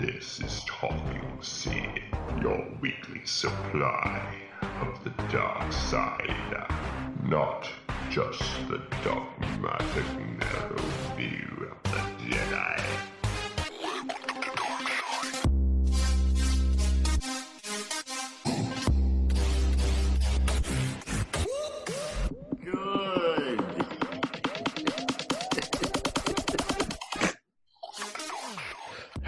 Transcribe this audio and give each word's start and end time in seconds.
This 0.00 0.40
is 0.40 0.64
Talking 0.64 1.36
Sith, 1.42 1.74
your 2.40 2.66
weekly 2.80 3.20
supply 3.26 4.34
of 4.80 5.04
the 5.04 5.10
dark 5.30 5.70
side. 5.70 6.34
Not 7.22 7.68
just 8.08 8.42
the 8.70 8.80
dogmatic 9.04 10.06
narrow 10.38 10.78
view 11.18 11.70
of 11.70 11.92
the 11.92 11.98
Jedi. 12.24 13.19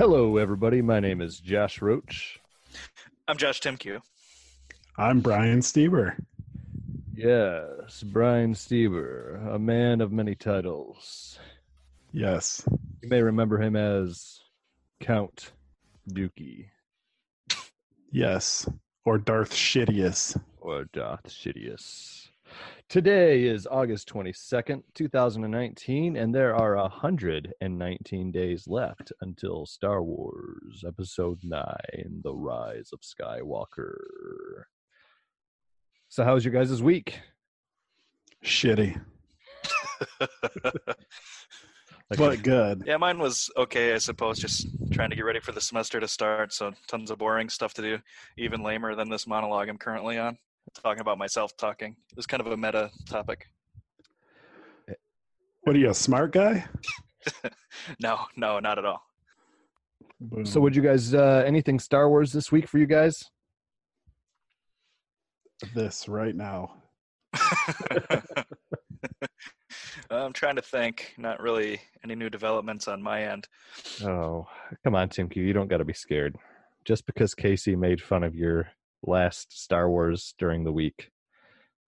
Hello, 0.04 0.36
everybody. 0.36 0.82
My 0.82 0.98
name 0.98 1.20
is 1.20 1.38
Josh 1.38 1.80
Roach. 1.80 2.40
I'm 3.28 3.36
Josh 3.36 3.60
Timku. 3.60 4.00
I'm 4.98 5.20
Brian 5.20 5.60
Stieber. 5.60 6.16
Yes, 7.14 8.02
Brian 8.02 8.52
Stever, 8.52 9.54
a 9.54 9.60
man 9.60 10.00
of 10.00 10.10
many 10.10 10.34
titles. 10.34 11.38
Yes. 12.10 12.64
You 13.00 13.10
may 13.10 13.22
remember 13.22 13.62
him 13.62 13.76
as 13.76 14.40
Count 14.98 15.52
Dookie 16.10 16.66
Yes. 18.10 18.68
Or 19.04 19.18
Darth 19.18 19.52
Shittius. 19.52 20.36
or 20.60 20.86
Darth 20.92 21.28
Sidious. 21.28 22.26
Today 22.92 23.44
is 23.44 23.66
August 23.66 24.06
22nd, 24.12 24.82
2019, 24.92 26.14
and 26.14 26.34
there 26.34 26.54
are 26.54 26.76
119 26.76 28.30
days 28.30 28.68
left 28.68 29.10
until 29.22 29.64
Star 29.64 30.02
Wars 30.02 30.84
Episode 30.86 31.38
9 31.42 31.64
The 32.22 32.34
Rise 32.34 32.90
of 32.92 33.00
Skywalker. 33.00 33.94
So, 36.10 36.22
how's 36.22 36.44
your 36.44 36.52
guys' 36.52 36.82
week? 36.82 37.18
Shitty. 38.44 39.00
Like, 40.20 40.30
But 42.18 42.42
good. 42.42 42.82
yeah, 42.84 42.98
mine 42.98 43.18
was 43.18 43.50
okay, 43.56 43.94
I 43.94 43.98
suppose. 43.98 44.38
Just 44.38 44.66
trying 44.90 45.08
to 45.08 45.16
get 45.16 45.24
ready 45.24 45.40
for 45.40 45.52
the 45.52 45.62
semester 45.62 45.98
to 45.98 46.06
start, 46.06 46.52
so 46.52 46.72
tons 46.88 47.10
of 47.10 47.16
boring 47.16 47.48
stuff 47.48 47.72
to 47.72 47.80
do. 47.80 47.98
Even 48.36 48.62
lamer 48.62 48.94
than 48.94 49.08
this 49.08 49.26
monologue 49.26 49.70
I'm 49.70 49.78
currently 49.78 50.18
on. 50.18 50.36
Talking 50.82 51.00
about 51.00 51.18
myself 51.18 51.56
talking. 51.56 51.96
It 52.10 52.16
was 52.16 52.26
kind 52.26 52.40
of 52.40 52.46
a 52.46 52.56
meta 52.56 52.90
topic. 53.08 53.46
What 55.62 55.76
are 55.76 55.78
you, 55.78 55.90
a 55.90 55.94
smart 55.94 56.32
guy? 56.32 56.64
No, 58.00 58.18
no, 58.36 58.58
not 58.58 58.78
at 58.78 58.84
all. 58.84 59.02
Boom. 60.20 60.44
So, 60.44 60.60
would 60.60 60.76
you 60.76 60.82
guys 60.82 61.14
uh, 61.14 61.42
anything 61.46 61.78
Star 61.78 62.08
Wars 62.08 62.32
this 62.32 62.52
week 62.52 62.68
for 62.68 62.78
you 62.78 62.86
guys? 62.86 63.22
this 65.74 66.08
right 66.08 66.34
now. 66.34 66.74
I'm 70.10 70.32
trying 70.32 70.56
to 70.56 70.62
think. 70.62 71.14
Not 71.16 71.40
really 71.40 71.80
any 72.04 72.14
new 72.14 72.30
developments 72.30 72.88
on 72.88 73.02
my 73.02 73.24
end. 73.24 73.48
Oh, 74.02 74.46
come 74.84 74.94
on, 74.94 75.08
Tim 75.08 75.28
Q. 75.28 75.42
You 75.42 75.52
don't 75.52 75.68
got 75.68 75.78
to 75.78 75.84
be 75.84 75.92
scared. 75.92 76.36
Just 76.84 77.06
because 77.06 77.34
Casey 77.34 77.76
made 77.76 78.02
fun 78.02 78.24
of 78.24 78.34
your 78.34 78.68
last 79.02 79.60
Star 79.62 79.88
Wars 79.90 80.34
during 80.38 80.64
the 80.64 80.72
week 80.72 81.10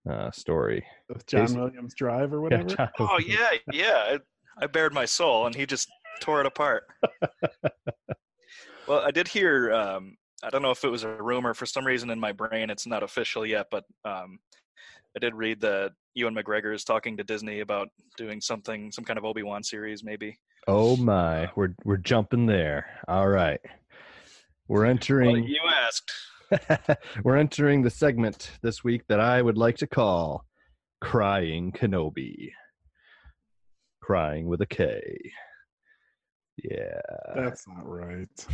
uh, 0.08 0.30
story. 0.30 0.84
With 1.08 1.26
John 1.26 1.46
Casey- 1.46 1.58
Williams 1.58 1.94
Drive 1.94 2.32
or 2.32 2.40
whatever. 2.40 2.64
John- 2.64 2.90
Oh 2.98 3.18
yeah, 3.24 3.50
yeah. 3.72 4.16
I, 4.58 4.64
I 4.64 4.66
bared 4.66 4.92
my 4.94 5.04
soul, 5.04 5.46
and 5.46 5.54
he 5.54 5.66
just 5.66 5.88
tore 6.20 6.40
it 6.40 6.46
apart. 6.46 6.84
well, 8.88 9.00
I 9.00 9.10
did 9.10 9.28
hear. 9.28 9.72
Um, 9.72 10.16
I 10.42 10.50
don't 10.50 10.62
know 10.62 10.70
if 10.70 10.84
it 10.84 10.90
was 10.90 11.04
a 11.04 11.08
rumor. 11.22 11.54
For 11.54 11.66
some 11.66 11.86
reason, 11.86 12.10
in 12.10 12.20
my 12.20 12.32
brain, 12.32 12.70
it's 12.70 12.86
not 12.86 13.02
official 13.02 13.46
yet. 13.46 13.66
But 13.70 13.84
um, 14.04 14.38
I 15.16 15.20
did 15.20 15.34
read 15.34 15.60
that 15.62 15.92
Ewan 16.14 16.34
McGregor 16.34 16.74
is 16.74 16.84
talking 16.84 17.16
to 17.16 17.24
Disney 17.24 17.60
about 17.60 17.88
doing 18.16 18.40
something, 18.40 18.92
some 18.92 19.04
kind 19.04 19.18
of 19.18 19.24
Obi 19.24 19.42
Wan 19.42 19.62
series, 19.62 20.04
maybe. 20.04 20.38
Oh 20.68 20.96
my, 20.96 21.50
we're 21.56 21.74
we're 21.84 21.96
jumping 21.96 22.46
there. 22.46 22.86
All 23.08 23.28
right, 23.28 23.60
we're 24.68 24.82
Well, 24.82 24.90
entering. 24.90 25.44
you 25.44 25.60
asked. 25.86 26.10
we're 27.24 27.36
entering 27.36 27.82
the 27.82 27.90
segment 27.90 28.52
this 28.62 28.82
week 28.84 29.02
that 29.08 29.20
I 29.20 29.40
would 29.42 29.58
like 29.58 29.76
to 29.78 29.86
call 29.86 30.44
"Crying 31.00 31.72
Kenobi." 31.72 32.50
Crying 34.02 34.46
with 34.46 34.60
a 34.60 34.66
K. 34.66 35.00
Yeah. 36.62 37.00
That's 37.34 37.66
not 37.66 37.86
right. 37.88 38.46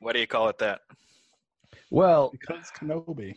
Why 0.00 0.12
do 0.12 0.18
you 0.20 0.26
call 0.26 0.48
it 0.48 0.58
that? 0.58 0.80
Well, 1.90 2.30
Because 2.32 2.70
Kenobi. 2.78 3.34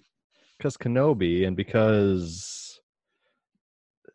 because 0.58 0.76
Kenobi 0.78 1.48
and 1.48 1.56
because 1.56 2.80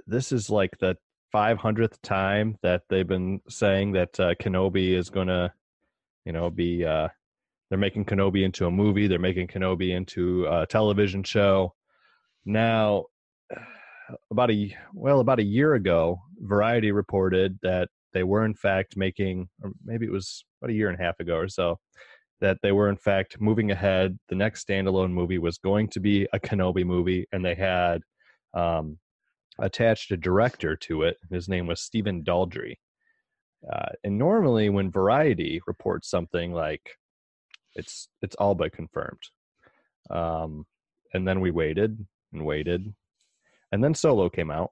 this 0.06 0.32
is 0.32 0.50
like 0.50 0.76
the 0.78 0.96
500th 1.34 2.00
time 2.02 2.58
that 2.62 2.82
they've 2.88 3.06
been 3.06 3.40
saying 3.48 3.92
that 3.92 4.18
uh, 4.20 4.34
Kenobi 4.34 4.94
is 4.96 5.08
going 5.10 5.28
to, 5.28 5.52
you 6.24 6.32
know, 6.32 6.50
be, 6.50 6.84
uh, 6.84 7.08
they're 7.74 7.78
making 7.80 8.04
Kenobi 8.04 8.44
into 8.44 8.66
a 8.66 8.70
movie, 8.70 9.08
they're 9.08 9.18
making 9.18 9.48
Kenobi 9.48 9.96
into 9.96 10.46
a 10.46 10.64
television 10.64 11.24
show. 11.24 11.74
Now, 12.44 13.06
about 14.30 14.52
a, 14.52 14.76
well, 14.92 15.18
about 15.18 15.40
a 15.40 15.44
year 15.44 15.74
ago, 15.74 16.20
Variety 16.38 16.92
reported 16.92 17.58
that 17.62 17.88
they 18.12 18.22
were 18.22 18.44
in 18.44 18.54
fact 18.54 18.96
making, 18.96 19.48
or 19.60 19.72
maybe 19.84 20.06
it 20.06 20.12
was 20.12 20.44
about 20.62 20.70
a 20.70 20.74
year 20.74 20.88
and 20.88 21.00
a 21.00 21.02
half 21.02 21.18
ago 21.18 21.34
or 21.34 21.48
so, 21.48 21.80
that 22.40 22.58
they 22.62 22.70
were 22.70 22.88
in 22.88 22.96
fact 22.96 23.40
moving 23.40 23.72
ahead. 23.72 24.20
The 24.28 24.36
next 24.36 24.68
standalone 24.68 25.10
movie 25.10 25.40
was 25.40 25.58
going 25.58 25.88
to 25.88 25.98
be 25.98 26.28
a 26.32 26.38
Kenobi 26.38 26.84
movie, 26.84 27.26
and 27.32 27.44
they 27.44 27.56
had 27.56 28.02
um, 28.56 28.98
attached 29.58 30.12
a 30.12 30.16
director 30.16 30.76
to 30.76 31.02
it. 31.02 31.16
His 31.28 31.48
name 31.48 31.66
was 31.66 31.80
Stephen 31.80 32.22
Daldry. 32.22 32.74
Uh, 33.68 33.88
and 34.04 34.16
normally, 34.16 34.68
when 34.68 34.92
Variety 34.92 35.60
reports 35.66 36.08
something 36.08 36.52
like 36.52 36.88
it's 37.74 38.08
it's 38.22 38.36
all 38.36 38.54
but 38.54 38.72
confirmed, 38.72 39.22
um, 40.10 40.66
and 41.12 41.26
then 41.26 41.40
we 41.40 41.50
waited 41.50 42.06
and 42.32 42.44
waited, 42.44 42.92
and 43.72 43.82
then 43.82 43.94
Solo 43.94 44.28
came 44.28 44.50
out, 44.50 44.70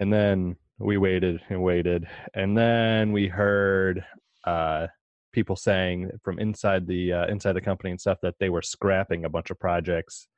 and 0.00 0.12
then 0.12 0.56
we 0.78 0.96
waited 0.96 1.40
and 1.48 1.62
waited, 1.62 2.06
and 2.34 2.56
then 2.56 3.12
we 3.12 3.28
heard 3.28 4.04
uh, 4.44 4.86
people 5.32 5.56
saying 5.56 6.10
from 6.22 6.38
inside 6.38 6.86
the 6.86 7.12
uh, 7.12 7.26
inside 7.26 7.54
the 7.54 7.60
company 7.60 7.90
and 7.90 8.00
stuff 8.00 8.18
that 8.22 8.34
they 8.38 8.50
were 8.50 8.62
scrapping 8.62 9.24
a 9.24 9.30
bunch 9.30 9.50
of 9.50 9.58
projects 9.58 10.28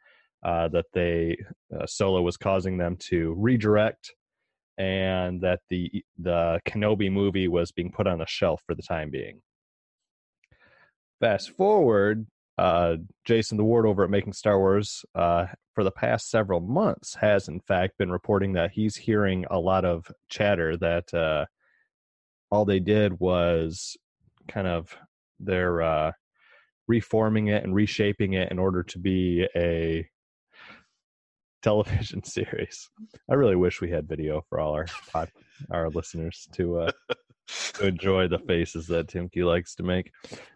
uh, 0.45 0.69
that 0.69 0.87
they 0.93 1.37
uh, 1.75 1.87
solo 1.87 2.23
was 2.23 2.37
causing 2.37 2.77
them 2.79 2.97
to 2.97 3.35
redirect 3.37 4.13
and 4.79 5.41
that 5.41 5.61
the 5.71 6.05
the 6.19 6.61
kenobi 6.67 7.11
movie 7.11 7.49
was 7.49 7.73
being 7.73 7.91
put 7.91 8.07
on 8.07 8.19
the 8.19 8.27
shelf 8.27 8.63
for 8.67 8.75
the 8.75 8.83
time 8.83 9.11
being 9.11 9.41
fast 11.21 11.51
forward 11.51 12.27
uh, 12.59 12.97
jason 13.25 13.57
the 13.57 13.65
ward 13.65 13.87
over 13.87 14.05
at 14.05 14.11
making 14.11 14.33
star 14.33 14.59
wars 14.59 15.05
uh, 15.15 15.47
for 15.75 15.83
the 15.85 15.91
past 15.91 16.31
several 16.31 16.61
months 16.61 17.15
has 17.17 17.49
in 17.49 17.61
fact 17.61 17.99
been 17.99 18.11
reporting 18.11 18.53
that 18.53 18.71
he's 18.73 18.97
hearing 18.97 19.45
a 19.51 19.59
lot 19.59 19.85
of 19.85 20.11
chatter 20.29 20.77
that 20.77 21.13
uh, 21.15 21.45
all 22.51 22.65
they 22.65 22.81
did 22.81 23.19
was 23.19 23.97
kind 24.49 24.67
of 24.67 24.97
they're 25.41 25.83
uh, 25.83 26.13
reforming 26.87 27.49
it 27.49 27.65
and 27.65 27.75
reshaping 27.75 28.35
it 28.35 28.51
in 28.51 28.59
order 28.59 28.83
to 28.83 28.99
be 28.99 29.47
a 29.57 30.09
television 31.63 32.23
series. 32.25 32.89
I 33.31 33.35
really 33.35 33.57
wish 33.57 33.81
we 33.81 33.91
had 33.91 34.09
video 34.09 34.45
for 34.49 34.61
all 34.61 34.75
our 34.75 34.87
pod, 35.11 35.31
our 35.71 35.89
listeners 35.91 36.47
to 36.53 36.81
uh, 36.81 36.93
to 37.75 37.87
enjoy 37.87 38.29
the 38.29 38.39
faces 38.39 38.87
that 38.87 39.09
Tim 39.09 39.29
Q 39.29 39.47
likes 39.47 39.75
to 39.77 39.83
make. 39.83 40.11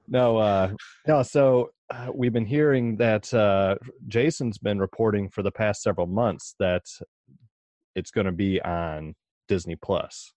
No, 0.06 0.38
uh, 0.38 0.73
no. 1.06 1.23
So 1.23 1.70
uh, 1.90 2.08
we've 2.14 2.32
been 2.32 2.46
hearing 2.46 2.96
that 2.96 3.32
uh, 3.32 3.76
Jason's 4.06 4.58
been 4.58 4.79
reporting 4.79 5.29
for 5.29 5.43
the 5.43 5.50
past 5.50 5.82
several 5.82 6.06
months 6.06 6.55
that 6.58 6.85
it's 7.94 8.11
going 8.11 8.26
to 8.26 8.32
be 8.32 8.61
on 8.62 9.14
Disney 9.49 9.76
Plus. 9.76 10.32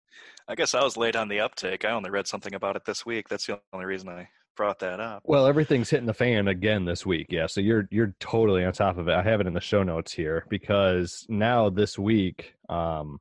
I 0.49 0.55
guess 0.55 0.75
I 0.75 0.83
was 0.83 0.97
late 0.97 1.17
on 1.17 1.29
the 1.29 1.41
uptake. 1.41 1.85
I 1.85 1.91
only 1.91 2.11
read 2.11 2.27
something 2.27 2.55
about 2.55 2.77
it 2.77 2.85
this 2.85 3.07
week. 3.07 3.29
That's 3.29 3.47
the 3.47 3.61
only 3.73 3.87
reason 3.87 4.09
I 4.09 4.29
brought 4.57 4.81
that 4.81 5.01
up. 5.01 5.23
Well, 5.25 5.47
everything's 5.47 5.91
hitting 5.91 6.07
the 6.07 6.15
fan 6.15 6.49
again 6.49 6.85
this 6.85 7.07
week. 7.07 7.29
Yeah, 7.31 7.47
so 7.47 7.61
you're 7.61 7.89
you're 7.91 8.15
totally 8.21 8.65
on 8.65 8.73
top 8.73 8.99
of 8.99 9.09
it. 9.09 9.15
I 9.15 9.23
have 9.23 9.41
it 9.41 9.47
in 9.47 9.55
the 9.55 9.61
show 9.61 9.83
notes 9.83 10.13
here 10.13 10.45
because 10.49 11.25
now 11.29 11.71
this 11.71 11.99
week, 11.99 12.55
um, 12.69 13.21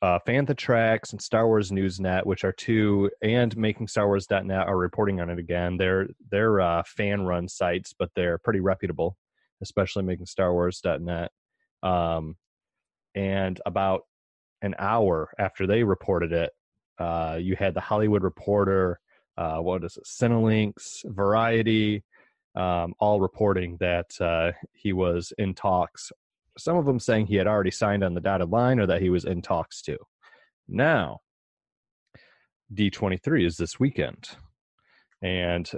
uh, 0.00 0.18
Fantha 0.26 0.56
Tracks 0.56 1.12
and 1.12 1.20
Star 1.20 1.46
Wars 1.46 1.70
Newsnet, 1.70 2.24
which 2.24 2.44
are 2.44 2.52
two, 2.52 3.10
and 3.22 3.54
MakingStarWars.net 3.56 4.66
are 4.66 4.76
reporting 4.76 5.20
on 5.20 5.30
it 5.30 5.38
again. 5.38 5.76
They're 5.76 6.08
they're 6.30 6.60
uh, 6.60 6.82
fan 6.84 7.22
run 7.22 7.48
sites, 7.48 7.94
but 7.96 8.10
they're 8.14 8.38
pretty 8.38 8.60
reputable, 8.60 9.16
especially 9.60 10.04
MakingStarWars.net. 10.04 11.30
Um, 11.82 12.36
and 13.14 13.60
about 13.66 14.02
an 14.62 14.74
hour 14.78 15.30
after 15.38 15.66
they 15.66 15.82
reported 15.82 16.32
it, 16.32 16.52
uh, 16.98 17.38
you 17.40 17.56
had 17.56 17.74
the 17.74 17.80
Hollywood 17.80 18.22
Reporter, 18.22 19.00
uh, 19.36 19.58
what 19.58 19.84
is 19.84 19.96
it, 19.96 20.04
Cinelinx, 20.04 21.04
Variety, 21.04 22.04
um, 22.54 22.94
all 23.00 23.20
reporting 23.20 23.76
that 23.80 24.20
uh, 24.20 24.52
he 24.72 24.92
was 24.92 25.32
in 25.38 25.54
talks. 25.54 26.12
Some 26.58 26.76
of 26.76 26.84
them 26.84 27.00
saying 27.00 27.26
he 27.26 27.36
had 27.36 27.46
already 27.46 27.70
signed 27.70 28.04
on 28.04 28.14
the 28.14 28.20
dotted 28.20 28.50
line 28.50 28.78
or 28.78 28.86
that 28.86 29.02
he 29.02 29.10
was 29.10 29.24
in 29.24 29.42
talks 29.42 29.82
to. 29.82 29.96
Now, 30.68 31.20
D23 32.74 33.46
is 33.46 33.56
this 33.56 33.78
weekend. 33.80 34.28
And 35.22 35.70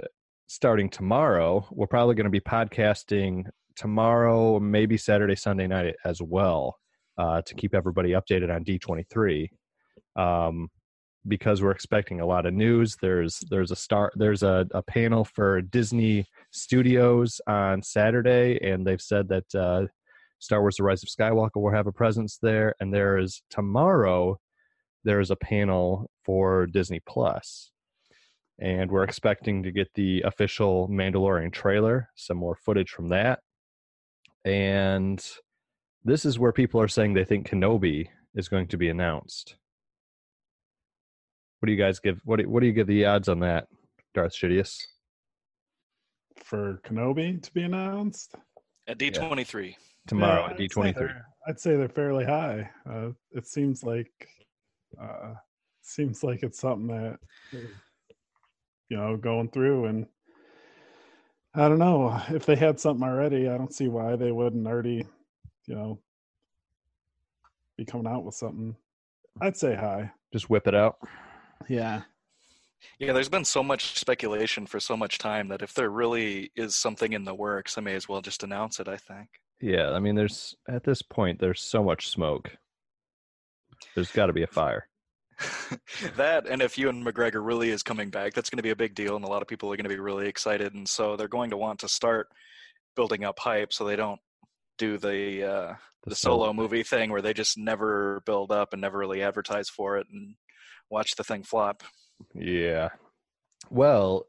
starting 0.47 0.89
tomorrow, 0.89 1.67
we're 1.71 1.87
probably 1.87 2.15
going 2.15 2.25
to 2.25 2.29
be 2.29 2.39
podcasting 2.39 3.45
tomorrow, 3.75 4.59
maybe 4.59 4.97
Saturday, 4.97 5.35
Sunday 5.35 5.67
night 5.67 5.95
as 6.03 6.21
well, 6.21 6.77
uh, 7.17 7.41
to 7.43 7.55
keep 7.55 7.73
everybody 7.73 8.11
updated 8.11 8.53
on 8.53 8.63
D23. 8.63 9.49
Um, 10.15 10.69
because 11.27 11.61
we're 11.61 11.71
expecting 11.71 12.21
a 12.21 12.25
lot 12.25 12.45
of 12.45 12.53
news. 12.53 12.97
There's 13.01 13.39
there's 13.49 13.71
a 13.71 13.75
star 13.75 14.11
there's 14.15 14.43
a, 14.43 14.67
a 14.71 14.83
panel 14.83 15.25
for 15.25 15.61
Disney 15.61 16.25
Studios 16.51 17.41
on 17.47 17.81
Saturday, 17.81 18.59
and 18.61 18.85
they've 18.85 19.01
said 19.01 19.27
that 19.29 19.55
uh, 19.55 19.87
Star 20.45 20.61
Wars: 20.61 20.77
The 20.77 20.83
Rise 20.83 21.03
of 21.03 21.09
Skywalker 21.09 21.61
will 21.61 21.71
have 21.71 21.87
a 21.87 21.91
presence 21.91 22.37
there. 22.41 22.75
And 22.79 22.93
there 22.93 23.17
is 23.17 23.41
tomorrow 23.49 24.39
there 25.03 25.19
is 25.19 25.31
a 25.31 25.35
panel 25.35 26.09
for 26.23 26.65
Disney 26.67 27.01
Plus, 27.07 27.71
and 28.59 28.89
we're 28.89 29.03
expecting 29.03 29.63
to 29.63 29.71
get 29.71 29.89
the 29.95 30.21
official 30.21 30.87
Mandalorian 30.89 31.51
trailer, 31.51 32.09
some 32.15 32.37
more 32.37 32.55
footage 32.55 32.89
from 32.89 33.09
that, 33.09 33.39
and 34.45 35.23
this 36.03 36.23
is 36.23 36.37
where 36.37 36.51
people 36.51 36.79
are 36.79 36.87
saying 36.87 37.13
they 37.13 37.25
think 37.25 37.49
Kenobi 37.49 38.07
is 38.35 38.47
going 38.47 38.67
to 38.67 38.77
be 38.77 38.89
announced. 38.89 39.55
What 41.59 41.67
do 41.67 41.73
you 41.73 41.79
guys 41.79 41.99
give? 41.99 42.21
What 42.25 42.39
do, 42.39 42.47
what 42.47 42.59
do 42.59 42.67
you 42.67 42.73
give 42.73 42.87
the 42.87 43.05
odds 43.05 43.27
on 43.27 43.39
that, 43.39 43.67
Darth 44.13 44.33
Shidius? 44.33 44.77
For 46.43 46.79
Kenobi 46.85 47.41
to 47.41 47.53
be 47.53 47.63
announced 47.63 48.35
At 48.87 48.99
D23. 48.99 49.75
Tomorrow 50.07 50.45
Yeah, 50.45 50.51
at 50.51 50.57
D23. 50.57 51.21
I'd 51.47 51.59
say 51.59 51.75
they're 51.75 51.89
fairly 51.89 52.25
high. 52.25 52.69
Uh, 52.89 53.09
it 53.31 53.47
seems 53.47 53.83
like 53.83 54.11
uh, 55.01 55.33
seems 55.81 56.23
like 56.23 56.41
it's 56.43 56.59
something 56.59 56.87
that 56.87 57.19
you 57.51 58.97
know 58.97 59.17
going 59.17 59.49
through 59.49 59.85
and 59.85 60.07
I 61.57 61.69
don't 61.69 61.79
know 61.79 62.21
if 62.29 62.45
they 62.45 62.55
had 62.55 62.79
something 62.79 63.07
already. 63.07 63.47
I 63.47 63.57
don't 63.57 63.73
see 63.73 63.87
why 63.87 64.17
they 64.17 64.31
wouldn't 64.31 64.67
already, 64.67 65.05
you 65.67 65.75
know, 65.75 65.99
be 67.77 67.85
coming 67.85 68.07
out 68.07 68.25
with 68.25 68.35
something. 68.35 68.75
I'd 69.39 69.55
say 69.55 69.73
high. 69.73 70.11
Just 70.33 70.49
whip 70.49 70.67
it 70.67 70.75
out. 70.75 70.97
Yeah. 71.69 72.01
Yeah, 72.99 73.13
there's 73.13 73.29
been 73.29 73.45
so 73.45 73.63
much 73.63 73.99
speculation 73.99 74.65
for 74.65 74.79
so 74.79 74.95
much 74.95 75.17
time 75.17 75.49
that 75.49 75.61
if 75.61 75.73
there 75.73 75.89
really 75.89 76.51
is 76.55 76.75
something 76.75 77.13
in 77.13 77.25
the 77.25 77.33
works, 77.33 77.77
I 77.77 77.81
may 77.81 77.95
as 77.95 78.07
well 78.07 78.21
just 78.21 78.43
announce 78.43 78.79
it, 78.79 78.87
I 78.87 78.97
think. 78.97 79.29
Yeah, 79.61 79.91
I 79.91 79.99
mean, 79.99 80.15
there's 80.15 80.55
at 80.67 80.83
this 80.83 81.01
point, 81.01 81.39
there's 81.39 81.61
so 81.61 81.83
much 81.83 82.09
smoke. 82.09 82.51
There's 83.95 84.11
got 84.11 84.27
to 84.27 84.33
be 84.33 84.43
a 84.43 84.47
fire. 84.47 84.87
that 86.15 86.47
and 86.47 86.61
if 86.61 86.77
Ewan 86.77 87.03
McGregor 87.03 87.45
really 87.45 87.69
is 87.69 87.83
coming 87.83 88.09
back, 88.09 88.33
that's 88.33 88.49
going 88.49 88.57
to 88.57 88.63
be 88.63 88.69
a 88.69 88.75
big 88.75 88.95
deal, 88.95 89.15
and 89.15 89.25
a 89.25 89.27
lot 89.27 89.41
of 89.41 89.47
people 89.47 89.71
are 89.71 89.75
going 89.75 89.83
to 89.83 89.89
be 89.89 89.99
really 89.99 90.27
excited, 90.27 90.73
and 90.73 90.87
so 90.87 91.15
they're 91.15 91.27
going 91.27 91.49
to 91.49 91.57
want 91.57 91.79
to 91.79 91.89
start 91.89 92.27
building 92.95 93.25
up 93.25 93.39
hype 93.39 93.73
so 93.73 93.83
they 93.83 93.97
don't 93.97 94.19
do 94.77 94.97
the 94.97 95.43
uh, 95.43 95.73
the, 96.05 96.15
solo 96.15 96.53
movie 96.53 96.83
thing 96.83 97.11
where 97.11 97.21
they 97.21 97.33
just 97.33 97.57
never 97.57 98.21
build 98.25 98.51
up 98.51 98.73
and 98.73 98.81
never 98.81 98.97
really 98.97 99.23
advertise 99.23 99.69
for 99.69 99.97
it 99.97 100.07
and 100.11 100.35
watch 100.89 101.15
the 101.15 101.23
thing 101.23 101.43
flop. 101.43 101.83
Yeah. 102.33 102.89
Well, 103.69 104.27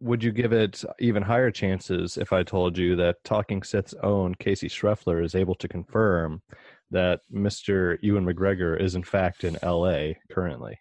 would 0.00 0.24
you 0.24 0.32
give 0.32 0.52
it 0.52 0.82
even 0.98 1.22
higher 1.22 1.50
chances 1.50 2.16
if 2.16 2.32
I 2.32 2.42
told 2.42 2.78
you 2.78 2.96
that 2.96 3.22
Talking 3.24 3.62
Sith's 3.62 3.94
own 4.02 4.34
Casey 4.36 4.68
Schreffler 4.68 5.22
is 5.22 5.34
able 5.34 5.54
to 5.56 5.68
confirm 5.68 6.42
that 6.90 7.20
Mr. 7.32 7.98
Ewan 8.02 8.24
McGregor 8.24 8.80
is 8.80 8.94
in 8.94 9.02
fact 9.02 9.44
in 9.44 9.58
LA 9.62 10.14
currently? 10.30 10.78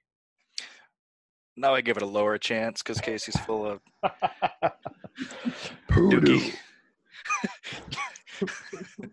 Now 1.57 1.73
I 1.75 1.81
give 1.81 1.97
it 1.97 2.03
a 2.03 2.07
lower 2.07 2.37
chance 2.37 2.81
because 2.81 3.01
Casey's 3.01 3.39
full 3.41 3.65
of 3.65 3.81
Poodoo. 5.89 6.39
dookie. 6.39 6.55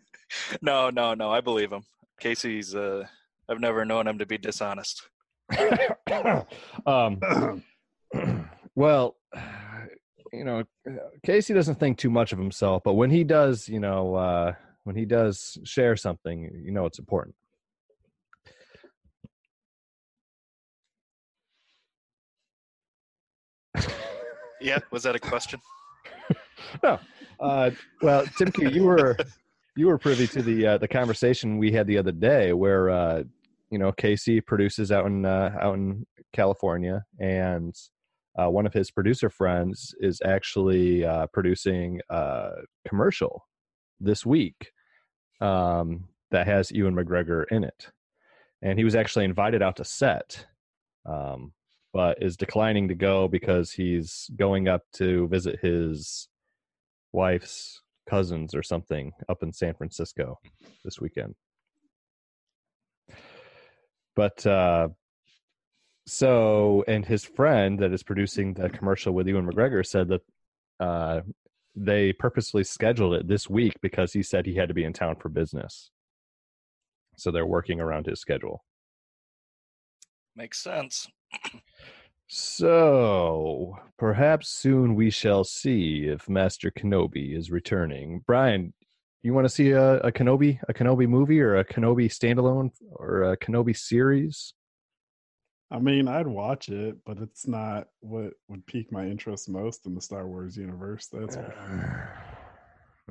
no, 0.62 0.90
no, 0.90 1.14
no. 1.14 1.30
I 1.30 1.40
believe 1.40 1.72
him. 1.72 1.82
Casey's. 2.20 2.74
Uh, 2.74 3.04
I've 3.48 3.60
never 3.60 3.84
known 3.84 4.06
him 4.06 4.18
to 4.18 4.26
be 4.26 4.38
dishonest. 4.38 5.02
um, 6.86 7.20
well, 8.74 9.16
you 10.32 10.44
know, 10.44 10.64
Casey 11.24 11.54
doesn't 11.54 11.78
think 11.80 11.98
too 11.98 12.10
much 12.10 12.32
of 12.32 12.38
himself, 12.38 12.82
but 12.84 12.94
when 12.94 13.10
he 13.10 13.24
does, 13.24 13.68
you 13.68 13.80
know, 13.80 14.14
uh, 14.14 14.52
when 14.84 14.96
he 14.96 15.04
does 15.04 15.58
share 15.64 15.96
something, 15.96 16.50
you 16.64 16.72
know, 16.72 16.86
it's 16.86 16.98
important. 16.98 17.34
Yeah, 24.60 24.78
was 24.90 25.02
that 25.04 25.14
a 25.14 25.20
question? 25.20 25.60
No. 26.82 26.98
Uh, 27.38 27.70
well, 28.02 28.24
Timke, 28.26 28.74
you 28.74 28.82
were 28.84 29.16
you 29.76 29.86
were 29.86 29.98
privy 29.98 30.26
to 30.26 30.42
the 30.42 30.66
uh, 30.66 30.78
the 30.78 30.88
conversation 30.88 31.58
we 31.58 31.70
had 31.70 31.86
the 31.86 31.96
other 31.96 32.10
day, 32.10 32.52
where 32.52 32.90
uh, 32.90 33.22
you 33.70 33.78
know 33.78 33.92
Casey 33.92 34.40
produces 34.40 34.92
out 34.92 35.06
in 35.06 35.24
uh, 35.24 35.56
out 35.60 35.74
in 35.74 36.06
California, 36.32 37.04
and 37.18 37.74
uh, 38.38 38.48
one 38.48 38.66
of 38.66 38.72
his 38.72 38.90
producer 38.90 39.30
friends 39.30 39.94
is 40.00 40.20
actually 40.24 41.04
uh, 41.04 41.26
producing 41.32 42.00
a 42.10 42.50
commercial 42.86 43.46
this 43.98 44.26
week 44.26 44.72
um, 45.40 46.08
that 46.30 46.46
has 46.46 46.70
Ewan 46.70 46.94
McGregor 46.94 47.44
in 47.50 47.64
it, 47.64 47.90
and 48.62 48.78
he 48.78 48.84
was 48.84 48.94
actually 48.94 49.24
invited 49.24 49.62
out 49.62 49.76
to 49.76 49.84
set. 49.84 50.46
Um, 51.04 51.52
but 51.92 52.18
is 52.20 52.36
declining 52.36 52.88
to 52.88 52.94
go 52.94 53.26
because 53.26 53.70
he's 53.70 54.28
going 54.36 54.68
up 54.68 54.82
to 54.92 55.26
visit 55.28 55.58
his 55.62 56.28
wife's 57.14 57.80
cousins 58.06 58.54
or 58.54 58.62
something 58.62 59.12
up 59.30 59.42
in 59.42 59.50
San 59.50 59.72
Francisco 59.72 60.38
this 60.84 61.00
weekend. 61.00 61.34
But 64.16 64.44
uh 64.46 64.88
so 66.06 66.84
and 66.88 67.04
his 67.04 67.24
friend 67.24 67.78
that 67.80 67.92
is 67.92 68.02
producing 68.02 68.54
the 68.54 68.70
commercial 68.70 69.12
with 69.12 69.28
Ewan 69.28 69.46
McGregor 69.46 69.86
said 69.86 70.08
that 70.08 70.22
uh 70.80 71.20
they 71.76 72.12
purposely 72.12 72.64
scheduled 72.64 73.14
it 73.14 73.28
this 73.28 73.50
week 73.50 73.74
because 73.82 74.12
he 74.12 74.22
said 74.22 74.46
he 74.46 74.54
had 74.54 74.68
to 74.68 74.74
be 74.74 74.84
in 74.84 74.94
town 74.94 75.16
for 75.16 75.28
business. 75.28 75.90
So 77.16 77.30
they're 77.30 77.46
working 77.46 77.80
around 77.80 78.06
his 78.06 78.20
schedule. 78.20 78.64
Makes 80.34 80.62
sense. 80.62 81.08
So 82.28 83.78
perhaps 83.98 84.48
soon 84.48 84.94
we 84.94 85.10
shall 85.10 85.44
see 85.44 86.06
if 86.06 86.28
Master 86.28 86.70
Kenobi 86.70 87.36
is 87.36 87.50
returning. 87.50 88.22
Brian, 88.26 88.72
you 89.22 89.34
want 89.34 89.44
to 89.44 89.48
see 89.48 89.70
a, 89.70 89.98
a 90.00 90.12
Kenobi, 90.12 90.60
a 90.68 90.74
Kenobi 90.74 91.08
movie, 91.08 91.40
or 91.40 91.56
a 91.56 91.64
Kenobi 91.64 92.08
standalone, 92.08 92.70
or 92.92 93.32
a 93.32 93.36
Kenobi 93.36 93.76
series? 93.76 94.54
I 95.70 95.80
mean, 95.80 96.06
I'd 96.06 96.28
watch 96.28 96.68
it, 96.68 96.96
but 97.04 97.18
it's 97.18 97.46
not 97.48 97.88
what 98.00 98.34
would 98.48 98.66
pique 98.66 98.92
my 98.92 99.06
interest 99.06 99.48
most 99.48 99.86
in 99.86 99.94
the 99.94 100.00
Star 100.00 100.28
Wars 100.28 100.56
universe. 100.56 101.08
That's 101.12 101.36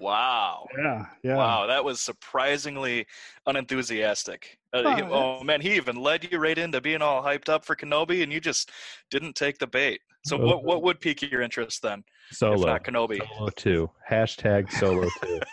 Wow. 0.00 0.66
yeah, 0.78 1.06
yeah. 1.22 1.36
Wow, 1.36 1.66
that 1.66 1.84
was 1.84 2.00
surprisingly 2.00 3.06
unenthusiastic. 3.46 4.58
Uh, 4.72 4.82
Oh, 4.84 4.94
he- 4.96 5.02
oh 5.02 5.44
man, 5.44 5.60
he 5.60 5.74
even 5.76 5.96
led 5.96 6.30
you 6.30 6.38
right 6.38 6.56
into 6.56 6.80
being 6.80 7.02
all 7.02 7.22
hyped 7.22 7.48
up 7.48 7.64
for 7.64 7.76
Kenobi, 7.76 8.22
and 8.22 8.32
you 8.32 8.40
just 8.40 8.70
didn't 9.10 9.34
take 9.34 9.58
the 9.58 9.66
bait. 9.66 10.00
So, 10.26 10.36
Well- 10.36 10.48
what 10.48 10.64
what 10.64 10.82
would 10.82 11.00
pique 11.00 11.22
your 11.30 11.42
interest 11.42 11.82
then, 11.82 12.02
if 12.30 12.36
Solo, 12.38 12.66
not 12.66 12.84
Kenobi? 12.84 13.18
Solo 13.36 13.50
two, 13.50 13.90
hashtag 14.10 14.70
Solo 14.72 15.08
two. 15.22 15.40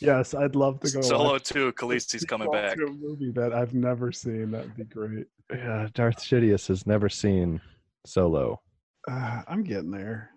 Yes, 0.00 0.32
I'd 0.34 0.56
love 0.56 0.80
to 0.80 0.90
go 0.90 1.00
Solo 1.02 1.24
watch 1.32 1.44
two, 1.44 1.72
Khaleesi's 1.72 2.24
coming 2.24 2.50
back. 2.50 2.76
a 2.78 2.86
movie 2.90 3.30
that 3.32 3.52
I've 3.52 3.74
never 3.74 4.10
seen. 4.10 4.50
That'd 4.50 4.74
be 4.76 4.84
great. 4.84 5.26
yeah, 5.52 5.88
Darth 5.92 6.16
Sidious 6.16 6.66
has 6.68 6.86
never 6.86 7.08
seen 7.10 7.60
Solo. 8.06 8.60
Uh, 9.08 9.42
I'm 9.46 9.62
getting 9.62 9.90
there. 9.90 10.30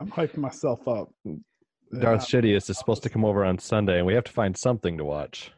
I'm 0.00 0.10
hyping 0.10 0.38
myself 0.38 0.86
up. 0.86 1.12
Darth 1.98 2.22
Sidious 2.22 2.70
is 2.70 2.78
supposed 2.78 3.02
to 3.02 3.10
come 3.10 3.24
over 3.24 3.44
on 3.44 3.58
Sunday, 3.58 3.98
and 3.98 4.06
we 4.06 4.14
have 4.14 4.24
to 4.24 4.32
find 4.32 4.56
something 4.56 4.96
to 4.98 5.04
watch. 5.04 5.52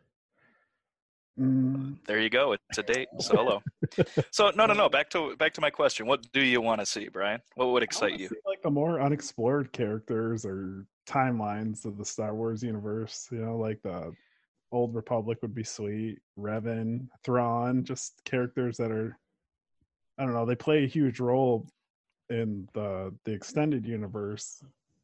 Mm, 1.38 1.96
There 2.06 2.20
you 2.20 2.30
go. 2.30 2.52
It's 2.52 2.78
a 2.78 2.82
date. 2.82 3.08
Solo. 3.18 3.62
so 4.30 4.50
no, 4.54 4.66
no, 4.66 4.74
no. 4.74 4.88
Back 4.88 5.08
to 5.10 5.34
back 5.36 5.54
to 5.54 5.60
my 5.60 5.70
question. 5.70 6.06
What 6.06 6.30
do 6.32 6.42
you 6.42 6.60
want 6.60 6.80
to 6.80 6.86
see, 6.86 7.08
Brian? 7.08 7.40
What 7.54 7.70
would 7.70 7.82
I 7.82 7.84
excite 7.84 8.18
you? 8.20 8.28
see, 8.28 8.36
like 8.46 8.62
the 8.62 8.70
more 8.70 9.00
unexplored 9.00 9.72
characters 9.72 10.44
or 10.44 10.86
timelines 11.06 11.84
of 11.84 11.96
the 11.96 12.04
Star 12.04 12.34
Wars 12.34 12.62
universe. 12.62 13.28
You 13.30 13.38
know, 13.38 13.56
like 13.56 13.80
the 13.82 14.12
Old 14.72 14.94
Republic 14.94 15.38
would 15.42 15.54
be 15.54 15.64
sweet. 15.64 16.18
Revan, 16.38 17.08
Thrawn, 17.24 17.84
just 17.84 18.22
characters 18.24 18.76
that 18.76 18.90
are 18.90 19.18
I 20.18 20.24
don't 20.24 20.34
know, 20.34 20.44
they 20.44 20.54
play 20.54 20.84
a 20.84 20.88
huge 20.88 21.18
role 21.18 21.66
in 22.28 22.68
the 22.74 23.14
the 23.24 23.32
extended 23.32 23.86
universe 23.86 24.62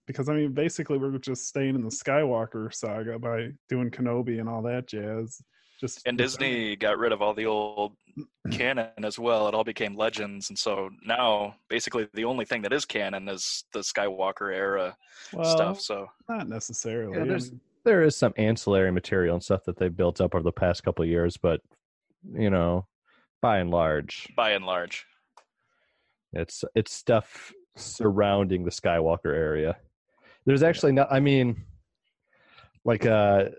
because 0.09 0.29
I 0.29 0.35
mean, 0.35 0.53
basically, 0.53 0.99
we're 0.99 1.17
just 1.19 1.47
staying 1.47 1.77
in 1.77 1.83
the 1.83 1.91
Skywalker 1.91 2.75
saga 2.75 3.19
by 3.19 3.51
doing 3.69 3.91
Kenobi 3.91 4.41
and 4.41 4.49
all 4.49 4.63
that 4.63 4.89
jazz. 4.89 5.41
Just 5.79 6.01
And 6.07 6.19
Disney 6.19 6.75
got 6.75 6.99
rid 6.99 7.13
of 7.13 7.23
all 7.23 7.35
the 7.35 7.47
old 7.47 7.93
canon 8.51 8.89
as 9.05 9.19
well. 9.19 9.47
It 9.47 9.55
all 9.55 9.63
became 9.63 9.95
legends, 9.95 10.49
and 10.49 10.59
so 10.59 10.89
now 11.05 11.55
basically 11.69 12.09
the 12.15 12.25
only 12.25 12.47
thing 12.47 12.63
that 12.63 12.73
is 12.73 12.85
canon 12.85 13.29
is 13.29 13.65
the 13.73 13.81
Skywalker 13.81 14.53
era 14.53 14.97
well, 15.33 15.45
stuff. 15.45 15.81
So 15.81 16.09
not 16.29 16.49
necessarily. 16.49 17.17
Yeah, 17.17 17.23
I 17.23 17.27
there's- 17.27 17.51
mean, 17.51 17.61
there 17.85 18.03
is 18.03 18.17
some 18.17 18.35
ancillary 18.37 18.91
material 18.91 19.35
and 19.35 19.43
stuff 19.43 19.65
that 19.65 19.77
they've 19.79 19.97
built 19.97 20.21
up 20.21 20.35
over 20.35 20.43
the 20.43 20.51
past 20.53 20.83
couple 20.83 21.05
of 21.05 21.09
years, 21.09 21.37
but 21.37 21.61
you 22.33 22.51
know, 22.51 22.87
by 23.41 23.59
and 23.59 23.71
large, 23.71 24.27
by 24.37 24.51
and 24.53 24.65
large, 24.65 25.07
it's 26.33 26.65
it's 26.75 26.93
stuff 26.93 27.53
surrounding 27.77 28.65
the 28.65 28.71
Skywalker 28.71 29.35
area. 29.35 29.77
There's 30.49 30.63
actually 30.63 30.93
not. 30.93 31.13
I 31.13 31.21
mean, 31.21 31.63
like 32.83 33.05
uh, 33.05 33.51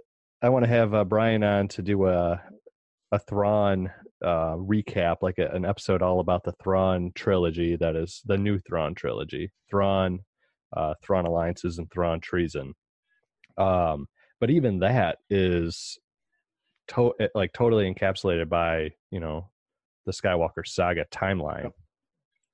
I 0.42 0.50
want 0.50 0.66
to 0.66 0.70
have 0.72 0.96
uh, 0.96 1.04
Brian 1.04 1.44
on 1.44 1.68
to 1.68 1.84
do 1.84 2.08
a 2.08 2.42
a 3.12 3.20
Thrawn 3.20 3.92
uh, 4.26 4.56
recap, 4.56 5.18
like 5.22 5.38
a, 5.38 5.50
an 5.50 5.66
episode 5.66 6.02
all 6.02 6.20
about 6.20 6.44
the 6.44 6.54
Thrawn 6.54 7.12
trilogy. 7.14 7.76
That 7.76 7.96
is 7.96 8.24
the 8.26 8.40
new 8.40 8.58
Thrawn 8.58 8.96
trilogy: 8.96 9.52
Thrawn, 9.70 10.22
uh, 10.76 10.96
Thrawn 11.04 11.28
alliances, 11.28 11.78
and 11.78 11.92
Thrawn 11.92 12.22
treason. 12.22 12.74
Um, 13.56 14.08
but 14.40 14.50
even 14.50 14.80
that 14.80 15.20
is 15.30 16.00
to- 16.88 17.14
eh, 17.20 17.28
like 17.36 17.54
totally 17.54 17.94
encapsulated 17.94 18.50
by 18.50 18.90
you 19.12 19.20
know 19.20 19.52
the 20.08 20.12
Skywalker 20.12 20.66
saga 20.66 21.06
timeline. 21.12 21.72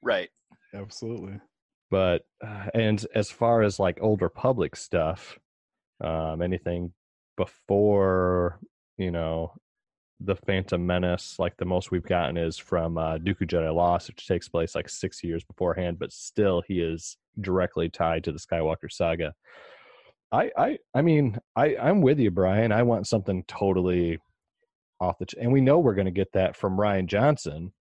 right? 0.02 0.30
absolutely. 0.74 1.40
But 1.96 2.26
uh, 2.46 2.66
and 2.74 3.06
as 3.16 3.32
far 3.32 3.62
as 3.62 3.80
like 3.80 4.00
old 4.02 4.22
Republic 4.22 4.76
stuff, 4.76 5.40
um, 6.04 6.42
anything 6.42 6.92
before 7.38 8.60
you 8.98 9.12
know 9.12 9.54
the 10.20 10.36
Phantom 10.36 10.86
Menace, 10.86 11.40
like 11.40 11.56
the 11.56 11.64
most 11.64 11.92
we've 11.92 12.04
gotten 12.04 12.36
is 12.36 12.58
from 12.58 12.98
uh, 12.98 13.18
Dooku 13.20 13.44
Jedi 13.48 13.74
Lost, 13.74 14.10
which 14.10 14.28
takes 14.28 14.50
place 14.50 14.76
like 14.76 14.90
six 14.90 15.24
years 15.24 15.46
beforehand, 15.46 15.98
but 15.98 16.12
still 16.12 16.62
he 16.68 16.82
is 16.82 17.16
directly 17.40 17.88
tied 17.88 18.26
to 18.26 18.34
the 18.34 18.40
Skywalker 18.40 18.92
saga. 18.92 19.34
I, 20.34 20.52
I, 20.58 20.78
I 20.94 21.02
mean, 21.02 21.40
I, 21.56 21.78
I'm 21.78 22.02
with 22.02 22.20
you, 22.20 22.30
Brian. 22.30 22.74
I 22.74 22.84
want 22.84 23.08
something 23.08 23.46
totally 23.48 24.20
off 25.00 25.18
the, 25.18 25.28
ch- 25.28 25.36
and 25.40 25.54
we 25.54 25.62
know 25.62 25.80
we're 25.80 25.96
going 25.96 26.06
to 26.08 26.12
get 26.12 26.34
that 26.34 26.58
from 26.58 26.76
Rian 26.76 27.06
Johnson, 27.06 27.72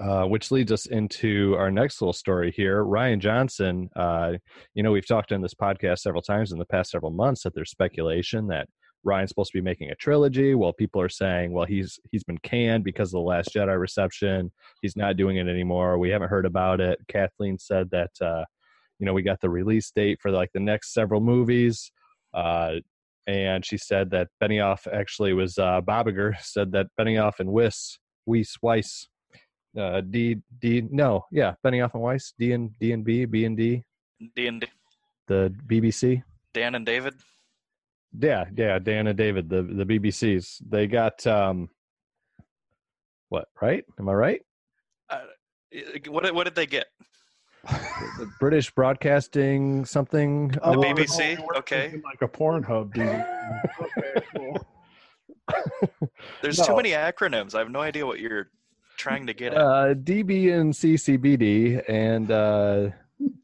uh, 0.00 0.24
which 0.24 0.50
leads 0.50 0.72
us 0.72 0.86
into 0.86 1.54
our 1.58 1.70
next 1.70 2.00
little 2.00 2.12
story 2.12 2.50
here. 2.50 2.84
Rian 2.84 3.18
Johnson, 3.18 3.90
uh, 3.96 4.32
you 4.74 4.82
know, 4.82 4.92
we've 4.92 5.06
talked 5.06 5.30
in 5.30 5.42
this 5.42 5.54
podcast 5.54 5.98
several 5.98 6.22
times 6.22 6.52
in 6.52 6.58
the 6.58 6.64
past 6.64 6.90
several 6.90 7.12
months 7.12 7.42
that 7.42 7.54
there's 7.54 7.70
speculation 7.70 8.46
that 8.46 8.66
Rian's 9.06 9.28
supposed 9.28 9.52
to 9.52 9.58
be 9.58 9.62
making 9.62 9.90
a 9.90 9.94
trilogy. 9.94 10.54
Well, 10.54 10.72
people 10.72 11.00
are 11.02 11.08
saying, 11.08 11.52
well, 11.52 11.66
he's 11.66 11.98
he's 12.10 12.24
been 12.24 12.38
canned 12.38 12.84
because 12.84 13.08
of 13.08 13.18
the 13.18 13.20
Last 13.20 13.50
Jedi 13.54 13.78
reception. 13.78 14.50
He's 14.82 14.96
not 14.96 15.16
doing 15.16 15.36
it 15.36 15.48
anymore. 15.48 15.98
We 15.98 16.10
haven't 16.10 16.28
heard 16.28 16.46
about 16.46 16.80
it. 16.80 16.98
Kathleen 17.08 17.58
said 17.58 17.90
that, 17.90 18.10
uh, 18.20 18.44
you 18.98 19.06
know, 19.06 19.12
we 19.12 19.22
got 19.22 19.40
the 19.40 19.50
release 19.50 19.90
date 19.90 20.18
for 20.20 20.30
like 20.30 20.50
the 20.52 20.60
next 20.60 20.92
several 20.92 21.20
movies. 21.20 21.92
Uh, 22.32 22.76
and 23.26 23.64
she 23.64 23.76
said 23.76 24.10
that 24.10 24.28
Benioff 24.42 24.86
actually 24.92 25.32
was 25.32 25.58
uh, 25.58 25.80
Bob 25.80 26.06
Iger 26.06 26.38
said 26.42 26.72
that 26.72 26.86
Benioff 26.98 27.38
and 27.38 27.50
Weiss, 27.50 27.98
Weiss, 28.26 28.56
Weiss, 28.62 29.08
uh, 29.78 30.00
D 30.00 30.36
D 30.60 30.82
no, 30.90 31.24
yeah, 31.30 31.54
Benioff 31.64 31.94
and 31.94 32.02
Weiss, 32.02 32.32
D 32.38 32.52
and 32.52 32.76
D 32.78 32.92
and 32.92 33.04
B, 33.04 33.24
B 33.24 33.44
and 33.44 33.56
D, 33.56 33.84
D 34.34 34.46
and 34.46 34.60
D, 34.60 34.66
the 35.26 35.54
BBC. 35.66 36.22
Dan 36.54 36.74
and 36.74 36.84
David. 36.84 37.14
Yeah, 38.18 38.44
yeah, 38.56 38.78
Dan 38.80 39.06
and 39.06 39.16
David, 39.16 39.48
the 39.48 39.62
the 39.62 39.84
BBCs. 39.84 40.62
They 40.68 40.86
got 40.86 41.24
um 41.26 41.68
what, 43.28 43.46
right? 43.62 43.84
Am 43.98 44.08
I 44.08 44.12
right? 44.12 44.42
Uh, 45.08 45.20
what 46.08 46.24
did- 46.24 46.34
what 46.34 46.44
did 46.44 46.54
they 46.56 46.66
get? 46.66 46.86
The 48.18 48.28
British 48.40 48.70
Broadcasting 48.72 49.84
something. 49.84 50.48
The 50.48 50.64
Award? 50.64 50.96
BBC? 50.96 51.38
oh, 51.38 51.58
Okay. 51.58 52.00
Like 52.02 52.22
a 52.22 52.28
Pornhub 52.28 52.92
dude. 52.94 53.06
okay, 53.98 54.26
cool. 54.34 54.66
There's 56.42 56.58
No. 56.58 56.64
too 56.66 56.76
many 56.76 56.90
acronyms. 56.90 57.54
I 57.54 57.58
have 57.58 57.70
no 57.70 57.80
idea 57.80 58.06
what 58.06 58.18
you're 58.18 58.48
trying 59.00 59.26
to 59.26 59.34
get 59.34 59.54
at. 59.54 59.58
Uh, 59.58 59.94
DB 59.94 60.52
and 60.52 60.72
CCBD 60.72 61.82
and 61.88 62.30
uh, 62.30 62.90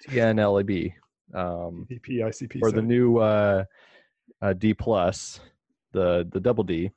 TNLAB. 0.08 0.92
Um, 1.34 1.86
DP, 1.90 2.20
ICP. 2.20 2.60
or 2.62 2.70
the 2.70 2.82
new 2.82 3.18
uh, 3.18 3.64
uh, 4.40 4.52
D 4.52 4.74
plus, 4.74 5.40
the 5.92 6.28
the 6.30 6.40
double 6.40 6.64
D. 6.64 6.90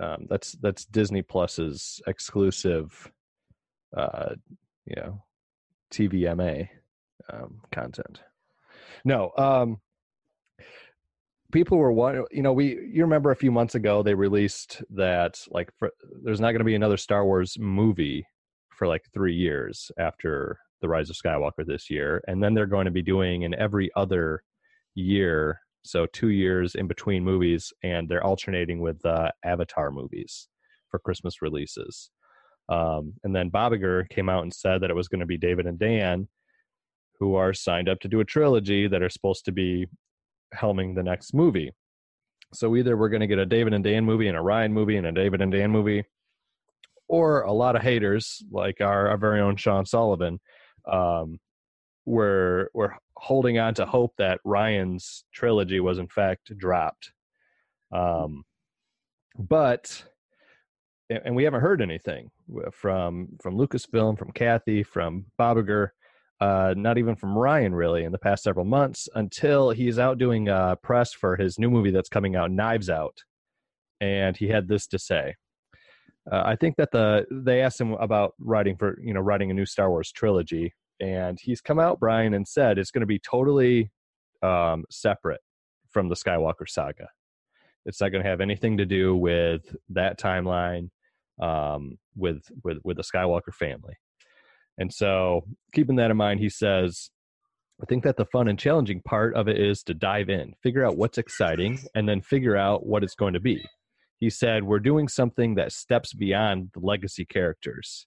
Um, 0.00 0.26
that's 0.28 0.52
that's 0.52 0.84
Disney 0.84 1.22
Plus's 1.22 2.00
exclusive, 2.06 3.10
uh, 3.96 4.34
you 4.86 4.96
know, 4.96 5.22
TVMA 5.90 6.68
um, 7.30 7.60
content. 7.72 8.20
No, 9.04 9.32
um, 9.36 9.80
people 11.52 11.78
were 11.78 11.92
one. 11.92 12.24
You 12.30 12.42
know, 12.42 12.52
we 12.52 12.78
you 12.92 13.02
remember 13.02 13.30
a 13.30 13.36
few 13.36 13.52
months 13.52 13.74
ago 13.74 14.02
they 14.02 14.14
released 14.14 14.82
that 14.90 15.38
like 15.50 15.70
for, 15.78 15.90
there's 16.24 16.40
not 16.40 16.52
going 16.52 16.60
to 16.60 16.64
be 16.64 16.74
another 16.74 16.96
Star 16.96 17.24
Wars 17.24 17.56
movie 17.58 18.26
for 18.70 18.88
like 18.88 19.04
three 19.14 19.34
years 19.34 19.90
after 19.98 20.58
the 20.80 20.88
Rise 20.88 21.10
of 21.10 21.16
Skywalker 21.16 21.64
this 21.64 21.88
year, 21.88 22.22
and 22.26 22.42
then 22.42 22.54
they're 22.54 22.66
going 22.66 22.86
to 22.86 22.90
be 22.90 23.02
doing 23.02 23.44
an 23.44 23.54
every 23.54 23.90
other 23.94 24.42
year, 24.94 25.60
so 25.84 26.06
two 26.06 26.30
years 26.30 26.74
in 26.74 26.88
between 26.88 27.22
movies, 27.22 27.72
and 27.84 28.08
they're 28.08 28.24
alternating 28.24 28.80
with 28.80 29.04
uh, 29.06 29.30
Avatar 29.44 29.92
movies 29.92 30.48
for 30.90 30.98
Christmas 30.98 31.40
releases. 31.40 32.10
Um, 32.68 33.14
and 33.22 33.34
then 33.34 33.48
Bob 33.48 33.72
Bobiger 33.72 34.08
came 34.08 34.28
out 34.28 34.42
and 34.42 34.52
said 34.52 34.80
that 34.80 34.90
it 34.90 34.96
was 34.96 35.08
going 35.08 35.20
to 35.20 35.26
be 35.26 35.38
David 35.38 35.66
and 35.66 35.78
Dan, 35.78 36.28
who 37.20 37.34
are 37.36 37.52
signed 37.52 37.88
up 37.88 38.00
to 38.00 38.08
do 38.08 38.20
a 38.20 38.24
trilogy 38.24 38.88
that 38.88 39.02
are 39.02 39.10
supposed 39.10 39.44
to 39.44 39.52
be 39.52 39.86
helming 40.54 40.94
the 40.94 41.02
next 41.02 41.34
movie. 41.34 41.72
So 42.54 42.76
either 42.76 42.96
we're 42.96 43.08
going 43.08 43.20
to 43.20 43.26
get 43.26 43.38
a 43.38 43.46
David 43.46 43.72
and 43.72 43.82
Dan 43.82 44.04
movie 44.04 44.28
and 44.28 44.36
a 44.36 44.40
Rian 44.40 44.72
movie 44.72 44.96
and 44.96 45.06
a 45.06 45.12
David 45.12 45.40
and 45.40 45.50
Dan 45.50 45.70
movie, 45.70 46.04
or 47.08 47.42
a 47.42 47.52
lot 47.52 47.76
of 47.76 47.82
haters 47.82 48.42
like 48.50 48.80
our, 48.80 49.08
our 49.08 49.16
very 49.16 49.40
own 49.40 49.56
Sean 49.56 49.86
Sullivan 49.86 50.38
um, 50.90 51.38
we're 52.04 52.68
we're 52.74 52.94
holding 53.16 53.58
on 53.58 53.74
to 53.74 53.86
hope 53.86 54.12
that 54.18 54.40
Rian's 54.44 55.24
trilogy 55.32 55.80
was 55.80 55.98
in 55.98 56.08
fact 56.08 56.56
dropped. 56.56 57.12
Um, 57.92 58.44
but 59.38 60.04
and 61.08 61.36
we 61.36 61.44
haven't 61.44 61.60
heard 61.60 61.82
anything 61.82 62.30
from 62.72 63.28
from 63.40 63.56
Lucasfilm, 63.56 64.18
from 64.18 64.32
Kathy, 64.32 64.82
from 64.82 65.26
Bob 65.38 65.58
Iger, 65.58 65.90
uh, 66.42 66.74
not 66.76 66.98
even 66.98 67.14
from 67.14 67.36
Rian 67.36 67.72
really 67.72 68.02
in 68.02 68.10
the 68.10 68.18
past 68.18 68.42
several 68.42 68.64
months 68.64 69.08
until 69.14 69.70
he's 69.70 69.96
out 69.96 70.18
doing 70.18 70.48
uh, 70.48 70.74
press 70.82 71.12
for 71.12 71.36
his 71.36 71.56
new 71.56 71.70
movie 71.70 71.92
that's 71.92 72.08
coming 72.08 72.34
out, 72.34 72.50
Knives 72.50 72.90
Out, 72.90 73.16
and 74.00 74.36
he 74.36 74.48
had 74.48 74.66
this 74.66 74.88
to 74.88 74.98
say. 74.98 75.36
Uh, 76.30 76.42
I 76.44 76.56
think 76.56 76.74
that 76.78 76.90
the 76.90 77.26
they 77.30 77.60
asked 77.60 77.80
him 77.80 77.92
about 77.92 78.34
writing 78.40 78.76
for 78.76 78.98
you 79.00 79.14
know 79.14 79.20
writing 79.20 79.52
a 79.52 79.54
new 79.54 79.64
Star 79.64 79.88
Wars 79.88 80.10
trilogy, 80.10 80.74
and 80.98 81.38
he's 81.40 81.60
come 81.60 81.78
out, 81.78 82.00
Brian, 82.00 82.34
and 82.34 82.46
said 82.46 82.76
it's 82.76 82.90
going 82.90 83.02
to 83.02 83.06
be 83.06 83.20
totally 83.20 83.92
um, 84.42 84.84
separate 84.90 85.42
from 85.92 86.08
the 86.08 86.16
Skywalker 86.16 86.68
saga. 86.68 87.06
It's 87.86 88.00
not 88.00 88.10
going 88.10 88.24
to 88.24 88.28
have 88.28 88.40
anything 88.40 88.78
to 88.78 88.84
do 88.84 89.14
with 89.14 89.76
that 89.90 90.18
timeline, 90.18 90.90
um, 91.40 91.98
with 92.16 92.42
with 92.64 92.78
with 92.82 92.96
the 92.96 93.04
Skywalker 93.04 93.54
family. 93.54 93.94
And 94.78 94.92
so, 94.92 95.42
keeping 95.74 95.96
that 95.96 96.10
in 96.10 96.16
mind, 96.16 96.40
he 96.40 96.48
says, 96.48 97.10
I 97.82 97.86
think 97.86 98.04
that 98.04 98.16
the 98.16 98.26
fun 98.26 98.48
and 98.48 98.58
challenging 98.58 99.02
part 99.02 99.34
of 99.34 99.48
it 99.48 99.60
is 99.60 99.82
to 99.84 99.94
dive 99.94 100.28
in, 100.28 100.54
figure 100.62 100.84
out 100.84 100.96
what's 100.96 101.18
exciting, 101.18 101.80
and 101.94 102.08
then 102.08 102.20
figure 102.20 102.56
out 102.56 102.86
what 102.86 103.02
it's 103.02 103.14
going 103.14 103.34
to 103.34 103.40
be. 103.40 103.64
He 104.20 104.30
said, 104.30 104.62
We're 104.62 104.78
doing 104.78 105.08
something 105.08 105.56
that 105.56 105.72
steps 105.72 106.14
beyond 106.14 106.70
the 106.74 106.80
legacy 106.80 107.24
characters. 107.24 108.06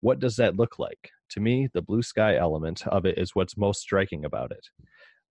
What 0.00 0.20
does 0.20 0.36
that 0.36 0.56
look 0.56 0.78
like? 0.78 1.10
To 1.30 1.40
me, 1.40 1.68
the 1.74 1.82
blue 1.82 2.02
sky 2.02 2.36
element 2.36 2.86
of 2.86 3.04
it 3.04 3.18
is 3.18 3.34
what's 3.34 3.56
most 3.56 3.80
striking 3.80 4.24
about 4.24 4.52
it. 4.52 4.68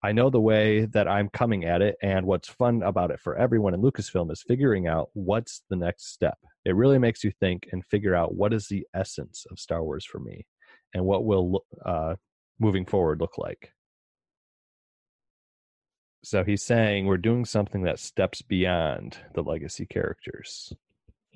I 0.03 0.13
know 0.13 0.29
the 0.29 0.41
way 0.41 0.87
that 0.87 1.09
I'm 1.09 1.29
coming 1.29 1.65
at 1.65 1.81
it, 1.81 1.97
and 2.03 2.27
what's 2.27 2.49
fun 2.49 2.83
about 2.83 3.11
it 3.11 3.21
for 3.21 3.37
everyone 3.37 3.73
in 3.73 3.83
Lucasfilm 3.83 4.31
is 4.31 4.45
figuring 4.47 4.87
out 4.87 5.11
what's 5.15 5.63
the 5.71 5.77
next 5.77 6.13
step. 6.13 6.39
It 6.65 6.75
really 6.75 6.99
makes 6.99 7.23
you 7.23 7.31
think 7.39 7.69
and 7.71 7.85
figure 7.87 8.15
out 8.15 8.35
what 8.35 8.53
is 8.53 8.67
the 8.67 8.85
essence 8.95 9.47
of 9.51 9.59
Star 9.59 9.83
Wars 9.83 10.05
for 10.05 10.19
me, 10.19 10.45
and 10.95 11.05
what 11.05 11.25
will 11.25 11.65
uh, 11.85 12.15
moving 12.59 12.85
forward 12.87 13.21
look 13.21 13.39
like. 13.39 13.73
So 16.25 16.43
he's 16.43 16.63
saying 16.65 17.07
we're 17.07 17.19
doing 17.19 17.45
something 17.45 17.83
that 17.83 18.01
steps 18.01 18.43
beyond 18.43 19.19
the 19.35 19.43
legacy 19.43 19.87
characters. 19.87 20.73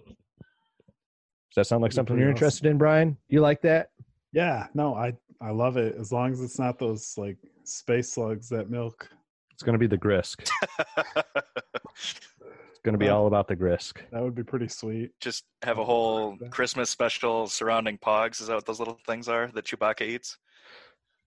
Does 0.07 1.55
that 1.55 1.67
sound 1.67 1.83
like 1.83 1.93
something 1.93 2.19
you're 2.19 2.31
interested 2.31 2.67
in, 2.67 2.79
Brian? 2.79 3.17
You 3.29 3.41
like 3.41 3.63
that? 3.63 3.91
Yeah, 4.33 4.67
no, 4.75 4.95
I 4.95 5.15
I 5.41 5.51
love 5.51 5.77
it 5.77 5.97
as 5.99 6.13
long 6.13 6.33
as 6.33 6.41
it's 6.41 6.59
not 6.59 6.79
those 6.79 7.15
like 7.17 7.39
space 7.65 8.13
slugs 8.13 8.49
that 8.51 8.71
milk. 8.71 9.09
It's 9.53 9.63
going 9.63 9.75
to 9.75 9.79
be 9.79 9.87
the 9.87 9.99
Grisk. 9.99 10.49
It's 12.81 12.87
going 12.87 12.99
to 12.99 13.05
be 13.05 13.11
all 13.11 13.27
about 13.27 13.47
the 13.47 13.55
Grisk. 13.55 13.99
That 14.11 14.23
would 14.23 14.35
be 14.35 14.43
pretty 14.43 14.69
sweet. 14.69 15.11
Just 15.21 15.45
have 15.65 15.77
a 15.77 15.85
whole 15.85 16.39
Christmas 16.49 16.89
special 16.89 17.47
surrounding 17.47 17.99
Pogs. 17.99 18.41
Is 18.41 18.47
that 18.47 18.55
what 18.55 18.65
those 18.65 18.79
little 18.79 18.99
things 19.07 19.29
are 19.29 19.49
that 19.49 19.67
Chewbacca 19.67 20.01
eats? 20.01 20.39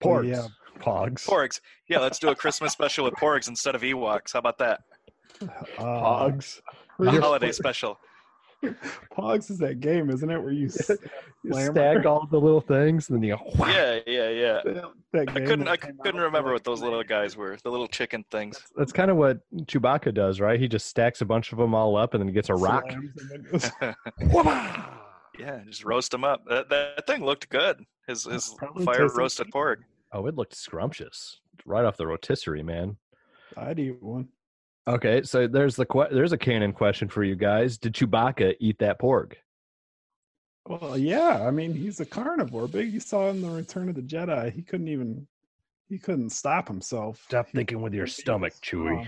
Oh, 0.04 0.08
Porgs. 0.08 0.30
yeah. 0.30 0.48
Pogs. 0.80 1.24
Porgs. 1.28 1.60
Yeah, 1.88 2.00
let's 2.00 2.18
do 2.18 2.30
a 2.30 2.36
Christmas 2.36 2.72
special 2.74 3.06
with 3.06 3.14
Porgs 3.14 3.50
instead 3.50 3.76
of 3.76 3.84
Ewoks. 3.84 4.34
How 4.34 4.40
about 4.40 4.58
that? 4.58 4.82
Uh, 5.44 5.46
Pogs. 5.78 6.60
A 7.00 7.22
holiday 7.22 7.52
special. 7.52 8.00
Pogs 9.18 9.52
is 9.52 9.58
that 9.60 9.80
game, 9.80 10.10
isn't 10.10 10.30
it? 10.30 10.42
Where 10.42 10.52
you 10.54 10.68
s- 10.68 10.90
You 11.44 11.52
Slammer. 11.52 11.74
stack 11.74 12.06
all 12.06 12.26
the 12.32 12.40
little 12.40 12.62
things 12.62 13.10
and 13.10 13.18
then 13.18 13.24
you 13.24 13.36
go, 13.36 13.44
whack. 13.58 13.76
Yeah, 13.76 14.00
yeah, 14.08 14.30
yeah. 14.30 14.62
that, 14.66 14.92
that 15.12 15.30
I 15.30 15.34
couldn't. 15.34 15.66
that 15.66 15.72
I 15.72 15.78
couldn't 15.78 16.22
remember 16.22 16.54
what 16.54 16.64
those 16.64 16.82
little 16.82 17.04
guys 17.04 17.36
were. 17.36 17.58
The 17.64 17.70
little 17.70 17.88
chicken 17.88 18.24
things. 18.32 18.62
That's 18.76 18.92
kind 18.94 19.12
of 19.12 19.18
what 19.18 19.40
Chewbacca 19.66 20.14
does, 20.14 20.40
right? 20.40 20.60
He 20.60 20.68
just 20.68 20.88
stacks 20.88 21.22
a 21.22 21.26
bunch 21.26 21.52
of 21.52 21.58
them 21.58 21.76
all 21.76 21.98
up 21.98 22.14
and 22.14 22.22
then 22.22 22.28
he 22.28 22.34
gets 22.34 22.50
a 22.50 22.56
rock. 22.56 22.86
slams 22.90 23.12
and 23.32 23.46
then- 23.82 23.96
yeah, 25.40 25.60
just 25.66 25.84
roast 25.84 26.12
them 26.12 26.24
up. 26.24 26.46
That, 26.48 26.70
that 26.70 27.06
thing 27.08 27.24
looked 27.26 27.50
good. 27.50 27.84
His 28.08 28.26
his 28.26 28.56
fire 28.84 29.08
roasted 29.10 29.50
pork. 29.52 29.82
Oh, 30.12 30.28
it 30.28 30.36
looked 30.36 30.56
scrumptious. 30.56 31.40
Right 31.66 31.86
off 31.86 31.98
the 31.98 32.06
rotisserie, 32.08 32.64
man. 32.64 32.98
I'd 33.58 33.80
eat 33.80 34.02
one. 34.02 34.28
Okay, 34.88 35.24
so 35.24 35.48
there's 35.48 35.76
the 35.76 35.86
que- 35.86 36.10
there's 36.12 36.34
a 36.34 36.38
canon 36.38 36.74
question 36.74 37.08
for 37.08 37.24
you 37.24 37.36
guys. 37.36 37.78
Did 37.78 37.94
Chewbacca 37.94 38.56
eat 38.60 38.80
that 38.80 39.00
porg? 39.00 39.34
Well, 40.68 40.98
yeah. 40.98 41.46
I 41.48 41.52
mean, 41.52 41.74
he's 41.74 42.00
a 42.00 42.06
carnivore. 42.06 42.68
Big. 42.68 42.92
You 42.92 43.00
saw 43.00 43.30
in 43.30 43.42
the 43.42 43.50
Return 43.50 43.90
of 43.90 43.96
the 43.96 44.02
Jedi. 44.02 44.52
He 44.52 44.62
couldn't 44.62 44.88
even. 44.90 45.28
He 45.90 46.00
couldn't 46.00 46.32
stop 46.32 46.68
himself. 46.68 47.22
Stop 47.28 47.48
He- 47.48 47.58
thinking 47.58 47.82
with 47.82 47.94
your 47.94 48.08
stomach, 48.08 48.54
was 48.54 48.60
Chewie. 48.62 49.08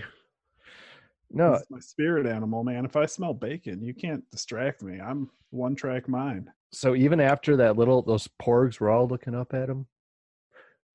No, 1.30 1.54
He's 1.54 1.66
my 1.70 1.80
spirit 1.80 2.26
animal, 2.26 2.62
man. 2.62 2.84
If 2.84 2.94
I 2.96 3.06
smell 3.06 3.34
bacon, 3.34 3.82
you 3.82 3.92
can't 3.94 4.28
distract 4.30 4.82
me. 4.82 5.00
I'm 5.00 5.28
one 5.50 5.74
track 5.74 6.08
mind. 6.08 6.48
so 6.72 6.94
even 6.94 7.20
after 7.20 7.56
that 7.56 7.76
little 7.76 8.02
those 8.02 8.28
porgs 8.40 8.78
were 8.80 8.90
all 8.90 9.08
looking 9.08 9.34
up 9.34 9.52
at 9.54 9.68
him, 9.68 9.86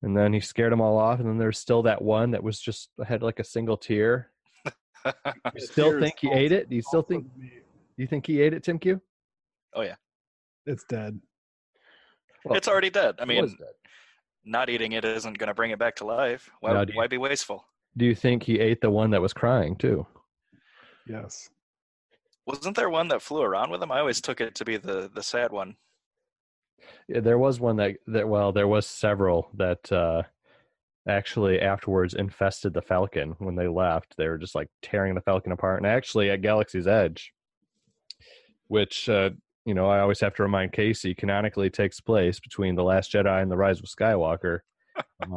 and 0.02 0.16
then 0.16 0.32
he 0.32 0.40
scared 0.40 0.72
them 0.72 0.80
all 0.80 0.96
off, 0.98 1.20
and 1.20 1.28
then 1.28 1.38
there's 1.38 1.58
still 1.58 1.82
that 1.82 2.00
one 2.02 2.30
that 2.30 2.42
was 2.42 2.58
just 2.60 2.88
had 3.06 3.22
like 3.22 3.38
a 3.40 3.44
single 3.44 3.76
tear. 3.76 4.30
You 5.54 5.60
still 5.60 6.00
think 6.00 6.14
he 6.20 6.30
ate 6.30 6.52
it? 6.52 6.68
Do 6.68 6.76
you 6.76 6.82
still 6.82 7.02
think 7.02 7.26
the 7.34 7.40
meat. 7.40 7.64
you 7.96 8.06
think 8.06 8.26
he 8.26 8.40
ate 8.40 8.54
it, 8.54 8.62
Tim 8.62 8.78
Q? 8.78 9.00
Oh 9.74 9.82
yeah, 9.82 9.96
it's 10.66 10.84
dead? 10.84 11.20
Well, 12.44 12.56
it's 12.56 12.68
already 12.68 12.90
dead. 12.90 13.16
I 13.20 13.24
mean, 13.24 13.46
dead. 13.46 13.56
not 14.44 14.68
eating 14.68 14.92
it 14.92 15.04
isn't 15.04 15.38
going 15.38 15.48
to 15.48 15.54
bring 15.54 15.70
it 15.70 15.78
back 15.78 15.96
to 15.96 16.04
life. 16.04 16.50
Why, 16.60 16.72
Now, 16.72 16.80
you- 16.82 16.94
why 16.94 17.06
be 17.06 17.18
wasteful? 17.18 17.64
Do 17.96 18.04
you 18.06 18.14
think 18.14 18.42
he 18.42 18.58
ate 18.58 18.80
the 18.80 18.90
one 18.90 19.10
that 19.10 19.20
was 19.20 19.32
crying 19.32 19.76
too? 19.76 20.06
Yes. 21.06 21.48
Wasn't 22.46 22.74
there 22.74 22.90
one 22.90 23.08
that 23.08 23.22
flew 23.22 23.42
around 23.42 23.70
with 23.70 23.82
him? 23.82 23.92
I 23.92 24.00
always 24.00 24.20
took 24.20 24.40
it 24.40 24.54
to 24.56 24.64
be 24.64 24.76
the 24.76 25.10
the 25.14 25.22
sad 25.22 25.52
one. 25.52 25.76
Yeah, 27.08 27.20
there 27.20 27.38
was 27.38 27.60
one 27.60 27.76
that 27.76 27.96
that 28.08 28.28
well, 28.28 28.50
there 28.52 28.66
was 28.66 28.86
several 28.86 29.48
that 29.54 29.90
uh 29.92 30.22
actually 31.08 31.60
afterwards 31.60 32.14
infested 32.14 32.74
the 32.74 32.82
Falcon 32.82 33.34
when 33.38 33.56
they 33.56 33.68
left. 33.68 34.14
They 34.16 34.28
were 34.28 34.38
just 34.38 34.54
like 34.54 34.68
tearing 34.82 35.14
the 35.14 35.20
Falcon 35.20 35.52
apart. 35.52 35.78
And 35.78 35.86
actually 35.86 36.30
at 36.30 36.42
Galaxy's 36.42 36.86
Edge, 36.86 37.32
which 38.68 39.08
uh 39.08 39.30
you 39.64 39.74
know, 39.74 39.88
I 39.88 40.00
always 40.00 40.20
have 40.20 40.34
to 40.36 40.42
remind 40.42 40.72
Casey 40.72 41.14
canonically 41.14 41.70
takes 41.70 42.00
place 42.00 42.40
between 42.40 42.74
The 42.74 42.82
Last 42.82 43.12
Jedi 43.12 43.42
and 43.42 43.50
The 43.50 43.56
Rise 43.56 43.78
of 43.78 43.86
Skywalker. 43.86 44.60
uh, 44.96 45.36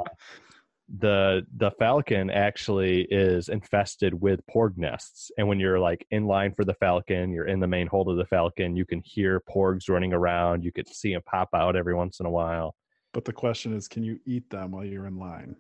the 1.00 1.46
the 1.58 1.72
Falcon 1.80 2.30
actually 2.30 3.08
is 3.10 3.50
infested 3.50 4.14
with 4.14 4.46
porg 4.48 4.78
nests. 4.78 5.32
And 5.38 5.48
when 5.48 5.60
you're 5.60 5.80
like 5.80 6.06
in 6.12 6.26
line 6.26 6.54
for 6.54 6.64
the 6.64 6.76
Falcon, 6.76 7.32
you're 7.32 7.48
in 7.48 7.60
the 7.60 7.68
main 7.68 7.88
hold 7.88 8.10
of 8.10 8.18
the 8.18 8.26
Falcon, 8.26 8.76
you 8.76 8.86
can 8.86 9.02
hear 9.04 9.42
porgs 9.50 9.90
running 9.90 10.14
around. 10.14 10.64
You 10.64 10.72
could 10.72 10.88
see 10.88 11.14
them 11.14 11.24
pop 11.26 11.50
out 11.56 11.76
every 11.76 11.96
once 11.96 12.20
in 12.20 12.26
a 12.26 12.32
while. 12.32 12.76
But 13.16 13.24
the 13.24 13.32
question 13.32 13.74
is, 13.74 13.88
can 13.88 14.04
you 14.04 14.20
eat 14.26 14.50
them 14.50 14.72
while 14.72 14.84
you're 14.84 15.08
in 15.08 15.18
line? 15.18 15.56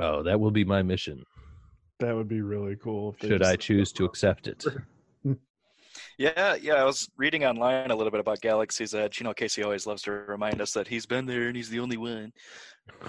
Oh, 0.00 0.22
that 0.22 0.38
will 0.38 0.50
be 0.50 0.64
my 0.64 0.82
mission. 0.82 1.24
That 1.98 2.14
would 2.14 2.28
be 2.28 2.42
really 2.42 2.76
cool. 2.76 3.16
If 3.18 3.26
Should 3.26 3.42
I 3.42 3.56
choose 3.56 3.90
to 3.92 4.04
accept 4.04 4.46
it? 4.46 4.64
Yeah, 6.18 6.56
yeah. 6.56 6.74
I 6.74 6.84
was 6.84 7.08
reading 7.16 7.44
online 7.44 7.90
a 7.90 7.94
little 7.94 8.10
bit 8.10 8.20
about 8.20 8.40
Galaxy's 8.40 8.94
Edge. 8.94 9.20
You 9.20 9.24
know, 9.24 9.34
Casey 9.34 9.62
always 9.62 9.86
loves 9.86 10.02
to 10.02 10.12
remind 10.12 10.60
us 10.60 10.72
that 10.72 10.88
he's 10.88 11.06
been 11.06 11.24
there 11.24 11.46
and 11.46 11.56
he's 11.56 11.68
the 11.68 11.80
only 11.80 11.96
one. 11.96 12.32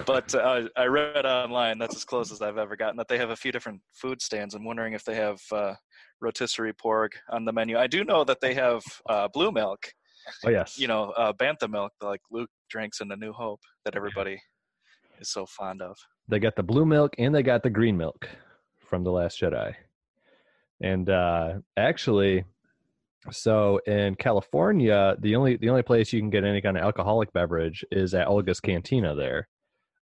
But 0.06 0.34
uh, 0.34 0.68
I 0.76 0.86
read 0.86 1.26
online, 1.26 1.78
that's 1.78 1.96
as 1.96 2.04
close 2.04 2.32
as 2.32 2.42
I've 2.42 2.58
ever 2.58 2.76
gotten, 2.76 2.96
that 2.96 3.08
they 3.08 3.18
have 3.18 3.30
a 3.30 3.36
few 3.36 3.52
different 3.52 3.80
food 3.92 4.22
stands. 4.22 4.54
I'm 4.54 4.64
wondering 4.64 4.92
if 4.92 5.04
they 5.04 5.16
have 5.16 5.40
uh, 5.52 5.74
rotisserie 6.20 6.72
pork 6.72 7.18
on 7.28 7.44
the 7.44 7.52
menu. 7.52 7.76
I 7.76 7.86
do 7.86 8.04
know 8.04 8.24
that 8.24 8.40
they 8.40 8.54
have 8.54 8.82
uh, 9.08 9.28
blue 9.28 9.52
milk, 9.52 9.92
Oh 10.44 10.50
yes. 10.50 10.78
you 10.78 10.88
know, 10.88 11.10
uh, 11.16 11.32
bantha 11.32 11.68
milk, 11.70 11.92
like 12.02 12.20
Luke 12.30 12.50
drinks 12.70 13.00
in 13.00 13.08
The 13.08 13.16
New 13.16 13.32
Hope, 13.32 13.60
that 13.84 13.96
everybody 13.96 14.40
is 15.20 15.30
so 15.30 15.46
fond 15.46 15.80
of. 15.82 15.96
they 16.28 16.38
got 16.38 16.56
the 16.56 16.62
blue 16.62 16.84
milk 16.84 17.14
and 17.18 17.34
they 17.34 17.42
got 17.42 17.62
the 17.62 17.70
green 17.70 17.96
milk 17.96 18.28
from 18.78 19.02
the 19.02 19.10
last 19.10 19.40
jedi 19.40 19.74
and 20.82 21.08
uh 21.08 21.54
actually 21.78 22.44
so 23.30 23.80
in 23.86 24.14
california 24.16 25.16
the 25.20 25.34
only 25.34 25.56
the 25.56 25.70
only 25.70 25.82
place 25.82 26.12
you 26.12 26.20
can 26.20 26.28
get 26.30 26.44
any 26.44 26.60
kind 26.60 26.76
of 26.76 26.82
alcoholic 26.84 27.32
beverage 27.32 27.82
is 27.90 28.12
at 28.14 28.28
oga's 28.28 28.60
cantina 28.60 29.14
there 29.14 29.48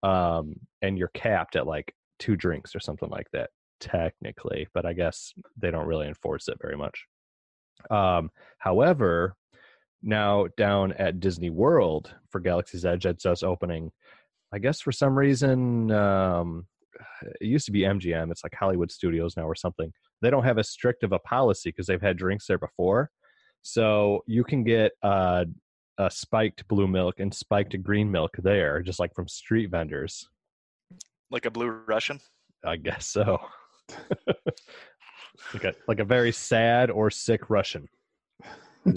um 0.03 0.55
and 0.81 0.97
you're 0.99 1.11
capped 1.15 1.57
at 1.57 1.67
like 1.67 1.95
two 2.19 2.35
drinks 2.37 2.75
or 2.75 2.81
something 2.81 3.11
like 3.11 3.31
that 3.33 3.51
technically 3.81 4.67
but 4.73 4.87
i 4.87 4.93
guess 4.95 5.33
they 5.59 5.71
don't 5.71 5.87
really 5.87 6.09
enforce 6.09 6.49
it 6.49 6.57
very 6.63 6.77
much 6.77 7.05
um 7.91 8.31
however 8.59 9.37
now 10.03 10.47
down 10.57 10.93
at 10.93 11.21
disney 11.21 11.51
world 11.51 12.15
for 12.31 12.41
galaxy's 12.41 12.85
edge 12.85 13.07
it's 13.07 13.23
just 13.23 13.45
opening 13.45 13.91
I 14.53 14.59
guess 14.59 14.81
for 14.81 14.93
some 14.93 15.19
reason, 15.19 15.91
um, 15.91 16.67
it 17.41 17.47
used 17.47 17.65
to 17.67 17.73
be 17.73 17.81
MGM. 17.81 18.31
It's 18.31 18.45
like 18.45 18.55
Hollywood 18.55 18.91
Studios 18.91 19.35
now 19.37 19.45
or 19.45 19.55
something. 19.55 19.91
They 20.21 20.31
don't 20.31 20.45
have 20.45 20.59
as 20.59 20.69
strict 20.69 21.03
of 21.05 21.13
a 21.13 21.19
policy 21.21 21.71
because 21.71 21.87
they've 21.87 22.03
had 22.03 22.19
drinks 22.19 22.47
there 22.47 22.59
before. 22.59 23.11
So 23.63 24.23
you 24.27 24.45
can 24.45 24.63
get 24.63 24.93
uh, 25.03 25.47
a 25.97 26.11
spiked 26.11 26.69
blue 26.69 26.87
milk 26.87 27.19
and 27.19 27.33
spiked 27.33 27.81
green 27.83 28.11
milk 28.11 28.33
there, 28.39 28.83
just 28.83 29.01
like 29.01 29.15
from 29.15 29.27
street 29.27 29.71
vendors. 29.71 30.29
Like 31.31 31.47
a 31.47 31.51
blue 31.51 31.69
Russian. 31.69 32.21
I 32.63 32.77
guess 32.77 33.07
so. 33.07 33.39
like 35.55 35.65
a 35.65 35.75
like 35.89 35.99
a 35.99 36.05
very 36.05 36.31
sad 36.31 36.91
or 36.91 37.11
sick 37.11 37.49
Russian. 37.49 37.89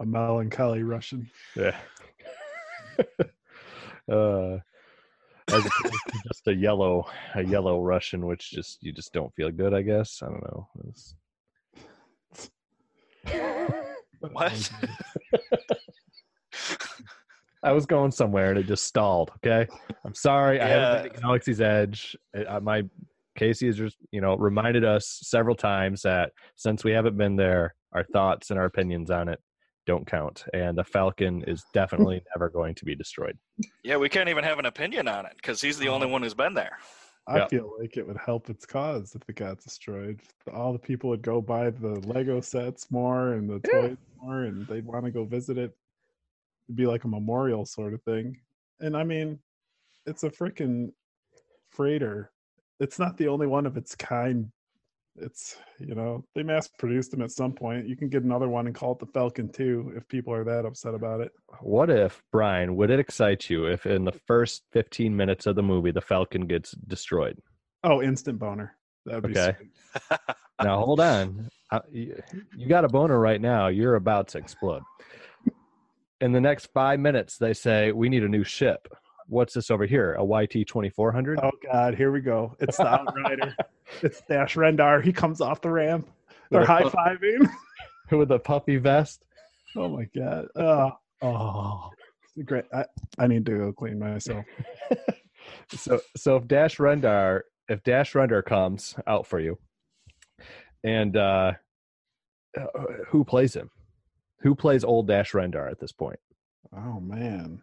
a 0.00 0.06
melancholy 0.06 0.82
Russian. 0.82 1.28
Yeah. 1.56 1.76
uh, 4.12 4.58
as 5.50 5.64
just 6.28 6.46
a 6.46 6.54
yellow, 6.54 7.06
a 7.34 7.42
yellow 7.44 7.82
Russian, 7.82 8.26
which 8.26 8.50
just 8.50 8.78
you 8.82 8.92
just 8.92 9.12
don't 9.12 9.34
feel 9.34 9.50
good. 9.50 9.74
I 9.74 9.82
guess 9.82 10.22
I 10.22 10.26
don't 10.26 10.42
know. 10.44 10.68
It's- 10.88 11.14
What? 14.32 14.70
I 17.62 17.72
was 17.72 17.86
going 17.86 18.10
somewhere 18.10 18.50
and 18.50 18.58
it 18.58 18.66
just 18.66 18.84
stalled. 18.84 19.30
Okay, 19.38 19.66
I'm 20.04 20.14
sorry. 20.14 20.60
I 20.60 20.68
haven't 20.68 20.82
Yeah. 20.96 21.02
been 21.04 21.12
to 21.14 21.20
Galaxy's 21.20 21.60
Edge. 21.62 22.16
I, 22.36 22.44
I- 22.44 22.58
my 22.58 22.82
Casey 23.40 23.66
has 23.66 23.78
just 23.78 23.96
you 24.12 24.20
know 24.20 24.36
reminded 24.36 24.84
us 24.84 25.18
several 25.22 25.56
times 25.56 26.02
that 26.02 26.32
since 26.56 26.84
we 26.84 26.92
haven't 26.92 27.16
been 27.16 27.36
there, 27.36 27.74
our 27.92 28.04
thoughts 28.04 28.50
and 28.50 28.58
our 28.58 28.66
opinions 28.66 29.10
on 29.10 29.30
it 29.30 29.40
don't 29.86 30.06
count, 30.06 30.44
and 30.52 30.76
the 30.76 30.84
Falcon 30.84 31.42
is 31.46 31.64
definitely 31.72 32.22
never 32.36 32.50
going 32.50 32.74
to 32.74 32.84
be 32.84 32.94
destroyed. 32.94 33.38
Yeah, 33.82 33.96
we 33.96 34.10
can't 34.10 34.28
even 34.28 34.44
have 34.44 34.58
an 34.58 34.66
opinion 34.66 35.08
on 35.08 35.24
it 35.24 35.32
because 35.36 35.62
he's 35.62 35.78
the 35.78 35.88
only 35.88 36.04
uh-huh. 36.04 36.12
one 36.12 36.22
who's 36.22 36.34
been 36.34 36.52
there. 36.52 36.76
I 37.26 37.38
Yeah. 37.38 37.48
feel 37.48 37.72
like 37.78 37.96
it 37.96 38.06
would 38.06 38.18
help 38.18 38.50
its 38.50 38.66
cause 38.66 39.14
if 39.14 39.22
it 39.26 39.36
got 39.36 39.58
destroyed. 39.62 40.20
All 40.52 40.74
the 40.74 40.78
people 40.78 41.08
would 41.08 41.22
go 41.22 41.40
buy 41.40 41.70
the 41.70 41.98
Lego 42.06 42.42
sets 42.42 42.90
more 42.90 43.32
and 43.32 43.48
the 43.48 43.60
Yeah. 43.72 43.80
toys 43.80 43.96
more, 44.20 44.42
and 44.44 44.66
they'd 44.66 44.84
want 44.84 45.06
to 45.06 45.10
go 45.10 45.24
visit 45.24 45.56
it. 45.56 45.74
It'd 46.68 46.76
be 46.76 46.86
like 46.86 47.04
a 47.04 47.08
memorial 47.08 47.64
sort 47.64 47.94
of 47.94 48.02
thing. 48.02 48.38
And 48.80 48.94
I 48.94 49.04
mean, 49.04 49.38
it's 50.04 50.24
a 50.24 50.30
freaking 50.30 50.92
freighter. 51.70 52.32
It's 52.80 52.98
not 52.98 53.16
the 53.16 53.28
only 53.28 53.46
one 53.46 53.66
of 53.66 53.76
its 53.76 53.94
kind. 53.94 54.50
It's 55.16 55.56
you 55.78 55.94
know 55.94 56.24
they 56.34 56.42
mass 56.42 56.68
produced 56.68 57.10
them 57.10 57.20
at 57.20 57.30
some 57.30 57.52
point. 57.52 57.86
You 57.86 57.96
can 57.96 58.08
get 58.08 58.22
another 58.22 58.48
one 58.48 58.66
and 58.66 58.74
call 58.74 58.92
it 58.92 59.00
the 59.00 59.06
Falcon 59.06 59.50
2 59.52 59.92
if 59.96 60.08
people 60.08 60.32
are 60.32 60.44
that 60.44 60.64
upset 60.64 60.94
about 60.94 61.20
it. 61.20 61.32
What 61.60 61.90
if, 61.90 62.22
Brian, 62.32 62.76
would 62.76 62.90
it 62.90 63.00
excite 63.00 63.50
you 63.50 63.66
if 63.66 63.86
in 63.86 64.04
the 64.04 64.12
first 64.26 64.62
15 64.72 65.14
minutes 65.14 65.46
of 65.46 65.56
the 65.56 65.62
movie 65.62 65.90
the 65.90 66.00
Falcon 66.00 66.46
gets 66.46 66.70
destroyed? 66.72 67.38
Oh, 67.84 68.00
instant 68.02 68.38
boner. 68.38 68.76
That'd 69.04 69.24
be 69.24 69.30
Okay. 69.32 69.56
sweet. 69.58 69.70
Now, 70.62 70.78
hold 70.84 71.00
on. 71.00 71.48
Uh, 71.70 71.76
I, 71.76 71.88
you 71.90 72.22
you 72.54 72.68
got 72.68 72.84
a 72.84 72.88
boner 72.88 73.18
right 73.18 73.40
now. 73.40 73.68
You're 73.68 73.94
about 73.94 74.28
to 74.28 74.38
explode. 74.38 74.82
In 76.20 76.32
the 76.32 76.40
next 76.40 76.68
five 76.74 77.00
minutes, 77.00 77.38
they 77.38 77.54
say 77.54 77.92
we 77.92 78.10
need 78.10 78.24
a 78.24 78.28
new 78.28 78.44
ship. 78.44 78.86
What's 79.30 79.54
this 79.54 79.70
over 79.70 79.86
here? 79.86 80.14
A 80.14 80.24
YT 80.24 80.66
twenty 80.66 80.90
four 80.90 81.12
hundred? 81.12 81.38
Oh 81.40 81.52
God, 81.64 81.94
here 81.94 82.10
we 82.10 82.20
go. 82.20 82.56
It's 82.58 82.76
the 82.76 82.86
Outrider. 82.86 83.54
it's 84.02 84.20
Dash 84.28 84.56
Rendar. 84.56 85.02
He 85.02 85.12
comes 85.12 85.40
off 85.40 85.60
the 85.60 85.70
ramp. 85.70 86.10
They're 86.50 86.66
high 86.66 86.82
fiving. 86.82 87.48
with 88.10 88.32
a 88.32 88.40
puppy 88.40 88.76
vest. 88.76 89.24
Oh 89.76 89.88
my 89.88 90.04
God. 90.16 90.48
Oh, 91.22 91.28
oh. 91.28 91.90
Great. 92.44 92.64
I, 92.74 92.86
I 93.18 93.26
need 93.28 93.46
to 93.46 93.56
go 93.56 93.72
clean 93.72 93.98
myself. 93.98 94.44
so 95.70 96.00
so 96.16 96.36
if 96.36 96.48
Dash 96.48 96.78
Rendar 96.78 97.42
if 97.68 97.84
Dash 97.84 98.14
Rendar 98.14 98.44
comes 98.44 98.96
out 99.06 99.28
for 99.28 99.38
you, 99.38 99.58
and 100.82 101.16
uh, 101.16 101.52
uh, 102.58 102.64
who 103.08 103.24
plays 103.24 103.54
him? 103.54 103.70
Who 104.40 104.56
plays 104.56 104.82
old 104.82 105.06
Dash 105.06 105.32
Rendar 105.32 105.70
at 105.70 105.78
this 105.78 105.92
point? 105.92 106.18
Oh 106.74 106.98
man. 106.98 107.62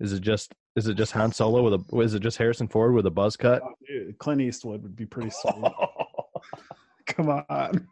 Is 0.00 0.12
it 0.14 0.20
just 0.20 0.54
is 0.76 0.86
it 0.88 0.94
just 0.94 1.12
Han 1.12 1.30
Solo 1.32 1.62
with 1.62 1.74
a 1.74 1.98
is 1.98 2.14
it 2.14 2.20
just 2.22 2.38
Harrison 2.38 2.68
Ford 2.68 2.94
with 2.94 3.06
a 3.06 3.10
buzz 3.10 3.36
cut? 3.36 3.62
Oh, 3.62 3.74
dude, 3.86 4.18
Clint 4.18 4.40
Eastwood 4.40 4.82
would 4.82 4.96
be 4.96 5.06
pretty 5.06 5.30
sweet. 5.42 5.72
Come 7.06 7.28
on. 7.28 7.86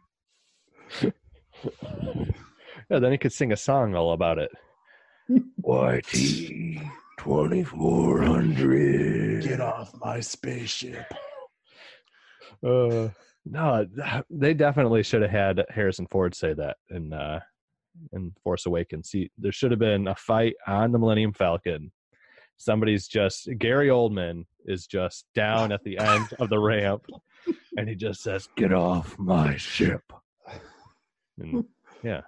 yeah, 1.01 2.99
then 2.99 3.11
he 3.11 3.17
could 3.17 3.33
sing 3.33 3.51
a 3.51 3.57
song 3.57 3.93
all 3.95 4.13
about 4.13 4.39
it. 4.39 4.51
YT 5.29 6.81
twenty 7.17 7.63
four 7.63 8.23
hundred. 8.23 9.43
Get 9.43 9.61
off 9.61 9.93
my 10.01 10.19
spaceship. 10.19 11.05
Uh, 12.65 13.09
no, 13.45 13.85
they 14.31 14.55
definitely 14.55 15.03
should 15.03 15.21
have 15.21 15.31
had 15.31 15.63
Harrison 15.69 16.07
Ford 16.07 16.33
say 16.33 16.53
that 16.53 16.77
in 16.89 17.13
uh, 17.13 17.39
in 18.13 18.33
Force 18.43 18.65
Awakens. 18.65 19.09
See, 19.09 19.29
there 19.37 19.51
should 19.51 19.71
have 19.71 19.79
been 19.79 20.07
a 20.07 20.15
fight 20.15 20.55
on 20.65 20.91
the 20.91 20.97
Millennium 20.99 21.33
Falcon. 21.33 21.91
Somebody's 22.59 23.07
just 23.07 23.49
Gary 23.57 23.87
Oldman 23.87 24.45
is 24.65 24.85
just 24.85 25.25
down 25.33 25.71
at 25.71 25.81
the 25.85 25.97
end 25.97 26.27
of 26.39 26.49
the 26.49 26.59
ramp, 26.59 27.05
and 27.77 27.87
he 27.87 27.95
just 27.95 28.21
says, 28.21 28.49
"Get 28.57 28.73
off 28.73 29.17
my 29.17 29.55
ship." 29.55 30.03
And 31.39 31.63
yeah, 32.03 32.21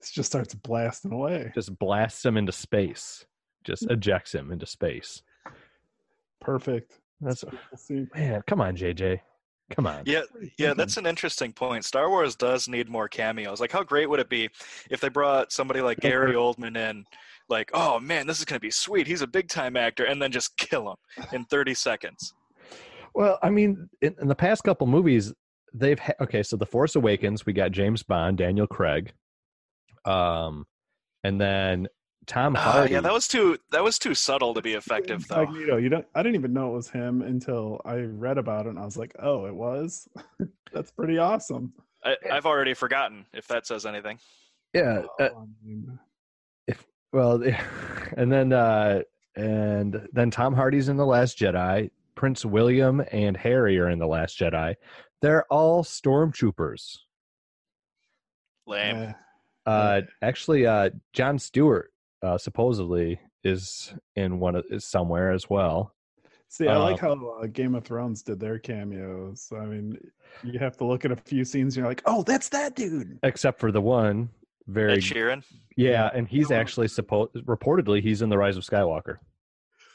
This 0.00 0.12
just 0.12 0.30
starts 0.30 0.54
blasting 0.54 1.12
away. 1.12 1.50
just 1.52 1.76
blasts 1.80 2.24
him 2.24 2.36
into 2.36 2.52
space. 2.52 3.26
Just 3.64 3.84
hmm. 3.84 3.90
ejects 3.90 4.32
him 4.32 4.52
into 4.52 4.66
space. 4.66 5.22
Perfect. 6.40 7.00
That's 7.20 7.42
We'll 7.44 7.76
see. 7.76 8.06
man. 8.14 8.42
Come 8.46 8.60
on, 8.60 8.76
JJ. 8.76 9.20
Come 9.70 9.88
on. 9.88 10.02
Yeah, 10.06 10.22
yeah, 10.58 10.74
that's 10.76 10.96
an 10.96 11.06
interesting 11.06 11.52
point. 11.52 11.84
Star 11.84 12.08
Wars 12.08 12.36
does 12.36 12.68
need 12.68 12.88
more 12.88 13.08
cameos. 13.08 13.60
Like, 13.60 13.72
how 13.72 13.82
great 13.82 14.08
would 14.08 14.20
it 14.20 14.28
be 14.28 14.48
if 14.90 15.00
they 15.00 15.08
brought 15.08 15.50
somebody 15.50 15.80
like 15.80 15.98
Gary 15.98 16.34
Oldman 16.34 16.76
in? 16.76 17.04
Like, 17.48 17.70
oh 17.74 17.98
man, 18.00 18.26
this 18.26 18.38
is 18.38 18.44
gonna 18.44 18.60
be 18.60 18.70
sweet. 18.70 19.06
He's 19.06 19.22
a 19.22 19.26
big 19.26 19.48
time 19.48 19.76
actor, 19.76 20.04
and 20.04 20.20
then 20.20 20.32
just 20.32 20.56
kill 20.58 20.90
him 20.90 21.26
in 21.32 21.44
30 21.44 21.74
seconds. 21.74 22.34
Well, 23.14 23.38
I 23.42 23.50
mean, 23.50 23.88
in, 24.02 24.14
in 24.20 24.28
the 24.28 24.34
past 24.34 24.62
couple 24.64 24.86
movies, 24.86 25.32
they've 25.72 25.98
ha- 25.98 26.12
okay. 26.20 26.42
So 26.42 26.56
the 26.56 26.66
Force 26.66 26.96
Awakens, 26.96 27.46
we 27.46 27.52
got 27.52 27.70
James 27.72 28.02
Bond, 28.02 28.36
Daniel 28.38 28.66
Craig, 28.66 29.12
um, 30.04 30.66
and 31.24 31.40
then 31.40 31.88
Tom 32.26 32.56
Ah, 32.56 32.60
Hardy. 32.60 32.92
yeah, 32.94 33.00
that 33.00 33.12
was 33.12 33.28
too 33.28 33.56
that 33.70 33.82
was 33.84 33.98
too 33.98 34.14
subtle 34.14 34.52
to 34.54 34.60
be 34.62 34.74
effective, 34.74 35.26
though. 35.28 35.44
Magneto. 35.46 35.76
You 35.76 35.88
don't. 35.88 36.06
I 36.14 36.22
didn't 36.22 36.34
even 36.36 36.52
know 36.52 36.70
it 36.72 36.76
was 36.76 36.90
him 36.90 37.22
until 37.22 37.80
I 37.84 37.96
read 37.96 38.38
about 38.38 38.66
it, 38.66 38.70
and 38.70 38.78
I 38.78 38.84
was 38.84 38.96
like, 38.96 39.14
"Oh, 39.20 39.46
it 39.46 39.54
was." 39.54 40.08
That's 40.72 40.90
pretty 40.90 41.18
awesome. 41.18 41.72
I, 42.04 42.16
I've 42.30 42.46
already 42.46 42.74
forgotten 42.74 43.24
if 43.32 43.46
that 43.48 43.66
says 43.66 43.86
anything. 43.86 44.18
yeah. 44.74 45.02
uh, 45.20 45.28
Oh, 45.34 45.42
I 45.42 45.66
mean, 45.66 45.98
well, 47.16 47.42
and 48.16 48.30
then 48.30 48.52
uh, 48.52 49.02
and 49.34 50.08
then 50.12 50.30
Tom 50.30 50.54
Hardy's 50.54 50.88
in 50.88 50.96
the 50.96 51.06
Last 51.06 51.38
Jedi. 51.38 51.90
Prince 52.14 52.44
William 52.44 53.04
and 53.12 53.36
Harry 53.36 53.78
are 53.78 53.90
in 53.90 53.98
the 53.98 54.06
Last 54.06 54.38
Jedi. 54.38 54.74
They're 55.20 55.44
all 55.50 55.84
stormtroopers. 55.84 56.98
Lame. 58.66 59.14
Uh, 59.66 60.02
actually, 60.22 60.66
uh, 60.66 60.90
John 61.12 61.38
Stewart 61.38 61.92
uh, 62.22 62.38
supposedly 62.38 63.20
is 63.44 63.92
in 64.14 64.38
one 64.38 64.56
of 64.56 64.64
is 64.70 64.84
somewhere 64.84 65.32
as 65.32 65.50
well. 65.50 65.94
See, 66.48 66.68
I 66.68 66.76
Uh, 66.76 66.80
like 66.80 67.00
how 67.00 67.38
uh, 67.42 67.46
Game 67.46 67.74
of 67.74 67.84
Thrones 67.84 68.22
did 68.22 68.38
their 68.38 68.58
cameos. 68.58 69.50
I 69.52 69.66
mean, 69.66 69.98
you 70.42 70.58
have 70.58 70.76
to 70.78 70.84
look 70.84 71.04
at 71.04 71.10
a 71.10 71.16
few 71.16 71.44
scenes, 71.44 71.76
and 71.76 71.82
you're 71.82 71.90
like, 71.90 72.02
"Oh, 72.06 72.22
that's 72.22 72.48
that 72.50 72.76
dude." 72.76 73.18
except 73.22 73.58
for 73.58 73.72
the 73.72 73.80
one 73.80 74.30
very 74.66 74.94
Ed 74.94 74.98
Sheeran. 75.00 75.42
yeah 75.76 76.10
and 76.14 76.26
he's 76.28 76.50
actually 76.50 76.88
supposed 76.88 77.34
reportedly 77.34 78.02
he's 78.02 78.22
in 78.22 78.28
the 78.28 78.38
rise 78.38 78.56
of 78.56 78.64
skywalker 78.64 79.16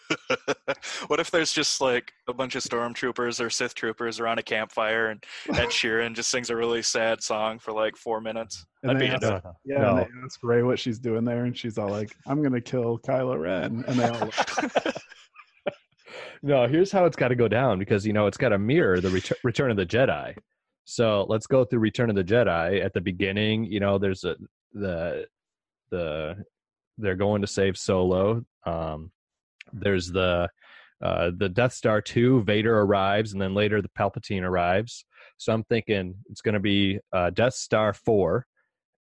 what 1.08 1.22
if 1.22 1.32
there's 1.32 1.54
just 1.54 1.80
like 1.80 2.12
a 2.28 2.34
bunch 2.34 2.56
of 2.56 2.64
stormtroopers 2.64 3.40
or 3.44 3.50
Sith 3.50 3.74
troopers 3.74 4.20
around 4.20 4.40
a 4.40 4.44
campfire 4.44 5.08
and 5.10 5.24
Ed 5.54 5.68
Sheeran 5.70 6.14
just 6.16 6.30
sings 6.30 6.50
a 6.50 6.56
really 6.56 6.82
sad 6.82 7.24
song 7.24 7.60
for 7.60 7.72
like 7.72 7.96
four 7.96 8.20
minutes? 8.20 8.66
And 8.84 8.92
I'd 8.92 8.98
they 9.00 9.06
be 9.08 9.12
ask- 9.14 9.24
into. 9.24 9.36
Uh-huh. 9.36 9.52
Yeah, 9.64 9.78
No. 9.78 9.90
and 9.90 10.00
they 10.00 10.08
ask 10.26 10.40
Rey 10.44 10.64
what 10.64 10.80
she's 10.80 11.00
doing 11.00 11.24
there, 11.24 11.46
and 11.46 11.58
she's 11.58 11.78
all 11.78 11.88
like, 11.88 12.14
"I'm 12.28 12.44
gonna 12.44 12.60
kill 12.60 13.00
Kylo 13.00 13.40
Ren," 13.40 13.86
and 13.88 13.98
they 13.98 14.06
all 14.10 14.30
no 16.44 16.68
here's 16.68 16.92
how 16.92 17.06
it's 17.06 17.16
got 17.16 17.30
to 17.30 17.36
go 17.36 17.48
down 17.48 17.80
because 17.80 18.06
you 18.06 18.12
know 18.14 18.28
it's 18.28 18.38
got 18.38 18.50
to 18.50 18.58
mirror 18.60 19.00
the 19.00 19.10
retur- 19.10 19.38
return 19.44 19.72
of 19.72 19.78
the 19.78 19.86
jedi 19.86 20.36
so 20.86 21.26
let's 21.30 21.46
go 21.48 21.64
through 21.64 21.80
return 21.80 22.10
of 22.10 22.16
the 22.16 22.24
jedi 22.24 22.84
at 22.84 22.94
the 22.94 23.00
beginning 23.02 23.64
you 23.66 23.80
know 23.80 23.98
there's 23.98 24.24
a 24.24 24.36
the 24.74 25.26
the 25.90 26.36
they're 26.98 27.16
going 27.16 27.42
to 27.42 27.48
save 27.48 27.78
solo 27.78 28.44
um 28.66 29.12
there's 29.74 30.08
the 30.08 30.50
uh 31.04 31.32
the 31.38 31.50
death 31.50 31.74
star 31.74 32.02
2 32.02 32.44
vader 32.44 32.80
arrives 32.80 33.34
and 33.34 33.42
then 33.42 33.54
later 33.54 33.82
the 33.82 33.90
palpatine 33.90 34.44
arrives 34.44 35.06
so 35.38 35.52
i'm 35.54 35.64
thinking 35.64 36.16
it's 36.30 36.42
going 36.42 36.54
to 36.54 36.60
be 36.60 37.00
uh 37.14 37.30
death 37.32 37.54
star 37.54 37.94
4 37.94 38.46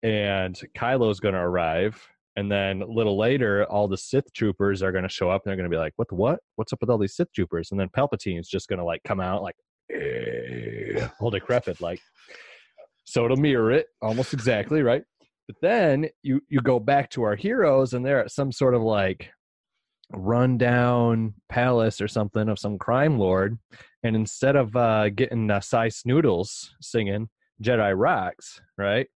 and 0.03 0.61
kylo's 0.75 1.21
going 1.21 1.35
to 1.35 1.41
arrive 1.41 2.01
and 2.37 2.51
then 2.51 2.83
a 2.83 2.87
little 2.87 3.19
later, 3.19 3.65
all 3.67 3.89
the 3.89 3.99
Sith 3.99 4.33
troopers 4.33 4.83
are 4.83 4.93
going 4.93 5.03
to 5.03 5.11
show 5.11 5.31
up 5.31 5.43
and 5.45 5.51
they're 5.51 5.57
going 5.57 5.71
to 5.71 5.75
be 5.75 5.79
like, 5.79 5.93
what 5.97 6.09
the 6.09 6.15
what? 6.15 6.41
What's 6.57 6.73
up 6.73 6.81
with 6.81 6.89
all 6.89 6.99
these 6.99 7.17
Sith 7.17 7.33
troopers? 7.35 7.71
And 7.71 7.81
then 7.81 7.89
Palpatine's 7.89 8.49
just 8.49 8.69
going 8.69 8.79
to 8.79 8.85
like 8.85 9.03
come 9.03 9.21
out 9.21 9.43
like, 9.43 9.57
eh, 9.93 11.09
all 11.21 11.31
decrepit, 11.31 11.81
like, 11.81 12.01
so 13.05 13.25
it'll 13.25 13.37
mirror 13.37 13.73
it 13.73 13.89
almost 14.01 14.33
exactly, 14.33 14.83
right? 14.83 15.03
But 15.51 15.61
then 15.63 16.09
you, 16.23 16.41
you 16.49 16.61
go 16.61 16.79
back 16.79 17.11
to 17.11 17.25
our 17.25 17.35
heroes 17.35 17.93
and 17.93 18.07
they're 18.07 18.21
at 18.21 18.31
some 18.31 18.53
sort 18.53 18.75
of 18.75 18.83
like 18.83 19.31
rundown 20.13 21.35
palace 21.49 22.01
or 22.01 22.07
something 22.07 22.49
of 22.49 22.59
some 22.59 22.79
crime 22.79 23.19
lord. 23.19 23.59
And 24.05 24.15
instead 24.15 24.55
of 24.55 24.77
uh, 24.77 25.09
getting 25.09 25.51
uh, 25.51 25.59
Sy 25.59 25.89
Snootles 25.89 26.69
singing 26.81 27.29
Jedi 27.61 27.93
Rocks, 27.97 28.61
right? 28.79 29.09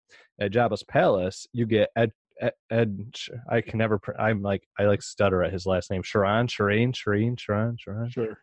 At 0.41 0.51
Jabba's 0.51 0.81
palace, 0.81 1.45
you 1.53 1.67
get 1.67 1.89
Ed 1.95 2.11
Ed, 2.41 2.53
Ed 2.71 3.15
I 3.47 3.61
can 3.61 3.77
never. 3.77 3.99
pr- 3.99 4.19
I'm 4.19 4.41
like 4.41 4.63
I 4.79 4.85
like 4.85 5.03
stutter 5.03 5.43
at 5.43 5.53
his 5.53 5.67
last 5.67 5.91
name. 5.91 6.01
Sharon, 6.01 6.47
Shireen, 6.47 6.95
Shireen, 6.95 7.39
Sharon, 7.39 7.77
Sharon. 7.79 8.09
sure. 8.09 8.39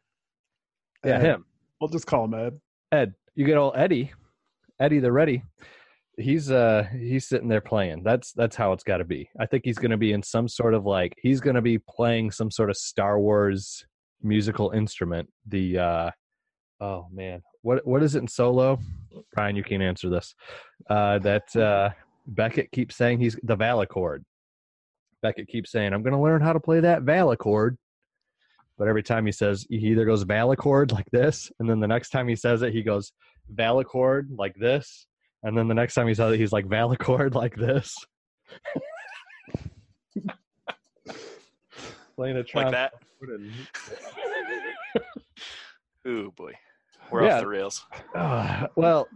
Yeah, 1.04 1.16
Ed. 1.16 1.22
him. 1.22 1.44
We'll 1.80 1.90
just 1.90 2.06
call 2.06 2.26
him 2.26 2.34
Ed. 2.34 2.60
Ed. 2.92 3.14
You 3.34 3.44
get 3.44 3.56
old 3.58 3.74
Eddie, 3.76 4.12
Eddie 4.78 5.00
the 5.00 5.10
Ready. 5.10 5.42
He's 6.20 6.50
uh 6.50 6.84
he's 6.92 7.26
sitting 7.26 7.48
there 7.48 7.60
playing. 7.60 8.02
That's 8.02 8.32
that's 8.32 8.56
how 8.56 8.72
it's 8.72 8.84
got 8.84 8.98
to 8.98 9.04
be. 9.04 9.30
I 9.38 9.46
think 9.46 9.64
he's 9.64 9.78
going 9.78 9.90
to 9.90 9.96
be 9.96 10.12
in 10.12 10.22
some 10.22 10.48
sort 10.48 10.74
of 10.74 10.84
like 10.84 11.14
he's 11.20 11.40
going 11.40 11.56
to 11.56 11.62
be 11.62 11.78
playing 11.78 12.30
some 12.30 12.50
sort 12.50 12.70
of 12.70 12.76
Star 12.76 13.18
Wars 13.18 13.84
musical 14.22 14.70
instrument. 14.70 15.28
The 15.46 15.78
uh 15.78 16.10
oh 16.80 17.06
man, 17.12 17.42
what 17.62 17.86
what 17.86 18.02
is 18.02 18.14
it 18.14 18.20
in 18.20 18.28
Solo? 18.28 18.78
Brian, 19.34 19.56
you 19.56 19.64
can't 19.64 19.82
answer 19.82 20.08
this. 20.08 20.34
Uh, 20.88 21.18
that 21.20 21.54
uh, 21.56 21.90
Beckett 22.26 22.70
keeps 22.72 22.96
saying 22.96 23.20
he's 23.20 23.36
the 23.42 23.56
Valachord. 23.56 24.24
Beckett 25.22 25.48
keeps 25.48 25.70
saying, 25.70 25.92
"I'm 25.92 26.02
going 26.02 26.14
to 26.14 26.20
learn 26.20 26.40
how 26.40 26.52
to 26.52 26.60
play 26.60 26.80
that 26.80 27.02
Valachord." 27.02 27.76
But 28.78 28.88
every 28.88 29.02
time 29.02 29.26
he 29.26 29.32
says, 29.32 29.66
he 29.68 29.76
either 29.76 30.06
goes 30.06 30.24
Valachord 30.24 30.92
like 30.92 31.10
this, 31.12 31.52
and 31.58 31.68
then 31.68 31.80
the 31.80 31.88
next 31.88 32.10
time 32.10 32.28
he 32.28 32.36
says 32.36 32.62
it, 32.62 32.72
he 32.72 32.82
goes 32.82 33.12
Valachord 33.54 34.28
like 34.38 34.54
this, 34.54 35.06
and 35.42 35.56
then 35.56 35.68
the 35.68 35.74
next 35.74 35.94
time 35.94 36.06
he 36.08 36.14
saw 36.14 36.30
it, 36.30 36.38
he's 36.38 36.52
like 36.52 36.66
Valachord 36.66 37.34
like 37.42 37.56
this. 37.56 37.94
Playing 42.16 42.36
a 42.36 42.44
like 42.54 42.70
that. 42.72 42.92
and- 43.22 43.52
Ooh 46.06 46.32
boy, 46.36 46.52
we're 47.10 47.24
Yeah. 47.24 47.36
off 47.36 47.40
the 47.42 47.48
rails. 47.48 47.86
Uh, 48.14 48.66
well, 48.76 49.08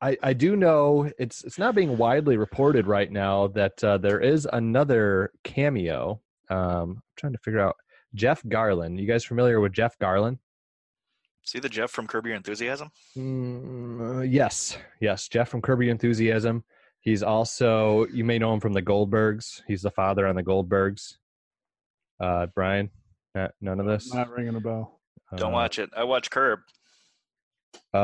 I 0.00 0.16
I 0.22 0.32
do 0.32 0.56
know 0.56 1.10
it's 1.18 1.44
it's 1.44 1.58
not 1.58 1.74
being 1.74 1.96
widely 1.96 2.36
reported 2.36 2.86
right 2.86 3.10
now 3.10 3.48
that 3.48 3.82
uh, 3.84 3.98
there 3.98 4.20
is 4.20 4.48
another 4.52 5.30
cameo. 5.44 6.20
Um, 6.50 6.58
I'm 6.58 7.02
trying 7.16 7.32
to 7.32 7.38
figure 7.44 7.60
out 7.60 7.76
Jeff 8.14 8.42
Garlin. 8.44 8.98
You 8.98 9.06
guys 9.06 9.24
familiar 9.24 9.60
with 9.60 9.72
Jeff 9.72 9.98
Garlin? 9.98 10.38
See 11.44 11.58
the 11.58 11.68
Jeff 11.68 11.90
from 11.90 12.06
Curb 12.06 12.26
Your 12.26 12.36
Enthusiasm? 12.36 12.90
Mm, 13.16 14.18
uh, 14.18 14.22
yes, 14.22 14.78
yes, 15.04 15.28
Jeff 15.28 15.50
from 15.50 15.60
Curb 15.62 15.82
Your 15.82 15.90
Enthusiasm. 15.92 16.64
He's 17.02 17.22
also 17.22 18.06
you 18.06 18.24
may 18.24 18.38
know 18.38 18.52
him 18.54 18.60
from 18.60 18.72
the 18.72 18.82
Goldbergs. 18.82 19.60
He's 19.68 19.82
the 19.82 19.90
father 19.90 20.26
on 20.26 20.34
the 20.34 20.42
Goldbergs. 20.42 21.16
Uh, 22.18 22.46
Brian, 22.54 22.90
not, 23.34 23.52
none 23.60 23.78
of 23.78 23.86
this. 23.86 24.12
Not 24.12 24.30
ringing 24.30 24.56
a 24.56 24.60
bell. 24.60 25.00
Don't 25.36 25.50
Uh, 25.50 25.54
watch 25.54 25.78
it. 25.78 25.90
I 25.96 26.04
watch 26.04 26.30
Curb. 26.30 26.60
Uh, 27.92 27.98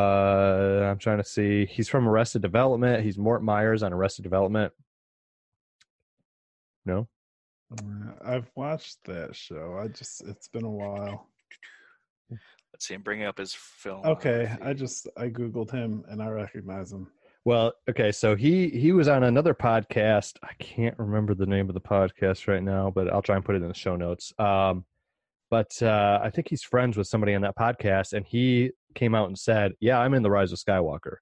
I'm 0.90 0.98
trying 0.98 1.18
to 1.18 1.24
see. 1.24 1.64
He's 1.66 1.88
from 1.88 2.06
Arrested 2.08 2.42
Development. 2.42 3.02
He's 3.02 3.16
Mort 3.16 3.42
Myers 3.42 3.82
on 3.82 3.92
Arrested 3.92 4.22
Development. 4.22 4.72
No, 6.84 7.08
Uh, 7.72 8.12
I've 8.24 8.50
watched 8.56 8.98
that 9.04 9.34
show. 9.36 9.78
I 9.82 9.88
just 9.88 10.22
it's 10.26 10.48
been 10.48 10.64
a 10.64 10.70
while. 10.70 11.28
Let's 12.72 12.86
see. 12.86 12.94
I'm 12.94 13.02
bringing 13.02 13.26
up 13.26 13.38
his 13.38 13.52
film. 13.54 14.04
Okay, 14.04 14.54
I 14.62 14.72
just 14.72 15.08
I 15.16 15.28
googled 15.28 15.70
him 15.70 16.04
and 16.08 16.22
I 16.22 16.28
recognize 16.28 16.92
him. 16.92 17.08
Well, 17.44 17.72
okay, 17.88 18.12
so 18.12 18.36
he 18.36 18.68
he 18.68 18.92
was 18.92 19.08
on 19.08 19.24
another 19.24 19.54
podcast. 19.54 20.34
I 20.42 20.52
can't 20.58 20.98
remember 20.98 21.34
the 21.34 21.46
name 21.46 21.68
of 21.68 21.74
the 21.74 21.80
podcast 21.80 22.46
right 22.46 22.62
now, 22.62 22.90
but 22.94 23.10
I'll 23.12 23.22
try 23.22 23.36
and 23.36 23.44
put 23.44 23.54
it 23.54 23.62
in 23.62 23.68
the 23.68 23.74
show 23.74 23.96
notes. 23.96 24.32
Um, 24.38 24.84
but 25.50 25.82
uh, 25.82 26.20
I 26.22 26.30
think 26.30 26.48
he's 26.48 26.62
friends 26.62 26.96
with 26.96 27.06
somebody 27.06 27.34
on 27.34 27.42
that 27.42 27.56
podcast, 27.56 28.12
and 28.12 28.26
he 28.26 28.72
came 28.94 29.14
out 29.14 29.28
and 29.28 29.38
said, 29.38 29.72
"Yeah, 29.80 29.98
I'm 29.98 30.14
in 30.14 30.22
the 30.22 30.30
Rise 30.30 30.52
of 30.52 30.58
Skywalker. 30.58 31.16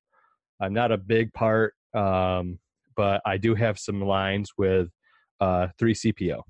I'm 0.60 0.74
not 0.74 0.90
a 0.90 0.98
big 0.98 1.32
part, 1.32 1.74
um, 1.94 2.58
but 2.96 3.22
I 3.24 3.36
do 3.36 3.54
have 3.54 3.78
some 3.78 4.02
lines 4.02 4.50
with 4.58 4.88
uh, 5.40 5.68
three 5.78 5.94
CPO." 5.94 6.42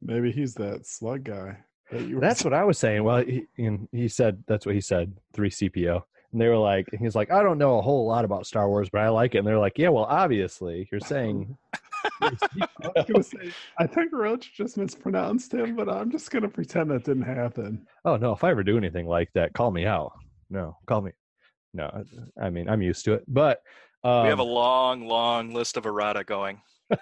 Maybe 0.00 0.32
he's 0.32 0.54
that 0.54 0.86
slug 0.86 1.24
guy. 1.24 1.58
That 1.90 2.02
you 2.02 2.16
were 2.16 2.20
That's 2.20 2.44
what 2.44 2.54
I 2.54 2.64
was 2.64 2.78
saying. 2.78 3.04
Well, 3.04 3.24
he, 3.24 3.46
he 3.92 4.08
said 4.08 4.42
that's 4.46 4.66
what 4.66 4.74
he 4.74 4.80
said. 4.80 5.12
Three 5.32 5.50
CPO, 5.50 6.02
and 6.32 6.40
they 6.40 6.48
were 6.48 6.56
like, 6.56 6.86
he's 6.98 7.14
like, 7.14 7.30
I 7.30 7.42
don't 7.42 7.58
know 7.58 7.78
a 7.78 7.82
whole 7.82 8.06
lot 8.06 8.24
about 8.24 8.46
Star 8.46 8.68
Wars, 8.68 8.88
but 8.90 9.00
I 9.00 9.08
like 9.08 9.34
it. 9.34 9.38
And 9.38 9.46
they're 9.46 9.58
like, 9.58 9.78
yeah, 9.78 9.88
well, 9.88 10.04
obviously, 10.04 10.88
you're 10.90 11.00
saying. 11.00 11.56
I 12.22 12.32
was 13.10 13.28
say, 13.28 13.52
I 13.78 13.86
think 13.86 14.10
Roach 14.12 14.54
just 14.54 14.78
mispronounced 14.78 15.52
him, 15.52 15.76
but 15.76 15.86
I'm 15.86 16.10
just 16.10 16.30
gonna 16.30 16.48
pretend 16.48 16.90
that 16.90 17.04
didn't 17.04 17.24
happen. 17.24 17.86
oh 18.06 18.16
no, 18.16 18.32
if 18.32 18.42
I 18.42 18.50
ever 18.50 18.62
do 18.62 18.78
anything 18.78 19.06
like 19.06 19.30
that, 19.34 19.52
call 19.52 19.70
me 19.70 19.84
out. 19.84 20.12
No, 20.48 20.78
call 20.86 21.02
me. 21.02 21.10
No, 21.74 22.04
I 22.38 22.46
I 22.46 22.50
mean 22.50 22.70
I'm 22.70 22.80
used 22.80 23.04
to 23.04 23.12
it, 23.12 23.24
but 23.28 23.62
um, 24.02 24.22
we 24.22 24.28
have 24.28 24.38
a 24.38 24.42
long, 24.42 25.06
long 25.06 25.52
list 25.52 25.76
of 25.76 25.84
errata 25.84 26.24
going. 26.24 26.60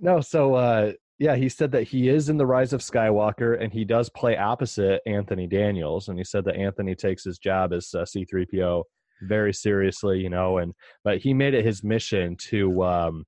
no. 0.00 0.20
So 0.20 0.54
uh, 0.54 0.92
yeah, 1.18 1.34
he 1.34 1.48
said 1.48 1.72
that 1.72 1.84
he 1.84 2.08
is 2.08 2.28
in 2.28 2.36
the 2.36 2.46
Rise 2.46 2.72
of 2.72 2.80
Skywalker, 2.80 3.60
and 3.60 3.72
he 3.72 3.84
does 3.84 4.08
play 4.08 4.36
opposite 4.36 5.00
Anthony 5.04 5.48
Daniels, 5.48 6.08
and 6.08 6.16
he 6.16 6.24
said 6.24 6.44
that 6.44 6.56
Anthony 6.56 6.94
takes 6.94 7.24
his 7.24 7.38
job 7.38 7.72
as 7.72 7.92
uh, 7.92 8.04
C-3PO 8.04 8.84
very 9.22 9.52
seriously, 9.52 10.20
you 10.20 10.30
know, 10.30 10.58
and 10.58 10.74
but 11.02 11.18
he 11.18 11.34
made 11.34 11.54
it 11.54 11.64
his 11.64 11.82
mission 11.82 12.36
to 12.50 12.84
um, 12.84 13.24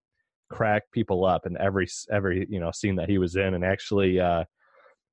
crack 0.50 0.84
people 0.92 1.24
up 1.24 1.46
in 1.46 1.56
every 1.60 1.88
every 2.12 2.46
you 2.48 2.60
know 2.60 2.70
scene 2.70 2.94
that 2.96 3.08
he 3.08 3.18
was 3.18 3.36
in, 3.36 3.54
and 3.54 3.64
actually. 3.64 4.20
Uh, 4.20 4.44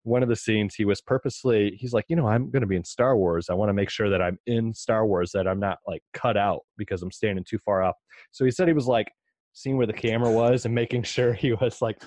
one 0.03 0.23
of 0.23 0.29
the 0.29 0.37
scenes 0.37 0.73
he 0.73 0.85
was 0.85 1.01
purposely 1.01 1.77
he's 1.77 1.91
like 1.91 2.05
you 2.07 2.15
know 2.15 2.27
i'm 2.27 2.49
going 2.49 2.61
to 2.61 2.67
be 2.67 2.77
in 2.77 2.83
star 2.83 3.17
wars 3.17 3.49
i 3.49 3.53
want 3.53 3.67
to 3.67 3.73
make 3.73 3.89
sure 3.89 4.09
that 4.09 4.21
i'm 4.21 4.39
in 4.47 4.73
star 4.73 5.05
wars 5.05 5.31
that 5.33 5.49
i'm 5.49 5.59
not 5.59 5.79
like 5.85 6.01
cut 6.13 6.37
out 6.37 6.61
because 6.77 7.01
i'm 7.01 7.11
standing 7.11 7.43
too 7.43 7.59
far 7.65 7.83
up 7.83 7.97
so 8.31 8.45
he 8.45 8.51
said 8.51 8.69
he 8.69 8.73
was 8.73 8.87
like 8.87 9.11
seeing 9.51 9.75
where 9.75 9.85
the 9.85 9.91
camera 9.91 10.31
was 10.31 10.63
and 10.63 10.73
making 10.73 11.03
sure 11.03 11.33
he 11.33 11.51
was 11.51 11.81
like 11.81 12.01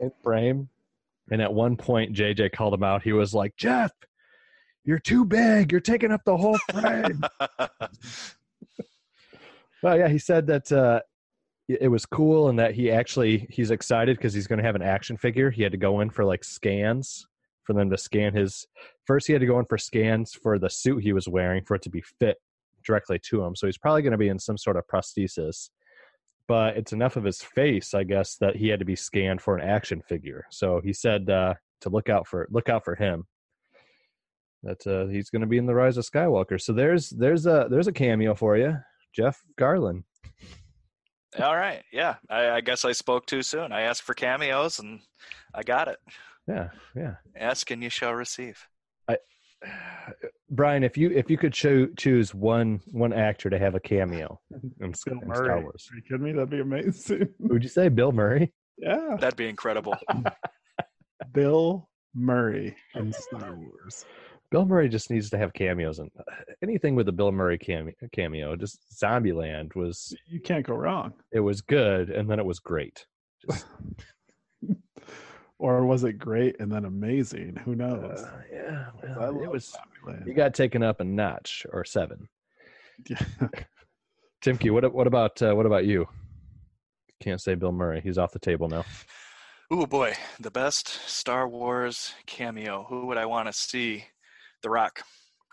in 0.00 0.10
frame. 0.22 0.68
And 1.30 1.42
at 1.42 1.52
one 1.52 1.76
point 1.76 2.14
jj 2.14 2.50
called 2.52 2.74
him 2.74 2.82
out. 2.82 3.02
He 3.02 3.12
was 3.12 3.34
like 3.34 3.56
jeff 3.56 3.92
you're 4.84 4.98
too 4.98 5.26
big. 5.26 5.70
You're 5.70 5.82
taking 5.82 6.10
up 6.12 6.22
the 6.24 6.36
whole 6.36 6.58
frame. 6.72 7.22
Well 9.80 9.96
yeah 9.96 10.08
he 10.08 10.18
said 10.18 10.48
that 10.48 10.72
uh 10.72 11.00
it 11.68 11.88
was 11.88 12.04
cool 12.04 12.48
and 12.48 12.58
that 12.58 12.74
he 12.74 12.90
actually 12.90 13.46
he's 13.48 13.70
excited 13.70 14.16
because 14.16 14.34
he's 14.34 14.48
going 14.48 14.58
to 14.58 14.64
have 14.64 14.74
an 14.74 14.82
action 14.82 15.16
figure. 15.16 15.50
He 15.50 15.62
had 15.62 15.70
to 15.70 15.78
go 15.78 16.00
in 16.00 16.10
for 16.10 16.24
like 16.24 16.42
scans 16.42 17.28
for 17.62 17.74
them 17.74 17.88
to 17.90 17.96
scan 17.98 18.34
his 18.34 18.66
first 19.06 19.28
he 19.28 19.32
had 19.34 19.40
to 19.40 19.46
go 19.46 19.58
in 19.60 19.66
for 19.66 19.78
scans 19.78 20.32
for 20.32 20.58
the 20.58 20.68
suit 20.68 21.04
he 21.04 21.12
was 21.12 21.28
wearing 21.28 21.62
for 21.62 21.76
it 21.76 21.82
to 21.82 21.90
be 21.90 22.00
fit 22.00 22.38
directly 22.84 23.20
to 23.26 23.44
him. 23.44 23.54
So 23.54 23.66
he's 23.66 23.78
probably 23.78 24.02
going 24.02 24.12
to 24.12 24.18
be 24.18 24.28
in 24.28 24.38
some 24.38 24.58
sort 24.58 24.76
of 24.76 24.84
prosthesis 24.92 25.70
but 26.48 26.76
it's 26.76 26.92
enough 26.92 27.16
of 27.16 27.24
his 27.24 27.42
face 27.42 27.94
i 27.94 28.02
guess 28.02 28.36
that 28.36 28.56
he 28.56 28.68
had 28.68 28.80
to 28.80 28.84
be 28.84 28.96
scanned 28.96 29.40
for 29.40 29.56
an 29.56 29.68
action 29.68 30.02
figure 30.08 30.44
so 30.50 30.80
he 30.82 30.92
said 30.92 31.30
uh, 31.30 31.54
to 31.80 31.88
look 31.90 32.08
out 32.08 32.26
for 32.26 32.48
look 32.50 32.68
out 32.68 32.84
for 32.84 32.94
him 32.96 33.24
that 34.64 34.84
uh, 34.86 35.06
he's 35.06 35.30
going 35.30 35.40
to 35.42 35.46
be 35.46 35.58
in 35.58 35.66
the 35.66 35.74
rise 35.74 35.96
of 35.96 36.04
skywalker 36.04 36.60
so 36.60 36.72
there's 36.72 37.10
there's 37.10 37.46
a 37.46 37.68
there's 37.70 37.86
a 37.86 37.92
cameo 37.92 38.34
for 38.34 38.56
you 38.56 38.76
jeff 39.14 39.40
garlin 39.58 40.02
All 41.38 41.54
right. 41.54 41.82
Yeah. 41.92 42.16
I, 42.30 42.50
I 42.50 42.60
guess 42.62 42.84
I 42.86 42.92
spoke 42.92 43.26
too 43.26 43.42
soon. 43.42 43.70
I 43.70 43.82
asked 43.82 44.02
for 44.02 44.14
cameos 44.14 44.78
and 44.78 45.00
I 45.54 45.62
got 45.62 45.86
it. 45.88 45.98
yeah 46.48 46.70
yeah 46.96 47.16
Ask 47.36 47.70
and 47.70 47.82
you 47.82 47.90
shall 47.90 48.14
receive. 48.14 48.66
Brian, 50.50 50.82
if 50.82 50.96
you 50.96 51.10
if 51.10 51.28
you 51.30 51.36
could 51.36 51.52
cho- 51.52 51.88
choose 51.98 52.34
one 52.34 52.80
one 52.86 53.12
actor 53.12 53.50
to 53.50 53.58
have 53.58 53.74
a 53.74 53.80
cameo 53.80 54.40
in, 54.80 54.90
S- 54.90 55.02
Bill 55.04 55.18
in 55.20 55.28
Murray. 55.28 55.44
Star 55.46 55.60
Wars, 55.60 55.88
Are 55.92 55.96
you 55.96 56.02
kidding 56.02 56.22
me? 56.24 56.32
That'd 56.32 56.50
be 56.50 56.60
amazing. 56.60 57.28
would 57.40 57.62
you 57.62 57.68
say 57.68 57.88
Bill 57.88 58.12
Murray? 58.12 58.52
yeah, 58.78 59.16
That'd 59.20 59.36
be 59.36 59.48
incredible. 59.48 59.94
Bill 61.32 61.88
Murray 62.14 62.74
in 62.94 63.12
Star 63.12 63.54
Wars. 63.56 64.06
Bill 64.50 64.64
Murray 64.64 64.88
just 64.88 65.10
needs 65.10 65.28
to 65.30 65.36
have 65.38 65.52
cameos 65.52 65.98
and 65.98 66.10
uh, 66.18 66.22
anything 66.62 66.94
with 66.94 67.06
a 67.08 67.12
Bill 67.12 67.30
Murray 67.32 67.58
cameo. 67.58 67.92
cameo 68.14 68.56
just 68.56 68.78
Zombieland 68.98 69.74
was 69.76 70.16
You 70.26 70.40
can't 70.40 70.64
go 70.66 70.74
wrong. 70.74 71.12
it 71.32 71.40
was 71.40 71.60
good 71.60 72.08
and 72.08 72.30
then 72.30 72.38
it 72.38 72.46
was 72.46 72.58
great. 72.58 73.04
Just, 73.46 73.66
Or 75.58 75.84
was 75.84 76.04
it 76.04 76.14
great 76.14 76.60
and 76.60 76.70
then 76.70 76.84
amazing? 76.84 77.56
Who 77.64 77.74
knows? 77.74 78.20
uh, 78.20 78.42
yeah, 78.52 78.86
I 79.02 79.18
well, 79.18 79.32
love 79.32 79.42
it 79.42 79.50
was. 79.50 79.74
Zombieland. 80.06 80.26
He 80.26 80.32
got 80.32 80.54
taken 80.54 80.82
up 80.82 81.00
a 81.00 81.04
notch 81.04 81.66
or 81.72 81.84
seven. 81.84 82.28
Yeah. 83.08 83.20
Timke, 84.42 84.70
what 84.70 84.92
what 84.92 85.08
about 85.08 85.42
uh, 85.42 85.54
what 85.54 85.66
about 85.66 85.84
you? 85.84 86.06
Can't 87.20 87.40
say 87.40 87.56
Bill 87.56 87.72
Murray. 87.72 88.00
He's 88.00 88.18
off 88.18 88.30
the 88.30 88.38
table 88.38 88.68
now. 88.68 88.84
Ooh 89.72 89.86
boy, 89.86 90.14
the 90.40 90.50
best 90.50 90.88
Star 91.08 91.48
Wars 91.48 92.14
cameo. 92.26 92.86
Who 92.88 93.06
would 93.06 93.18
I 93.18 93.26
want 93.26 93.48
to 93.48 93.52
see? 93.52 94.04
The 94.62 94.70
Rock. 94.70 95.02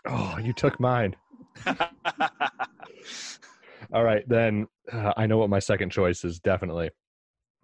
Oh, 0.06 0.38
you 0.42 0.52
took 0.52 0.80
mine. 0.80 1.16
All 3.92 4.04
right, 4.04 4.26
then 4.28 4.66
uh, 4.92 5.12
I 5.16 5.26
know 5.26 5.38
what 5.38 5.50
my 5.50 5.58
second 5.58 5.90
choice 5.90 6.24
is. 6.24 6.38
Definitely, 6.38 6.90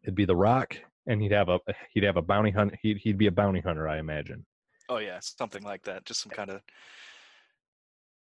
it'd 0.03 0.15
be 0.15 0.25
The 0.25 0.37
Rock, 0.37 0.77
and 1.07 1.21
he'd 1.21 1.33
have 1.33 1.49
a 1.49 1.59
he'd 1.93 2.05
have 2.05 2.17
a 2.17 2.23
bounty 2.23 2.51
hunt. 2.51 2.75
He'd 2.83 2.99
he'd 2.99 3.19
be 3.19 3.27
a 3.27 3.33
bounty 3.33 3.61
hunter, 3.61 3.89
I 3.89 3.99
imagine. 3.99 4.45
oh 4.89 4.99
yeah, 4.99 5.19
something 5.21 5.63
like 5.63 5.83
that. 5.85 6.05
Just 6.05 6.23
some 6.23 6.33
eh 6.33 6.37
kind 6.37 6.51
of 6.51 6.61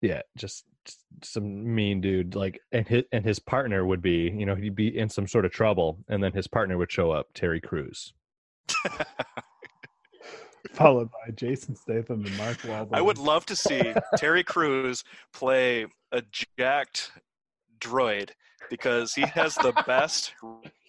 Yeah, 0.01 0.21
just, 0.37 0.65
just 0.85 0.99
some 1.23 1.75
mean 1.75 2.01
dude. 2.01 2.35
Like, 2.35 2.59
and 2.71 2.87
his 2.87 3.03
and 3.11 3.25
his 3.25 3.39
partner 3.39 3.85
would 3.85 4.01
be, 4.01 4.33
you 4.35 4.45
know, 4.45 4.55
he'd 4.55 4.75
be 4.75 4.97
in 4.97 5.09
some 5.09 5.27
sort 5.27 5.45
of 5.45 5.51
trouble, 5.51 5.99
and 6.07 6.23
then 6.23 6.33
his 6.33 6.47
partner 6.47 6.77
would 6.77 6.91
show 6.91 7.11
up, 7.11 7.27
Terry 7.33 7.61
Crews. 7.61 8.13
Followed 10.73 11.09
by 11.11 11.31
Jason 11.35 11.75
Statham 11.75 12.23
and 12.25 12.37
Mark 12.37 12.57
Wahlberg. 12.59 12.93
I 12.93 13.01
would 13.01 13.17
love 13.17 13.45
to 13.47 13.55
see 13.55 13.93
Terry 14.15 14.43
Crews 14.43 15.03
play 15.33 15.85
a 16.11 16.23
jacked 16.57 17.11
droid 17.79 18.29
because 18.69 19.13
he 19.13 19.23
has 19.23 19.55
the 19.55 19.73
best 19.85 20.33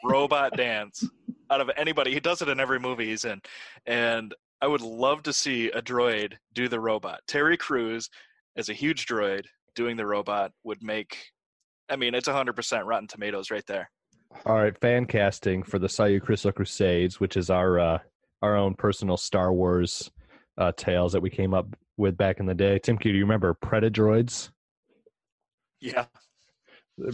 robot 0.05 0.57
dance 0.57 1.05
out 1.53 1.61
of 1.61 1.71
anybody. 1.77 2.13
He 2.13 2.21
does 2.21 2.43
it 2.43 2.49
in 2.49 2.59
every 2.59 2.81
movie 2.81 3.07
he's 3.07 3.25
in. 3.25 3.41
And 3.87 4.35
I 4.61 4.67
would 4.67 4.81
love 4.81 5.23
to 5.25 5.33
see 5.33 5.71
a 5.71 5.83
droid 5.83 6.35
do 6.55 6.69
the 6.69 6.81
robot. 6.81 7.21
Terry 7.29 7.57
Crews 7.57 8.09
as 8.57 8.69
a 8.69 8.75
huge 8.75 9.07
droid 9.07 9.45
doing 9.75 9.97
the 9.97 10.07
robot 10.07 10.53
would 10.65 10.83
make 10.83 11.19
I 11.89 11.97
mean, 11.97 12.15
it's 12.15 12.29
100% 12.29 12.87
Rotten 12.87 13.07
Tomatoes 13.07 13.51
right 13.51 13.67
there. 13.67 13.91
All 14.47 14.55
right, 14.57 14.77
fan 14.81 15.05
casting 15.05 15.63
for 15.63 15.79
the 15.79 15.89
Sayu 15.89 16.23
Crystal 16.23 16.53
Crusades, 16.53 17.21
which 17.21 17.37
is 17.37 17.51
our 17.51 17.79
uh, 17.79 17.99
our 18.41 18.57
own 18.57 18.75
personal 18.75 19.19
Star 19.19 19.53
Wars 19.53 20.11
uh, 20.57 20.73
tales 20.75 21.13
that 21.13 21.21
we 21.21 21.29
came 21.29 21.53
up 21.53 21.67
with 21.99 22.17
back 22.17 22.41
in 22.41 22.47
the 22.47 22.55
day. 22.55 22.79
Tim, 22.79 22.97
do 22.97 23.11
you 23.11 23.21
remember 23.21 23.55
Predadroids? 23.63 24.51
Yeah. 25.81 26.07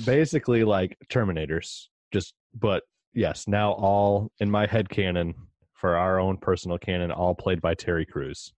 Basically 0.05 0.63
like 0.63 0.97
Terminators, 1.11 1.87
just 2.13 2.35
but 2.55 2.85
yes, 3.15 3.47
now 3.49 3.73
all 3.73 4.31
in 4.41 4.51
my 4.51 4.67
head 4.67 4.89
canon 4.89 5.35
for 5.75 5.97
our 5.97 6.19
own 6.19 6.37
personal 6.37 6.79
canon, 6.79 7.11
all 7.11 7.35
played 7.35 7.61
by 7.61 7.75
Terry 7.75 8.05
Crews, 8.07 8.53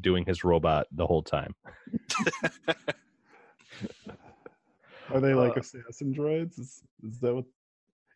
doing 0.00 0.24
his 0.24 0.44
robot 0.44 0.86
the 0.92 1.06
whole 1.06 1.22
time. 1.22 1.54
Are 5.12 5.20
they 5.20 5.34
like 5.34 5.56
uh, 5.56 5.60
assassin 5.60 6.14
droids? 6.14 6.58
Is, 6.58 6.82
is 7.06 7.20
that 7.20 7.34
what 7.34 7.44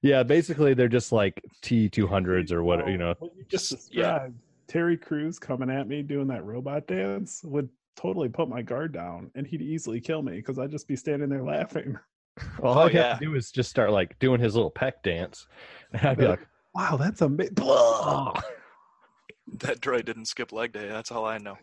Yeah, 0.02 0.22
basically 0.22 0.74
they're 0.74 0.88
just 0.88 1.12
like 1.12 1.42
T 1.62 1.88
two 1.88 2.06
hundreds 2.06 2.50
or 2.52 2.62
what 2.62 2.88
you 2.88 2.96
know. 2.96 3.14
What 3.18 3.32
you 3.36 3.44
just 3.48 3.70
Just- 3.70 3.94
yeah. 3.94 4.28
Terry 4.66 4.96
Crews 4.98 5.38
coming 5.38 5.70
at 5.70 5.88
me 5.88 6.02
doing 6.02 6.26
that 6.26 6.44
robot 6.44 6.86
dance 6.86 7.42
would 7.42 7.70
totally 7.96 8.28
put 8.28 8.50
my 8.50 8.60
guard 8.60 8.92
down, 8.92 9.30
and 9.34 9.46
he'd 9.46 9.62
easily 9.62 9.98
kill 9.98 10.20
me 10.22 10.32
because 10.36 10.58
I'd 10.58 10.70
just 10.70 10.86
be 10.86 10.94
standing 10.94 11.30
there 11.30 11.42
laughing. 11.42 11.98
All 12.62 12.74
Oh, 12.76 12.80
I 12.80 12.82
have 12.84 12.94
yeah. 12.94 13.14
to 13.14 13.24
do 13.24 13.34
is 13.34 13.50
just 13.50 13.70
start 13.70 13.90
like 13.90 14.18
doing 14.18 14.40
his 14.40 14.54
little 14.54 14.70
peck 14.70 15.02
dance. 15.02 15.46
And 15.92 16.02
I'd 16.06 16.18
be 16.18 16.26
like, 16.26 16.46
Wow, 16.74 16.96
that's 16.98 17.22
amazing. 17.22 17.54
That 19.60 19.80
droid 19.80 20.04
didn't 20.04 20.26
skip 20.26 20.52
leg 20.52 20.72
day. 20.72 20.88
That's 20.88 21.10
all 21.10 21.24
I 21.24 21.38
know. 21.38 21.56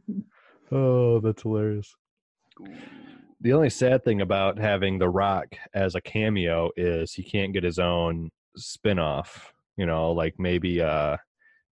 oh, 0.70 1.20
that's 1.20 1.42
hilarious. 1.42 1.94
The 3.40 3.52
only 3.54 3.70
sad 3.70 4.04
thing 4.04 4.20
about 4.20 4.58
having 4.58 4.98
The 4.98 5.08
Rock 5.08 5.46
as 5.74 5.94
a 5.94 6.00
cameo 6.02 6.70
is 6.76 7.14
he 7.14 7.22
can't 7.22 7.54
get 7.54 7.64
his 7.64 7.78
own 7.78 8.30
spin-off, 8.56 9.54
you 9.78 9.86
know, 9.86 10.12
like 10.12 10.34
maybe 10.38 10.80
a 10.80 11.18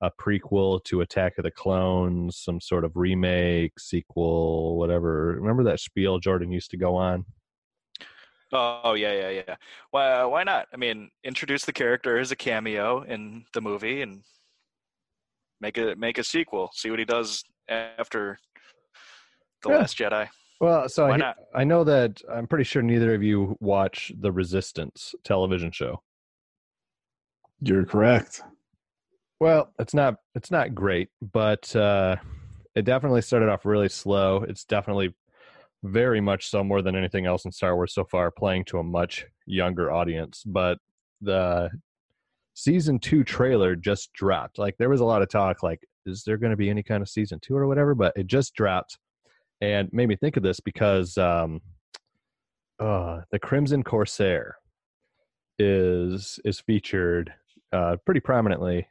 a 0.00 0.10
prequel 0.20 0.82
to 0.84 1.00
Attack 1.00 1.34
of 1.38 1.44
the 1.44 1.50
Clones, 1.52 2.36
some 2.36 2.60
sort 2.60 2.84
of 2.84 2.96
remake, 2.96 3.78
sequel, 3.78 4.76
whatever. 4.76 5.36
Remember 5.40 5.62
that 5.64 5.78
spiel 5.78 6.18
Jordan 6.18 6.50
used 6.50 6.72
to 6.72 6.76
go 6.76 6.96
on? 6.96 7.24
Oh 8.52 8.94
yeah, 8.94 9.12
yeah, 9.12 9.42
yeah. 9.48 9.56
Why? 9.90 10.24
Why 10.24 10.42
not? 10.44 10.66
I 10.72 10.76
mean, 10.76 11.10
introduce 11.24 11.64
the 11.64 11.72
character 11.72 12.18
as 12.18 12.30
a 12.30 12.36
cameo 12.36 13.02
in 13.02 13.44
the 13.54 13.62
movie 13.62 14.02
and 14.02 14.22
make 15.60 15.78
a 15.78 15.94
make 15.96 16.18
a 16.18 16.24
sequel. 16.24 16.70
See 16.74 16.90
what 16.90 16.98
he 16.98 17.04
does 17.04 17.44
after 17.68 18.38
the 19.62 19.70
Yeah. 19.70 19.78
Last 19.78 19.96
Jedi. 19.96 20.28
Well, 20.60 20.88
so 20.88 21.08
Why 21.08 21.14
I, 21.14 21.16
not? 21.16 21.36
I 21.54 21.64
know 21.64 21.82
that 21.84 22.20
I'm 22.30 22.46
pretty 22.46 22.64
sure 22.64 22.82
neither 22.82 23.14
of 23.14 23.22
you 23.22 23.56
watch 23.60 24.12
the 24.20 24.30
Resistance 24.30 25.14
television 25.24 25.72
show. 25.72 26.02
You're 27.60 27.84
correct. 27.84 28.42
Well, 29.40 29.72
it's 29.78 29.94
not 29.94 30.16
it's 30.34 30.50
not 30.50 30.74
great, 30.74 31.08
but 31.20 31.74
uh, 31.74 32.16
it 32.74 32.84
definitely 32.84 33.22
started 33.22 33.48
off 33.48 33.64
really 33.64 33.88
slow. 33.88 34.44
It's 34.48 34.64
definitely 34.64 35.14
very 35.82 36.20
much 36.20 36.48
so 36.48 36.62
more 36.62 36.82
than 36.82 36.96
anything 36.96 37.26
else 37.26 37.44
in 37.44 37.52
Star 37.52 37.74
Wars 37.74 37.94
so 37.94 38.04
far, 38.04 38.30
playing 38.30 38.64
to 38.66 38.78
a 38.78 38.84
much 38.84 39.26
younger 39.46 39.90
audience. 39.90 40.42
But 40.46 40.78
the 41.20 41.70
season 42.54 42.98
two 42.98 43.24
trailer 43.24 43.74
just 43.76 44.12
dropped. 44.12 44.58
Like 44.58 44.76
there 44.78 44.90
was 44.90 45.00
a 45.00 45.04
lot 45.04 45.22
of 45.22 45.28
talk, 45.28 45.62
like 45.62 45.80
is 46.06 46.24
there 46.24 46.36
going 46.36 46.50
to 46.50 46.56
be 46.56 46.70
any 46.70 46.82
kind 46.82 47.02
of 47.02 47.08
season 47.08 47.38
two 47.40 47.56
or 47.56 47.66
whatever? 47.66 47.94
But 47.94 48.12
it 48.16 48.26
just 48.26 48.54
dropped, 48.54 48.98
and 49.60 49.88
made 49.92 50.08
me 50.08 50.16
think 50.16 50.36
of 50.36 50.42
this 50.42 50.60
because 50.60 51.16
um, 51.18 51.60
uh, 52.78 53.20
the 53.30 53.38
Crimson 53.38 53.82
Corsair 53.82 54.56
is 55.58 56.40
is 56.44 56.60
featured 56.60 57.32
uh, 57.72 57.96
pretty 58.04 58.20
prominently 58.20 58.86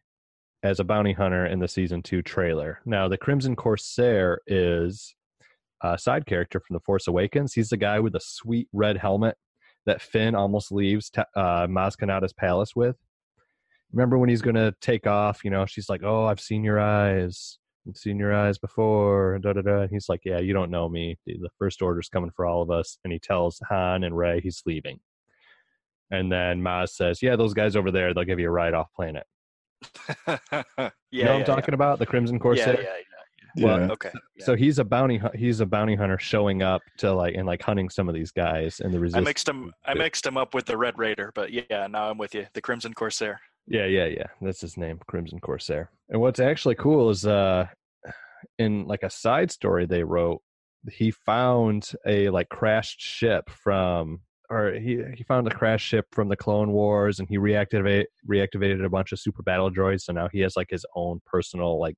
as 0.63 0.79
a 0.79 0.83
bounty 0.83 1.13
hunter 1.13 1.45
in 1.45 1.59
the 1.59 1.67
season 1.67 2.01
two 2.01 2.21
trailer. 2.21 2.79
Now, 2.85 3.07
the 3.07 3.17
Crimson 3.17 3.55
Corsair 3.55 4.41
is 4.45 5.15
a 5.83 5.97
side 5.97 6.25
character 6.25 6.59
from 6.59 6.75
The 6.75 6.79
Force 6.81 7.07
Awakens. 7.07 7.53
He's 7.53 7.69
the 7.69 7.77
guy 7.77 7.99
with 7.99 8.13
the 8.13 8.19
sweet 8.21 8.67
red 8.73 8.97
helmet 8.97 9.35
that 9.85 10.01
Finn 10.01 10.35
almost 10.35 10.71
leaves 10.71 11.09
ta- 11.09 11.25
uh, 11.35 11.67
Maz 11.67 11.95
Kanata's 11.97 12.33
palace 12.33 12.75
with. 12.75 12.95
Remember 13.91 14.17
when 14.17 14.29
he's 14.29 14.41
going 14.41 14.55
to 14.55 14.73
take 14.79 15.07
off? 15.07 15.43
You 15.43 15.51
know, 15.51 15.65
she's 15.65 15.89
like, 15.89 16.01
"Oh, 16.03 16.25
I've 16.25 16.39
seen 16.39 16.63
your 16.63 16.79
eyes. 16.79 17.57
I've 17.87 17.97
seen 17.97 18.17
your 18.17 18.33
eyes 18.33 18.57
before." 18.57 19.39
Da 19.39 19.53
da 19.53 19.61
da. 19.61 19.81
And 19.81 19.91
he's 19.91 20.07
like, 20.07 20.21
"Yeah, 20.23 20.39
you 20.39 20.53
don't 20.53 20.71
know 20.71 20.87
me. 20.87 21.17
The 21.25 21.49
First 21.59 21.81
Order's 21.81 22.09
coming 22.09 22.31
for 22.35 22.45
all 22.45 22.61
of 22.61 22.69
us." 22.69 22.97
And 23.03 23.11
he 23.11 23.19
tells 23.19 23.59
Han 23.69 24.03
and 24.03 24.15
Rey 24.15 24.39
he's 24.41 24.61
leaving. 24.65 24.99
And 26.09 26.31
then 26.31 26.61
Maz 26.61 26.89
says, 26.89 27.21
"Yeah, 27.21 27.35
those 27.35 27.53
guys 27.53 27.75
over 27.75 27.91
there, 27.91 28.13
they'll 28.13 28.23
give 28.23 28.39
you 28.39 28.47
a 28.47 28.51
ride 28.51 28.73
off 28.73 28.87
planet." 28.95 29.25
yeah, 30.27 30.37
you 30.37 30.45
know 30.45 30.51
what 30.79 30.91
yeah, 31.11 31.33
I'm 31.33 31.43
talking 31.43 31.73
about? 31.73 31.99
The 31.99 32.05
Crimson 32.05 32.35
yeah. 32.35 32.41
Corsair. 32.41 32.81
Yeah, 32.81 32.81
yeah, 32.81 32.95
Well, 33.57 33.79
Yeah. 33.79 33.91
Okay. 33.91 34.11
yeah. 34.35 34.45
So 34.45 34.55
he's 34.55 34.79
a 34.79 34.83
bounty. 34.83 35.21
He's 35.35 35.59
a 35.59 35.65
bounty 35.65 35.95
hunter 35.95 36.19
showing 36.19 36.61
up 36.63 36.81
to 36.97 37.13
like 37.13 37.35
and 37.35 37.45
like 37.45 37.61
hunting 37.61 37.89
some 37.89 38.07
of 38.07 38.15
these 38.15 38.31
guys 38.31 38.79
in 38.79 38.91
the 38.91 38.99
resistance. 38.99 39.25
I 39.25 39.29
mixed 39.29 39.49
him. 39.49 39.73
I 39.85 39.93
mixed 39.93 40.25
him 40.25 40.37
up 40.37 40.53
with 40.53 40.65
the 40.65 40.77
Red 40.77 40.97
Raider, 40.97 41.31
but 41.35 41.51
yeah, 41.51 41.87
now 41.87 42.09
I'm 42.09 42.17
with 42.17 42.33
you. 42.35 42.45
The 42.53 42.61
Crimson 42.61 42.93
Corsair. 42.93 43.39
Yeah, 43.67 43.85
yeah, 43.85 44.05
yeah. 44.05 44.27
That's 44.41 44.61
his 44.61 44.77
name, 44.77 44.99
Crimson 45.07 45.39
Corsair. 45.39 45.91
And 46.09 46.19
what's 46.19 46.39
actually 46.39 46.75
cool 46.75 47.09
is 47.09 47.25
uh 47.25 47.67
in 48.57 48.85
like 48.87 49.03
a 49.03 49.09
side 49.09 49.51
story 49.51 49.85
they 49.85 50.03
wrote, 50.03 50.41
he 50.91 51.11
found 51.11 51.91
a 52.07 52.29
like 52.29 52.49
crashed 52.49 52.99
ship 52.99 53.49
from 53.49 54.21
or 54.49 54.73
he 54.73 55.01
he 55.15 55.23
found 55.23 55.47
a 55.47 55.55
crashed 55.55 55.87
ship 55.87 56.05
from 56.11 56.27
the 56.27 56.35
Clone 56.35 56.71
Wars 56.71 57.19
and 57.19 57.29
he 57.29 57.37
reactivate 57.37 58.05
reactivated 58.29 58.83
a 58.83 58.89
bunch 58.89 59.11
of 59.11 59.19
super 59.19 59.43
battle 59.43 59.71
droids. 59.71 60.01
So 60.01 60.13
now 60.13 60.27
he 60.31 60.39
has 60.41 60.55
like 60.55 60.67
his 60.69 60.85
own 60.95 61.21
personal 61.25 61.79
like 61.79 61.95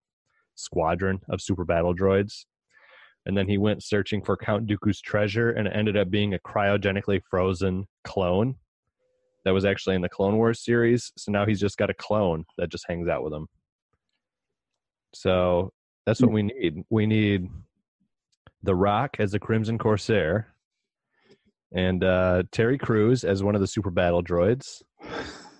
squadron 0.56 1.20
of 1.30 1.42
super 1.42 1.66
battle 1.66 1.96
droids. 1.96 2.46
And 3.26 3.38
then 3.38 3.48
he 3.48 3.58
went 3.58 3.84
searching 3.84 4.22
for 4.22 4.36
Count 4.36 4.68
Dooku's 4.68 5.02
treasure 5.02 5.52
and 5.52 5.68
it 5.68 5.74
ended 5.76 5.96
up 5.96 6.10
being 6.10 6.34
a 6.34 6.40
cryogenically 6.40 7.22
frozen 7.30 7.88
clone 8.04 8.56
that 9.46 9.52
was 9.52 9.66
actually 9.66 9.96
in 9.96 10.02
the 10.02 10.10
Clone 10.10 10.38
Wars 10.38 10.64
series. 10.64 11.12
So 11.18 11.32
now 11.32 11.46
he's 11.46 11.60
just 11.60 11.78
got 11.78 11.90
a 11.90 11.94
clone 11.94 12.46
that 12.58 12.70
just 12.70 12.86
hangs 12.88 13.08
out 13.08 13.24
with 13.24 13.34
him. 13.34 13.48
So 15.14 15.72
that's 16.06 16.22
what 16.22 16.32
we 16.32 16.44
need. 16.44 16.84
We 16.90 17.06
need 17.06 17.50
The 18.64 18.76
Rock 18.76 19.18
as 19.20 19.32
the 19.32 19.40
Crimson 19.40 19.78
Corsair 19.78 20.54
and 21.74 22.04
uh, 22.04 22.44
Terry 22.52 22.78
Crews 22.78 23.24
as 23.24 23.44
one 23.44 23.56
of 23.56 23.62
the 23.62 23.68
super 23.68 23.92
battle 23.92 24.24
droids. 24.24 24.82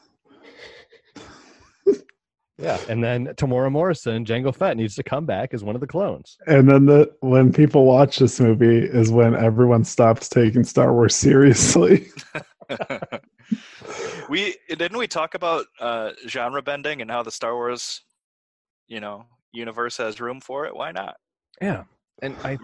Yeah, 2.58 2.80
and 2.88 3.04
then 3.04 3.28
Temuera 3.28 3.72
Morrison, 3.72 4.26
Jango 4.26 4.56
Fett 4.56 4.78
needs 4.78 4.96
to 4.96 5.04
come 5.04 5.26
back 5.26 5.56
as 5.56 5.64
one 5.64 5.74
of 5.74 5.82
the 5.82 5.88
clones. 5.88 6.38
And 6.46 6.70
then 6.70 6.86
the 6.86 7.12
when 7.22 7.52
people 7.52 7.86
watch 7.86 8.20
this 8.20 8.40
movie 8.40 8.78
is 8.78 9.12
when 9.12 9.36
everyone 9.36 9.84
stops 9.84 10.30
taking 10.30 10.64
Star 10.64 10.94
Wars 10.94 11.16
seriously. 11.16 12.08
we 14.30 14.56
didn't 14.70 14.98
we 14.98 15.08
talk 15.08 15.36
about 15.36 15.66
uh, 15.80 16.12
genre 16.28 16.62
bending 16.62 17.02
and 17.02 17.10
how 17.10 17.24
the 17.24 17.32
Star 17.32 17.56
Wars, 17.56 18.02
you 18.88 19.00
know, 19.00 19.26
universe 19.52 19.98
has 19.98 20.22
room 20.22 20.40
for 20.40 20.66
it. 20.66 20.76
Why 20.76 20.92
not? 20.92 21.16
Yeah, 21.62 21.84
and 22.22 22.36
I 22.44 22.58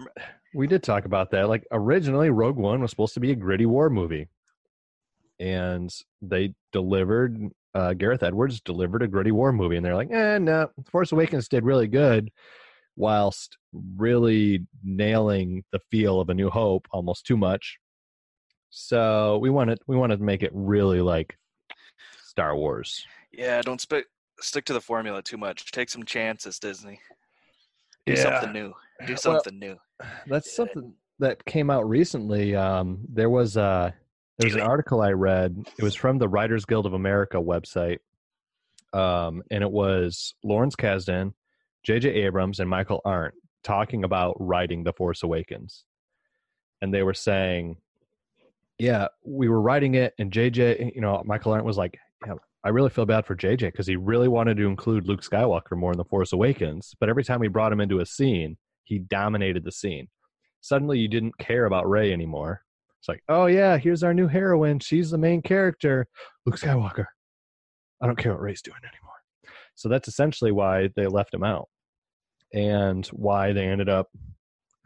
we 0.54 0.66
did 0.66 0.82
talk 0.82 1.04
about 1.04 1.30
that. 1.30 1.48
Like 1.48 1.66
originally, 1.72 2.30
Rogue 2.30 2.56
One 2.56 2.80
was 2.80 2.90
supposed 2.90 3.14
to 3.14 3.20
be 3.20 3.32
a 3.32 3.36
gritty 3.36 3.66
war 3.66 3.90
movie, 3.90 4.28
and 5.38 5.90
they 6.22 6.54
delivered. 6.72 7.50
Uh, 7.74 7.92
Gareth 7.94 8.22
Edwards 8.22 8.60
delivered 8.60 9.02
a 9.02 9.08
gritty 9.08 9.30
war 9.30 9.52
movie, 9.52 9.76
and 9.76 9.84
they're 9.84 9.94
like, 9.94 10.10
"Eh, 10.10 10.38
no, 10.38 10.68
Force 10.90 11.12
Awakens 11.12 11.48
did 11.48 11.64
really 11.64 11.86
good." 11.86 12.30
Whilst 12.96 13.56
really 13.96 14.66
nailing 14.82 15.64
the 15.72 15.80
feel 15.90 16.20
of 16.20 16.28
A 16.28 16.34
New 16.34 16.50
Hope 16.50 16.88
almost 16.90 17.24
too 17.24 17.36
much, 17.36 17.78
so 18.70 19.38
we 19.38 19.50
wanted 19.50 19.78
we 19.86 19.96
wanted 19.96 20.18
to 20.18 20.24
make 20.24 20.42
it 20.42 20.50
really 20.52 21.00
like 21.00 21.36
Star 22.24 22.56
Wars. 22.56 23.06
Yeah, 23.32 23.62
don't 23.62 23.80
sp- 23.80 24.10
stick 24.40 24.64
to 24.66 24.72
the 24.72 24.80
formula 24.80 25.22
too 25.22 25.36
much. 25.36 25.70
Take 25.70 25.88
some 25.88 26.04
chances, 26.04 26.58
Disney. 26.58 27.00
Do 28.06 28.16
something 28.16 28.52
new. 28.52 28.74
Do 29.06 29.12
Well, 29.12 29.16
something 29.16 29.58
new. 29.58 29.76
That's 30.26 30.54
something 30.54 30.94
that 31.20 31.44
came 31.44 31.70
out 31.70 31.88
recently. 31.88 32.56
Um, 32.56 32.98
there 33.08 33.30
was 33.30 33.56
a 33.56 33.94
there 34.40 34.46
was 34.46 34.54
an 34.54 34.62
article 34.62 35.02
I 35.02 35.10
read. 35.10 35.68
It 35.78 35.82
was 35.82 35.94
from 35.94 36.18
the 36.18 36.28
Writers 36.28 36.64
Guild 36.64 36.86
of 36.86 36.94
America 36.94 37.36
website, 37.36 37.98
um, 38.94 39.42
and 39.50 39.62
it 39.62 39.70
was 39.70 40.34
Lawrence 40.42 40.74
Kasdan, 40.76 41.34
J.J. 41.84 42.08
Abrams, 42.08 42.58
and 42.58 42.68
Michael 42.68 43.02
Arndt 43.04 43.34
talking 43.62 44.02
about 44.02 44.36
writing 44.40 44.82
The 44.82 44.94
Force 44.94 45.22
Awakens, 45.22 45.84
and 46.80 46.92
they 46.92 47.02
were 47.02 47.12
saying, 47.12 47.76
"Yeah, 48.78 49.08
we 49.24 49.48
were 49.48 49.60
writing 49.60 49.94
it, 49.94 50.14
and 50.18 50.32
J.J. 50.32 50.92
You 50.94 51.02
know, 51.02 51.22
Michael 51.26 51.52
Arndt 51.52 51.66
was 51.66 51.76
like." 51.76 51.98
Yeah, 52.26 52.34
I 52.64 52.70
really 52.70 52.90
feel 52.90 53.06
bad 53.06 53.24
for 53.24 53.34
JJ 53.34 53.60
because 53.72 53.86
he 53.86 53.96
really 53.96 54.28
wanted 54.28 54.56
to 54.58 54.66
include 54.66 55.08
Luke 55.08 55.22
Skywalker 55.22 55.76
more 55.76 55.92
in 55.92 55.98
The 55.98 56.04
Force 56.04 56.32
Awakens, 56.32 56.94
but 56.98 57.08
every 57.08 57.24
time 57.24 57.40
we 57.40 57.48
brought 57.48 57.72
him 57.72 57.80
into 57.80 58.00
a 58.00 58.06
scene, 58.06 58.56
he 58.84 58.98
dominated 58.98 59.64
the 59.64 59.72
scene. 59.72 60.08
Suddenly, 60.62 60.98
you 60.98 61.08
didn't 61.08 61.38
care 61.38 61.64
about 61.64 61.88
Rey 61.88 62.12
anymore. 62.12 62.62
It's 63.00 63.08
like, 63.08 63.22
oh 63.28 63.46
yeah, 63.46 63.78
here's 63.78 64.02
our 64.02 64.12
new 64.12 64.28
heroine. 64.28 64.78
She's 64.78 65.10
the 65.10 65.18
main 65.18 65.40
character, 65.40 66.06
Luke 66.44 66.58
Skywalker. 66.58 67.06
I 68.02 68.06
don't 68.06 68.16
care 68.16 68.32
what 68.32 68.42
Rey's 68.42 68.62
doing 68.62 68.80
anymore. 68.82 69.14
So 69.74 69.88
that's 69.88 70.08
essentially 70.08 70.52
why 70.52 70.90
they 70.96 71.06
left 71.06 71.32
him 71.32 71.42
out, 71.42 71.68
and 72.52 73.06
why 73.08 73.52
they 73.54 73.66
ended 73.66 73.88
up, 73.88 74.08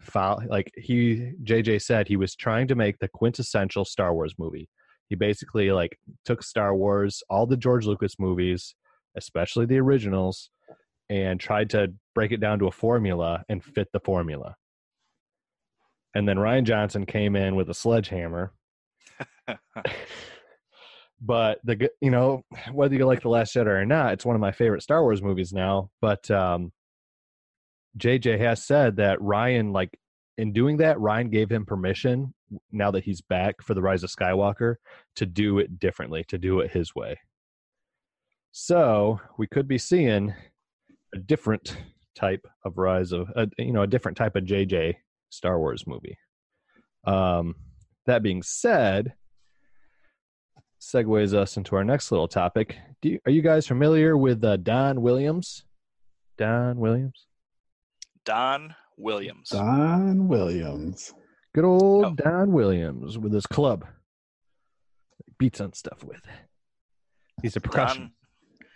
fol- 0.01 0.43
like 0.49 0.71
he 0.77 1.33
JJ 1.43 1.83
said, 1.83 2.07
he 2.07 2.17
was 2.17 2.37
trying 2.37 2.69
to 2.69 2.77
make 2.77 2.99
the 3.01 3.09
quintessential 3.09 3.85
Star 3.85 4.15
Wars 4.15 4.35
movie. 4.39 4.69
He 5.09 5.17
basically 5.17 5.73
like 5.73 5.99
took 6.25 6.43
Star 6.45 6.75
Wars, 6.75 7.23
all 7.29 7.47
the 7.47 7.57
George 7.57 7.85
Lucas 7.85 8.15
movies, 8.21 8.77
especially 9.17 9.67
the 9.67 9.79
originals, 9.79 10.51
and 11.11 11.41
tried 11.41 11.71
to 11.71 11.93
break 12.15 12.31
it 12.31 12.41
down 12.41 12.61
to 12.61 12.69
a 12.69 12.73
formula 12.73 13.43
and 13.49 13.62
fit 13.62 13.89
the 13.93 14.01
formula. 14.01 14.55
And 16.15 16.29
then 16.29 16.37
Rian 16.37 16.65
Johnson 16.65 17.07
came 17.07 17.35
in 17.37 17.57
with 17.57 17.71
a 17.71 17.75
sledgehammer 17.75 18.53
but 21.21 21.61
the 21.65 21.91
you 22.01 22.11
know 22.11 22.43
whether 22.73 22.95
you 22.95 23.07
like 23.07 23.23
the 23.23 23.29
Last 23.29 23.55
Jedi 23.55 23.67
or 23.67 23.87
not, 23.87 24.12
it's 24.15 24.25
one 24.25 24.35
of 24.37 24.41
my 24.41 24.53
favorite 24.53 24.83
Star 24.83 25.03
Wars 25.03 25.23
movies 25.23 25.53
now. 25.53 25.91
But 26.01 26.31
um, 26.31 26.73
JJ 27.99 28.39
has 28.41 28.65
said 28.65 28.97
that 28.97 29.19
Rian, 29.19 29.73
like 29.73 29.99
in 30.39 30.53
doing 30.53 30.79
that, 30.79 30.97
Rian 30.97 31.31
gave 31.31 31.51
him 31.51 31.65
permission 31.65 32.35
now 32.71 32.91
that 32.91 33.05
he's 33.05 33.21
back 33.21 33.62
for 33.62 33.75
the 33.75 33.83
Rise 33.83 34.03
of 34.03 34.11
Skywalker 34.11 34.77
to 35.17 35.27
do 35.27 35.59
it 35.59 35.79
differently, 35.79 36.25
to 36.29 36.39
do 36.39 36.61
it 36.61 36.71
his 36.71 36.95
way. 36.95 37.19
So 38.53 39.21
we 39.39 39.47
could 39.47 39.67
be 39.67 39.79
seeing 39.79 40.33
a 41.12 41.19
different 41.19 41.77
type 42.15 42.47
of 42.65 42.79
Rise 42.79 43.11
of, 43.12 43.31
a, 43.35 43.49
you 43.59 43.73
know, 43.73 43.83
a 43.83 43.87
different 43.89 44.17
type 44.17 44.37
of 44.37 44.45
JJ 44.45 44.95
Star 45.35 45.59
Wars 45.59 45.87
movie. 45.87 46.16
Um, 47.07 47.55
that 48.07 48.22
being 48.22 48.43
said, 48.43 49.14
segues 50.80 51.35
us 51.35 51.57
into 51.57 51.76
our 51.76 51.85
next 51.85 52.11
little 52.12 52.28
topic. 52.28 52.76
Do 53.03 53.11
you, 53.11 53.20
are 53.26 53.32
you 53.32 53.43
guys 53.43 53.66
familiar 53.66 54.16
with 54.16 54.45
uh, 54.45 54.57
Don 54.59 55.01
Williams? 55.03 55.64
Don 56.37 56.78
Williams, 56.78 57.26
Don 58.24 58.74
Williams. 58.97 59.51
Don 59.51 60.28
Williams. 60.28 61.12
good 61.55 61.64
old 61.64 62.05
Oh. 62.05 62.14
Don 62.14 62.53
Williams 62.53 63.18
with 63.18 63.32
his 63.32 63.47
club, 63.47 63.87
beats 65.39 65.61
on 65.61 65.72
stuff 65.72 66.03
with. 66.05 66.22
He's 67.43 67.57
a 67.57 67.61
percussion, 67.61 68.12
Don, 68.61 68.68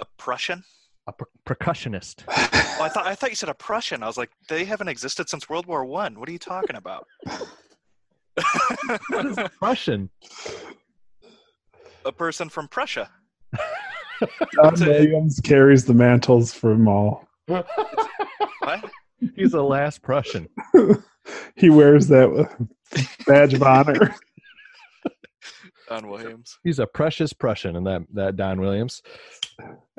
a 0.00 0.06
Prussian? 0.18 0.64
A 1.06 1.12
per- 1.12 1.26
percussionist. 1.46 2.24
Oh, 2.78 2.84
I 2.84 2.88
thought 2.88 3.06
I 3.06 3.14
thought 3.14 3.28
you 3.28 3.36
said 3.36 3.50
a 3.50 3.54
Prussian. 3.54 4.02
I 4.02 4.06
was 4.06 4.16
like, 4.16 4.30
they 4.48 4.64
haven't 4.64 4.88
existed 4.88 5.28
since 5.28 5.48
World 5.48 5.66
War 5.66 5.84
One. 5.84 6.18
What 6.18 6.28
are 6.28 6.32
you 6.32 6.38
talking 6.38 6.74
about? 6.74 7.06
What 9.10 9.26
is 9.26 9.38
a 9.38 9.50
Prussian. 9.58 10.10
a 12.04 12.10
person 12.10 12.48
from 12.48 12.68
Prussia. 12.68 13.10
Don 14.54 14.74
Williams 14.80 15.38
carries 15.40 15.84
the 15.84 15.94
mantles 15.94 16.52
from 16.54 16.88
all. 16.88 17.28
What? 17.46 17.68
He's 19.36 19.54
a 19.54 19.62
last 19.62 20.02
Prussian. 20.02 20.48
he 21.56 21.70
wears 21.70 22.08
that 22.08 22.48
badge 23.26 23.54
of 23.54 23.62
honor. 23.62 24.14
Don 25.92 26.08
Williams. 26.08 26.58
He's 26.64 26.78
a 26.78 26.86
precious 26.86 27.34
Prussian, 27.34 27.76
and 27.76 27.86
that 27.86 28.02
that 28.14 28.36
Don 28.36 28.60
Williams. 28.60 29.02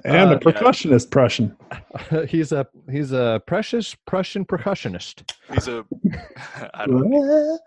And 0.03 0.31
Uh, 0.31 0.35
a 0.35 0.39
percussionist 0.39 1.11
Prussian. 1.11 1.55
he's 2.27 2.51
a 2.51 2.65
he's 2.89 3.11
a 3.11 3.41
precious 3.45 3.95
Prussian 4.07 4.43
percussionist. 4.43 5.31
He's 5.53 5.67
a 5.67 5.85
I 6.73 6.87
don't 6.87 7.59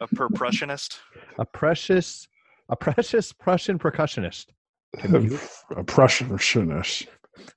a 0.00 0.06
percussionist. 0.14 0.98
A 1.38 1.44
precious 1.44 2.28
a 2.68 2.76
precious 2.76 3.32
Prussian 3.32 3.76
percussionist. 3.76 4.46
a 5.02 5.82
Prussianist. 5.82 7.08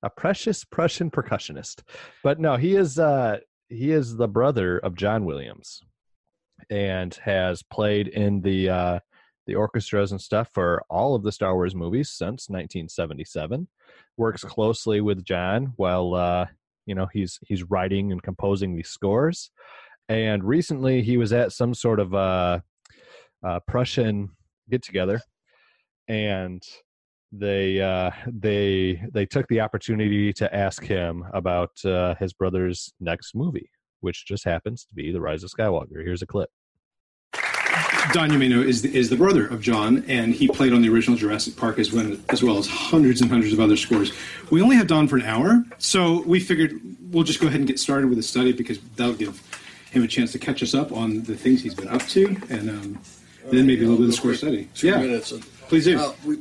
A 0.01 0.09
precious 0.09 0.63
Prussian 0.63 1.11
percussionist. 1.11 1.83
But 2.23 2.39
no, 2.39 2.55
he 2.55 2.75
is 2.75 2.97
uh 2.97 3.37
he 3.69 3.91
is 3.91 4.15
the 4.15 4.27
brother 4.27 4.79
of 4.79 4.95
John 4.95 5.25
Williams 5.25 5.83
and 6.71 7.13
has 7.23 7.61
played 7.61 8.07
in 8.07 8.41
the 8.41 8.69
uh 8.69 8.99
the 9.51 9.57
orchestras 9.57 10.11
and 10.11 10.21
stuff 10.21 10.49
for 10.53 10.81
all 10.89 11.13
of 11.13 11.23
the 11.23 11.31
Star 11.31 11.55
Wars 11.55 11.75
movies 11.75 12.09
since 12.09 12.47
1977. 12.47 13.67
Works 14.15 14.45
closely 14.45 15.01
with 15.01 15.25
John 15.25 15.73
while 15.75 16.13
uh 16.13 16.45
you 16.85 16.95
know 16.95 17.07
he's 17.11 17.37
he's 17.45 17.63
writing 17.63 18.13
and 18.13 18.23
composing 18.23 18.75
these 18.75 18.87
scores. 18.87 19.51
And 20.07 20.43
recently 20.43 21.01
he 21.01 21.17
was 21.17 21.33
at 21.33 21.51
some 21.51 21.73
sort 21.73 21.99
of 21.99 22.13
uh, 22.15 22.59
uh 23.45 23.59
Prussian 23.67 24.29
get 24.69 24.83
together 24.83 25.19
and 26.07 26.63
they 27.33 27.81
uh 27.81 28.11
they 28.27 29.01
they 29.13 29.25
took 29.25 29.47
the 29.49 29.59
opportunity 29.59 30.31
to 30.33 30.55
ask 30.55 30.83
him 30.83 31.25
about 31.33 31.71
uh 31.85 32.15
his 32.15 32.33
brother's 32.33 32.93
next 32.99 33.35
movie 33.35 33.69
which 34.01 34.25
just 34.25 34.43
happens 34.43 34.83
to 34.83 34.93
be 34.95 35.11
the 35.11 35.21
rise 35.21 35.43
of 35.43 35.49
skywalker 35.49 36.03
here's 36.03 36.21
a 36.21 36.27
clip 36.27 36.49
Don 38.13 38.29
Yumeno 38.29 38.63
is 38.65 38.81
the, 38.81 38.93
is 38.95 39.09
the 39.09 39.15
brother 39.15 39.47
of 39.47 39.61
John, 39.61 40.03
and 40.07 40.33
he 40.33 40.47
played 40.47 40.73
on 40.73 40.81
the 40.81 40.89
original 40.89 41.17
Jurassic 41.17 41.55
Park 41.55 41.79
as 41.79 41.91
well, 41.93 42.17
as 42.29 42.43
well 42.43 42.57
as 42.57 42.67
hundreds 42.67 43.21
and 43.21 43.29
hundreds 43.29 43.53
of 43.53 43.59
other 43.59 43.77
scores. 43.77 44.11
We 44.49 44.61
only 44.61 44.75
have 44.75 44.87
Don 44.87 45.07
for 45.07 45.15
an 45.17 45.21
hour, 45.23 45.63
so 45.77 46.21
we 46.23 46.39
figured 46.39 46.79
we'll 47.11 47.23
just 47.23 47.39
go 47.39 47.47
ahead 47.47 47.59
and 47.59 47.67
get 47.67 47.79
started 47.79 48.07
with 48.09 48.17
the 48.17 48.23
study 48.23 48.51
because 48.53 48.79
that'll 48.95 49.13
give 49.13 49.39
him 49.91 50.03
a 50.03 50.07
chance 50.07 50.31
to 50.33 50.39
catch 50.39 50.61
us 50.63 50.73
up 50.73 50.91
on 50.91 51.23
the 51.23 51.35
things 51.35 51.61
he's 51.61 51.75
been 51.75 51.87
up 51.89 52.01
to, 52.07 52.35
and 52.49 52.69
um, 52.69 52.99
then 53.51 53.65
maybe 53.67 53.85
a 53.85 53.87
little 53.87 53.97
bit 53.97 54.09
of 54.09 54.15
score 54.15 54.33
study. 54.33 54.67
Two 54.73 54.87
Yeah, 54.87 54.97
minutes. 54.97 55.31
please 55.69 55.85
do. 55.85 55.99
Uh, 55.99 56.13
we, 56.25 56.37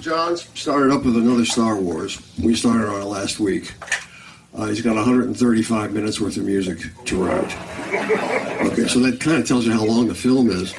John 0.00 0.36
started 0.36 0.92
up 0.92 1.04
with 1.04 1.16
another 1.16 1.44
Star 1.44 1.76
Wars. 1.76 2.20
We 2.42 2.54
started 2.56 2.88
on 2.88 3.02
it 3.02 3.04
last 3.04 3.38
week. 3.38 3.74
Uh, 4.54 4.66
he's 4.66 4.82
got 4.82 4.96
135 4.96 5.92
minutes 5.92 6.20
worth 6.20 6.36
of 6.36 6.44
music 6.44 6.78
to 7.06 7.24
write. 7.24 7.56
Okay, 8.72 8.86
so 8.86 9.00
that 9.00 9.18
kind 9.18 9.38
of 9.38 9.48
tells 9.48 9.66
you 9.66 9.72
how 9.72 9.84
long 9.84 10.08
the 10.08 10.14
film 10.14 10.50
is. 10.50 10.74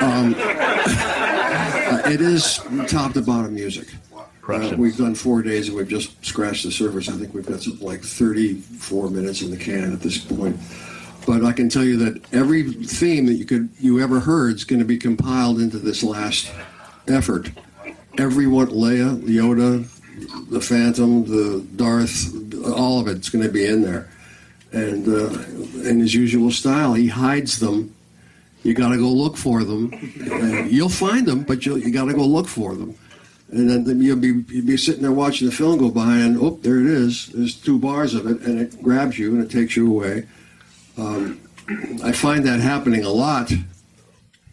Um, 0.00 0.34
uh, 0.38 2.02
it 2.06 2.20
is 2.20 2.60
top 2.86 3.12
to 3.14 3.22
bottom 3.22 3.54
music. 3.54 3.88
Uh, 4.48 4.74
we've 4.76 4.96
done 4.96 5.14
four 5.14 5.42
days 5.42 5.68
and 5.68 5.76
we've 5.76 5.88
just 5.88 6.24
scratched 6.24 6.64
the 6.64 6.70
surface. 6.70 7.08
I 7.08 7.12
think 7.12 7.34
we've 7.34 7.46
got 7.46 7.62
something 7.62 7.86
like 7.86 8.02
34 8.02 9.10
minutes 9.10 9.42
in 9.42 9.50
the 9.50 9.56
can 9.56 9.92
at 9.92 10.00
this 10.00 10.18
point. 10.18 10.56
But 11.26 11.44
I 11.44 11.52
can 11.52 11.68
tell 11.70 11.84
you 11.84 11.96
that 11.98 12.32
every 12.34 12.70
theme 12.72 13.26
that 13.26 13.34
you 13.34 13.46
could 13.46 13.70
you 13.80 14.00
ever 14.00 14.20
heard 14.20 14.56
is 14.56 14.64
going 14.64 14.80
to 14.80 14.84
be 14.84 14.98
compiled 14.98 15.58
into 15.58 15.78
this 15.78 16.02
last 16.02 16.52
effort. 17.08 17.50
Everyone, 18.18 18.66
Leia, 18.68 19.20
Yoda, 19.22 19.88
the 20.50 20.60
Phantom, 20.60 21.24
the 21.24 21.66
Darth, 21.76 22.43
all 22.72 23.00
of 23.00 23.08
it's 23.08 23.28
going 23.28 23.44
to 23.44 23.50
be 23.50 23.66
in 23.66 23.82
there. 23.82 24.08
And 24.72 25.06
uh, 25.06 25.88
in 25.88 26.00
his 26.00 26.14
usual 26.14 26.50
style, 26.50 26.94
he 26.94 27.08
hides 27.08 27.60
them. 27.60 27.94
You 28.62 28.74
got 28.74 28.88
to 28.88 28.96
go 28.96 29.08
look 29.08 29.36
for 29.36 29.62
them. 29.62 29.92
And 29.92 30.70
you'll 30.70 30.88
find 30.88 31.26
them, 31.26 31.42
but 31.42 31.64
you 31.64 31.92
got 31.92 32.06
to 32.06 32.14
go 32.14 32.24
look 32.24 32.48
for 32.48 32.74
them. 32.74 32.96
And 33.50 33.70
then, 33.70 33.84
then 33.84 34.00
you'll 34.00 34.16
be 34.16 34.42
you'll 34.48 34.66
be 34.66 34.76
sitting 34.76 35.02
there 35.02 35.12
watching 35.12 35.48
the 35.48 35.54
film 35.54 35.78
go 35.78 35.90
by, 35.90 36.16
and 36.16 36.36
oh, 36.38 36.58
there 36.62 36.80
it 36.80 36.86
is. 36.86 37.26
There's 37.26 37.54
two 37.54 37.78
bars 37.78 38.14
of 38.14 38.26
it, 38.26 38.40
and 38.40 38.58
it 38.58 38.82
grabs 38.82 39.18
you 39.18 39.34
and 39.34 39.44
it 39.44 39.50
takes 39.50 39.76
you 39.76 39.86
away. 39.86 40.26
Um, 40.96 41.40
I 42.02 42.10
find 42.10 42.44
that 42.46 42.60
happening 42.60 43.04
a 43.04 43.10
lot 43.10 43.52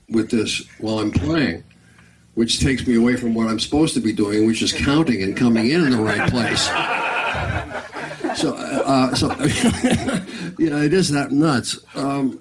with 0.09 0.29
this 0.29 0.67
while 0.77 0.99
I'm 0.99 1.11
playing, 1.11 1.63
which 2.35 2.59
takes 2.59 2.85
me 2.85 2.95
away 2.95 3.15
from 3.15 3.33
what 3.33 3.47
I'm 3.47 3.59
supposed 3.59 3.93
to 3.95 4.01
be 4.01 4.13
doing, 4.13 4.45
which 4.45 4.61
is 4.61 4.71
counting 4.73 5.23
and 5.23 5.35
coming 5.35 5.71
in 5.71 5.83
in 5.83 5.91
the 5.91 5.97
right 5.97 6.29
place. 6.29 6.69
So, 8.35 8.55
uh, 8.55 9.13
so 9.15 9.27
yeah, 10.59 10.83
it 10.83 10.93
is 10.93 11.09
that 11.11 11.31
nuts. 11.31 11.79
Um, 11.95 12.39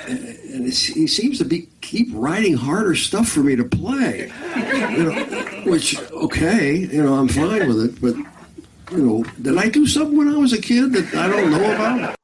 and 0.00 0.66
he 0.66 1.06
seems 1.06 1.38
to 1.38 1.44
be 1.44 1.68
keep 1.80 2.08
writing 2.12 2.54
harder 2.54 2.94
stuff 2.94 3.28
for 3.28 3.40
me 3.40 3.56
to 3.56 3.64
play. 3.64 4.30
You 4.56 5.04
know, 5.04 5.24
which 5.64 5.98
okay, 6.10 6.76
you 6.76 7.02
know, 7.02 7.14
I'm 7.14 7.28
fine 7.28 7.66
with 7.68 7.84
it. 7.84 8.00
But 8.00 8.16
you 8.96 9.04
know, 9.04 9.24
did 9.40 9.56
I 9.56 9.68
do 9.68 9.86
something 9.86 10.16
when 10.16 10.28
I 10.28 10.36
was 10.36 10.52
a 10.52 10.60
kid 10.60 10.92
that 10.92 11.14
I 11.14 11.28
don't 11.28 11.50
know 11.50 11.74
about? 11.74 12.16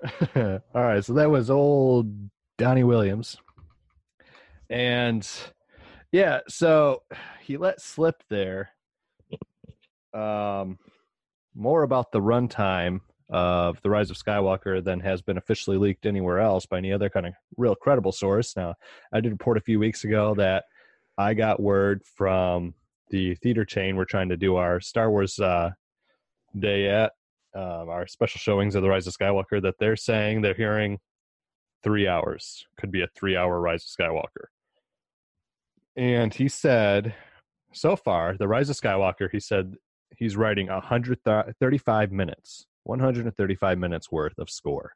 all 0.36 0.60
right 0.74 1.04
so 1.04 1.12
that 1.12 1.30
was 1.30 1.50
old 1.50 2.30
donnie 2.56 2.84
williams 2.84 3.36
and 4.70 5.28
yeah 6.12 6.40
so 6.48 7.02
he 7.42 7.56
let 7.56 7.80
slip 7.80 8.22
there 8.28 8.70
um 10.14 10.78
more 11.58 11.82
about 11.82 12.12
the 12.12 12.20
runtime 12.20 13.00
of 13.30 13.78
the 13.82 13.90
rise 13.90 14.10
of 14.10 14.16
skywalker 14.16 14.82
than 14.82 15.00
has 15.00 15.20
been 15.20 15.36
officially 15.36 15.76
leaked 15.76 16.06
anywhere 16.06 16.38
else 16.38 16.64
by 16.64 16.78
any 16.78 16.92
other 16.92 17.10
kind 17.10 17.26
of 17.26 17.34
real 17.58 17.74
credible 17.74 18.12
source 18.12 18.56
now 18.56 18.74
i 19.12 19.20
did 19.20 19.32
report 19.32 19.58
a 19.58 19.60
few 19.60 19.78
weeks 19.78 20.04
ago 20.04 20.34
that 20.34 20.64
i 21.18 21.34
got 21.34 21.60
word 21.60 22.00
from 22.16 22.72
the 23.10 23.34
theater 23.36 23.66
chain 23.66 23.96
we're 23.96 24.06
trying 24.06 24.30
to 24.30 24.36
do 24.36 24.56
our 24.56 24.80
star 24.80 25.10
wars 25.10 25.38
uh 25.40 25.68
day 26.58 26.88
at 26.88 27.12
um, 27.54 27.88
our 27.88 28.06
special 28.06 28.38
showings 28.38 28.74
of 28.74 28.82
the 28.82 28.88
Rise 28.88 29.06
of 29.06 29.14
Skywalker 29.14 29.60
that 29.62 29.74
they're 29.78 29.96
saying 29.96 30.42
they're 30.42 30.54
hearing 30.54 30.98
three 31.82 32.06
hours 32.06 32.66
could 32.78 32.90
be 32.90 33.02
a 33.02 33.08
three 33.16 33.36
hour 33.36 33.60
Rise 33.60 33.84
of 33.84 34.04
Skywalker. 34.04 34.46
And 35.96 36.32
he 36.32 36.48
said, 36.48 37.14
so 37.72 37.96
far, 37.96 38.36
the 38.36 38.48
Rise 38.48 38.70
of 38.70 38.76
Skywalker, 38.76 39.30
he 39.30 39.40
said 39.40 39.74
he's 40.16 40.36
writing 40.36 40.68
135 40.68 42.12
minutes, 42.12 42.66
135 42.84 43.78
minutes 43.78 44.10
worth 44.10 44.38
of 44.38 44.50
score. 44.50 44.92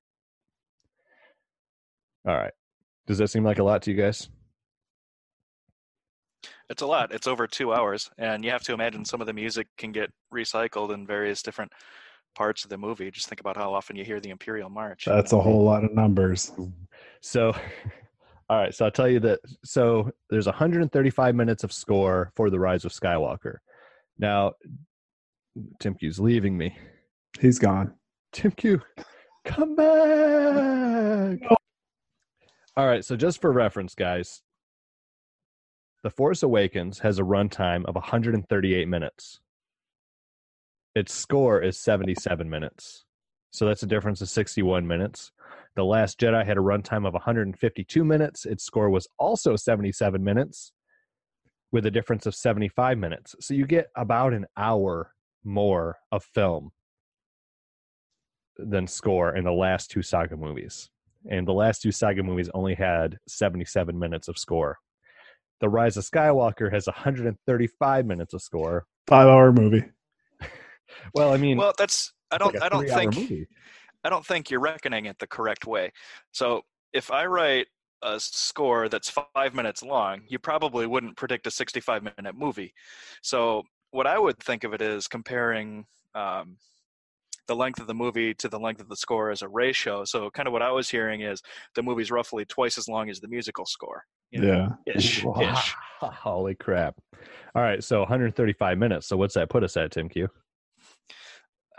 All 2.27 2.35
right. 2.35 2.53
Does 3.07 3.19
that 3.19 3.29
seem 3.29 3.45
like 3.45 3.59
a 3.59 3.65
lot 3.65 3.83
to 3.83 3.91
you 3.91 3.97
guys? 3.97 4.29
It's 6.71 6.83
a 6.83 6.87
lot. 6.87 7.13
It's 7.13 7.27
over 7.27 7.47
two 7.47 7.73
hours, 7.73 8.11
and 8.17 8.45
you 8.45 8.51
have 8.51 8.63
to 8.63 8.73
imagine 8.73 9.05
some 9.05 9.21
of 9.21 9.27
the 9.27 9.33
music 9.33 9.67
can 9.77 9.93
get 9.93 10.11
recycled 10.33 10.95
in 10.95 11.07
various 11.07 11.43
different 11.43 11.73
parts 12.35 12.65
of 12.65 12.71
the 12.71 12.79
movie. 12.79 13.11
Just 13.11 13.29
think 13.29 13.41
about 13.41 13.57
how 13.57 13.75
often 13.75 13.97
you 13.97 14.05
hear 14.05 14.21
the 14.21 14.31
Imperial 14.31 14.71
March. 14.71 15.05
That's 15.05 15.33
a 15.33 15.41
whole 15.41 15.65
lot 15.65 15.85
of 15.85 15.93
numbers. 15.93 16.53
So 17.21 17.55
All 18.53 18.59
right, 18.59 18.75
so 18.75 18.85
I'll 18.85 18.91
tell 18.91 19.09
you 19.09 19.19
that. 19.21 19.41
So 19.65 20.11
there's 20.29 20.45
135 20.45 21.35
minutes 21.35 21.65
of 21.65 21.73
score 21.73 22.31
for 22.37 22.51
the 22.51 22.59
Rise 22.59 22.85
of 22.85 22.93
Skywalker. 22.93 23.57
Now, 24.19 24.53
Tim 25.79 25.95
Q's 25.95 26.19
leaving 26.19 26.57
me. 26.57 26.77
He's 27.41 27.59
gone. 27.59 27.95
Tim 28.33 28.53
Q, 28.53 28.81
come 29.45 29.75
back. 29.75 31.39
Oh. 31.51 31.57
All 32.77 32.87
right, 32.87 33.05
so 33.05 33.17
just 33.17 33.41
for 33.41 33.53
reference, 33.53 33.95
guys, 33.95 34.43
The 36.03 36.11
Force 36.11 36.43
Awakens 36.43 37.01
has 37.01 37.19
a 37.19 37.23
runtime 37.23 37.85
of 37.85 37.95
138 37.95 38.89
minutes. 38.89 39.41
Its 40.95 41.13
score 41.13 41.61
is 41.63 41.79
77 41.79 42.49
minutes. 42.49 43.05
So 43.51 43.67
that's 43.67 43.83
a 43.83 43.87
difference 43.87 44.23
of 44.23 44.31
61 44.31 44.87
minutes. 44.87 45.33
The 45.77 45.85
Last 45.85 46.19
Jedi 46.19 46.45
had 46.45 46.57
a 46.57 46.63
runtime 46.63 47.07
of 47.07 47.13
152 47.13 48.05
minutes. 48.05 48.47
Its 48.47 48.65
score 48.65 48.89
was 48.89 49.07
also 49.19 49.57
77 49.57 50.23
minutes 50.23 50.73
with 51.71 51.85
a 51.87 51.91
difference 51.91 52.25
of 52.27 52.35
75 52.35 52.99
minutes. 52.99 53.35
So 53.41 53.53
you 53.55 53.67
get 53.67 53.89
about 53.97 54.33
an 54.33 54.47
hour 54.57 55.13
more 55.45 55.97
of 56.11 56.25
film 56.25 56.71
than 58.57 58.87
score 58.87 59.37
in 59.37 59.45
the 59.45 59.53
last 59.53 59.91
two 59.91 60.03
saga 60.03 60.37
movies. 60.37 60.91
And 61.31 61.47
the 61.47 61.53
last 61.53 61.83
two 61.83 61.93
saga 61.93 62.23
movies 62.23 62.51
only 62.55 62.75
had 62.75 63.19
77 63.29 63.99
minutes 63.99 64.29
of 64.29 64.39
score. 64.39 64.79
The 65.61 65.69
Rise 65.69 65.97
of 65.97 66.05
Skywalker 66.05 66.73
has 66.73 66.87
135 66.87 68.07
minutes 68.07 68.35
of 68.35 68.43
score. 68.43 68.87
Five 69.07 69.29
hour 69.29 69.53
movie. 69.53 69.85
Well, 71.15 71.33
I 71.33 71.39
mean, 71.39 71.57
Well, 71.57 71.73
that's 71.79 72.13
I 72.31 72.37
don't 72.37 72.53
like 72.53 72.63
a 72.63 72.67
I 72.67 72.69
don't 72.69 72.87
think 72.87 73.17
movie. 73.17 73.49
I 74.05 74.11
don't 74.11 74.27
think 74.27 74.51
you're 74.51 74.61
reckoning 74.61 75.07
it 75.07 75.19
the 75.19 75.27
correct 75.27 75.67
way. 75.67 75.91
So 76.33 76.63
if 76.93 77.11
I 77.11 77.25
write 77.25 77.69
a 78.03 78.19
score 78.21 78.89
that's 78.89 79.11
five 79.35 79.55
minutes 79.55 79.83
long, 79.83 80.23
you 80.29 80.39
probably 80.39 80.87
wouldn't 80.87 81.17
predict 81.17 81.47
a 81.47 81.51
65 81.51 82.03
minute 82.03 82.37
movie. 82.37 82.75
So 83.23 83.63
what 83.93 84.07
I 84.07 84.19
would 84.19 84.39
think 84.39 84.65
of 84.65 84.73
it 84.75 84.83
is 84.83 85.07
comparing 85.07 85.87
um, 86.15 86.57
the 87.47 87.55
length 87.55 87.81
of 87.81 87.87
the 87.87 87.95
movie 87.95 88.35
to 88.35 88.49
the 88.49 88.59
length 88.59 88.81
of 88.81 88.89
the 88.89 88.97
score 88.97 89.31
as 89.31 89.43
a 89.43 89.49
ratio. 89.49 90.05
So 90.05 90.31
kind 90.31 90.47
of 90.47 90.53
what 90.53 90.63
I 90.63 90.71
was 90.73 90.91
hearing 90.91 91.21
is 91.21 91.41
the 91.75 91.83
movie's 91.83 92.11
roughly 92.11 92.45
twice 92.45 92.77
as 92.79 92.89
long 92.89 93.09
as 93.11 93.21
the 93.21 93.29
musical 93.29 93.65
score. 93.67 94.05
you 94.31 94.41
know, 94.41 94.77
Yeah. 94.87 94.95
Ish, 94.95 95.25
ish. 95.25 95.75
Holy 96.01 96.55
crap. 96.55 96.95
All 97.55 97.63
right, 97.63 97.83
so 97.85 98.01
135 98.01 98.79
minutes. 98.79 99.07
So 99.07 99.17
what's 99.17 99.35
that 99.35 99.49
put 99.51 99.63
us 99.63 99.77
at, 99.77 99.93
Tim 99.93 100.09
Q? 100.09 100.29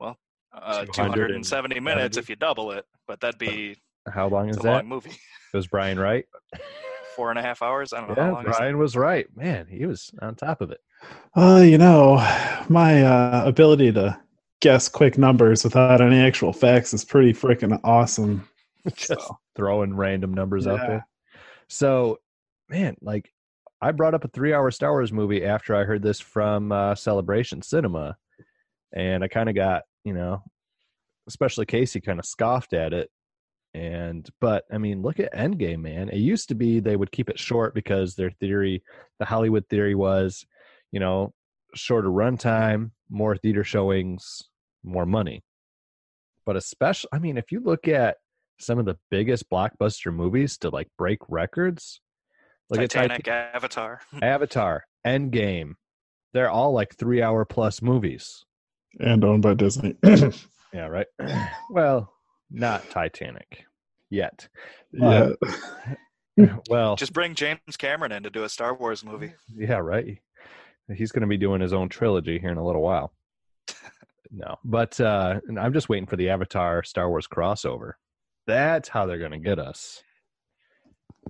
well, 0.00 0.18
uh, 0.54 0.84
270. 0.84 0.92
270 0.92 1.80
minutes 1.80 2.16
if 2.16 2.28
you 2.28 2.36
double 2.36 2.72
it, 2.72 2.84
but 3.06 3.20
that'd 3.20 3.38
be 3.38 3.76
How 4.12 4.28
long 4.28 4.48
is 4.48 4.56
a 4.58 4.60
that? 4.62 4.72
long 4.72 4.88
movie. 4.88 5.16
Was 5.54 5.66
Brian 5.66 5.98
right? 5.98 6.24
Four 7.16 7.30
and 7.30 7.38
a 7.38 7.42
half 7.42 7.62
hours. 7.62 7.92
I 7.92 8.00
don't 8.00 8.08
know 8.10 8.14
Yeah, 8.16 8.24
how 8.28 8.32
long. 8.34 8.44
Brian 8.44 8.78
was 8.78 8.96
right. 8.96 9.26
Man, 9.36 9.66
he 9.68 9.84
was 9.86 10.10
on 10.22 10.34
top 10.34 10.60
of 10.60 10.70
it. 10.70 10.80
Uh, 11.34 11.62
you 11.64 11.78
know, 11.78 12.16
my 12.68 13.02
uh, 13.02 13.44
ability 13.46 13.92
to 13.92 14.18
guess 14.60 14.88
quick 14.88 15.18
numbers 15.18 15.64
without 15.64 16.00
any 16.00 16.20
actual 16.20 16.52
facts 16.52 16.92
is 16.94 17.04
pretty 17.04 17.32
freaking 17.32 17.78
awesome. 17.84 18.48
Just 18.94 19.06
So, 19.06 19.38
throwing 19.56 19.96
random 19.96 20.34
numbers 20.34 20.66
out 20.66 20.80
there. 20.86 21.06
So, 21.68 22.18
man, 22.68 22.96
like 23.00 23.32
I 23.80 23.92
brought 23.92 24.14
up 24.14 24.24
a 24.24 24.28
three-hour 24.28 24.70
Star 24.70 24.92
Wars 24.92 25.12
movie 25.12 25.44
after 25.44 25.74
I 25.74 25.84
heard 25.84 26.02
this 26.02 26.20
from 26.20 26.70
uh, 26.70 26.94
Celebration 26.94 27.62
Cinema, 27.62 28.16
and 28.92 29.24
I 29.24 29.28
kind 29.28 29.48
of 29.48 29.54
got, 29.54 29.82
you 30.04 30.14
know, 30.14 30.42
especially 31.26 31.66
Casey 31.66 32.00
kind 32.00 32.18
of 32.18 32.24
scoffed 32.24 32.74
at 32.74 32.92
it. 32.92 33.10
And 33.74 34.28
but 34.40 34.64
I 34.70 34.78
mean, 34.78 35.00
look 35.00 35.18
at 35.18 35.32
Endgame, 35.32 35.80
man. 35.80 36.10
It 36.10 36.18
used 36.18 36.48
to 36.48 36.54
be 36.54 36.78
they 36.78 36.96
would 36.96 37.10
keep 37.10 37.30
it 37.30 37.38
short 37.38 37.74
because 37.74 38.14
their 38.14 38.30
theory, 38.30 38.82
the 39.18 39.24
Hollywood 39.24 39.66
theory 39.68 39.94
was, 39.94 40.44
you 40.92 41.00
know, 41.00 41.32
shorter 41.74 42.08
runtime, 42.08 42.90
more 43.10 43.36
theater 43.36 43.64
showings, 43.64 44.42
more 44.84 45.06
money. 45.06 45.42
But 46.46 46.56
especially, 46.56 47.08
I 47.12 47.18
mean, 47.18 47.36
if 47.38 47.50
you 47.50 47.60
look 47.60 47.88
at 47.88 48.16
some 48.60 48.78
of 48.78 48.84
the 48.84 48.98
biggest 49.10 49.48
blockbuster 49.50 50.12
movies 50.14 50.58
to 50.58 50.70
like 50.70 50.88
break 50.98 51.18
records, 51.28 52.00
look 52.70 52.78
Titanic, 52.80 53.26
at 53.28 53.54
Avatar. 53.56 54.00
Tit- 54.12 54.22
Avatar, 54.22 54.84
Endgame. 55.06 55.72
They're 56.32 56.50
all 56.50 56.72
like 56.72 56.94
three 56.96 57.22
hour 57.22 57.44
plus 57.44 57.82
movies. 57.82 58.44
and 59.00 59.24
owned 59.24 59.42
by 59.42 59.54
Disney. 59.54 59.96
Yeah, 60.74 60.86
right. 60.86 61.06
well, 61.70 62.10
not 62.50 62.88
Titanic 62.88 63.66
yet. 64.08 64.48
yeah. 64.90 65.32
Well, 66.70 66.96
Just 66.96 67.12
bring 67.12 67.34
James 67.34 67.76
Cameron 67.76 68.10
in 68.10 68.22
to 68.22 68.30
do 68.30 68.44
a 68.44 68.48
Star 68.48 68.74
Wars 68.74 69.04
movie. 69.04 69.34
yeah, 69.54 69.74
right. 69.76 70.18
He's 70.96 71.12
going 71.12 71.22
to 71.22 71.28
be 71.28 71.36
doing 71.36 71.60
his 71.60 71.72
own 71.72 71.88
trilogy 71.88 72.38
here 72.38 72.50
in 72.50 72.58
a 72.58 72.64
little 72.64 72.82
while. 72.82 73.12
No, 74.30 74.56
but 74.64 74.98
uh, 74.98 75.40
I'm 75.60 75.74
just 75.74 75.90
waiting 75.90 76.06
for 76.06 76.16
the 76.16 76.30
Avatar 76.30 76.82
Star 76.84 77.10
Wars 77.10 77.28
crossover. 77.28 77.92
That's 78.46 78.88
how 78.88 79.04
they're 79.04 79.18
going 79.18 79.32
to 79.32 79.38
get 79.38 79.58
us. 79.58 80.02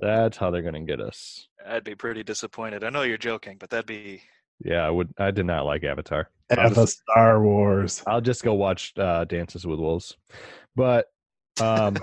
That's 0.01 0.37
how 0.37 0.51
they're 0.51 0.63
going 0.63 0.75
to 0.75 0.81
get 0.81 1.01
us. 1.01 1.49
I'd 1.67 1.85
be 1.85 1.95
pretty 1.95 2.23
disappointed. 2.23 2.85
I 2.85 2.91
know 2.91 3.03
you're 3.03 3.19
joking, 3.19 3.57
but 3.59 3.71
that'd 3.71 3.87
be 3.87 4.23
Yeah, 4.65 4.87
I 4.87 4.91
would. 4.91 5.13
I 5.19 5.31
did 5.31 5.47
not 5.47 5.67
like 5.67 5.85
Avatar. 5.85 6.31
I'll 6.57 6.71
just, 6.71 7.03
Star 7.11 7.43
Wars. 7.43 8.03
I'll 8.07 8.21
just 8.21 8.45
go 8.45 8.55
watch 8.55 8.93
uh, 8.97 9.25
Dances 9.25 9.67
with 9.67 9.81
Wolves. 9.81 10.17
But 10.77 11.07
um, 11.61 11.97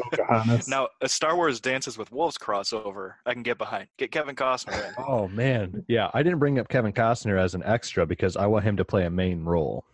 now 0.67 0.87
a 1.01 1.09
Star 1.09 1.35
Wars 1.35 1.59
Dances 1.59 1.97
with 1.97 2.11
Wolves 2.11 2.37
crossover. 2.37 3.13
I 3.25 3.33
can 3.33 3.43
get 3.43 3.57
behind. 3.57 3.87
Get 3.97 4.11
Kevin 4.11 4.35
Costner 4.35 4.89
in. 4.89 4.93
oh 5.07 5.27
man, 5.29 5.83
yeah, 5.87 6.09
I 6.13 6.21
didn't 6.23 6.39
bring 6.39 6.59
up 6.59 6.69
Kevin 6.69 6.93
Costner 6.93 7.39
as 7.41 7.55
an 7.55 7.63
extra 7.65 8.05
because 8.05 8.37
I 8.37 8.45
want 8.45 8.65
him 8.65 8.77
to 8.77 8.85
play 8.85 9.05
a 9.05 9.09
main 9.09 9.43
role. 9.43 9.85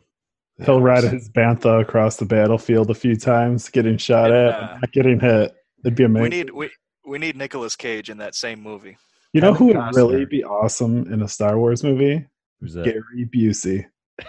He'll 0.63 0.81
ride 0.81 1.03
his 1.03 1.29
bantha 1.29 1.81
across 1.81 2.15
the 2.15 2.25
battlefield 2.25 2.89
a 2.89 2.93
few 2.93 3.15
times, 3.17 3.69
getting 3.69 3.97
shot 3.97 4.31
And, 4.31 4.49
at, 4.49 4.53
uh, 4.53 4.77
not 4.81 4.91
getting 4.93 5.19
hit. 5.19 5.53
It'd 5.83 5.95
be 5.95 6.03
amazing. 6.05 6.23
We 6.23 6.29
need 6.29 6.49
we 6.51 6.69
we 7.05 7.17
need 7.19 7.35
Nicolas 7.35 7.75
Cage 7.75 8.09
in 8.09 8.17
that 8.19 8.35
same 8.35 8.61
movie. 8.61 8.97
you 9.33 9.41
know 9.41 9.53
who 9.53 9.73
Kevin 9.73 9.85
would 9.85 9.95
really 9.95 10.25
be 10.25 10.43
awesome 10.43 11.11
in 11.11 11.21
a 11.21 11.27
Star 11.27 11.57
Wars 11.59 11.83
movie? 11.83 12.25
Who's 12.59 12.73
that? 12.73 12.85
Gary 12.85 13.29
Busey. 13.33 13.85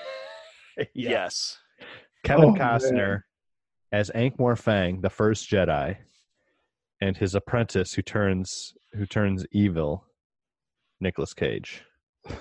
Yes. 0.95 1.59
Kevin 2.24 2.51
Oh, 2.51 2.53
man. 2.53 3.22
As 3.93 4.11
Ankh 4.14 4.37
Fang, 4.59 5.01
the 5.01 5.11
first 5.11 5.49
Jedi, 5.49 5.97
and 7.01 7.16
his 7.16 7.34
apprentice 7.34 7.93
who 7.95 8.03
turns 8.03 8.74
who 8.95 9.07
turns 9.07 9.45
evil, 9.53 10.05
Nicolas 11.01 11.34
Cage. 11.34 11.84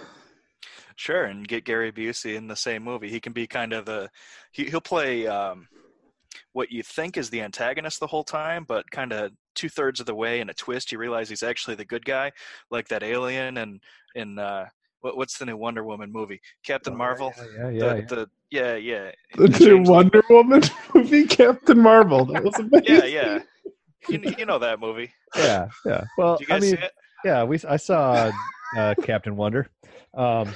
Sure, 0.98 1.26
and 1.26 1.46
get 1.46 1.66
Gary 1.66 1.92
Busey 1.92 2.36
in 2.36 2.48
the 2.48 2.56
same 2.56 2.82
movie. 2.82 3.10
He 3.10 3.20
can 3.20 3.34
be 3.34 3.46
kind 3.46 3.74
of 3.74 3.86
the 3.86 4.10
he, 4.54 4.64
he'll 4.64 4.80
play 4.80 5.28
um, 5.28 5.68
what 6.54 6.72
you 6.72 6.84
think 6.84 7.18
is 7.18 7.30
the 7.30 7.42
antagonist 7.42 8.00
the 8.00 8.08
whole 8.08 8.24
time, 8.24 8.64
but 8.66 8.90
kind 8.92 9.12
of 9.12 9.32
two 9.56 9.68
thirds 9.68 10.00
of 10.00 10.06
the 10.06 10.16
way 10.16 10.40
in 10.40 10.50
a 10.50 10.54
twist, 10.54 10.92
you 10.92 10.98
realize 10.98 11.28
he's 11.28 11.44
actually 11.44 11.76
the 11.76 11.84
good 11.84 12.06
guy, 12.06 12.32
like 12.72 12.88
that 12.88 13.04
alien 13.04 13.58
and 13.58 13.82
in 14.16 14.40
uh, 14.40 14.66
what, 15.02 15.18
what's 15.18 15.38
the 15.38 15.46
new 15.46 15.58
Wonder 15.58 15.84
Woman 15.84 16.12
movie? 16.12 16.40
Captain 16.64 16.96
Marvel. 16.96 17.34
Oh, 17.38 17.44
Yeah, 17.58 17.70
yeah, 17.70 17.80
the, 17.80 18.00
yeah. 18.00 18.06
the 18.08 18.30
yeah 18.56 18.76
yeah 18.76 19.12
The 19.36 19.48
He 19.58 19.66
new 19.66 19.76
changed- 19.78 19.90
Wonder 19.90 20.24
Woman 20.30 20.62
movie, 20.96 21.26
Captain 21.26 21.80
Marvel. 21.80 22.26
That 22.26 22.44
was 22.44 22.56
amazing. 22.60 22.86
yeah 22.96 23.06
yeah. 23.06 23.40
You, 24.08 24.34
you 24.38 24.46
know 24.46 24.60
that 24.60 24.80
movie? 24.80 25.12
yeah, 25.36 25.68
yeah. 25.86 26.04
Well, 26.18 26.38
Did 26.38 26.48
you 26.50 26.56
I 26.56 26.60
mean, 26.60 26.70
see 26.78 26.82
it? 26.84 26.92
yeah, 27.24 27.44
we 27.44 27.60
I 27.68 27.78
saw 27.78 28.32
uh, 28.78 28.94
Captain 29.02 29.36
Wonder. 29.36 29.68
Um, 30.14 30.54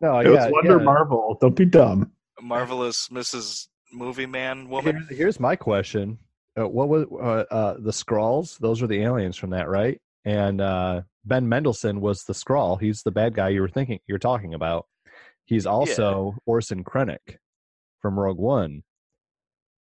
no, 0.00 0.18
It 0.20 0.28
was 0.28 0.44
yeah, 0.44 0.50
Wonder 0.50 0.76
yeah. 0.78 0.84
Marvel. 0.84 1.38
Don't 1.40 1.56
be 1.56 1.64
dumb. 1.64 2.12
Marvelous 2.40 3.08
Mrs. 3.08 3.68
Movie 3.92 4.26
Man 4.26 4.68
Woman. 4.68 4.96
Here's, 5.08 5.18
here's 5.18 5.40
my 5.40 5.56
question: 5.56 6.18
uh, 6.60 6.68
What 6.68 6.88
was 6.88 7.06
uh, 7.12 7.54
uh, 7.54 7.74
the 7.78 7.92
Skrulls? 7.92 8.58
Those 8.58 8.82
were 8.82 8.88
the 8.88 9.00
aliens 9.02 9.36
from 9.36 9.50
that, 9.50 9.68
right? 9.68 9.98
And 10.26 10.60
uh, 10.60 11.02
Ben 11.24 11.48
Mendelsohn 11.48 12.00
was 12.02 12.24
the 12.24 12.34
Skrull. 12.34 12.78
He's 12.80 13.02
the 13.02 13.10
bad 13.12 13.34
guy 13.34 13.48
you 13.50 13.62
were 13.62 13.68
thinking 13.68 14.00
you're 14.06 14.18
talking 14.18 14.52
about. 14.54 14.86
He's 15.46 15.66
also 15.66 16.36
Orson 16.44 16.84
Krennic 16.84 17.38
from 18.00 18.18
Rogue 18.18 18.38
One. 18.38 18.82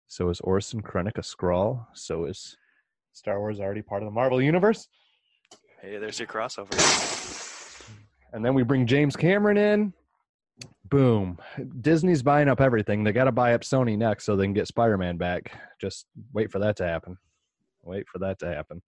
So 0.07 0.29
is 0.29 0.39
Orson 0.41 0.81
Krennic 0.81 1.17
a 1.17 1.21
Skrull? 1.21 1.87
So 1.93 2.25
is 2.25 2.55
Star 3.13 3.39
Wars 3.39 3.59
already 3.59 3.81
part 3.81 4.03
of 4.03 4.07
the 4.07 4.11
Marvel 4.11 4.41
universe? 4.41 4.87
Hey, 5.81 5.97
there's 5.97 6.19
your 6.19 6.27
crossover. 6.27 6.69
And 8.33 8.43
then 8.43 8.53
we 8.53 8.63
bring 8.63 8.85
James 8.85 9.15
Cameron 9.15 9.57
in. 9.57 9.93
Boom. 10.85 11.39
Disney's 11.81 12.21
buying 12.21 12.49
up 12.49 12.61
everything. 12.61 13.03
They 13.03 13.11
got 13.11 13.25
to 13.25 13.31
buy 13.31 13.53
up 13.53 13.61
Sony 13.61 13.97
next 13.97 14.25
so 14.25 14.35
they 14.35 14.45
can 14.45 14.53
get 14.53 14.67
Spider 14.67 14.97
Man 14.97 15.17
back. 15.17 15.51
Just 15.79 16.05
wait 16.33 16.51
for 16.51 16.59
that 16.59 16.75
to 16.77 16.85
happen. 16.85 17.17
Wait 17.83 18.07
for 18.07 18.19
that 18.19 18.39
to 18.39 18.47
happen. 18.47 18.81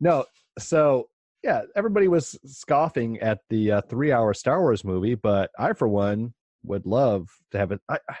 No, 0.00 0.24
so 0.58 1.08
yeah, 1.42 1.62
everybody 1.74 2.08
was 2.08 2.38
scoffing 2.44 3.18
at 3.20 3.38
the 3.48 3.72
uh, 3.72 3.80
three 3.88 4.12
hour 4.12 4.34
Star 4.34 4.60
Wars 4.60 4.84
movie, 4.84 5.14
but 5.14 5.50
I, 5.58 5.72
for 5.72 5.88
one, 5.88 6.34
would 6.64 6.86
love 6.86 7.28
to 7.52 7.58
have 7.58 7.72
it. 7.72 7.80
I, 7.88 7.98
I- 8.08 8.16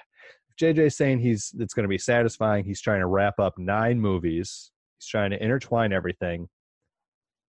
JJ's 0.60 0.94
saying 0.94 1.20
he's 1.20 1.54
it's 1.58 1.72
going 1.72 1.84
to 1.84 1.88
be 1.88 1.96
satisfying. 1.96 2.66
He's 2.66 2.82
trying 2.82 3.00
to 3.00 3.06
wrap 3.06 3.38
up 3.38 3.54
nine 3.58 3.98
movies. 3.98 4.70
He's 4.98 5.06
trying 5.08 5.30
to 5.30 5.42
intertwine 5.42 5.90
everything. 5.90 6.50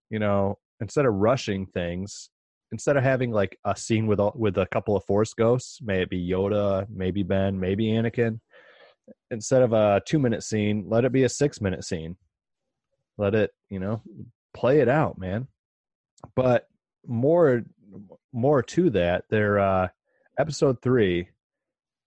You 0.10 0.20
know, 0.20 0.60
instead 0.80 1.06
of 1.06 1.16
rushing 1.16 1.66
things, 1.66 2.30
instead 2.72 2.96
of 2.96 3.04
having 3.04 3.32
like 3.32 3.58
a 3.66 3.76
scene 3.76 4.08
with 4.08 4.22
a, 4.22 4.32
with 4.34 4.58
a 4.58 4.68
couple 4.68 4.96
of 4.96 5.04
Force 5.04 5.34
ghosts, 5.34 5.80
may 5.82 6.02
it 6.04 6.10
be 6.10 6.26
Yoda, 6.26 6.88
maybe 6.90 7.22
Ben, 7.22 7.60
maybe 7.60 7.88
Anakin, 7.88 8.40
instead 9.30 9.62
of 9.62 9.74
a 9.74 10.02
two 10.08 10.20
minute 10.20 10.42
scene, 10.44 10.86
let 10.88 11.04
it 11.04 11.12
be 11.12 11.24
a 11.24 11.30
six 11.30 11.60
minute 11.60 11.84
scene. 11.84 12.16
Let 13.18 13.36
it, 13.36 13.52
you 13.70 13.80
know, 13.80 14.02
play 14.54 14.80
it 14.80 14.88
out, 14.88 15.18
man. 15.18 15.48
But 16.36 16.68
more, 17.06 17.64
more 18.34 18.64
to 18.64 18.90
that, 18.92 19.26
there, 19.30 19.60
uh, 19.60 19.88
episode 20.40 20.82
three. 20.82 21.30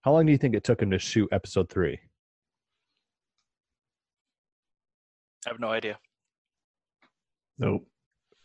How 0.03 0.13
long 0.13 0.27
do 0.27 0.33
you 0.33 0.39
think 0.39 0.55
it 0.55 0.65
took 0.65 0.83
him 0.83 0.91
to 0.91 0.99
shoot 0.99 1.29
episode 1.33 1.69
three? 1.71 1.99
I 5.47 5.51
have 5.51 5.61
no 5.61 5.69
idea. 5.69 5.99
Nope. 7.59 7.87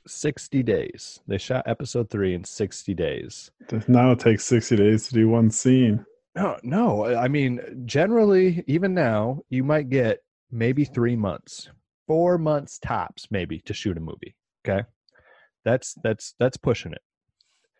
60 0.07 0.63
days. 0.63 1.19
They 1.27 1.37
shot 1.37 1.67
episode 1.67 2.09
three 2.09 2.33
in 2.33 2.43
60 2.43 2.93
days. 2.93 3.51
Now 3.87 4.11
it 4.11 4.19
takes 4.19 4.45
60 4.45 4.75
days 4.75 5.07
to 5.07 5.13
do 5.13 5.29
one 5.29 5.51
scene. 5.51 6.05
No, 6.35 6.57
no. 6.63 7.05
I 7.05 7.27
mean, 7.27 7.83
generally, 7.85 8.63
even 8.67 8.93
now, 8.93 9.41
you 9.49 9.63
might 9.63 9.89
get 9.89 10.19
maybe 10.51 10.85
three 10.85 11.15
months, 11.15 11.69
four 12.07 12.37
months 12.37 12.79
tops, 12.79 13.27
maybe 13.31 13.59
to 13.65 13.73
shoot 13.73 13.97
a 13.97 14.01
movie. 14.01 14.35
Okay, 14.65 14.83
that's 15.65 15.95
that's 16.03 16.35
that's 16.39 16.57
pushing 16.57 16.93
it. 16.93 17.01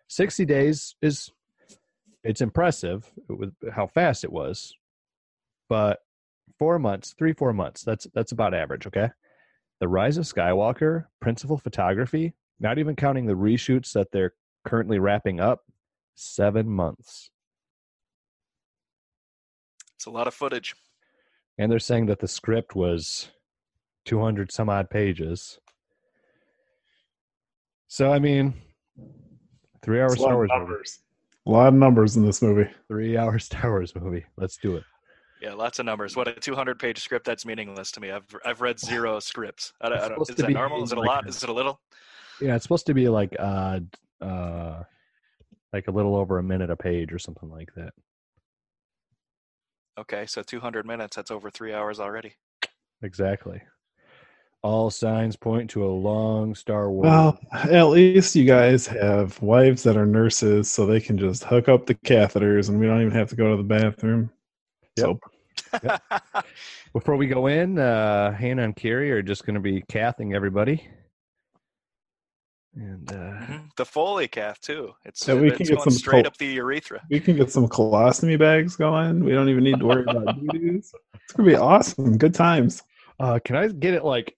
Sixty 0.08 0.46
days 0.46 0.96
is 1.02 1.32
it's 2.24 2.42
impressive 2.42 3.10
with 3.28 3.54
how 3.74 3.88
fast 3.88 4.24
it 4.24 4.32
was, 4.32 4.74
but 5.70 6.00
four 6.58 6.80
months, 6.80 7.14
three 7.18 7.34
four 7.34 7.54
months. 7.54 7.84
That's 7.84 8.08
that's 8.14 8.32
about 8.32 8.54
average. 8.54 8.88
Okay, 8.88 9.10
the 9.80 9.88
Rise 9.88 10.18
of 10.18 10.26
Skywalker, 10.26 11.06
principal 11.22 11.58
photography, 11.58 12.34
not 12.60 12.78
even 12.80 12.96
counting 12.96 13.26
the 13.26 13.34
reshoots 13.34 13.94
that 13.94 14.12
they're 14.12 14.34
currently 14.66 15.00
wrapping 15.00 15.40
up, 15.40 15.62
seven 16.16 16.68
months. 16.70 17.32
It's 19.96 20.06
a 20.06 20.12
lot 20.12 20.28
of 20.28 20.34
footage. 20.34 20.76
and 21.58 21.72
they're 21.72 21.80
saying 21.80 22.06
that 22.06 22.20
the 22.20 22.28
script 22.28 22.74
was 22.76 23.30
200 24.06 24.52
some 24.52 24.70
odd 24.70 24.90
pages 24.90 25.60
so 27.90 28.14
i 28.14 28.18
mean 28.20 28.54
three 29.84 30.00
hours 30.00 30.14
It's 30.14 30.22
a 30.22 30.24
lot 30.24 30.28
star 30.30 30.34
of 30.34 30.38
wars 30.38 30.50
movie 30.54 30.60
numbers. 30.70 31.00
A 31.46 31.52
lot 31.52 31.68
of 31.70 31.74
numbers 31.74 32.16
in 32.18 32.26
this 32.26 32.42
movie. 32.42 32.70
three 32.88 33.18
hours 33.18 33.46
star 33.50 33.70
wars 33.72 33.94
movie 33.96 34.24
let's 34.38 34.58
do 34.58 34.76
it 34.78 34.84
Yeah, 35.42 35.54
lots 35.54 35.80
of 35.80 35.86
numbers. 35.86 36.16
What 36.16 36.28
a 36.28 36.34
200 36.34 36.78
page 36.80 37.00
script 37.00 37.26
that's 37.26 37.46
meaningless 37.46 37.92
to 37.94 38.00
me. 38.02 38.12
I've 38.12 38.26
I've 38.46 38.62
read 38.62 38.78
zero 38.80 39.20
scripts. 39.30 39.74
I 39.82 39.90
don't, 39.90 40.00
I 40.00 40.08
don't, 40.10 40.30
is 40.30 40.36
that 40.36 40.52
normal? 40.52 40.84
Is 40.84 40.92
it 40.92 40.98
a 40.98 41.02
lot? 41.02 41.28
Is 41.28 41.42
it 41.44 41.50
a 41.50 41.54
little? 41.54 41.80
yeah 42.42 42.56
it's 42.56 42.64
supposed 42.64 42.86
to 42.86 42.94
be 42.94 43.10
like 43.10 43.36
uh 43.40 43.80
uh 44.22 44.84
like 45.74 45.88
a 45.88 45.92
little 45.92 46.16
over 46.16 46.38
a 46.40 46.44
minute 46.44 46.70
a 46.70 46.76
page 46.76 47.12
or 47.12 47.20
something 47.20 47.50
like 47.50 47.74
that 47.76 47.92
Okay, 49.98 50.26
so 50.28 50.42
200 50.42 50.86
minutes. 50.86 51.16
That's 51.18 51.32
over 51.32 51.50
three 51.50 51.74
hours 51.74 52.00
already. 52.00 52.34
exactly 53.02 53.62
all 54.62 54.90
signs 54.90 55.36
point 55.38 55.70
to 55.72 55.86
a 55.86 55.88
long 55.90 56.54
star 56.54 56.92
wars 56.92 57.06
Well, 57.06 57.40
at 57.54 57.84
least 57.84 58.36
you 58.36 58.46
guys 58.46 58.86
have 58.88 59.42
wives 59.42 59.84
that 59.84 59.96
are 59.96 60.06
nurses, 60.06 60.70
so 60.72 60.86
they 60.86 61.00
can 61.00 61.18
just 61.18 61.44
hook 61.46 61.70
up 61.70 61.86
the 61.86 61.96
catheters, 61.96 62.70
and 62.70 62.80
we 62.80 62.86
don't 62.86 63.02
even 63.02 63.14
have 63.14 63.30
to 63.30 63.36
go 63.36 63.52
to 63.52 63.58
the 63.58 63.64
bathroom. 63.64 64.30
Yep. 64.98 65.06
So 65.06 65.20
before 66.94 67.16
we 67.16 67.28
go 67.28 67.48
in 67.48 67.78
uh 67.78 68.32
hannah 68.34 68.64
and 68.64 68.76
carrie 68.76 69.12
are 69.12 69.22
just 69.22 69.46
going 69.46 69.54
to 69.54 69.60
be 69.60 69.82
cathing 69.84 70.34
everybody 70.36 70.88
and 72.76 73.12
uh 73.12 73.16
Mhm. 73.16 73.70
The 73.78 73.86
Foley 73.86 74.28
cath 74.28 74.60
too. 74.62 74.94
It's, 75.06 75.28
Yeah, 75.28 75.36
we 75.36 75.48
it's 75.50 75.58
can 75.58 75.66
get 75.68 75.76
going 75.78 75.84
some 75.84 75.94
straight 75.94 76.24
col- 76.24 76.28
up 76.28 76.38
the 76.38 76.48
urethra. 76.48 77.02
we 77.10 77.20
can 77.20 77.36
get 77.38 77.52
some 77.52 77.68
colostomy 77.68 78.38
bags 78.38 78.76
going. 78.76 79.24
We 79.24 79.32
don't 79.32 79.50
even 79.50 79.64
need 79.64 79.80
to 79.80 79.86
worry 79.86 80.04
about 80.04 80.36
doo-doos. 80.40 80.92
It's 81.14 81.34
gonna 81.34 81.48
be 81.50 81.56
awesome. 81.56 82.18
Good 82.18 82.34
times. 82.34 82.84
Uh, 83.20 83.40
can 83.44 83.56
I 83.56 83.68
get 83.68 83.94
it 83.94 84.04
like 84.06 84.36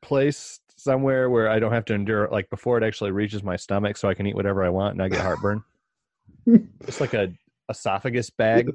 placed 0.00 0.62
somewhere 0.76 1.30
where 1.30 1.48
I 1.48 1.58
don't 1.58 1.72
have 1.72 1.84
to 1.86 1.94
endure 1.94 2.28
like 2.30 2.50
before 2.50 2.78
it 2.78 2.84
actually 2.84 3.10
reaches 3.10 3.42
my 3.42 3.56
stomach, 3.56 3.96
so 3.96 4.08
I 4.08 4.14
can 4.14 4.26
eat 4.26 4.34
whatever 4.34 4.64
I 4.64 4.68
want 4.68 4.94
and 4.94 5.02
I 5.02 5.08
get 5.08 5.20
heartburn? 5.20 5.62
Just 6.86 7.00
like 7.00 7.14
a 7.14 7.32
esophagus 7.68 8.30
bag. 8.30 8.70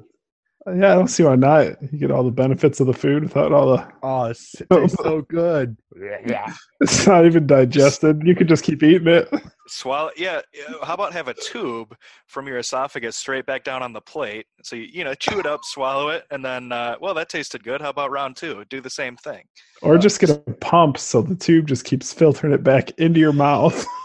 Yeah, 0.66 0.92
I 0.92 0.94
don't 0.94 1.08
see 1.08 1.22
why 1.22 1.36
not. 1.36 1.82
You 1.90 1.98
get 1.98 2.10
all 2.10 2.22
the 2.22 2.30
benefits 2.30 2.80
of 2.80 2.86
the 2.86 2.92
food 2.92 3.22
without 3.22 3.50
all 3.50 3.76
the. 3.76 3.88
Oh, 4.02 4.24
it's, 4.24 4.60
it 4.60 4.68
tastes 4.68 5.02
so 5.02 5.22
good. 5.22 5.76
Yeah, 5.98 6.52
it's 6.80 7.06
not 7.06 7.24
even 7.24 7.46
digested. 7.46 8.22
You 8.26 8.34
could 8.34 8.48
just 8.48 8.62
keep 8.62 8.82
eating 8.82 9.08
it. 9.08 9.32
Swallow. 9.68 10.10
Yeah. 10.18 10.42
yeah, 10.52 10.74
How 10.82 10.94
about 10.94 11.14
have 11.14 11.28
a 11.28 11.34
tube 11.34 11.96
from 12.26 12.46
your 12.46 12.58
esophagus 12.58 13.16
straight 13.16 13.46
back 13.46 13.64
down 13.64 13.82
on 13.82 13.94
the 13.94 14.02
plate? 14.02 14.46
So 14.62 14.76
you 14.76 14.88
you 14.92 15.04
know 15.04 15.14
chew 15.14 15.40
it 15.40 15.46
up, 15.46 15.60
swallow 15.64 16.10
it, 16.10 16.24
and 16.30 16.44
then 16.44 16.72
uh, 16.72 16.96
well 17.00 17.14
that 17.14 17.30
tasted 17.30 17.64
good. 17.64 17.80
How 17.80 17.88
about 17.88 18.10
round 18.10 18.36
two? 18.36 18.64
Do 18.68 18.82
the 18.82 18.90
same 18.90 19.16
thing. 19.16 19.44
Or 19.80 19.96
just 19.96 20.20
get 20.20 20.28
a 20.28 20.36
pump 20.36 20.98
so 20.98 21.22
the 21.22 21.36
tube 21.36 21.68
just 21.68 21.86
keeps 21.86 22.12
filtering 22.12 22.52
it 22.52 22.62
back 22.62 22.90
into 22.98 23.18
your 23.18 23.32
mouth. 23.32 23.86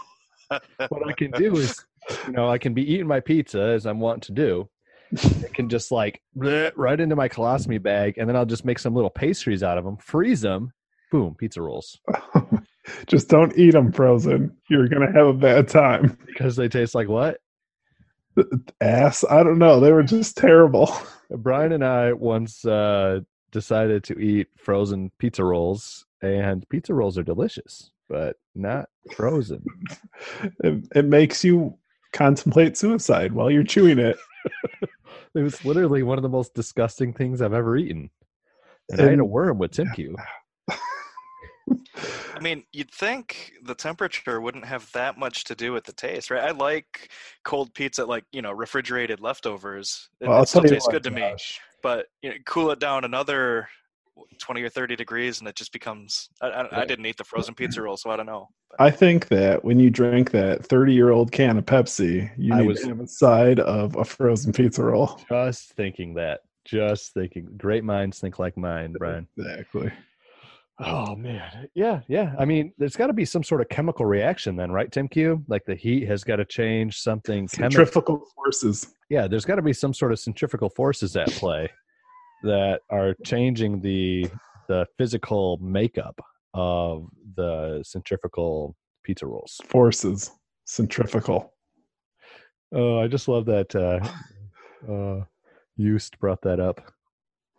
What 0.48 1.08
I 1.08 1.12
can 1.12 1.32
do 1.32 1.56
is, 1.56 1.84
you 2.24 2.32
know, 2.32 2.48
I 2.48 2.56
can 2.56 2.72
be 2.72 2.88
eating 2.88 3.08
my 3.08 3.18
pizza 3.18 3.60
as 3.60 3.84
I'm 3.84 3.98
wanting 3.98 4.20
to 4.20 4.32
do. 4.32 4.68
It 5.12 5.54
can 5.54 5.68
just 5.68 5.90
like 5.92 6.20
bleh, 6.36 6.72
right 6.76 7.00
into 7.00 7.16
my 7.16 7.28
colostomy 7.28 7.82
bag, 7.82 8.18
and 8.18 8.28
then 8.28 8.36
I'll 8.36 8.46
just 8.46 8.64
make 8.64 8.78
some 8.78 8.94
little 8.94 9.10
pastries 9.10 9.62
out 9.62 9.78
of 9.78 9.84
them, 9.84 9.96
freeze 9.98 10.40
them, 10.40 10.72
boom, 11.10 11.34
pizza 11.34 11.62
rolls 11.62 12.00
just 13.06 13.28
don't 13.28 13.56
eat 13.56 13.72
them 13.72 13.92
frozen. 13.92 14.56
You're 14.68 14.88
gonna 14.88 15.12
have 15.12 15.26
a 15.26 15.32
bad 15.32 15.68
time. 15.68 16.16
because 16.26 16.56
they 16.56 16.68
taste 16.68 16.94
like 16.94 17.08
what? 17.08 17.38
Ass. 18.80 19.24
I 19.28 19.42
don't 19.42 19.58
know. 19.58 19.80
They 19.80 19.92
were 19.92 20.02
just 20.02 20.36
terrible. 20.36 20.94
Brian 21.30 21.72
and 21.72 21.84
I 21.84 22.12
once 22.12 22.64
uh, 22.64 23.20
decided 23.50 24.04
to 24.04 24.18
eat 24.18 24.48
frozen 24.56 25.10
pizza 25.18 25.42
rolls, 25.44 26.04
and 26.22 26.68
pizza 26.68 26.94
rolls 26.94 27.18
are 27.18 27.22
delicious, 27.22 27.90
but 28.08 28.36
not 28.54 28.88
frozen. 29.14 29.64
It, 30.64 30.88
it 30.94 31.04
makes 31.04 31.44
you 31.44 31.76
contemplate 32.12 32.76
suicide 32.76 33.32
while 33.32 33.50
you're 33.50 33.62
chewing 33.64 33.98
it. 33.98 34.16
It 35.36 35.42
was 35.42 35.64
literally 35.64 36.02
one 36.02 36.18
of 36.18 36.22
the 36.22 36.28
most 36.30 36.54
disgusting 36.54 37.12
things 37.12 37.42
I've 37.42 37.52
ever 37.52 37.76
eaten. 37.76 38.10
And, 38.90 39.00
I 39.00 39.04
ate 39.04 39.08
a 39.10 39.12
And- 39.12 39.28
worm 39.30 39.58
with 39.58 39.72
Tim 39.72 39.90
Q. 39.94 40.16
I 42.34 42.40
mean, 42.40 42.64
you'd 42.72 42.92
think 42.92 43.52
the 43.62 43.74
temperature 43.74 44.40
wouldn't 44.40 44.66
have 44.66 44.90
that 44.92 45.18
much 45.18 45.44
to 45.44 45.54
do 45.54 45.72
with 45.72 45.84
the 45.84 45.92
taste, 45.92 46.30
right? 46.30 46.44
I 46.44 46.50
like 46.52 47.10
cold 47.44 47.72
pizza, 47.74 48.04
like 48.04 48.24
you 48.30 48.42
know, 48.42 48.52
refrigerated 48.52 49.20
leftovers. 49.20 50.08
It, 50.20 50.28
Well, 50.28 50.36
I'll 50.36 50.42
it 50.42 50.48
still 50.48 50.62
tastes 50.62 50.86
what, 50.86 50.92
good 50.92 51.02
to 51.04 51.10
me. 51.10 51.34
But 51.82 52.06
you 52.22 52.30
know, 52.30 52.36
cool 52.46 52.70
it 52.70 52.78
down 52.78 53.04
another 53.04 53.68
twenty 54.38 54.62
or 54.62 54.68
thirty 54.68 54.96
degrees, 54.96 55.40
and 55.40 55.48
it 55.48 55.54
just 55.56 55.72
becomes. 55.72 56.28
I, 56.40 56.46
I, 56.48 56.82
I 56.82 56.84
didn't 56.84 57.06
eat 57.06 57.16
the 57.16 57.24
frozen 57.24 57.54
pizza 57.54 57.82
roll, 57.82 57.96
so 57.96 58.10
I 58.10 58.16
don't 58.16 58.26
know. 58.26 58.48
But 58.70 58.80
I 58.80 58.90
think 58.90 59.28
that 59.28 59.64
when 59.64 59.78
you 59.78 59.90
drink 59.90 60.30
that 60.32 60.64
30 60.66 60.92
year 60.92 61.10
old 61.10 61.32
can 61.32 61.56
of 61.58 61.64
Pepsi, 61.66 62.30
you 62.36 62.52
I 62.54 62.60
need 62.60 62.66
was- 62.68 62.80
to 62.82 62.88
have 62.88 63.00
a 63.00 63.06
side 63.08 63.60
of 63.60 63.96
a 63.96 64.04
frozen 64.04 64.52
pizza 64.52 64.82
roll. 64.82 65.20
Just 65.28 65.72
thinking 65.74 66.14
that. 66.14 66.40
Just 66.64 67.14
thinking. 67.14 67.48
Great 67.56 67.84
minds 67.84 68.18
think 68.18 68.38
like 68.38 68.56
mine, 68.56 68.92
Brian. 68.98 69.28
Exactly. 69.38 69.92
Oh 70.78 71.16
man, 71.16 71.68
yeah, 71.74 72.00
yeah. 72.06 72.34
I 72.38 72.44
mean, 72.44 72.74
there's 72.76 72.96
got 72.96 73.06
to 73.06 73.14
be 73.14 73.24
some 73.24 73.42
sort 73.42 73.62
of 73.62 73.68
chemical 73.70 74.04
reaction 74.04 74.56
then, 74.56 74.70
right, 74.70 74.92
Tim 74.92 75.08
Q? 75.08 75.42
Like 75.48 75.64
the 75.64 75.74
heat 75.74 76.06
has 76.06 76.22
got 76.22 76.36
to 76.36 76.44
change 76.44 76.98
something. 76.98 77.46
chemi- 77.46 77.72
Centrifugal 77.72 78.22
forces. 78.34 78.92
yeah, 79.08 79.26
there's 79.26 79.46
got 79.46 79.54
to 79.54 79.62
be 79.62 79.72
some 79.72 79.94
sort 79.94 80.12
of 80.12 80.18
centrifugal 80.18 80.68
forces 80.68 81.16
at 81.16 81.28
play 81.30 81.70
that 82.42 82.80
are 82.90 83.14
changing 83.24 83.80
the 83.80 84.28
the 84.68 84.86
physical 84.98 85.58
makeup 85.58 86.20
of 86.54 87.06
the 87.36 87.82
centrifugal 87.84 88.74
pizza 89.04 89.26
rolls. 89.26 89.60
Forces. 89.64 90.30
Centrifugal. 90.64 91.52
Oh, 92.72 92.98
I 93.00 93.06
just 93.06 93.28
love 93.28 93.46
that. 93.46 93.74
Uh, 93.74 94.00
uh, 94.92 95.24
Eust 95.78 96.18
brought 96.18 96.42
that 96.42 96.58
up, 96.58 96.80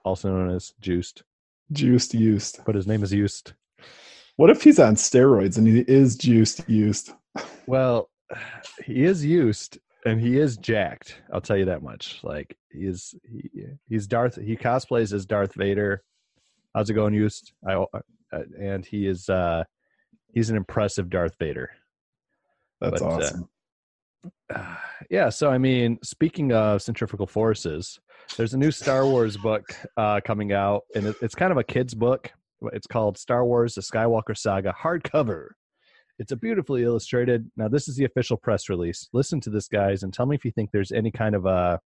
also 0.04 0.30
known 0.30 0.54
as 0.54 0.74
Juiced, 0.82 1.24
Juiced 1.72 2.14
used. 2.14 2.60
but 2.66 2.76
his 2.76 2.88
name 2.88 3.04
is 3.04 3.14
Eust. 3.14 3.54
What 4.36 4.50
if 4.50 4.62
he's 4.62 4.80
on 4.80 4.96
steroids 4.96 5.58
and 5.58 5.68
he 5.68 5.80
is 5.88 6.16
juiced 6.16 6.68
used? 6.70 7.12
Well, 7.66 8.10
he 8.86 9.04
is 9.04 9.26
used 9.26 9.80
and 10.06 10.22
he 10.22 10.38
is 10.38 10.58
jacked. 10.58 11.22
I'll 11.34 11.42
tell 11.42 11.58
you 11.58 11.66
that 11.66 11.84
much. 11.84 12.20
Like 12.24 12.58
he's 12.72 13.16
he, 13.30 13.50
he's 13.88 14.08
Darth. 14.08 14.36
He 14.42 14.56
cosplays 14.56 15.14
as 15.14 15.26
Darth 15.26 15.54
Vader. 15.54 16.04
How's 16.76 16.90
it 16.90 16.94
going, 16.94 17.14
used? 17.14 17.54
I 17.68 17.74
uh, 17.74 18.00
and 18.60 18.86
he 18.86 19.08
is 19.08 19.30
uh 19.30 19.64
he's 20.34 20.50
an 20.50 20.58
impressive 20.58 21.10
Darth 21.10 21.36
Vader. 21.40 21.72
That's 22.80 23.02
But, 23.02 23.02
uh, 23.02 23.16
awesome. 23.16 23.50
Uh, 24.54 24.76
yeah. 25.10 25.30
So 25.30 25.50
I 25.50 25.58
mean, 25.58 26.00
speaking 26.04 26.52
of 26.54 26.82
centrifugal 26.82 27.28
forces, 27.28 28.00
there's 28.36 28.54
a 28.54 28.58
new 28.58 28.72
Star 28.72 29.06
Wars 29.06 29.38
book 29.38 29.64
uh, 29.96 30.22
coming 30.26 30.54
out, 30.54 30.84
and 30.96 31.08
it, 31.08 31.16
it's 31.22 31.36
kind 31.36 31.52
of 31.52 31.58
a 31.58 31.64
kid's 31.64 31.94
book. 31.94 32.32
It's 32.74 32.88
called 32.88 33.18
Star 33.18 33.46
Wars: 33.46 33.76
The 33.76 33.82
Skywalker 33.82 34.38
Saga 34.38 34.74
hardcover. 34.80 35.50
It's 36.20 36.32
a 36.32 36.36
beautifully 36.36 36.84
illustrated. 36.84 37.50
Now, 37.56 37.68
this 37.68 37.88
is 37.88 37.96
the 37.96 38.06
official 38.06 38.38
press 38.38 38.70
release. 38.70 39.08
Listen 39.14 39.40
to 39.42 39.50
this, 39.50 39.68
guys, 39.68 40.04
and 40.04 40.14
tell 40.14 40.26
me 40.26 40.36
if 40.36 40.44
you 40.44 40.52
think 40.52 40.72
there's 40.72 40.92
any 40.92 41.12
kind 41.12 41.36
of 41.36 41.46
a. 41.46 41.80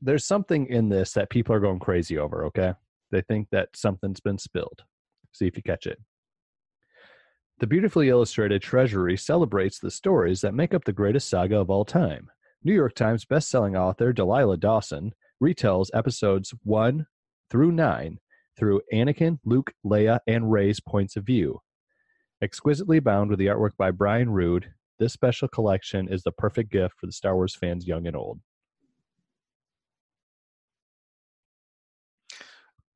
There's 0.00 0.24
something 0.24 0.66
in 0.66 0.88
this 0.88 1.12
that 1.12 1.30
people 1.30 1.54
are 1.54 1.60
going 1.60 1.78
crazy 1.78 2.18
over. 2.18 2.44
Okay, 2.46 2.72
they 3.12 3.20
think 3.22 3.48
that 3.52 3.68
something's 3.76 4.20
been 4.20 4.38
spilled. 4.38 4.82
See 5.32 5.46
if 5.46 5.56
you 5.56 5.62
catch 5.62 5.86
it. 5.86 6.00
The 7.60 7.68
beautifully 7.68 8.08
illustrated 8.08 8.62
treasury 8.62 9.16
celebrates 9.16 9.78
the 9.78 9.92
stories 9.92 10.40
that 10.40 10.54
make 10.54 10.74
up 10.74 10.84
the 10.84 10.92
greatest 10.92 11.28
saga 11.28 11.60
of 11.60 11.70
all 11.70 11.84
time. 11.84 12.28
New 12.64 12.74
York 12.74 12.94
Times 12.94 13.24
bestselling 13.24 13.78
author 13.78 14.12
Delilah 14.12 14.56
Dawson 14.56 15.12
retells 15.40 15.86
episodes 15.94 16.52
1 16.64 17.06
through 17.50 17.70
9 17.70 18.18
through 18.58 18.80
Anakin, 18.92 19.38
Luke, 19.44 19.72
Leia, 19.86 20.18
and 20.26 20.50
Rey's 20.50 20.80
points 20.80 21.14
of 21.16 21.24
view. 21.24 21.60
Exquisitely 22.42 22.98
bound 22.98 23.30
with 23.30 23.38
the 23.38 23.46
artwork 23.46 23.76
by 23.78 23.92
Brian 23.92 24.28
Rood, 24.28 24.72
this 24.98 25.12
special 25.12 25.46
collection 25.46 26.08
is 26.08 26.24
the 26.24 26.32
perfect 26.32 26.72
gift 26.72 26.94
for 26.98 27.06
the 27.06 27.12
Star 27.12 27.36
Wars 27.36 27.54
fans 27.54 27.86
young 27.86 28.06
and 28.08 28.16
old. 28.16 28.40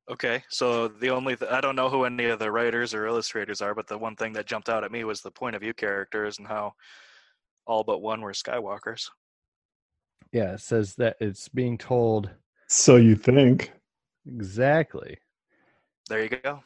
Okay, 0.09 0.43
so 0.49 0.89
the 0.89 1.09
only 1.09 1.35
th- 1.37 1.51
I 1.51 1.61
don't 1.61 1.75
know 1.75 1.89
who 1.89 2.03
any 2.03 2.25
of 2.25 2.39
the 2.39 2.51
writers 2.51 2.93
or 2.93 3.05
illustrators 3.07 3.61
are, 3.61 3.73
but 3.73 3.87
the 3.87 3.97
one 3.97 4.15
thing 4.17 4.33
that 4.33 4.47
jumped 4.47 4.69
out 4.69 4.83
at 4.83 4.91
me 4.91 5.05
was 5.05 5.21
the 5.21 5.31
point 5.31 5.55
of 5.55 5.61
view 5.61 5.73
characters 5.73 6.39
and 6.39 6.47
how 6.47 6.73
all 7.65 7.83
but 7.83 8.01
one 8.01 8.21
were 8.21 8.33
Skywalkers. 8.33 9.09
Yeah, 10.33 10.53
it 10.53 10.61
says 10.61 10.95
that 10.95 11.15
it's 11.21 11.47
being 11.47 11.77
told 11.77 12.29
So 12.67 12.97
you 12.97 13.15
think? 13.15 13.71
exactly. 14.25 15.17
There 16.09 16.23
you 16.23 16.29
go. 16.29 16.63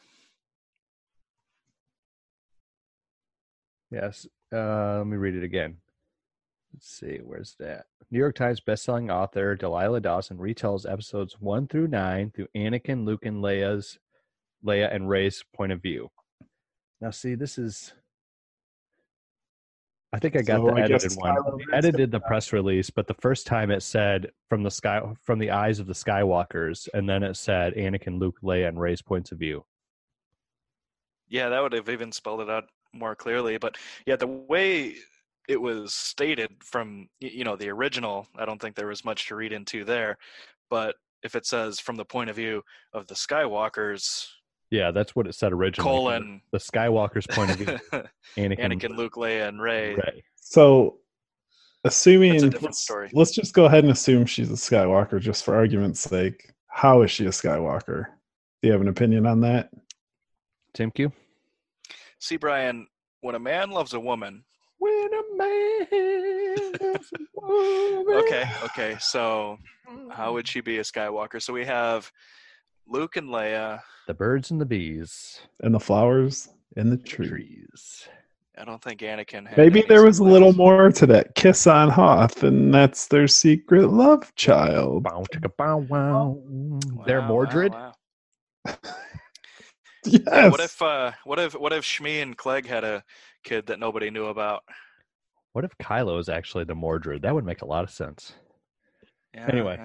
Yes. 3.92 4.26
Uh, 4.52 4.98
let 4.98 5.06
me 5.06 5.16
read 5.18 5.34
it 5.34 5.44
again. 5.44 5.76
Let's 6.72 6.88
see, 6.88 7.18
where's 7.22 7.54
that? 7.60 7.84
New 8.10 8.18
York 8.18 8.34
Times 8.34 8.60
bestselling 8.60 9.12
author 9.12 9.54
Delilah 9.54 10.00
Dawson 10.00 10.38
retells 10.38 10.90
episodes 10.90 11.36
one 11.38 11.68
through 11.68 11.88
nine 11.88 12.30
through 12.30 12.48
Anakin, 12.56 13.04
Luke, 13.04 13.26
and 13.26 13.44
Leia's 13.44 13.98
Leia 14.64 14.94
and 14.94 15.08
Rey's 15.08 15.44
point 15.54 15.72
of 15.72 15.82
view. 15.82 16.10
Now, 17.00 17.10
see, 17.10 17.34
this 17.34 17.58
is. 17.58 17.92
I 20.14 20.18
think 20.18 20.36
I 20.36 20.42
got 20.42 20.60
So 20.60 20.66
the 20.66 20.72
I 20.74 20.84
edited 20.84 21.12
one. 21.14 21.36
Kylo 21.36 21.58
edited 21.72 22.10
the 22.10 22.20
press 22.20 22.52
release, 22.52 22.90
but 22.90 23.06
the 23.06 23.14
first 23.14 23.46
time 23.46 23.70
it 23.70 23.82
said 23.82 24.30
from 24.48 24.62
the 24.62 24.70
sky 24.70 25.02
from 25.22 25.38
the 25.38 25.50
eyes 25.50 25.78
of 25.78 25.86
the 25.86 25.94
Skywalkers, 25.94 26.88
and 26.94 27.08
then 27.08 27.22
it 27.22 27.36
said 27.36 27.74
Anakin, 27.74 28.18
Luke, 28.18 28.38
Leia, 28.42 28.68
and 28.68 28.80
Rey's 28.80 29.02
points 29.02 29.32
of 29.32 29.38
view. 29.38 29.64
Yeah, 31.28 31.50
that 31.50 31.62
would 31.62 31.72
have 31.72 31.88
even 31.88 32.12
spelled 32.12 32.40
it 32.40 32.50
out 32.50 32.64
more 32.92 33.14
clearly. 33.14 33.58
But 33.58 33.76
yeah, 34.06 34.16
the 34.16 34.26
way 34.26 34.94
it 35.48 35.60
was 35.60 35.92
stated 35.92 36.50
from 36.64 37.08
you 37.20 37.44
know 37.44 37.56
the 37.56 37.68
original, 37.70 38.26
I 38.36 38.44
don't 38.44 38.60
think 38.60 38.76
there 38.76 38.86
was 38.86 39.04
much 39.04 39.28
to 39.28 39.34
read 39.36 39.52
into 39.52 39.84
there. 39.84 40.16
But 40.70 40.94
if 41.22 41.34
it 41.36 41.46
says 41.46 41.78
from 41.80 41.96
the 41.96 42.04
point 42.04 42.30
of 42.30 42.36
view 42.36 42.62
of 42.92 43.06
the 43.06 43.14
Skywalkers, 43.14 44.26
Yeah, 44.70 44.90
that's 44.90 45.14
what 45.14 45.26
it 45.26 45.34
said 45.34 45.52
originally. 45.52 45.88
colon 45.88 46.40
the 46.52 46.58
Skywalker's 46.58 47.26
point 47.26 47.50
of 47.50 47.56
view. 47.58 47.66
Anakin, 48.36 48.58
Anakin, 48.58 48.96
Luke, 48.96 49.14
Leia, 49.14 49.48
and 49.48 49.60
Rey. 49.62 49.94
Rey. 49.94 50.24
So, 50.36 50.98
assuming 51.84 52.32
That's 52.32 52.42
a 52.44 52.46
different 52.50 52.64
let's, 52.64 52.78
story. 52.82 53.10
let's 53.12 53.30
just 53.32 53.54
go 53.54 53.66
ahead 53.66 53.84
and 53.84 53.92
assume 53.92 54.26
she's 54.26 54.50
a 54.50 54.54
Skywalker, 54.54 55.20
just 55.20 55.44
for 55.44 55.54
argument's 55.54 56.00
sake. 56.00 56.52
How 56.66 57.02
is 57.02 57.10
she 57.10 57.26
a 57.26 57.30
Skywalker? 57.30 58.06
Do 58.62 58.68
you 58.68 58.72
have 58.72 58.80
an 58.80 58.88
opinion 58.88 59.26
on 59.26 59.40
that? 59.42 59.70
Tim 60.74 60.90
Q. 60.90 61.12
See, 62.22 62.36
Brian, 62.36 62.86
when 63.22 63.34
a 63.34 63.40
man 63.40 63.72
loves 63.72 63.94
a 63.94 63.98
woman, 63.98 64.44
When 64.78 65.10
a 65.12 65.36
man 65.36 65.86
loves 66.80 67.12
a 67.12 67.18
woman. 67.34 68.14
okay, 68.24 68.48
okay, 68.62 68.96
so 69.00 69.58
how 70.08 70.32
would 70.32 70.46
she 70.46 70.60
be 70.60 70.78
a 70.78 70.82
Skywalker? 70.82 71.42
So 71.42 71.52
we 71.52 71.64
have 71.64 72.12
Luke 72.86 73.16
and 73.16 73.28
Leia. 73.28 73.80
The 74.06 74.14
birds 74.14 74.52
and 74.52 74.60
the 74.60 74.64
bees. 74.64 75.40
And 75.64 75.74
the 75.74 75.80
flowers 75.80 76.48
and 76.76 76.92
the 76.92 76.96
the 76.96 77.02
trees. 77.02 78.06
I 78.56 78.66
don't 78.66 78.80
think 78.80 79.00
Anakin 79.00 79.48
had. 79.48 79.58
Maybe 79.58 79.82
there 79.82 80.04
was 80.04 80.20
a 80.20 80.24
little 80.24 80.52
siblings. 80.52 80.70
more 80.70 80.92
to 80.92 81.06
that 81.06 81.34
kiss 81.34 81.66
on 81.66 81.88
Hoth, 81.88 82.44
and 82.44 82.72
that's 82.72 83.08
their 83.08 83.26
secret 83.26 83.88
love 83.88 84.32
child. 84.36 85.02
Bow, 85.02 85.24
chicka, 85.34 85.50
bow, 85.56 85.78
wow. 85.78 86.40
They're 87.04 87.18
Wow, 87.18 87.22
wow, 87.22 87.28
Mordred. 87.28 87.74
Oh, 87.74 87.92
wow. 88.66 88.92
Yes. 90.06 90.20
Yeah, 90.26 90.48
what 90.48 90.60
if 90.60 90.82
uh 90.82 91.12
what 91.24 91.38
if 91.38 91.52
what 91.54 91.72
if 91.72 91.84
Shmi 91.84 92.22
and 92.22 92.36
Cliegg 92.36 92.66
had 92.66 92.82
a 92.82 93.04
kid 93.44 93.66
that 93.66 93.78
nobody 93.78 94.10
knew 94.10 94.26
about? 94.26 94.64
What 95.52 95.64
if 95.64 95.70
Kylo 95.78 96.18
is 96.18 96.28
actually 96.28 96.64
the 96.64 96.74
Mordred? 96.74 97.22
That 97.22 97.34
would 97.34 97.44
make 97.44 97.62
a 97.62 97.66
lot 97.66 97.84
of 97.84 97.90
sense. 97.90 98.32
Yeah, 99.34 99.46
Anyway. 99.48 99.78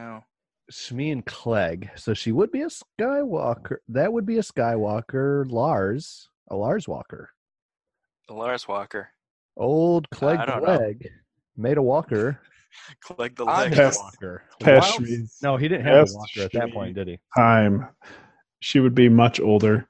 Shmi 0.72 1.12
and 1.12 1.26
Cliegg. 1.26 1.90
So 2.00 2.14
she 2.14 2.32
would 2.32 2.52
be 2.52 2.62
a 2.62 2.68
Skywalker. 2.68 3.78
That 3.90 4.12
would 4.12 4.26
be 4.26 4.38
a 4.38 4.42
Skywalker. 4.42 5.50
Lars, 5.52 6.30
a 6.50 6.56
Lars 6.56 6.88
Walker. 6.88 7.30
A 8.30 8.34
Lars 8.34 8.68
Walker. 8.68 9.10
Old 9.56 10.10
Cliegg 10.10 10.40
I 10.40 10.46
don't 10.46 10.64
know. 10.64 10.94
Made 11.56 11.78
a 11.78 11.82
Walker. 11.82 12.40
Cliegg 13.06 13.36
the 13.36 13.46
on 13.46 13.70
leg. 13.70 13.74
Past- 13.74 14.02
Walker. 14.02 14.44
past 14.60 15.00
Wow. 15.00 15.06
No, 15.42 15.58
he 15.58 15.68
didn't 15.68 15.86
have 15.86 16.10
a 16.10 16.14
Walker 16.14 16.42
at 16.42 16.52
that 16.54 16.74
point, 16.74 16.96
did 16.96 17.08
he? 17.08 17.20
time, 17.36 17.88
she 18.60 18.80
would 18.80 18.96
be 18.96 19.10
much 19.10 19.40
older. 19.40 19.88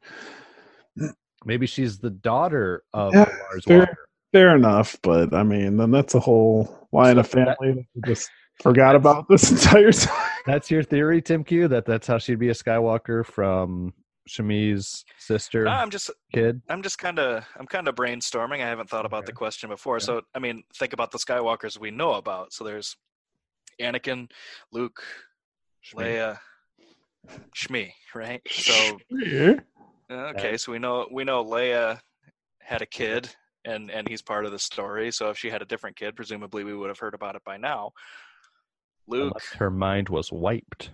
Maybe 1.45 1.65
she's 1.67 1.99
the 1.99 2.09
daughter 2.09 2.83
of 2.93 3.13
Yeah, 3.13 3.19
Lars 3.51 3.63
fair. 3.65 3.79
Walker. 3.79 3.97
Fair 4.33 4.55
enough, 4.55 4.97
but 5.01 5.33
I 5.33 5.43
mean, 5.43 5.77
then 5.77 5.91
that's 5.91 6.13
a 6.13 6.19
whole 6.19 6.87
why 6.89 7.11
in 7.11 7.17
a 7.19 7.23
So 7.23 7.37
that- 7.39 7.57
family 7.57 7.73
that 7.75 7.85
we 7.95 8.01
just 8.13 8.29
forgot 8.61 8.95
about 8.95 9.27
this 9.29 9.51
entire 9.51 9.91
time. 9.91 10.29
That's 10.45 10.69
your 10.69 10.83
theory, 10.83 11.21
Tim 11.21 11.43
Q. 11.43 11.67
That 11.69 11.85
that's 11.85 12.07
how 12.07 12.17
she'd 12.17 12.39
be 12.39 12.49
a 12.49 12.53
Skywalker 12.53 13.25
from 13.25 13.93
Shmi's 14.29 15.05
sister 15.17 15.63
No, 15.63 15.71
I'm 15.71 15.89
just 15.89 16.11
kid. 16.33 16.61
I'm 16.67 16.81
just 16.83 16.97
kind 16.97 17.19
of 17.19 17.45
I'm 17.57 17.65
kind 17.67 17.87
of 17.87 17.95
brainstorming. 17.95 18.55
I 18.61 18.67
haven't 18.67 18.89
thought 18.89 19.05
about 19.05 19.25
the 19.25 19.31
question 19.31 19.69
before. 19.69 20.01
So 20.01 20.21
I 20.35 20.39
mean, 20.39 20.63
think 20.75 20.91
about 20.91 21.11
the 21.11 21.17
Skywalkers 21.19 21.79
we 21.79 21.91
know 21.91 22.13
about. 22.13 22.51
So 22.51 22.65
there's 22.65 22.97
Anakin, 23.79 24.29
Luke, 24.73 25.01
Leia, 25.95 26.39
Shmi, 27.55 27.91
right? 28.15 28.41
So 28.49 28.99
Yeah. 29.09 29.55
okay, 30.09 30.57
so 30.57 30.71
we 30.71 30.79
know 30.79 31.07
we 31.11 31.23
know 31.23 31.43
Leia 31.43 31.99
had 32.61 32.81
a 32.81 32.85
kid 32.85 33.29
and 33.65 33.89
and 33.91 34.07
he's 34.07 34.21
part 34.21 34.45
of 34.45 34.51
the 34.51 34.59
story. 34.59 35.11
So 35.11 35.29
if 35.29 35.37
she 35.37 35.49
had 35.49 35.61
a 35.61 35.65
different 35.65 35.95
kid, 35.97 36.15
presumably 36.15 36.63
we 36.63 36.73
would 36.75 36.89
have 36.89 36.99
heard 36.99 37.13
about 37.13 37.35
it 37.35 37.43
by 37.43 37.57
now. 37.57 37.91
Luke, 39.07 39.31
Unless 39.35 39.53
her 39.53 39.69
mind 39.71 40.09
was 40.09 40.31
wiped. 40.31 40.91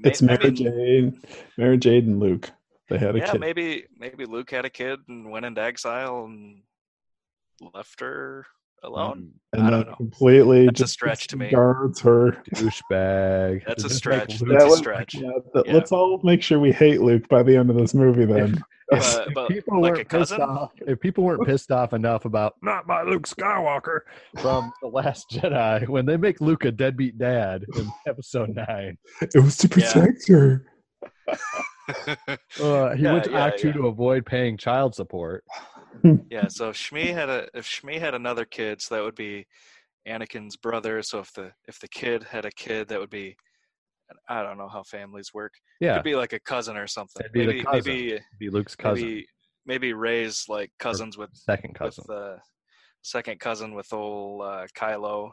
may- 0.00 0.10
It's 0.10 0.22
I 0.22 0.26
Mary 0.26 0.50
mean, 0.50 0.54
Jane, 0.56 1.22
Mara 1.56 1.76
Jade 1.76 2.06
and 2.06 2.18
Luke. 2.20 2.50
They 2.88 2.98
had 2.98 3.10
a 3.16 3.20
kid. 3.20 3.26
yeah, 3.26 3.32
kid. 3.32 3.40
maybe 3.40 3.84
maybe 3.98 4.24
Luke 4.26 4.50
had 4.50 4.64
a 4.64 4.70
kid 4.70 5.00
and 5.08 5.30
went 5.30 5.46
into 5.46 5.60
exile 5.62 6.24
and 6.24 6.62
left 7.74 8.00
her 8.00 8.46
alone. 8.82 9.30
and 9.52 9.62
I 9.62 9.64
then 9.64 9.72
don't 9.80 9.88
know. 9.90 9.96
completely 9.96 10.66
That's 10.66 10.80
a 10.82 10.86
stretch 10.86 11.26
to 11.28 11.36
me. 11.36 11.46
disregards 11.46 12.00
her. 12.00 12.32
Douchebag. 12.54 13.62
That's 13.66 13.84
a 13.84 13.90
stretch. 13.90 14.38
That's 14.38 14.42
Luke- 14.42 14.50
a 14.56 14.58
That 14.58 14.68
was- 14.68 14.78
stretch. 14.78 15.14
yeah, 15.14 15.30
th- 15.54 15.66
Yeah. 15.66 15.72
Let's 15.74 15.92
all 15.92 16.20
make 16.22 16.42
sure 16.42 16.58
we 16.60 16.72
hate 16.72 17.00
Luke 17.00 17.28
by 17.28 17.42
the 17.42 17.56
end 17.56 17.70
of 17.70 17.76
this 17.76 17.94
movie. 17.94 18.24
Then 18.26 18.62
If, 18.92 19.00
But- 19.16 19.26
if 19.28 19.34
but 19.34 19.48
people 19.48 19.82
like 19.82 19.90
a 19.90 19.94
weren't 19.96 20.08
pissed 20.08 20.30
cousin? 20.30 20.40
off, 20.42 20.70
if 20.86 21.00
people 21.00 21.24
weren't 21.24 21.44
pissed 21.46 21.72
off 21.72 21.92
enough 21.92 22.24
about 22.24 22.54
not 22.62 22.86
my 22.86 23.02
Luke 23.02 23.26
Skywalker 23.26 24.00
from 24.40 24.72
the 24.80 24.86
Last 24.86 25.28
Jedi, 25.30 25.88
when 25.88 26.06
they 26.06 26.16
make 26.16 26.40
Luke 26.40 26.64
a 26.64 26.70
deadbeat 26.70 27.18
dad 27.18 27.64
in 27.76 27.90
Episode 28.06 28.54
Nine, 28.54 28.96
it 29.22 29.34
was 29.42 29.56
to 29.58 29.68
Yeah. 29.80 29.92
protect 29.92 30.28
her. 30.28 30.66
uh, 31.28 32.94
he 32.94 33.02
Yeah, 33.02 33.12
went 33.12 33.24
to 33.24 33.30
yeah, 33.32 33.44
Act 33.46 33.58
Two 33.58 33.72
to 33.72 33.86
avoid 33.88 34.24
paying 34.24 34.56
child 34.56 34.94
support. 34.94 35.44
Yeah, 36.30 36.48
so 36.48 36.70
if 36.70 36.76
Shmi 36.76 37.12
had 37.12 37.28
a 37.28 37.48
if 37.54 37.66
Shmi 37.66 37.98
had 38.00 38.14
another 38.14 38.44
kid, 38.44 38.80
so 38.82 38.94
that 38.94 39.04
would 39.04 39.14
be 39.14 39.46
Anakin's 40.08 40.56
brother. 40.56 41.02
So 41.02 41.18
if 41.20 41.32
the 41.32 41.52
if 41.68 41.78
the 41.78 41.88
kid 41.88 42.22
had 42.24 42.44
a 42.44 42.50
kid, 42.50 42.88
that 42.88 42.98
would 43.00 43.10
be 43.10 43.36
I 44.28 44.42
don't 44.42 44.58
know 44.58 44.68
how 44.68 44.82
families 44.84 45.34
work. 45.34 45.52
Yeah, 45.80 45.94
Could 45.96 46.04
be 46.04 46.14
like 46.16 46.32
a 46.32 46.40
cousin 46.40 46.76
or 46.76 46.86
something. 46.86 47.20
It'd 47.24 47.32
be 47.32 47.46
maybe 47.46 47.62
cousin. 47.64 47.80
maybe 47.92 48.20
be 48.38 48.50
Luke's 48.50 48.76
cousin, 48.76 49.04
maybe 49.04 49.26
maybe 49.66 49.92
Ray's 49.92 50.44
like 50.48 50.70
cousins 50.78 51.18
with 51.18 51.30
second 51.34 51.74
cousin. 51.74 52.04
with 52.08 52.16
uh, 52.16 52.36
second 53.02 53.40
cousin 53.40 53.74
with 53.74 53.92
old 53.92 54.42
uh, 54.42 54.66
Kylo. 54.78 55.30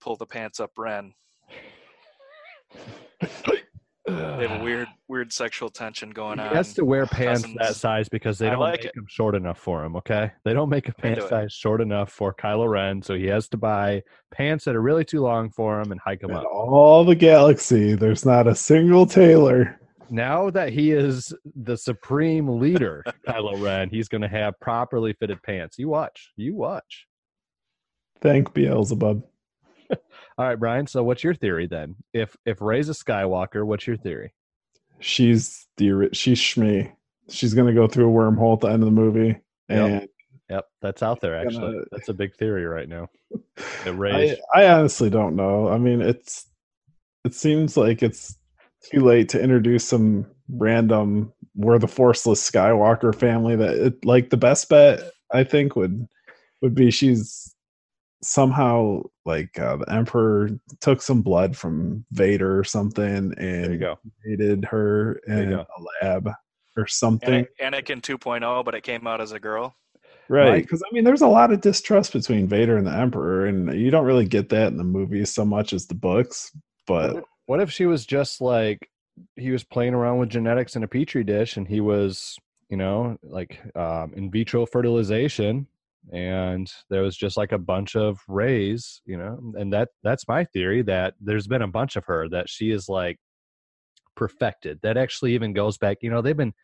Pull 0.00 0.16
the 0.16 0.26
pants 0.26 0.58
up, 0.58 0.72
Ren. 0.76 1.12
They 4.06 4.48
have 4.48 4.60
a 4.60 4.64
weird 4.64 4.88
weird 5.06 5.32
sexual 5.32 5.70
tension 5.70 6.10
going 6.10 6.40
on. 6.40 6.48
He 6.50 6.56
has 6.56 6.74
to 6.74 6.84
wear 6.84 7.06
pants 7.06 7.44
that 7.58 7.76
size 7.76 8.08
because 8.08 8.38
they 8.38 8.48
I 8.48 8.50
don't 8.50 8.60
like 8.60 8.80
make 8.80 8.86
it. 8.86 8.94
them 8.94 9.06
short 9.08 9.34
enough 9.36 9.58
for 9.58 9.84
him. 9.84 9.94
Okay, 9.96 10.32
they 10.44 10.52
don't 10.52 10.68
make 10.68 10.88
a 10.88 10.92
pant 10.94 11.14
into 11.18 11.26
it. 11.26 11.28
size 11.28 11.52
short 11.52 11.80
enough 11.80 12.10
for 12.10 12.34
Kylo 12.34 12.68
Ren, 12.68 13.00
so 13.00 13.14
he 13.14 13.26
has 13.26 13.48
to 13.50 13.56
buy 13.56 14.02
pants 14.32 14.64
that 14.64 14.74
are 14.74 14.82
really 14.82 15.04
too 15.04 15.20
long 15.20 15.50
for 15.50 15.80
him 15.80 15.92
and 15.92 16.00
hike 16.00 16.20
them 16.20 16.30
In 16.30 16.36
up. 16.38 16.44
all 16.52 17.04
the 17.04 17.14
galaxy, 17.14 17.94
there's 17.94 18.26
not 18.26 18.48
a 18.48 18.54
single 18.54 19.06
tailor 19.06 19.78
now 20.12 20.50
that 20.50 20.72
he 20.72 20.92
is 20.92 21.32
the 21.56 21.76
supreme 21.76 22.46
leader, 22.60 23.02
Kylo 23.26 23.60
Ren, 23.60 23.88
he's 23.88 24.08
going 24.08 24.20
to 24.20 24.28
have 24.28 24.60
properly 24.60 25.14
fitted 25.14 25.42
pants. 25.42 25.78
You 25.78 25.88
watch. 25.88 26.32
You 26.36 26.54
watch. 26.54 27.06
Thank 28.20 28.52
Beelzebub. 28.52 29.22
All 30.38 30.46
right, 30.46 30.58
Brian. 30.58 30.86
So, 30.86 31.02
what's 31.04 31.22
your 31.22 31.34
theory 31.34 31.66
then? 31.66 31.94
If 32.12 32.36
if 32.46 32.60
Rey's 32.60 32.88
a 32.88 32.92
Skywalker, 32.92 33.64
what's 33.64 33.86
your 33.86 33.96
theory? 33.96 34.32
She's 35.00 35.66
the 35.76 36.08
she's 36.12 36.38
Shmi. 36.38 36.92
She's 37.28 37.54
gonna 37.54 37.74
go 37.74 37.86
through 37.86 38.08
a 38.08 38.12
wormhole 38.12 38.54
at 38.54 38.60
the 38.60 38.68
end 38.68 38.82
of 38.82 38.86
the 38.86 38.92
movie, 38.92 39.40
Yep. 39.68 39.90
and 39.90 40.08
Yep, 40.50 40.66
that's 40.82 41.02
out 41.02 41.20
there. 41.20 41.34
Actually, 41.38 41.72
Gonna- 41.72 41.84
that's 41.90 42.08
a 42.10 42.14
big 42.14 42.34
theory 42.36 42.66
right 42.66 42.88
now. 42.88 43.08
I, 43.86 44.36
I 44.54 44.66
honestly 44.68 45.08
don't 45.08 45.34
know. 45.34 45.68
I 45.68 45.78
mean, 45.78 46.02
it's 46.02 46.46
it 47.24 47.34
seems 47.34 47.76
like 47.76 48.02
it's 48.02 48.36
too 48.90 49.00
late 49.00 49.28
to 49.30 49.40
introduce 49.40 49.84
some 49.84 50.26
random 50.50 51.32
we're 51.54 51.78
the 51.78 51.88
forceless 51.88 52.50
Skywalker 52.50 53.14
family. 53.14 53.56
That 53.56 53.74
it, 53.76 54.04
like 54.04 54.30
the 54.30 54.36
best 54.36 54.68
bet 54.68 55.00
I 55.32 55.44
think 55.44 55.76
would 55.76 56.06
would 56.60 56.74
be 56.74 56.90
she's 56.90 57.54
somehow 58.22 59.02
like 59.24 59.58
uh, 59.58 59.76
the 59.76 59.92
Emperor 59.92 60.50
took 60.80 61.00
some 61.02 61.22
blood 61.22 61.56
from 61.56 62.04
Vader 62.12 62.58
or 62.58 62.64
something 62.64 63.06
and 63.06 63.32
there 63.36 63.72
you 63.72 63.78
go. 63.78 63.98
created 64.22 64.64
her 64.66 65.20
There 65.26 65.36
you 65.38 65.42
in 65.44 65.50
go. 65.50 65.66
a 66.02 66.04
lab 66.04 66.30
or 66.76 66.86
something. 66.86 67.46
Anakin 67.60 68.00
2.0, 68.00 68.64
but 68.64 68.74
it 68.74 68.82
came 68.82 69.06
out 69.06 69.20
as 69.20 69.32
a 69.32 69.38
girl. 69.40 69.74
Right. 70.28 70.48
Right. 70.48 70.62
Because, 70.62 70.82
I 70.82 70.94
mean, 70.94 71.04
there's 71.04 71.20
a 71.22 71.26
lot 71.28 71.52
of 71.52 71.60
distrust 71.60 72.12
between 72.12 72.48
Vader 72.48 72.76
and 72.76 72.86
the 72.86 72.92
Emperor, 72.96 73.46
and 73.46 73.72
you 73.78 73.90
don't 73.90 74.04
really 74.06 74.24
get 74.26 74.48
that 74.50 74.68
in 74.68 74.76
the 74.78 74.84
movies 74.84 75.34
so 75.34 75.44
much 75.44 75.72
as 75.72 75.86
the 75.86 75.94
books. 75.94 76.50
But 76.86 77.24
What 77.46 77.60
if 77.60 77.70
she 77.70 77.86
was 77.86 78.06
just 78.06 78.40
like 78.40 78.88
he 79.36 79.50
was 79.50 79.62
playing 79.62 79.94
around 79.94 80.18
with 80.18 80.30
genetics 80.30 80.74
in 80.74 80.82
a 80.84 80.88
petri 80.88 81.22
dish, 81.24 81.56
and 81.56 81.68
he 81.68 81.80
was, 81.80 82.36
you 82.70 82.76
know, 82.78 83.18
like 83.22 83.60
um, 83.76 84.14
in 84.16 84.30
vitro 84.30 84.64
fertilization, 84.64 85.66
and 86.10 86.70
there 86.90 87.02
was 87.02 87.16
just 87.16 87.36
like 87.36 87.52
a 87.52 87.58
bunch 87.58 87.94
of 87.94 88.18
rays, 88.26 89.00
you 89.04 89.16
know, 89.16 89.38
and 89.54 89.72
that 89.72 89.90
that's 90.02 90.26
my 90.26 90.44
theory 90.44 90.82
that 90.82 91.14
there's 91.20 91.46
been 91.46 91.62
a 91.62 91.68
bunch 91.68 91.96
of 91.96 92.04
her 92.06 92.28
that 92.30 92.48
she 92.48 92.70
is 92.70 92.88
like 92.88 93.18
perfected. 94.16 94.80
That 94.82 94.96
actually 94.96 95.34
even 95.34 95.52
goes 95.52 95.78
back, 95.78 95.98
you 96.00 96.10
know, 96.10 96.22
they've 96.22 96.36
been 96.36 96.54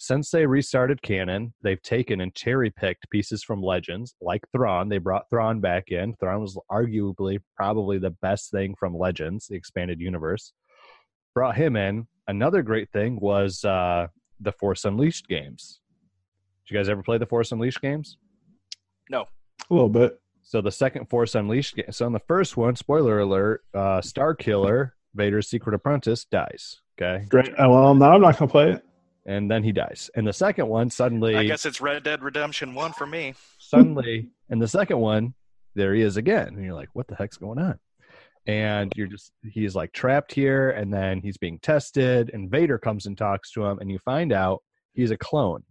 since 0.00 0.30
they 0.30 0.46
restarted 0.46 1.02
canon, 1.02 1.52
they've 1.62 1.82
taken 1.82 2.20
and 2.20 2.32
cherry 2.34 2.70
picked 2.70 3.10
pieces 3.10 3.42
from 3.42 3.60
legends 3.60 4.14
like 4.20 4.42
Thrawn. 4.52 4.88
They 4.88 4.98
brought 4.98 5.28
Thrawn 5.28 5.60
back 5.60 5.88
in. 5.88 6.14
Thrawn 6.20 6.40
was 6.40 6.56
arguably 6.70 7.40
probably 7.56 7.98
the 7.98 8.10
best 8.22 8.52
thing 8.52 8.76
from 8.78 8.96
Legends, 8.96 9.48
the 9.48 9.56
expanded 9.56 10.00
universe. 10.00 10.52
Brought 11.34 11.56
him 11.56 11.74
in. 11.74 12.06
Another 12.28 12.62
great 12.62 12.90
thing 12.92 13.18
was 13.20 13.64
uh, 13.64 14.06
the 14.40 14.52
Force 14.52 14.84
Unleashed 14.84 15.26
games. 15.26 15.80
Did 16.64 16.74
you 16.74 16.78
guys 16.78 16.88
ever 16.88 17.02
play 17.02 17.18
the 17.18 17.26
Force 17.26 17.50
Unleashed 17.50 17.80
games? 17.80 18.18
No. 19.10 19.22
a 19.70 19.74
little 19.74 19.88
bit. 19.88 20.20
So 20.42 20.60
the 20.60 20.72
second 20.72 21.06
Force 21.10 21.34
Unleashed 21.34 21.76
game. 21.76 21.86
So 21.90 22.06
in 22.06 22.12
the 22.12 22.20
first 22.20 22.56
one, 22.56 22.74
spoiler 22.76 23.20
alert, 23.20 23.64
uh, 23.74 24.00
Starkiller, 24.00 24.92
Vader's 25.14 25.48
secret 25.48 25.74
apprentice, 25.74 26.24
dies. 26.24 26.80
Okay, 27.00 27.26
Great. 27.28 27.50
Uh, 27.50 27.68
Well, 27.68 27.94
now 27.94 28.14
I'm 28.14 28.20
not 28.20 28.38
going 28.38 28.48
to 28.48 28.52
play 28.52 28.72
it. 28.72 28.84
and 29.26 29.50
then 29.50 29.62
he 29.62 29.72
dies. 29.72 30.10
And 30.16 30.26
the 30.26 30.32
second 30.32 30.66
one, 30.68 30.88
suddenly, 30.90 31.36
I 31.36 31.44
guess 31.44 31.66
it's 31.66 31.80
Red 31.80 32.02
Dead 32.02 32.22
Redemption 32.22 32.74
1 32.74 32.92
for 32.94 33.06
me. 33.06 33.34
suddenly 33.58 34.28
in 34.50 34.58
the 34.58 34.68
second 34.68 34.98
one 34.98 35.34
there 35.74 35.94
he 35.94 36.00
is 36.02 36.16
again 36.16 36.48
and 36.48 36.64
you're 36.64 36.74
like 36.74 36.88
what 36.94 37.06
the 37.06 37.14
heck's 37.14 37.36
going 37.36 37.58
on 37.58 37.78
and 38.46 38.90
you're 38.96 39.06
just 39.06 39.30
he's 39.52 39.76
like 39.76 39.92
trapped 39.92 40.32
here 40.32 40.70
and 40.70 40.92
then 40.92 41.20
he's 41.20 41.36
being 41.36 41.58
tested 41.60 42.30
and 42.32 42.50
vader 42.50 42.78
comes 42.78 43.04
and 43.06 43.16
talks 43.18 43.52
to 43.52 43.64
him 43.64 43.78
and 43.78 43.90
you 43.90 43.98
find 44.00 44.32
out 44.32 44.62
he's 44.94 45.10
a 45.10 45.16
clone 45.16 45.62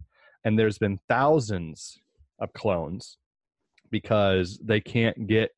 and 0.44 0.56
there's 0.58 0.78
been 0.78 0.98
thousands 1.08 1.98
of 2.38 2.50
clones 2.54 3.17
because 3.90 4.58
they 4.62 4.80
can't 4.80 5.26
get 5.26 5.50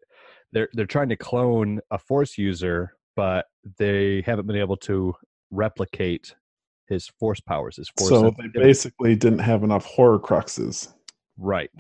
they're 0.53 0.69
they're 0.73 0.87
trying 0.87 1.09
to 1.09 1.17
clone 1.17 1.81
a 1.91 1.99
force 1.99 2.37
user 2.39 2.97
but 3.17 3.47
they 3.79 4.23
haven't 4.27 4.47
been 4.47 4.57
able 4.57 4.77
to 4.77 5.15
replicate 5.51 6.35
his 6.89 7.09
force 7.21 7.41
powers 7.41 7.77
his 7.77 7.91
force 7.97 8.11
So 8.11 8.35
they 8.39 8.61
basically 8.61 9.15
didn't 9.15 9.41
have 9.41 9.63
enough 9.63 9.87
Horcruxes. 9.87 10.93
Right. 11.39 11.71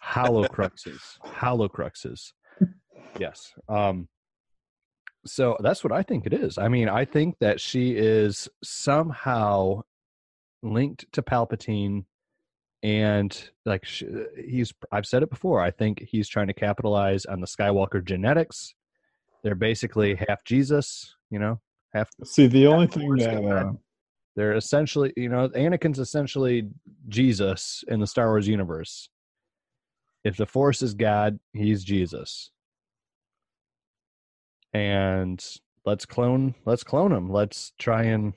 Hollow 0.00 0.44
cruxes. 0.44 1.00
Hollow 1.22 1.68
cruxes. 1.68 2.32
Yes. 3.18 3.52
Um 3.68 4.08
so 5.26 5.56
that's 5.60 5.82
what 5.84 5.92
I 5.92 6.02
think 6.02 6.26
it 6.26 6.32
is. 6.32 6.58
I 6.58 6.68
mean, 6.68 6.88
I 6.88 7.04
think 7.04 7.36
that 7.40 7.60
she 7.60 7.90
is 7.90 8.48
somehow 8.62 9.82
linked 10.62 11.06
to 11.12 11.22
Palpatine 11.22 12.04
and 12.82 13.50
like 13.64 13.84
he's 13.84 14.72
I've 14.92 15.06
said 15.06 15.22
it 15.22 15.30
before. 15.30 15.60
I 15.60 15.70
think 15.70 16.02
he's 16.08 16.28
trying 16.28 16.46
to 16.48 16.54
capitalize 16.54 17.26
on 17.26 17.40
the 17.40 17.46
Skywalker 17.46 18.04
genetics. 18.04 18.74
They're 19.42 19.54
basically 19.54 20.14
half 20.14 20.44
Jesus, 20.44 21.14
you 21.30 21.38
know, 21.38 21.60
half 21.92 22.10
See, 22.24 22.46
the 22.46 22.66
only 22.66 22.86
thing 22.86 23.14
that 23.16 23.44
uh, 23.44 23.72
they're 24.36 24.54
essentially, 24.56 25.12
you 25.16 25.28
know, 25.28 25.48
Anakin's 25.50 25.98
essentially 25.98 26.68
Jesus 27.08 27.84
in 27.88 28.00
the 28.00 28.06
Star 28.06 28.28
Wars 28.28 28.46
universe. 28.46 29.08
If 30.24 30.36
the 30.36 30.46
Force 30.46 30.82
is 30.82 30.94
God, 30.94 31.38
he's 31.52 31.82
Jesus. 31.84 32.50
And 34.72 35.44
let's 35.84 36.06
clone 36.06 36.54
let's 36.64 36.84
clone 36.84 37.12
him. 37.12 37.30
Let's 37.30 37.72
try 37.78 38.04
and 38.04 38.34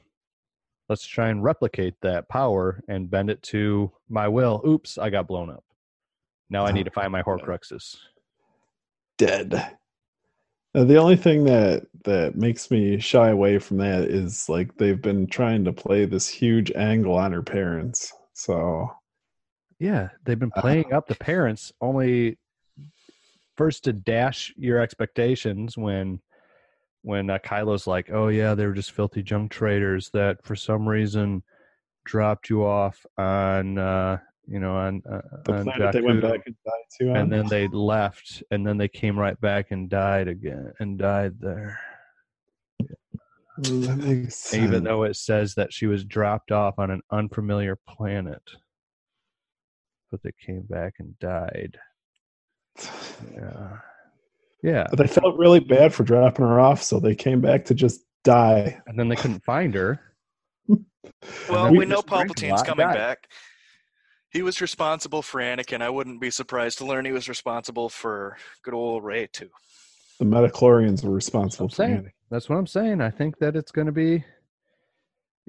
let's 0.92 1.06
try 1.06 1.30
and 1.30 1.42
replicate 1.42 1.96
that 2.02 2.28
power 2.28 2.84
and 2.90 3.10
bend 3.10 3.30
it 3.30 3.42
to 3.42 3.90
my 4.10 4.28
will. 4.28 4.62
Oops, 4.68 4.98
I 4.98 5.10
got 5.10 5.26
blown 5.26 5.50
up. 5.50 5.64
Now 6.50 6.66
I 6.66 6.74
need 6.74 6.84
to 6.84 6.92
find 6.92 7.14
my 7.14 7.24
Horcruxes. 7.24 7.96
dead. 9.18 9.54
Uh, 10.76 10.84
the 10.84 10.98
only 10.98 11.16
thing 11.16 11.46
that 11.46 11.88
that 12.04 12.36
makes 12.36 12.70
me 12.70 13.00
shy 13.00 13.30
away 13.30 13.58
from 13.58 13.78
that 13.78 14.04
is 14.04 14.50
like 14.50 14.76
they've 14.76 15.02
been 15.02 15.28
trying 15.28 15.64
to 15.64 15.72
play 15.72 16.04
this 16.04 16.28
huge 16.28 16.74
angle 16.74 17.16
on 17.16 17.32
her 17.32 17.42
parents. 17.42 18.12
So 18.34 18.90
Yeah, 19.80 20.10
they've 20.26 20.38
been 20.38 20.52
playing 20.52 20.92
up 20.92 21.08
the 21.08 21.16
parents 21.16 21.72
only 21.80 22.38
first 23.56 23.86
to 23.86 23.94
dash 23.94 24.54
your 24.58 24.80
expectations 24.80 25.78
when 25.78 26.20
when 27.04 27.30
uh, 27.30 27.40
Kylo's 27.40 27.88
like, 27.88 28.10
"Oh 28.12 28.28
yeah, 28.28 28.54
they 28.54 28.66
were 28.66 28.74
just 28.74 28.92
filthy 28.92 29.24
junk 29.24 29.52
traders 29.52 30.10
that 30.14 30.44
for 30.44 30.56
some 30.56 30.88
reason 30.88 31.44
dropped 32.04 32.50
you 32.50 32.66
off 32.66 33.06
on 33.18 33.78
uh, 33.78 34.18
you 34.48 34.60
know 34.60 34.76
on 34.76 35.02
uh, 35.12 35.22
the 35.46 35.54
on 35.54 35.64
planet 35.64 35.94
they 35.94 36.02
went 36.02 36.22
Jakku, 36.22 36.32
back 36.32 36.42
and 36.46 36.56
died 36.66 36.84
to, 37.00 37.10
on. 37.10 37.18
and 37.18 37.32
then 37.32 37.48
they 37.48 37.68
left, 37.68 38.44
and 38.52 38.66
then 38.66 38.78
they 38.78 38.88
came 38.88 39.18
right 39.18 39.40
back 39.40 39.72
and 39.72 39.90
died 39.90 40.28
again 40.28 40.74
and 40.80 40.98
died 40.98 41.36
there. 41.40 41.80
That 43.58 43.98
makes 43.98 44.54
Even 44.54 44.84
though 44.84 45.04
it 45.04 45.16
says 45.16 45.56
that 45.56 45.74
she 45.74 45.86
was 45.86 46.04
dropped 46.04 46.52
off 46.52 46.80
on 46.80 46.90
an 46.90 47.02
unfamiliar 47.12 47.78
planet, 47.88 48.42
but 50.10 50.24
they 50.24 50.32
came 50.44 50.64
back 50.64 50.96
and 51.00 51.18
died. 51.20 51.78
Yeah. 53.36 53.78
Yeah. 54.64 54.86
But 54.90 55.00
they 55.00 55.08
felt 55.08 55.38
really 55.38 55.60
bad 55.60 55.94
for 55.94 56.04
dropping 56.04 56.46
her 56.46 56.60
off, 56.60 56.84
so 56.84 57.00
they 57.00 57.16
came 57.16 57.42
back 57.42 57.66
to 57.66 57.74
just 57.74 58.02
die. 58.24 58.80
And 58.86 58.98
then 58.98 59.10
they 59.10 59.16
couldn't 59.16 59.44
find 59.44 59.74
her. 59.74 60.00
Well, 61.50 61.72
we 61.72 61.80
we 61.80 61.86
know 61.86 61.98
just 61.98 62.08
drink 62.08 62.32
a 62.32 62.34
Palpatine's 62.34 62.62
coming 62.62 62.86
died. 62.86 62.96
back. 62.96 63.28
He 64.32 64.44
was 64.44 64.62
responsible 64.62 65.22
for 65.22 65.42
Anakin. 65.42 65.82
I 65.82 65.90
wouldn't 65.90 66.22
be 66.22 66.30
surprised 66.30 66.78
to 66.78 66.86
learn 66.86 67.06
he 67.06 67.12
was 67.12 67.28
responsible 67.28 67.90
for 67.90 68.38
good 68.64 68.74
old 68.74 69.04
Rey 69.04 69.28
too. 69.28 69.50
The 70.20 70.26
midichlorians 70.26 71.04
were 71.04 71.12
responsible 71.12 71.70
for 71.70 71.76
saying. 71.76 71.98
Anakin. 71.98 72.12
That's 72.30 72.50
what 72.50 72.58
I'm 72.58 72.68
saying. 72.68 73.02
I 73.02 73.10
think 73.10 73.40
that 73.40 73.56
it's 73.56 73.72
going 73.72 73.88
to 73.88 73.92
be. 73.92 74.24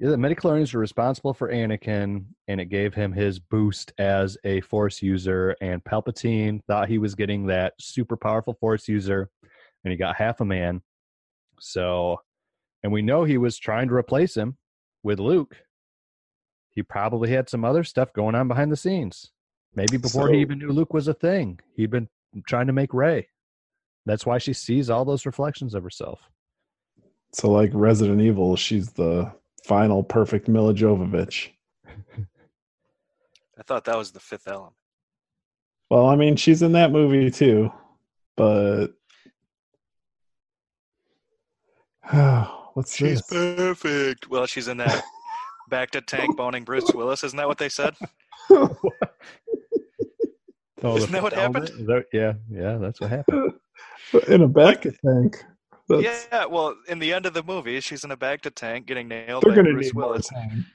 Yeah, 0.03 0.09
the 0.09 0.17
midichlorians 0.17 0.73
were 0.73 0.81
responsible 0.81 1.33
for 1.33 1.49
Anakin, 1.49 2.25
and 2.49 2.59
it 2.59 2.65
gave 2.65 2.93
him 2.93 3.13
his 3.13 3.39
boost 3.39 3.93
as 3.97 4.37
a 4.43 4.59
Force 4.59 5.01
user. 5.01 5.55
And 5.61 5.81
Palpatine 5.81 6.59
thought 6.67 6.89
he 6.89 6.97
was 6.97 7.15
getting 7.15 7.45
that 7.45 7.71
super 7.79 8.17
powerful 8.17 8.53
Force 8.53 8.89
user, 8.89 9.29
and 9.85 9.93
he 9.93 9.97
got 9.97 10.17
half 10.17 10.41
a 10.41 10.45
man. 10.45 10.81
So, 11.61 12.17
and 12.83 12.91
we 12.91 13.01
know 13.01 13.23
he 13.23 13.37
was 13.37 13.57
trying 13.57 13.87
to 13.87 13.93
replace 13.93 14.35
him 14.35 14.57
with 15.03 15.21
Luke. 15.21 15.55
He 16.71 16.83
probably 16.83 17.29
had 17.29 17.47
some 17.47 17.63
other 17.63 17.85
stuff 17.85 18.11
going 18.11 18.35
on 18.35 18.49
behind 18.49 18.73
the 18.73 18.77
scenes. 18.77 19.31
Maybe 19.73 19.95
before 19.95 20.29
he 20.29 20.41
even 20.41 20.59
knew 20.59 20.67
Luke 20.67 20.93
was 20.93 21.07
a 21.07 21.13
thing, 21.13 21.61
he'd 21.77 21.91
been 21.91 22.09
trying 22.45 22.67
to 22.67 22.73
make 22.73 22.93
Rey. 22.93 23.29
That's 24.05 24.25
why 24.25 24.37
she 24.37 24.51
sees 24.51 24.89
all 24.89 25.05
those 25.05 25.25
reflections 25.25 25.73
of 25.73 25.81
herself. 25.81 26.19
So, 27.31 27.49
like 27.49 27.71
Resident 27.73 28.19
Evil, 28.19 28.57
she's 28.57 28.91
the 28.91 29.31
final 29.63 30.03
perfect 30.03 30.47
Milla 30.47 30.73
Jovovich. 30.73 31.49
I 33.57 33.63
thought 33.65 33.85
that 33.85 33.97
was 33.97 34.11
the 34.11 34.19
fifth 34.19 34.47
element. 34.47 34.73
Well, 35.89 36.07
I 36.07 36.15
mean, 36.15 36.35
she's 36.35 36.61
in 36.61 36.71
that 36.73 36.91
movie 36.91 37.29
too, 37.29 37.71
but 38.35 38.87
what's 42.73 42.95
She's 42.95 43.21
this? 43.21 43.29
perfect. 43.29 44.29
Well, 44.29 44.45
she's 44.47 44.67
in 44.67 44.77
that 44.77 45.03
bacta 45.71 46.03
tank 46.05 46.35
boning 46.35 46.63
Bruce 46.63 46.93
Willis. 46.93 47.23
Isn't 47.23 47.37
that 47.37 47.47
what 47.47 47.57
they 47.57 47.69
said? 47.69 47.95
Oh, 50.85 50.97
Isn't 50.97 51.13
that 51.13 51.23
what 51.23 51.31
fulfillment? 51.31 51.69
happened? 51.69 51.87
That- 51.87 52.05
yeah, 52.11 52.33
yeah, 52.51 52.75
that's 52.75 52.99
what 52.99 53.09
happened. 53.09 53.53
In 54.27 54.41
a 54.41 54.49
basket 54.49 54.95
tank. 55.05 55.41
That's, 55.89 56.27
Yeah. 56.31 56.45
Well, 56.45 56.75
in 56.87 56.99
the 56.99 57.13
end 57.13 57.25
of 57.25 57.33
the 57.33 57.43
movie, 57.43 57.79
she's 57.81 58.03
in 58.03 58.11
a 58.11 58.17
bacta 58.17 58.53
tank 58.53 58.85
getting 58.85 59.07
nailed 59.07 59.43
They're 59.43 59.51
by 59.51 59.55
gonna 59.57 59.71
Bruce 59.73 59.85
need 59.87 59.93
Willis. 59.95 60.27
time. 60.29 60.65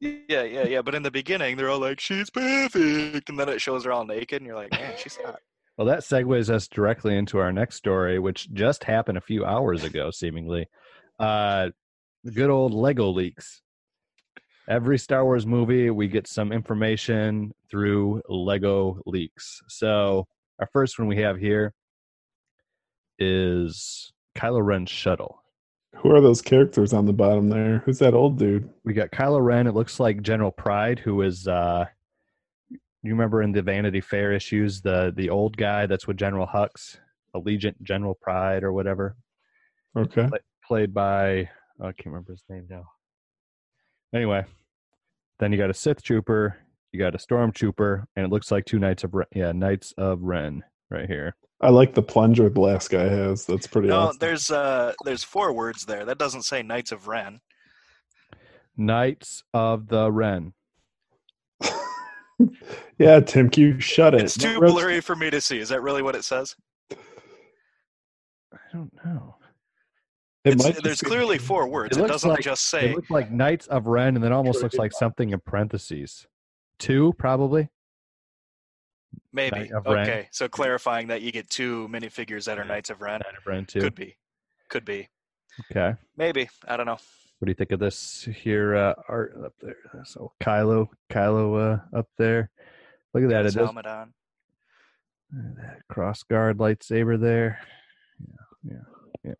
Yeah, 0.00 0.42
yeah, 0.42 0.64
yeah. 0.64 0.82
But 0.82 0.94
in 0.94 1.02
the 1.02 1.10
beginning, 1.10 1.56
they're 1.56 1.70
all 1.70 1.78
like, 1.78 1.98
"She's 2.00 2.28
perfect," 2.28 3.28
and 3.30 3.38
then 3.38 3.48
it 3.48 3.60
shows 3.60 3.84
her 3.84 3.92
all 3.92 4.04
naked, 4.04 4.42
and 4.42 4.46
you're 4.46 4.56
like, 4.56 4.70
"Man, 4.72 4.94
she's 4.98 5.16
hot." 5.16 5.40
Well, 5.78 5.86
that 5.86 6.00
segues 6.00 6.50
us 6.50 6.68
directly 6.68 7.16
into 7.16 7.38
our 7.38 7.52
next 7.52 7.76
story, 7.76 8.18
which 8.18 8.52
just 8.52 8.84
happened 8.84 9.18
a 9.18 9.22
few 9.22 9.44
hours 9.44 9.82
ago, 9.82 10.10
seemingly. 10.10 10.66
Uh, 11.18 11.70
the 12.22 12.32
good 12.32 12.50
old 12.50 12.72
Lego 12.74 13.08
leaks. 13.10 13.62
Every 14.68 14.98
Star 14.98 15.24
Wars 15.24 15.46
movie, 15.46 15.90
we 15.90 16.06
get 16.08 16.26
some 16.26 16.52
information 16.52 17.52
through 17.70 18.22
Lego 18.28 19.00
leaks. 19.06 19.62
So, 19.68 20.26
our 20.58 20.68
first 20.72 20.98
one 20.98 21.08
we 21.08 21.18
have 21.18 21.38
here 21.38 21.72
is 23.18 24.12
Kylo 24.34 24.64
Ren's 24.64 24.90
shuttle. 24.90 25.40
Who 25.96 26.10
are 26.10 26.20
those 26.20 26.42
characters 26.42 26.92
on 26.92 27.06
the 27.06 27.12
bottom 27.12 27.48
there? 27.48 27.78
Who's 27.84 27.98
that 28.00 28.14
old 28.14 28.38
dude? 28.38 28.68
We 28.84 28.92
got 28.92 29.10
Kylo 29.12 29.42
Ren. 29.42 29.66
It 29.66 29.74
looks 29.74 30.00
like 30.00 30.22
General 30.22 30.50
Pryde, 30.50 30.98
who 30.98 31.22
is 31.22 31.46
uh, 31.48 31.86
you 32.70 33.10
remember 33.10 33.42
in 33.42 33.52
the 33.52 33.62
Vanity 33.62 34.00
Fair 34.00 34.32
issues, 34.32 34.80
the 34.80 35.12
the 35.16 35.30
old 35.30 35.56
guy 35.56 35.86
that's 35.86 36.06
with 36.06 36.16
General 36.16 36.46
Hux, 36.46 36.96
Allegiant 37.34 37.80
General 37.82 38.14
Pryde 38.20 38.64
or 38.64 38.72
whatever, 38.72 39.16
Okay. 39.96 40.28
played 40.66 40.92
by 40.92 41.48
oh, 41.80 41.86
I 41.88 41.92
can't 41.92 42.06
remember 42.06 42.32
his 42.32 42.44
name 42.48 42.66
now. 42.68 42.84
Anyway, 44.14 44.44
then 45.38 45.52
you 45.52 45.58
got 45.58 45.70
a 45.70 45.74
Sith 45.74 46.02
trooper, 46.02 46.56
you 46.92 46.98
got 46.98 47.14
a 47.14 47.18
stormtrooper, 47.18 48.04
and 48.16 48.24
it 48.26 48.30
looks 48.30 48.50
like 48.50 48.64
two 48.64 48.78
knights 48.78 49.04
of 49.04 49.14
Ren, 49.14 49.26
yeah 49.34 49.52
Knights 49.52 49.92
of 49.96 50.22
Ren 50.22 50.64
right 50.90 51.06
here. 51.08 51.36
I 51.60 51.70
like 51.70 51.94
the 51.94 52.02
plunger 52.02 52.48
the 52.50 52.60
last 52.60 52.90
guy 52.90 53.04
has. 53.08 53.46
That's 53.46 53.66
pretty 53.66 53.88
No, 53.88 54.00
awesome. 54.00 54.18
there's 54.20 54.50
uh, 54.50 54.92
there's 55.04 55.24
four 55.24 55.52
words 55.52 55.84
there. 55.86 56.04
That 56.04 56.18
doesn't 56.18 56.42
say 56.42 56.62
Knights 56.62 56.92
of 56.92 57.06
Ren. 57.08 57.40
Knights 58.76 59.42
of 59.54 59.86
the 59.88 60.10
Ren. 60.10 60.52
yeah, 62.98 63.20
Tim 63.20 63.48
Q, 63.48 63.78
shut 63.80 64.14
it. 64.14 64.22
It's 64.22 64.36
too 64.36 64.58
Red- 64.58 64.72
blurry 64.72 65.00
for 65.00 65.14
me 65.16 65.30
to 65.30 65.40
see. 65.40 65.58
Is 65.58 65.68
that 65.68 65.82
really 65.82 66.02
what 66.02 66.16
it 66.16 66.24
says? 66.24 66.54
I 66.92 66.96
don't 68.72 68.92
know. 69.04 69.36
It 70.44 70.54
It's, 70.54 70.64
might 70.64 70.82
there's 70.82 71.00
be- 71.00 71.06
clearly 71.08 71.38
four 71.38 71.68
words. 71.68 71.96
It 71.96 72.04
It, 72.04 72.08
doesn't 72.08 72.28
like- 72.28 72.40
just 72.40 72.66
say. 72.68 72.90
It 72.90 72.96
looks 72.96 73.10
like 73.10 73.30
Knights 73.30 73.66
of 73.68 73.86
Ren, 73.86 74.16
and 74.16 74.24
then 74.24 74.32
almost 74.32 74.62
looks 74.62 74.74
like 74.76 74.92
something 74.92 75.30
in 75.30 75.40
parentheses. 75.40 76.26
Two, 76.78 77.14
probably. 77.18 77.68
Maybe. 79.34 79.70
Of 79.72 79.84
Ren. 79.84 80.08
Okay, 80.08 80.28
so 80.30 80.48
clarifying 80.48 81.08
that 81.08 81.20
you 81.20 81.32
get 81.32 81.50
two 81.50 81.88
minifigures 81.88 82.44
that 82.44 82.56
are 82.58 82.64
Knights 82.64 82.88
of 82.88 83.02
Ren. 83.02 83.20
Knight 83.24 83.36
of 83.36 83.44
Ren, 83.46 83.66
too. 83.66 83.80
Could 83.80 83.94
be. 83.96 84.16
Could 84.68 84.84
be. 84.84 85.08
Okay. 85.70 85.94
Maybe. 86.16 86.48
I 86.68 86.76
don't 86.76 86.86
know. 86.86 86.98
What 87.38 87.46
do 87.46 87.50
you 87.50 87.54
think 87.54 87.72
of 87.72 87.80
this 87.80 88.28
here 88.42 88.76
uh, 88.76 88.94
art 89.08 89.34
up 89.44 89.52
there? 89.60 89.76
So 90.04 90.32
Kylo, 90.40 90.86
Kylo 91.10 91.74
uh, 91.74 91.98
up 91.98 92.06
there. 92.16 92.50
Look 93.12 93.24
at 93.24 93.30
that. 93.30 93.40
It 93.40 93.44
His 93.46 93.54
does, 93.54 93.66
helmet 93.66 93.86
on. 93.86 94.14
that 95.32 95.80
cross 95.88 96.22
guard 96.22 96.58
lightsaber 96.58 97.20
there. 97.20 97.58
Yeah, 98.64 98.72
yeah, 98.72 98.76
yeah. 99.24 99.34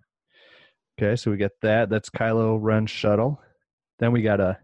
Okay, 0.99 1.17
so 1.17 1.31
we 1.31 1.37
get 1.37 1.53
that. 1.63 1.89
That's 1.89 2.11
Kylo 2.11 2.59
Ren 2.61 2.87
shuttle. 2.87 3.41
Then 4.01 4.11
we 4.13 4.23
got 4.23 4.41
a 4.41 4.59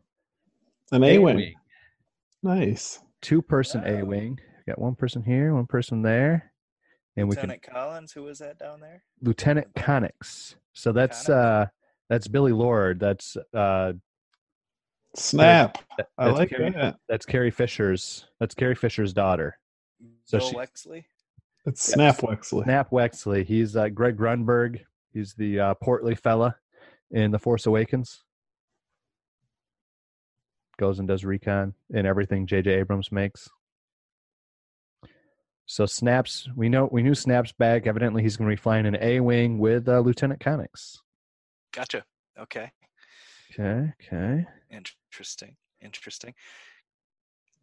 An 0.91 1.05
A 1.05 1.19
wing. 1.19 1.55
Nice. 2.43 2.99
two 3.23 3.43
person 3.43 3.85
A 3.87 4.03
wing. 4.05 4.39
Got 4.71 4.79
one 4.79 4.95
person 4.95 5.25
here, 5.25 5.53
one 5.53 5.67
person 5.67 6.01
there, 6.03 6.53
and 7.17 7.29
we 7.29 7.35
can 7.35 7.49
Lieutenant 7.51 7.63
Collins, 7.65 8.13
who 8.13 8.23
was 8.23 8.39
that 8.39 8.57
down 8.57 8.79
there? 8.81 9.03
Lieutenant 9.21 9.75
Connix. 9.75 10.55
So 10.75 10.93
that's 10.93 11.25
Connix. 11.27 11.31
uh 11.65 11.67
that's 12.09 12.29
Billie 12.29 12.53
Lourd. 12.53 13.01
That's 13.01 13.37
uh 13.53 13.95
Snap. 15.17 15.77
that- 15.99 16.07
I 16.17 16.31
like 16.31 16.51
Carrie, 16.51 16.71
that. 16.71 16.99
that's 17.09 17.27
Carrie 17.27 17.51
Fisher's 17.51 18.27
that's 18.39 18.55
Carrie 18.55 18.77
Fisher's 18.77 19.13
daughter. 19.13 19.59
So 20.25 20.39
Bill 20.39 20.49
she- 20.51 20.55
Wexley. 20.57 21.05
It's 21.67 21.89
Yes. 21.89 21.95
Snap 21.95 22.17
Wexley. 22.19 22.63
Snap 22.63 22.91
Wexley. 22.91 23.45
He's 23.45 23.75
uh, 23.75 23.89
Greg 23.89 24.17
Grunberg. 24.17 24.83
He's 25.13 25.35
the 25.35 25.59
uh, 25.59 25.75
portly 25.83 26.15
fella 26.15 26.55
in 27.11 27.33
The 27.33 27.41
Force 27.41 27.67
Awakens. 27.67 28.23
Goes 30.79 31.01
and 31.01 31.09
does 31.09 31.25
recon 31.25 31.75
in 31.91 32.07
everything 32.07 32.47
J.J. 32.47 32.71
Abrams 32.71 33.11
makes. 33.11 33.49
So 35.71 35.87
Snaps, 35.87 36.49
we 36.57 36.69
know 36.69 36.89
we 36.91 37.01
knew 37.01 37.15
Snaps 37.15 37.53
back. 37.53 37.87
Evidently, 37.87 38.25
he's 38.25 38.37
going 38.37 38.51
to 38.51 38.57
be 38.57 38.61
flying 38.61 38.87
an 38.87 38.97
A 39.01 39.21
wing 39.21 39.61
with 39.61 39.89
uh, 39.89 40.01
Lieutenant 40.01 40.41
Connix. 40.41 40.99
Gotcha. 41.73 42.05
Okay. 42.37 42.73
Okay, 43.53 43.93
okay. 44.03 44.47
Interesting. 44.69 45.55
Interesting. 45.81 46.35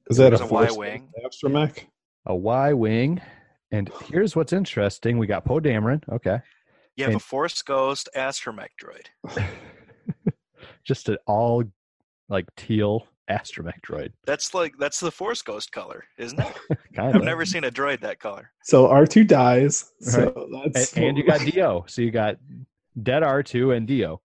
Is 0.10 0.16
that 0.16 0.30
There's 0.30 0.39
a, 0.39 0.45
a 0.45 0.47
Y 0.47 0.70
wing? 0.72 1.10
Astromech? 1.26 1.84
A 2.28 2.34
Y 2.34 2.72
wing, 2.72 3.20
and 3.72 3.91
here's 4.05 4.38
what's 4.38 4.53
interesting: 4.53 5.18
we 5.18 5.28
got 5.28 5.43
Poe 5.43 5.60
Dameron. 5.60 6.01
Okay, 6.10 6.39
Yeah, 6.95 7.08
have 7.08 7.16
a 7.16 7.20
Force 7.20 7.62
Ghost 7.62 8.08
astromech 8.16 8.70
droid. 8.82 9.43
just 10.86 11.10
an 11.10 11.18
all 11.28 11.66
like 12.30 12.45
teal 12.55 13.05
astromech 13.30 13.82
droid. 13.86 14.11
That's 14.25 14.53
like 14.53 14.78
that's 14.78 14.99
the 14.99 15.11
Force 15.11 15.41
Ghost 15.41 15.71
color, 15.71 16.03
isn't 16.17 16.39
it? 16.39 16.53
Kind 16.95 17.15
I've 17.15 17.23
never 17.23 17.45
seen 17.45 17.63
a 17.63 17.71
droid 17.71 18.01
that 18.01 18.19
color. 18.19 18.51
So 18.63 18.88
R2 18.88 19.28
dies. 19.28 19.91
So 20.01 20.34
and, 20.51 20.73
that's 20.73 20.93
and 20.97 21.17
you 21.17 21.25
got 21.25 21.41
Dio. 21.41 21.86
So 21.88 22.01
you 22.01 22.11
got 22.11 22.38
Dead 23.01 23.23
R2 23.23 23.75
and 23.75 23.88
Dio. 23.88 24.21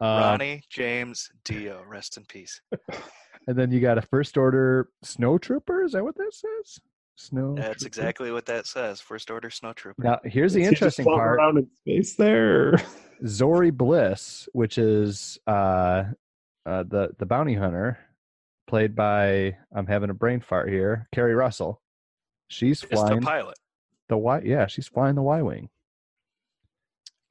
Um, 0.00 0.08
Ronnie 0.08 0.62
James 0.70 1.30
Dio, 1.44 1.82
rest 1.86 2.16
in 2.16 2.24
peace. 2.24 2.60
and 3.46 3.56
then 3.58 3.70
you 3.70 3.80
got 3.80 3.98
a 3.98 4.02
First 4.02 4.36
Order 4.36 4.88
Snow 5.02 5.38
Trooper. 5.38 5.84
Is 5.84 5.92
that 5.92 6.04
what 6.04 6.16
that 6.16 6.32
says? 6.32 6.78
Snow. 7.16 7.54
That's 7.56 7.82
Trooper? 7.82 7.86
exactly 7.86 8.30
what 8.32 8.46
that 8.46 8.66
says. 8.66 9.00
First 9.00 9.30
Order 9.30 9.50
Snow 9.50 9.72
Trooper. 9.72 10.02
Now 10.02 10.20
here's 10.24 10.52
the 10.54 10.60
Is 10.60 10.66
he 10.68 10.70
just 10.70 10.82
interesting 11.00 11.04
part. 11.06 11.36
around 11.36 11.58
in 11.58 11.68
space 11.80 12.14
there. 12.14 12.74
or- 12.74 12.82
Zorii 13.24 13.72
Bliss, 13.72 14.48
which 14.52 14.78
is 14.78 15.38
uh, 15.48 16.04
uh, 16.64 16.84
the 16.84 17.08
the 17.18 17.26
bounty 17.26 17.54
hunter, 17.54 17.98
played 18.68 18.94
by 18.94 19.56
I'm 19.74 19.86
having 19.86 20.10
a 20.10 20.14
brain 20.14 20.40
fart 20.40 20.68
here, 20.68 21.08
Keri 21.12 21.34
Russell. 21.34 21.80
She's 22.48 22.84
It's 22.84 23.02
the 23.02 23.20
pilot 23.20 23.58
the 24.08 24.16
Y. 24.16 24.42
Yeah, 24.44 24.66
she's 24.66 24.88
flying 24.88 25.14
the 25.14 25.22
Y 25.22 25.42
wing. 25.42 25.68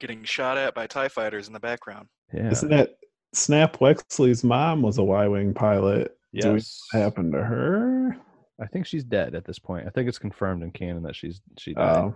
getting 0.00 0.24
shot 0.24 0.56
at 0.56 0.74
by 0.74 0.86
TIE 0.86 1.08
fighters 1.08 1.48
in 1.48 1.52
the 1.52 1.60
background. 1.60 2.08
Yeah. 2.32 2.50
Isn't 2.50 2.70
that 2.70 2.98
Snap 3.34 3.78
Wexley's 3.78 4.44
mom 4.44 4.82
was 4.82 4.98
a 4.98 5.04
Y 5.04 5.26
wing 5.28 5.54
pilot? 5.54 6.16
Yes. 6.32 6.80
What 6.92 7.00
happened 7.02 7.32
to 7.32 7.42
her? 7.42 8.16
I 8.60 8.66
think 8.66 8.86
she's 8.86 9.04
dead 9.04 9.34
at 9.34 9.44
this 9.44 9.58
point. 9.58 9.86
I 9.86 9.90
think 9.90 10.08
it's 10.08 10.18
confirmed 10.18 10.62
in 10.62 10.70
canon 10.72 11.02
that 11.04 11.16
she's 11.16 11.40
she 11.58 11.74
died. 11.74 12.12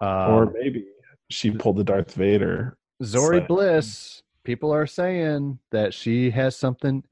Oh, 0.00 0.06
Um, 0.06 0.34
or 0.34 0.52
maybe 0.52 0.86
she 1.28 1.50
pulled 1.50 1.76
the 1.76 1.84
Darth 1.84 2.14
Vader. 2.14 2.76
Zorii 3.02 3.38
Slash. 3.38 3.48
Bliss, 3.48 4.22
people 4.44 4.72
are 4.72 4.86
saying 4.86 5.58
that 5.70 5.94
she 5.94 6.30
has 6.30 6.56
something 6.56 7.02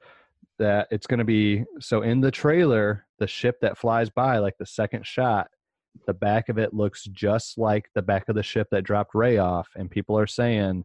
that 0.59 0.88
it's 0.90 1.06
going 1.06 1.18
to 1.18 1.24
be. 1.24 1.64
So 1.80 2.02
in 2.02 2.20
the 2.20 2.30
trailer, 2.30 3.06
the 3.18 3.26
ship 3.26 3.56
that 3.62 3.78
flies 3.78 4.11
by, 4.11 4.38
like 4.38 4.59
the 4.59 4.66
second 4.66 5.06
shot, 5.06 5.48
the 6.06 6.14
back 6.14 6.48
of 6.48 6.59
it 6.59 6.74
looks 6.74 7.04
just 7.04 7.59
like 7.59 7.90
the 7.94 8.02
back 8.02 8.28
of 8.28 8.36
the 8.36 8.42
ship 8.42 8.68
that 8.70 8.84
dropped 8.84 9.14
Rey 9.14 9.38
off, 9.38 9.68
and 9.74 9.90
people 9.90 10.18
are 10.18 10.26
saying 10.26 10.84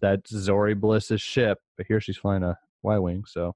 that's 0.00 0.32
Zorii 0.32 0.78
Bliss's 0.78 1.20
ship. 1.22 1.58
But 1.76 1.86
here 1.86 2.00
she's 2.00 2.16
flying 2.16 2.42
a 2.42 2.58
Y 2.82 2.98
wing, 2.98 3.24
so. 3.26 3.54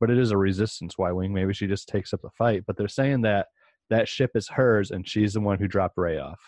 But 0.00 0.10
it 0.10 0.18
is 0.18 0.30
a 0.30 0.36
resistance 0.38 0.96
Y 0.98 1.12
wing. 1.12 1.32
Maybe 1.34 1.52
she 1.52 1.66
just 1.66 1.88
takes 1.88 2.12
up 2.12 2.22
the 2.22 2.30
fight. 2.30 2.64
But 2.66 2.76
they're 2.76 2.88
saying 2.88 3.22
that 3.22 3.48
that 3.90 4.08
ship 4.08 4.30
is 4.34 4.48
hers, 4.48 4.90
and 4.90 5.06
she's 5.06 5.34
the 5.34 5.40
one 5.40 5.58
who 5.58 5.68
dropped 5.68 5.98
Rey 5.98 6.18
off. 6.18 6.40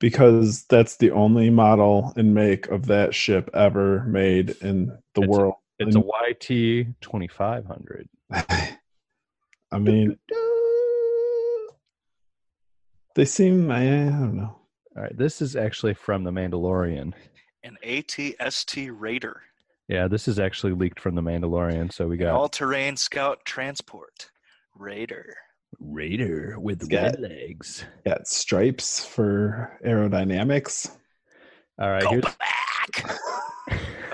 because 0.00 0.64
that's 0.68 0.96
the 0.96 1.10
only 1.10 1.50
model 1.50 2.12
and 2.16 2.34
make 2.34 2.68
of 2.68 2.86
that 2.86 3.14
ship 3.14 3.50
ever 3.54 4.04
made 4.04 4.50
in 4.60 4.86
the 5.14 5.22
It's 5.22 5.28
world. 5.28 5.54
It's 5.78 5.96
a 5.96 6.00
YT 6.00 7.00
twenty 7.00 7.28
five 7.28 7.64
hundred. 7.66 8.08
I 8.32 9.78
mean, 9.78 10.16
they 13.14 13.24
seem. 13.24 13.70
I, 13.70 13.82
I 13.82 14.10
don't 14.10 14.36
know. 14.36 14.58
All 14.96 15.02
right, 15.02 15.16
this 15.16 15.40
is 15.40 15.54
actually 15.56 15.94
from 15.94 16.24
The 16.24 16.30
Mandalorian. 16.32 17.12
An 17.62 17.76
ATST 17.84 18.90
Raider, 18.98 19.42
Yeah, 19.88 20.08
this 20.08 20.26
is 20.26 20.38
actually 20.38 20.72
leaked 20.72 20.98
from 21.00 21.14
The 21.14 21.20
Mandalorian. 21.22 21.92
So 21.92 22.06
we 22.08 22.16
got 22.16 22.34
all-terrain 22.34 22.96
scout 22.96 23.44
transport 23.44 24.30
Raider. 24.74 25.36
Raider 25.78 26.56
with 26.58 26.90
Yeah. 26.90 27.02
red 27.02 27.20
legs. 27.20 27.84
Got 28.04 28.26
stripes 28.26 29.04
for 29.04 29.78
aerodynamics. 29.84 30.90
All 31.78 31.90
right, 31.90 32.02
Go 32.02 32.10
here's, 32.10 32.24
back. 32.24 33.18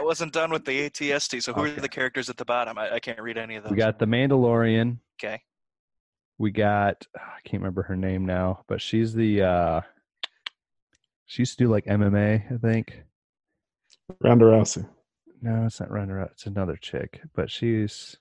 I 0.05 0.07
wasn't 0.07 0.35
done 0.35 0.51
with 0.51 0.67
the 0.67 0.91
ATST. 0.91 1.43
So 1.43 1.55
who 1.55 1.63
Okay. 1.63 1.77
are 1.77 1.81
the 1.81 1.89
characters 1.89 2.29
at 2.29 2.37
the 2.37 2.45
bottom? 2.45 2.77
I, 2.77 2.95
I 2.97 3.01
can't 3.01 3.21
read 3.21 3.39
any 3.39 3.57
of 3.57 3.63
those. 3.65 3.71
We 3.71 3.79
got 3.79 3.99
the 3.99 4.05
Mandalorian. 4.07 4.99
okay. 5.19 5.43
We 6.37 6.51
got 6.51 7.07
I 7.17 7.39
can't 7.45 7.63
remember 7.63 7.83
her 7.85 7.97
name 7.97 8.27
now, 8.27 8.65
but 8.69 8.83
she's 8.83 9.15
the 9.15 9.43
uh 9.43 9.81
she 11.27 11.43
used 11.43 11.57
to 11.59 11.65
do 11.65 11.71
like 11.71 11.87
MMA, 11.87 12.53
I 12.53 12.57
think. 12.59 13.03
Ronda 14.21 14.45
Rousey. 14.45 14.87
No, 15.41 15.65
it's 15.65 15.81
not 15.81 15.91
Ronda. 15.91 16.13
Rousey, 16.15 16.33
It's 16.33 16.47
another 16.47 16.77
chick, 16.77 17.23
but 17.35 17.51
she's 17.51 18.17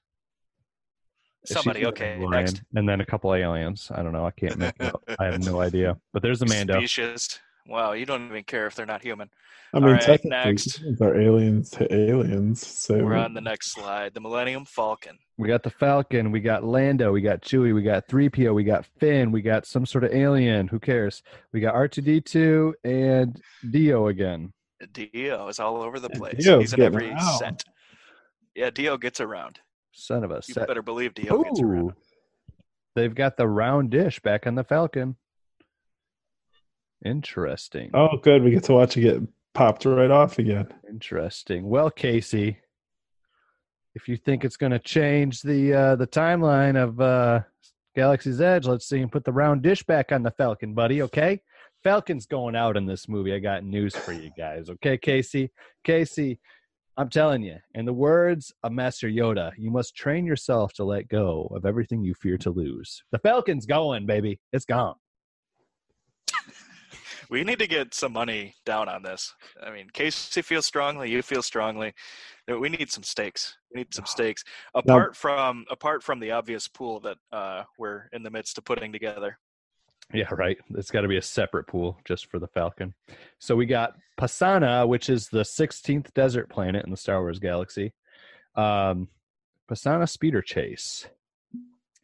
she's 1.45 1.53
Somebody. 1.57 1.81
the 1.81 1.87
Okay. 1.87 2.17
Next. 2.19 2.61
And 2.75 2.87
then 2.87 3.01
a 3.01 3.05
couple 3.05 3.33
aliens. 3.33 3.91
I 3.93 4.03
don't 4.03 4.13
know. 4.13 4.25
I 4.25 4.31
can't 4.31 4.57
make 4.57 4.75
it 4.79 4.85
up. 4.93 5.03
I 5.19 5.25
have 5.25 5.43
no 5.43 5.59
idea. 5.67 5.97
But 6.13 6.21
there's 6.21 6.41
a 6.41 6.45
Mando. 6.45 6.75
Specious. 6.79 7.39
Wow, 7.67 7.93
you 7.93 8.05
don't 8.05 8.25
even 8.25 8.43
care 8.43 8.67
if 8.67 8.75
they're 8.75 8.85
not 8.85 9.01
human. 9.03 9.29
I 9.73 9.77
mean, 9.79 9.85
All 9.85 9.93
right, 9.93 10.01
technically, 10.01 10.29
next. 10.51 10.77
humans 10.77 11.01
are 11.01 11.19
aliens 11.19 11.69
to 11.71 11.91
aliens. 11.93 12.65
So 12.67 13.03
We're 13.03 13.15
on 13.15 13.33
the 13.33 13.41
next 13.41 13.71
slide. 13.73 14.13
The 14.13 14.19
Millennium 14.19 14.65
Falcon. 14.65 15.17
We 15.37 15.47
got 15.47 15.63
the 15.63 15.69
Falcon. 15.71 16.31
We 16.31 16.41
got 16.41 16.63
Lando. 16.63 17.11
We 17.11 17.21
got 17.21 17.41
Chewie. 17.41 17.73
We 17.73 17.81
got 17.81 18.07
3PO. 18.07 18.53
We 18.53 18.63
got 18.65 18.85
Finn. 18.99 19.31
We 19.31 19.41
got 19.41 19.65
some 19.65 19.85
sort 19.85 20.03
of 20.03 20.13
alien. 20.13 20.67
Who 20.67 20.79
cares? 20.79 21.23
We 21.53 21.59
got 21.59 21.73
R2D2 21.73 22.73
and 22.83 23.41
Dio 23.71 24.07
again. 24.07 24.53
Dio 24.91 25.47
is 25.47 25.59
all 25.59 25.81
over 25.81 25.99
the 25.99 26.09
place. 26.09 26.43
Dio's 26.43 26.61
He's 26.61 26.73
in 26.73 26.81
every 26.81 27.09
around. 27.09 27.37
set. 27.39 27.63
Yeah, 28.55 28.69
Dio 28.69 28.97
gets 28.97 29.21
around. 29.21 29.59
Son 29.93 30.23
of 30.23 30.31
a 30.31 30.41
You 30.47 30.53
set. 30.53 30.67
better 30.67 30.81
believe 30.83 31.13
Dio 31.15 31.41
gets 31.41 31.61
around. 31.61 31.93
They've 32.95 33.15
got 33.15 33.37
the 33.37 33.47
round 33.47 33.89
dish 33.89 34.19
back 34.19 34.45
on 34.45 34.53
the 34.55 34.63
Falcon. 34.63 35.15
Interesting. 37.05 37.91
Oh, 37.93 38.17
good. 38.17 38.43
We 38.43 38.51
get 38.51 38.63
to 38.65 38.73
watch 38.73 38.97
it 38.97 39.01
get 39.01 39.21
popped 39.53 39.85
right 39.85 40.11
off 40.11 40.39
again. 40.39 40.67
Interesting. 40.89 41.67
Well, 41.67 41.89
Casey, 41.89 42.57
if 43.95 44.07
you 44.07 44.17
think 44.17 44.43
it's 44.45 44.57
going 44.57 44.71
to 44.71 44.79
change 44.79 45.41
the 45.41 45.73
uh, 45.73 45.95
the 45.95 46.07
timeline 46.07 46.81
of 46.81 46.99
uh, 46.99 47.41
Galaxy's 47.95 48.41
Edge, 48.41 48.65
let's 48.65 48.87
see 48.87 49.01
and 49.01 49.11
put 49.11 49.23
the 49.23 49.33
round 49.33 49.61
dish 49.61 49.83
back 49.83 50.11
on 50.11 50.23
the 50.23 50.31
Falcon, 50.31 50.73
buddy. 50.73 51.01
Okay, 51.01 51.41
Falcon's 51.83 52.25
going 52.25 52.55
out 52.55 52.77
in 52.77 52.85
this 52.85 53.07
movie. 53.09 53.33
I 53.33 53.39
got 53.39 53.63
news 53.63 53.95
for 53.95 54.13
you 54.13 54.31
guys. 54.37 54.69
Okay, 54.69 54.97
Casey, 54.97 55.51
Casey, 55.83 56.39
I'm 56.95 57.09
telling 57.09 57.43
you. 57.43 57.57
In 57.75 57.85
the 57.85 57.93
words 57.93 58.53
of 58.63 58.71
Master 58.71 59.09
Yoda, 59.09 59.51
you 59.57 59.69
must 59.69 59.95
train 59.95 60.25
yourself 60.25 60.73
to 60.73 60.83
let 60.83 61.09
go 61.09 61.51
of 61.53 61.65
everything 61.65 62.03
you 62.03 62.13
fear 62.13 62.37
to 62.39 62.49
lose. 62.49 63.03
The 63.11 63.19
Falcon's 63.19 63.65
going, 63.65 64.05
baby. 64.05 64.39
It's 64.53 64.65
gone. 64.65 64.95
We 67.33 67.43
need 67.43 67.57
to 67.59 67.67
get 67.67 67.95
some 67.95 68.13
money 68.13 68.53
down 68.63 68.87
on 68.87 69.01
this. 69.01 69.33
I 69.59 69.71
mean, 69.71 69.87
Casey 69.91 70.43
feels 70.43 70.67
strongly. 70.67 71.09
You 71.09 71.23
feel 71.23 71.41
strongly. 71.41 71.95
We 72.47 72.69
need 72.69 72.91
some 72.91 73.01
stakes. 73.01 73.57
We 73.73 73.79
need 73.79 73.91
some 73.91 74.05
stakes 74.05 74.43
apart 74.75 75.15
from 75.15 75.65
apart 75.71 76.03
from 76.03 76.19
the 76.19 76.29
obvious 76.29 76.67
pool 76.67 76.99
that 76.99 77.17
uh, 77.31 77.63
we're 77.79 78.03
in 78.13 78.21
the 78.21 78.29
midst 78.29 78.59
of 78.59 78.65
putting 78.65 78.93
together. 78.93 79.39
Yeah, 80.13 80.27
right. 80.31 80.59
It's 80.75 80.91
got 80.91 81.01
to 81.01 81.07
be 81.07 81.17
a 81.17 81.23
separate 81.23 81.65
pool 81.65 81.97
just 82.05 82.27
for 82.27 82.37
the 82.37 82.45
Falcon. 82.49 82.93
So 83.39 83.55
we 83.55 83.65
got 83.65 83.95
Pasaana, 84.19 84.87
which 84.87 85.09
is 85.09 85.27
the 85.29 85.41
16th 85.41 86.13
desert 86.13 86.51
planet 86.51 86.85
in 86.85 86.91
the 86.91 86.97
Star 86.97 87.19
Wars 87.19 87.39
galaxy. 87.39 87.93
Um, 88.55 89.07
Pasaana 89.67 90.07
speeder 90.07 90.43
chase. 90.43 91.07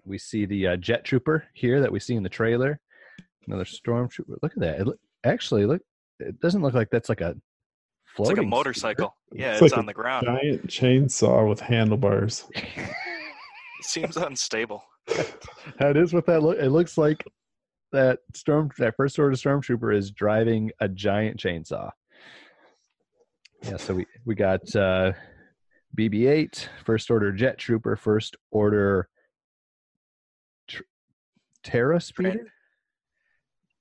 We 0.05 0.17
see 0.17 0.47
the 0.47 0.69
uh, 0.69 0.77
jet 0.77 1.05
trooper 1.05 1.43
here 1.53 1.81
that 1.81 1.91
we 1.91 1.99
see 1.99 2.15
in 2.15 2.23
the 2.23 2.29
trailer. 2.29 2.79
Another 3.45 3.65
stormtrooper. 3.65 4.37
Look 4.41 4.53
at 4.53 4.61
that. 4.61 4.79
It 4.79 4.87
actually, 5.23 5.65
look. 5.65 5.81
It 6.19 6.39
doesn't 6.41 6.61
look 6.61 6.73
like 6.73 6.89
that's 6.91 7.07
like 7.07 7.21
a 7.21 7.29
It's 7.29 8.19
like 8.19 8.31
a 8.31 8.35
speeder. 8.41 8.43
motorcycle. 8.47 9.15
Yeah, 9.31 9.53
It's 9.53 9.61
it's, 9.61 9.71
like 9.71 9.79
on 9.79 9.85
the 9.85 9.93
ground. 9.93 10.25
Giant 10.25 10.67
chainsaw 10.67 11.47
with 11.47 11.61
handlebars. 11.61 12.43
Seems 13.81 14.17
unstable. 14.17 14.83
that 15.79 15.95
is 15.95 16.13
what 16.13 16.25
that 16.25 16.43
look. 16.43 16.57
It 16.59 16.69
looks 16.69 16.97
like 16.97 17.25
that 17.93 18.19
storm 18.35 18.69
that 18.77 18.95
first 18.97 19.17
order 19.17 19.35
stormtrooper 19.35 19.95
is 19.95 20.11
driving 20.11 20.71
a 20.81 20.89
giant 20.89 21.37
chainsaw. 21.39 21.89
Yeah, 23.63 23.77
so 23.77 23.93
we 23.95 24.05
we 24.25 24.35
got 24.35 24.75
uh, 24.75 25.13
BB-8, 25.97 26.67
first 26.83 27.09
order 27.09 27.31
jet 27.31 27.57
trooper, 27.57 27.95
first 27.95 28.35
order 28.51 29.07
tr- 30.67 30.83
Terra 31.63 31.99
speeder, 32.01 32.51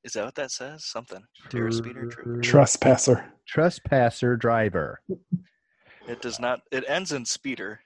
Is 0.05 0.13
that 0.13 0.25
what 0.25 0.35
that 0.37 0.51
says? 0.51 0.85
Something. 0.85 1.23
Terror 1.51 1.71
speeder. 1.71 2.07
Trooper. 2.07 2.41
Trespasser. 2.41 3.33
trespasser 3.47 4.37
driver. 4.37 5.01
It 6.07 6.23
does 6.23 6.39
not. 6.41 6.61
It 6.71 6.85
ends 6.89 7.13
in 7.13 7.25
speeder. 7.25 7.81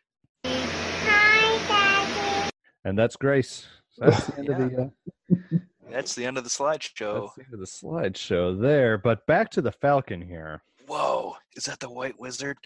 Hi, 0.45 1.59
Daddy. 1.67 2.51
And 2.85 2.99
that's 2.99 3.17
Grace. 3.17 3.67
So 3.93 4.05
that's 4.11 4.27
the 4.27 4.39
end 4.39 4.49
of 4.51 4.59
the. 4.71 4.83
Uh, 4.83 5.59
That's 5.91 6.15
the 6.15 6.25
end 6.25 6.39
of 6.39 6.45
the 6.45 6.51
slideshow. 6.51 7.25
that's 7.27 7.35
the 7.37 7.43
end 7.45 7.53
of 7.55 7.61
the 7.61 7.67
slideshow 7.67 8.59
there. 8.61 8.97
But 8.97 9.27
back 9.27 9.51
to 9.51 9.61
the 9.61 9.73
Falcon 9.73 10.23
here. 10.23 10.63
Whoa! 10.87 11.37
Is 11.55 11.65
that 11.65 11.81
the 11.81 11.91
White 11.91 12.19
Wizard? 12.19 12.57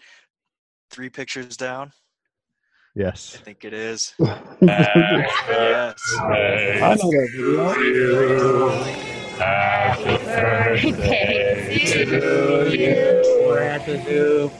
Three 0.91 1.09
pictures 1.09 1.57
down. 1.57 1.91
Yes. 2.95 3.37
I 3.39 3.43
think 3.43 3.65
it 3.65 3.73
is. 3.73 4.13
I 4.21 4.39
Yes. 4.61 6.01
know 6.17 7.11
that 7.11 7.29
video. 7.77 9.16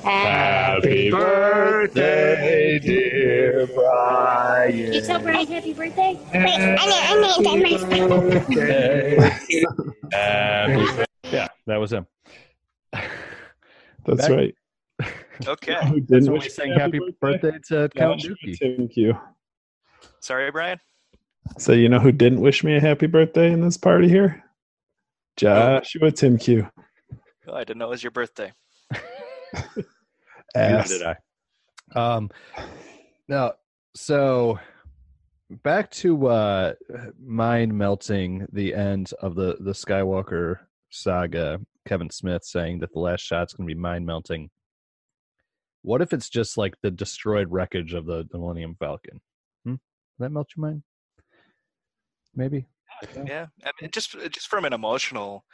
Happy 0.04 1.10
birthday, 1.12 2.80
dear 2.80 3.68
Brian. 3.68 4.94
You 4.94 5.02
tell 5.02 5.20
Brian 5.22 5.48
happy 5.48 5.74
birthday? 5.74 6.20
Wait, 6.34 6.44
I 6.44 6.46
named, 6.46 6.80
I 6.80 7.16
named 7.22 7.48
him 7.48 7.62
myself. 7.64 8.50
Yeah, 11.32 11.48
that 11.66 11.78
was 11.78 11.92
him. 11.92 12.06
That's 12.94 14.28
Back- 14.28 14.30
right. 14.30 14.56
Okay. 15.46 15.76
Who 15.88 16.02
That's 16.02 16.06
didn't 16.08 16.24
when 16.26 16.34
we 16.34 16.40
wish 16.40 16.54
sang 16.54 16.72
happy 16.74 17.00
birthday 17.20 17.58
to 17.70 17.90
Count 17.96 18.20
Joshua 18.22 18.36
Dookie. 18.46 18.58
Tim 18.58 18.88
Q. 18.88 19.18
Sorry, 20.20 20.50
Brian. 20.52 20.80
So 21.58 21.74
you 21.74 21.90
know 21.90 22.00
who 22.00 22.12
didn't 22.12 22.42
wish 22.42 22.64
me 22.64 22.76
a 22.76 22.80
happy 22.80 23.08
birthday 23.08 23.52
in 23.52 23.62
this 23.62 23.78
party 23.78 24.08
here? 24.10 24.44
Joshua 25.38 26.12
Tim 26.12 26.38
Q. 26.38 26.68
Oh, 27.48 27.54
I 27.54 27.64
didn't 27.64 27.78
know 27.78 27.86
it 27.86 27.92
was 27.92 28.04
your 28.04 28.12
birthday. 28.12 28.52
Neither 28.94 29.88
Ass. 30.56 30.90
did 30.90 31.04
I. 31.04 31.16
Um, 31.96 32.30
now, 33.28 33.54
so 33.96 34.60
back 35.50 35.92
to 35.92 36.28
uh, 36.28 36.74
mind 37.24 37.78
melting 37.78 38.48
the 38.52 38.74
end 38.74 39.12
of 39.22 39.36
the 39.36 39.58
the 39.60 39.72
Skywalker 39.72 40.60
saga. 40.90 41.60
Kevin 41.88 42.10
Smith 42.10 42.44
saying 42.44 42.80
that 42.80 42.92
the 42.92 43.00
last 43.00 43.22
shot's 43.22 43.54
going 43.54 43.68
to 43.68 43.74
be 43.74 43.80
mind 43.80 44.06
melting. 44.06 44.50
What 45.84 46.02
if 46.02 46.12
it's 46.12 46.30
just 46.30 46.58
like 46.58 46.76
the 46.82 46.92
destroyed 46.92 47.48
wreckage 47.50 47.94
of 47.94 48.06
the, 48.06 48.28
the 48.30 48.38
Millennium 48.38 48.76
Falcon? 48.78 49.22
Hmm? 49.64 49.76
Does 49.76 49.80
that 50.20 50.32
melt 50.32 50.50
your 50.58 50.66
mind? 50.66 50.84
Maybe. 52.36 52.68
Yeah, 53.26 53.48
I 53.64 53.72
mean, 53.82 53.92
just 53.92 54.12
just 54.32 54.48
from 54.48 54.66
an 54.66 54.74
emotional 54.74 55.46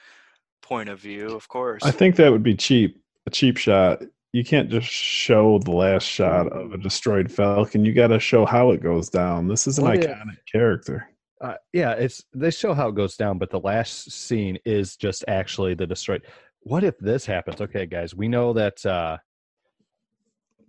point 0.61 0.90
of 0.90 0.99
view, 0.99 1.28
of 1.36 1.48
course. 1.48 1.84
I 1.84 1.91
think 1.91 2.15
that 2.18 2.32
would 2.32 2.44
be 2.44 2.56
cheap. 2.56 3.02
A 3.26 3.30
cheap 3.30 3.57
shot. 3.57 4.02
You 4.34 4.44
can't 4.44 4.70
just 4.70 4.88
show 4.88 5.60
the 5.60 5.72
last 5.72 6.03
shot 6.03 6.48
of 6.52 6.74
a 6.74 6.78
destroyed 6.78 7.32
Falcon. 7.32 7.86
You 7.86 7.94
got 7.94 8.07
to 8.07 8.20
show 8.20 8.45
how 8.45 8.72
it 8.72 8.82
goes 8.82 9.10
down. 9.10 9.48
This 9.48 9.68
is 9.68 9.78
an 9.78 9.86
Well, 9.86 9.95
yeah. 9.95 10.15
iconic 10.15 10.38
character. 10.52 11.07
Uh, 11.40 11.56
yeah, 11.74 11.91
it's 11.91 12.24
they 12.34 12.49
show 12.49 12.74
how 12.74 12.88
it 12.88 12.95
goes 12.95 13.15
down, 13.18 13.38
but 13.38 13.49
the 13.49 13.60
last 13.60 14.11
scene 14.11 14.57
is 14.65 14.95
just 14.95 15.24
actually 15.28 15.76
the 15.76 15.86
destroyed. 15.86 16.24
What 16.61 16.84
if 16.84 16.98
this 16.98 17.26
happens? 17.26 17.60
Okay, 17.61 17.86
guys, 17.86 18.15
we 18.15 18.28
know 18.30 18.53
that 18.53 18.86
uh 18.86 19.18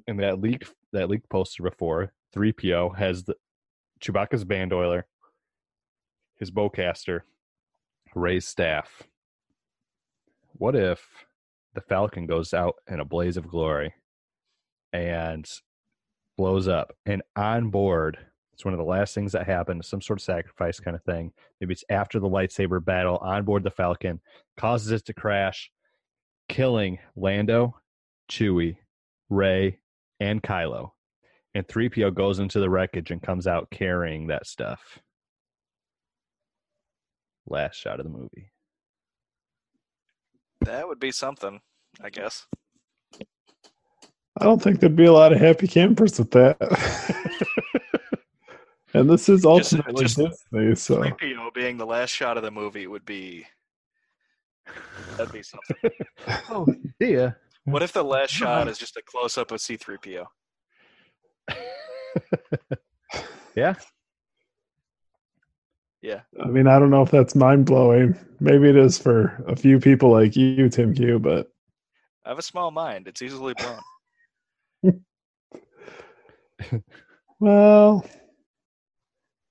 in 0.07 0.17
that 0.19 0.41
leak 0.41 0.67
that 0.93 1.09
leak 1.09 1.29
poster 1.29 1.63
before, 1.63 2.13
3PO 2.35 2.97
has 2.97 3.25
the 3.25 3.35
Chewbacca's 4.01 4.45
bandolier, 4.45 5.07
his 6.39 6.51
bowcaster, 6.51 7.21
Rey's 8.15 8.47
staff. 8.47 9.03
What 10.53 10.77
if 10.77 11.07
the 11.75 11.81
Falcon 11.81 12.27
goes 12.27 12.55
out 12.55 12.77
in 12.89 13.01
a 13.01 13.05
blaze 13.05 13.37
of 13.37 13.49
glory 13.49 13.95
and 14.93 15.49
blows 16.37 16.69
up 16.69 16.93
and 17.07 17.23
on 17.37 17.71
board 17.71 18.19
it's 18.55 18.65
one 18.65 18.73
of 18.73 18.79
the 18.79 18.85
last 18.85 19.15
things 19.15 19.33
that 19.33 19.47
happen, 19.47 19.83
some 19.83 20.01
sort 20.01 20.21
of 20.21 20.25
sacrifice 20.25 20.79
kind 20.79 20.97
of 20.97 21.03
thing. 21.03 21.33
Maybe 21.61 21.73
it's 21.73 21.85
after 21.91 22.21
the 22.21 22.29
lightsaber 22.29 22.83
battle 22.83 23.19
on 23.19 23.45
board 23.45 23.65
the 23.65 23.71
Falcon, 23.71 24.21
causes 24.57 24.93
it 24.93 25.05
to 25.07 25.13
crash, 25.13 25.73
killing 26.49 27.01
Lando, 27.17 27.75
Chewie, 28.31 28.77
Ray, 29.29 29.81
and 30.21 30.41
Kylo. 30.41 30.91
And 31.57 31.67
3PO 31.67 32.15
goes 32.15 32.39
into 32.39 32.61
the 32.61 32.71
wreckage 32.71 33.11
and 33.11 33.21
comes 33.21 33.49
out 33.49 33.71
carrying 33.71 34.29
that 34.29 34.47
stuff. 34.47 35.01
Last 37.47 37.77
shot 37.77 38.01
of 38.01 38.07
the 38.07 38.13
movie. 38.13 38.51
that 40.63 40.87
would 40.89 41.01
be 41.01 41.13
something, 41.13 41.61
I 42.03 42.11
guess. 42.11 42.47
I 44.41 44.45
don't 44.45 44.61
think 44.63 44.81
there'd 44.81 44.97
be 44.97 45.05
a 45.05 45.13
lot 45.13 45.33
of 45.33 45.39
happy 45.39 45.69
campers 45.69 46.19
with 46.19 46.31
that. 46.33 46.57
and 48.95 49.09
this 49.09 49.29
is 49.29 49.45
ultimately 49.45 50.05
just- 50.05 50.17
Disney, 50.17 50.75
so 50.75 51.03
3PO 51.03 51.55
being 51.55 51.77
the 51.77 51.87
last 51.87 52.11
shot 52.11 52.37
of 52.37 52.43
the 52.43 52.51
movie 52.51 52.87
would 52.87 53.05
be 53.05 53.47
that'd 55.17 55.33
be 55.33 55.43
something. 55.43 55.91
Oh, 56.51 56.67
yeah. 56.99 57.33
What 57.65 57.83
if 57.83 57.93
the 57.93 58.05
last 58.05 58.31
shot 58.31 58.69
is 58.69 58.79
just 58.79 58.97
a 58.97 59.03
close 59.07 59.39
up 59.39 59.51
of 59.53 59.61
C3PO? 59.61 60.25
Yeah. 63.55 63.75
Yeah. 66.05 66.21
I 66.39 66.49
mean, 66.49 66.67
I 66.67 66.79
don't 66.79 66.91
know 66.91 67.01
if 67.01 67.11
that's 67.11 67.35
mind 67.35 67.65
blowing. 67.65 68.15
Maybe 68.39 68.69
it 68.69 68.77
is 68.77 68.99
for 68.99 69.43
a 69.49 69.57
few 69.57 69.81
people 69.81 70.11
like 70.13 70.37
you, 70.37 70.69
Tim 70.69 70.95
Q, 70.95 71.19
but 71.19 71.49
I 72.27 72.29
have 72.29 72.39
a 72.39 72.43
small 72.43 72.71
mind. 72.71 73.09
It's 73.09 73.23
easily 73.23 73.55
blown. 73.55 74.93
well, 77.41 78.05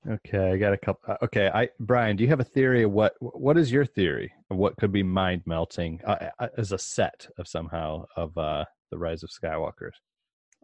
Okay, 0.08 0.52
I 0.52 0.58
got 0.58 0.74
a 0.74 0.78
couple. 0.78 1.12
uh, 1.12 1.18
Okay, 1.24 1.50
I 1.52 1.70
Brian, 1.80 2.18
do 2.18 2.24
you 2.24 2.30
have 2.30 2.40
a 2.42 2.44
theory 2.44 2.84
of 2.84 2.92
what 2.92 3.14
what 3.20 3.58
is 3.58 3.72
your 3.72 3.86
theory 3.86 4.32
of 4.52 4.58
what 4.58 4.76
could 4.78 4.92
be 4.92 5.02
mind 5.02 5.42
melting 5.48 6.02
uh, 6.06 6.30
uh, 6.40 6.48
as 6.56 6.72
a 6.72 6.78
set 6.78 7.26
of 7.40 7.48
somehow 7.48 8.06
of 8.16 8.38
uh 8.38 8.66
the 8.92 8.98
Rise 9.00 9.24
of 9.24 9.32
Skywalkers? 9.32 9.94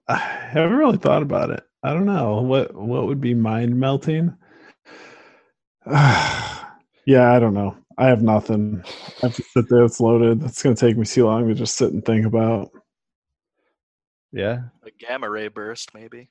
I 0.08 0.18
haven't 0.18 0.78
really 0.78 0.98
thought 0.98 1.24
about 1.24 1.50
it. 1.50 1.64
I 1.82 1.94
don't 1.94 2.06
know 2.06 2.42
what 2.42 2.76
what 2.76 3.08
would 3.08 3.22
be 3.22 3.34
mind 3.34 3.80
melting. 3.80 4.36
yeah, 7.06 7.32
I 7.34 7.40
don't 7.40 7.54
know. 7.54 7.76
I 7.98 8.08
have 8.08 8.22
nothing. 8.22 8.84
I 8.86 9.28
have 9.28 9.36
to 9.36 9.44
sit 9.44 9.66
there. 9.70 9.84
It's 9.84 10.00
loaded. 10.00 10.44
It's 10.44 10.62
going 10.64 10.76
to 10.76 10.80
take 10.80 10.98
me 10.98 11.06
too 11.06 11.26
long 11.26 11.48
to 11.48 11.54
just 11.54 11.76
sit 11.76 11.92
and 11.92 12.04
think 12.04 12.26
about. 12.26 12.70
Yeah, 14.32 14.60
A 14.86 14.92
gamma 14.92 15.28
ray 15.30 15.48
burst, 15.48 15.94
maybe. 15.96 16.30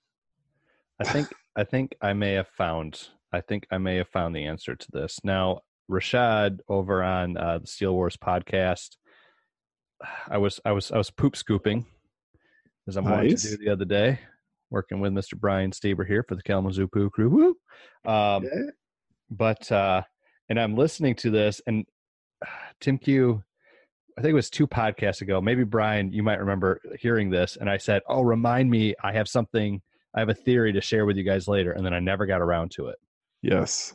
I 1.00 1.04
think 1.04 1.28
I 1.56 1.64
think 1.64 1.96
I 2.00 2.12
may 2.12 2.32
have 2.34 2.48
found 2.48 3.08
I 3.32 3.40
think 3.40 3.66
I 3.72 3.78
may 3.78 3.96
have 3.96 4.08
found 4.08 4.34
the 4.36 4.44
answer 4.46 4.76
to 4.76 4.86
this. 4.92 5.18
Now, 5.24 5.62
Rashad 5.90 6.60
over 6.68 7.02
on 7.02 7.36
uh, 7.36 7.58
the 7.58 7.66
Steel 7.66 7.94
Wars 7.94 8.16
podcast, 8.16 8.90
I 10.28 10.38
was 10.38 10.60
I 10.64 10.70
was 10.72 10.92
I 10.92 10.96
was 10.98 11.10
poop 11.10 11.36
scooping 11.36 11.86
as 12.86 12.96
I'm 12.96 13.04
wanting 13.04 13.30
Nice. 13.30 13.42
to 13.42 13.56
do 13.56 13.64
the 13.64 13.72
other 13.72 13.84
day, 13.84 14.20
working 14.70 15.00
with 15.00 15.12
Mr. 15.12 15.36
Brian 15.38 15.72
Staber 15.72 16.06
here 16.06 16.24
for 16.28 16.36
the 16.36 16.42
Kalamazoo 16.42 16.86
Poo 16.86 17.10
Crew. 17.10 17.28
Woo! 17.30 17.48
Um, 18.10 18.44
Yeah. 18.44 18.70
But 19.30 19.70
uh 19.72 20.02
and 20.48 20.58
i'm 20.58 20.74
listening 20.74 21.14
to 21.14 21.30
this 21.30 21.60
and 21.66 21.84
tim 22.80 22.98
q 22.98 23.42
i 24.16 24.22
think 24.22 24.30
it 24.30 24.34
was 24.34 24.50
two 24.50 24.66
podcasts 24.66 25.20
ago 25.20 25.40
maybe 25.40 25.64
brian 25.64 26.12
you 26.12 26.22
might 26.22 26.38
remember 26.40 26.80
hearing 26.98 27.30
this 27.30 27.56
and 27.60 27.68
i 27.68 27.76
said 27.76 28.02
oh 28.08 28.22
remind 28.22 28.70
me 28.70 28.94
i 29.02 29.12
have 29.12 29.28
something 29.28 29.80
i 30.14 30.20
have 30.20 30.28
a 30.28 30.34
theory 30.34 30.72
to 30.72 30.80
share 30.80 31.06
with 31.06 31.16
you 31.16 31.24
guys 31.24 31.48
later 31.48 31.72
and 31.72 31.84
then 31.84 31.94
i 31.94 32.00
never 32.00 32.26
got 32.26 32.40
around 32.40 32.70
to 32.70 32.88
it. 32.88 32.96
Yes. 33.42 33.94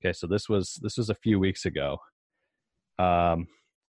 okay 0.00 0.12
so 0.12 0.26
this 0.26 0.48
was 0.48 0.78
this 0.82 0.98
was 0.98 1.08
a 1.08 1.14
few 1.14 1.38
weeks 1.38 1.64
ago. 1.64 1.98
Um 2.98 3.46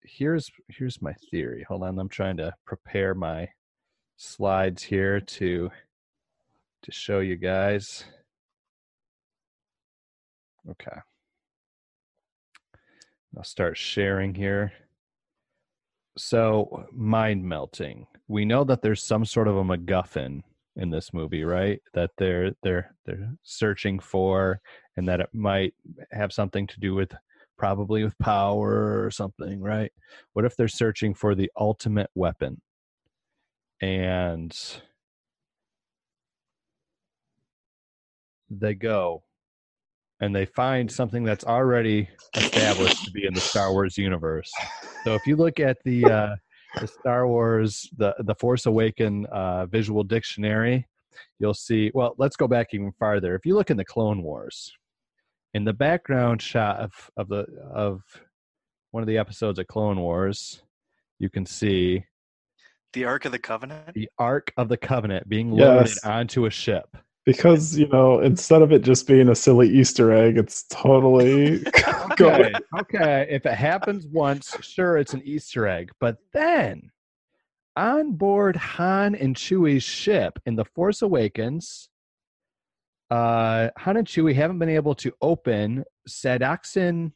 here's 0.04 0.52
here's 0.68 1.02
my 1.02 1.14
theory. 1.32 1.66
Hold 1.68 1.84
on 1.84 1.98
i'm 1.98 2.10
trying 2.10 2.38
to 2.38 2.54
prepare 2.66 3.16
my 3.16 3.48
slides 4.18 4.84
here 4.84 5.20
to 5.20 5.70
to 6.84 6.92
show 6.92 7.20
you 7.20 7.36
guys 7.36 8.06
okay 10.70 11.00
I'll 13.36 13.44
start 13.44 13.78
sharing 13.78 14.36
here. 14.36 14.74
So, 16.18 16.86
mind 16.92 17.44
melting. 17.44 18.06
We 18.28 18.46
know 18.46 18.64
that 18.66 18.82
there's 18.82 19.04
some 19.04 19.26
sort 19.26 19.48
of 19.48 19.58
a 19.58 19.64
MacGuffin 19.64 20.44
in 20.76 20.90
this 20.92 21.14
movie, 21.14 21.44
right? 21.44 21.82
That 21.94 22.12
they're 22.18 22.52
they're 22.62 22.94
they're 23.06 23.34
searching 23.42 24.00
for, 24.00 24.62
and 24.98 25.08
that 25.08 25.20
it 25.20 25.30
might 25.34 25.74
have 26.12 26.32
something 26.32 26.68
to 26.68 26.80
do 26.80 26.94
with 26.94 27.12
probably 27.58 28.04
with 28.04 28.18
power 28.20 29.04
or 29.04 29.10
something, 29.10 29.60
right? 29.62 29.92
What 30.34 30.46
if 30.46 30.56
they're 30.56 30.68
searching 30.68 31.14
for 31.16 31.34
the 31.34 31.52
ultimate 31.58 32.10
weapon? 32.14 32.62
And 33.82 34.56
they 38.50 38.76
go 38.76 39.24
and 40.24 40.34
they 40.34 40.46
find 40.46 40.90
something 40.90 41.24
that's 41.26 41.44
already 41.44 42.08
established 42.38 43.04
to 43.04 43.12
be 43.12 43.26
in 43.26 43.34
the 43.34 43.42
Star 43.42 43.72
Wars 43.74 43.98
universe. 43.98 44.50
So 45.04 45.16
if 45.16 45.28
you 45.28 45.36
look 45.36 45.60
at 45.60 45.78
the 45.84 46.10
uh, 46.10 46.36
the 46.80 46.88
Star 46.88 47.28
Wars 47.28 47.90
the 47.98 48.16
the 48.20 48.36
Force 48.36 48.66
Awaken 48.66 49.26
uh, 49.26 49.66
visual 49.66 50.04
dictionary, 50.04 50.88
you'll 51.40 51.54
see. 51.54 51.92
Well, 51.94 52.16
let's 52.18 52.38
go 52.38 52.48
back 52.48 52.68
even 52.74 52.94
farther. 52.94 53.36
If 53.36 53.46
you 53.46 53.56
look 53.56 53.70
in 53.70 53.76
the 53.76 53.84
Clone 53.84 54.24
Wars, 54.24 54.72
in 55.54 55.66
the 55.66 55.74
background 55.74 56.42
shot 56.42 56.80
of 56.80 56.94
of 57.18 57.28
the 57.28 57.46
of 57.74 58.02
one 58.92 59.04
of 59.04 59.08
the 59.08 59.18
episodes 59.18 59.60
of 59.60 59.68
Clone 59.68 60.00
Wars, 60.00 60.64
you 61.20 61.30
can 61.30 61.46
see 61.46 62.06
The 62.94 63.04
Ark 63.04 63.26
of 63.26 63.34
the 63.34 63.40
Covenant? 63.40 63.94
the 63.94 64.08
Ark 64.18 64.54
of 64.56 64.70
the 64.70 64.78
Covenant 64.78 65.28
being 65.28 65.52
loaded 65.52 65.88
Yes. 65.88 66.06
onto 66.06 66.46
a 66.46 66.50
ship. 66.50 66.96
Because, 67.26 67.78
you 67.78 67.88
know, 67.88 68.20
instead 68.20 68.62
of 68.62 68.74
it 68.74 68.82
just 68.82 69.08
being 69.08 69.30
a 69.30 69.36
silly 69.36 69.70
Easter 69.70 70.12
egg, 70.12 70.38
it's 70.38 70.64
totally 70.64 71.64
Okay, 72.12 72.52
okay. 72.80 73.28
If 73.30 73.46
it 73.46 73.54
happens 73.54 74.08
once, 74.08 74.56
sure, 74.62 74.98
it's 74.98 75.14
an 75.14 75.22
Easter 75.24 75.68
egg. 75.68 75.92
But 76.00 76.18
then, 76.32 76.90
on 77.76 78.14
board 78.14 78.56
Han 78.56 79.16
and 79.16 79.36
Chewie's 79.36 79.84
ship 79.84 80.40
in 80.46 80.56
The 80.56 80.64
Force 80.66 81.02
Awakens, 81.02 81.90
uh, 83.10 83.70
Han 83.78 83.98
and 83.98 84.08
Chewie 84.08 84.36
haven't 84.36 84.60
been 84.60 84.70
able 84.70 84.94
to 84.96 85.12
open 85.22 85.84
Sadoxin 86.08 87.12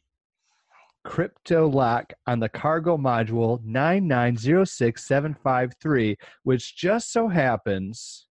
crypto 1.04 1.68
lock 1.68 2.12
on 2.26 2.40
the 2.40 2.48
cargo 2.48 2.96
module 2.96 3.62
9906753, 3.64 6.16
which 6.42 6.76
just 6.76 7.12
so 7.12 7.28
happens 7.28 8.27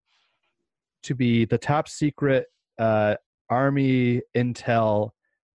to 1.03 1.15
be 1.15 1.45
the 1.45 1.59
top 1.59 1.89
secret 1.89 2.47
uh, 2.79 3.15
Army 3.51 4.23
Intel 4.37 5.11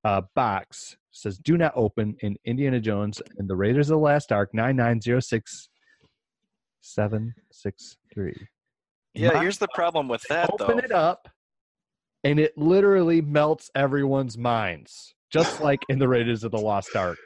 uh, 0.03 0.22
box 0.36 0.98
says 1.11 1.38
do 1.38 1.57
not 1.57 1.72
open 1.76 2.15
in 2.22 2.36
Indiana 2.45 2.80
Jones 2.80 3.22
and 3.38 3.48
the 3.49 3.56
Raiders 3.56 3.90
of 3.90 3.95
the 3.95 4.03
Last 4.03 4.32
Ark 4.32 4.49
9906763. 4.56 5.68
Yeah, 9.14 9.32
My- 9.34 9.41
here's 9.41 9.60
the 9.60 9.68
problem 9.74 10.07
with 10.07 10.24
that, 10.30 10.49
Open 10.52 10.78
though. 10.78 10.84
it 10.84 10.91
up 10.91 11.30
and 12.24 12.40
it 12.40 12.57
literally 12.57 13.22
melts 13.22 13.70
everyone's 13.76 14.38
minds, 14.38 15.14
just 15.32 15.61
like 15.61 15.84
in 15.90 15.99
the 15.99 16.07
Raiders 16.07 16.44
of 16.44 16.52
the 16.52 16.57
Lost 16.60 16.95
Ark. 16.95 17.18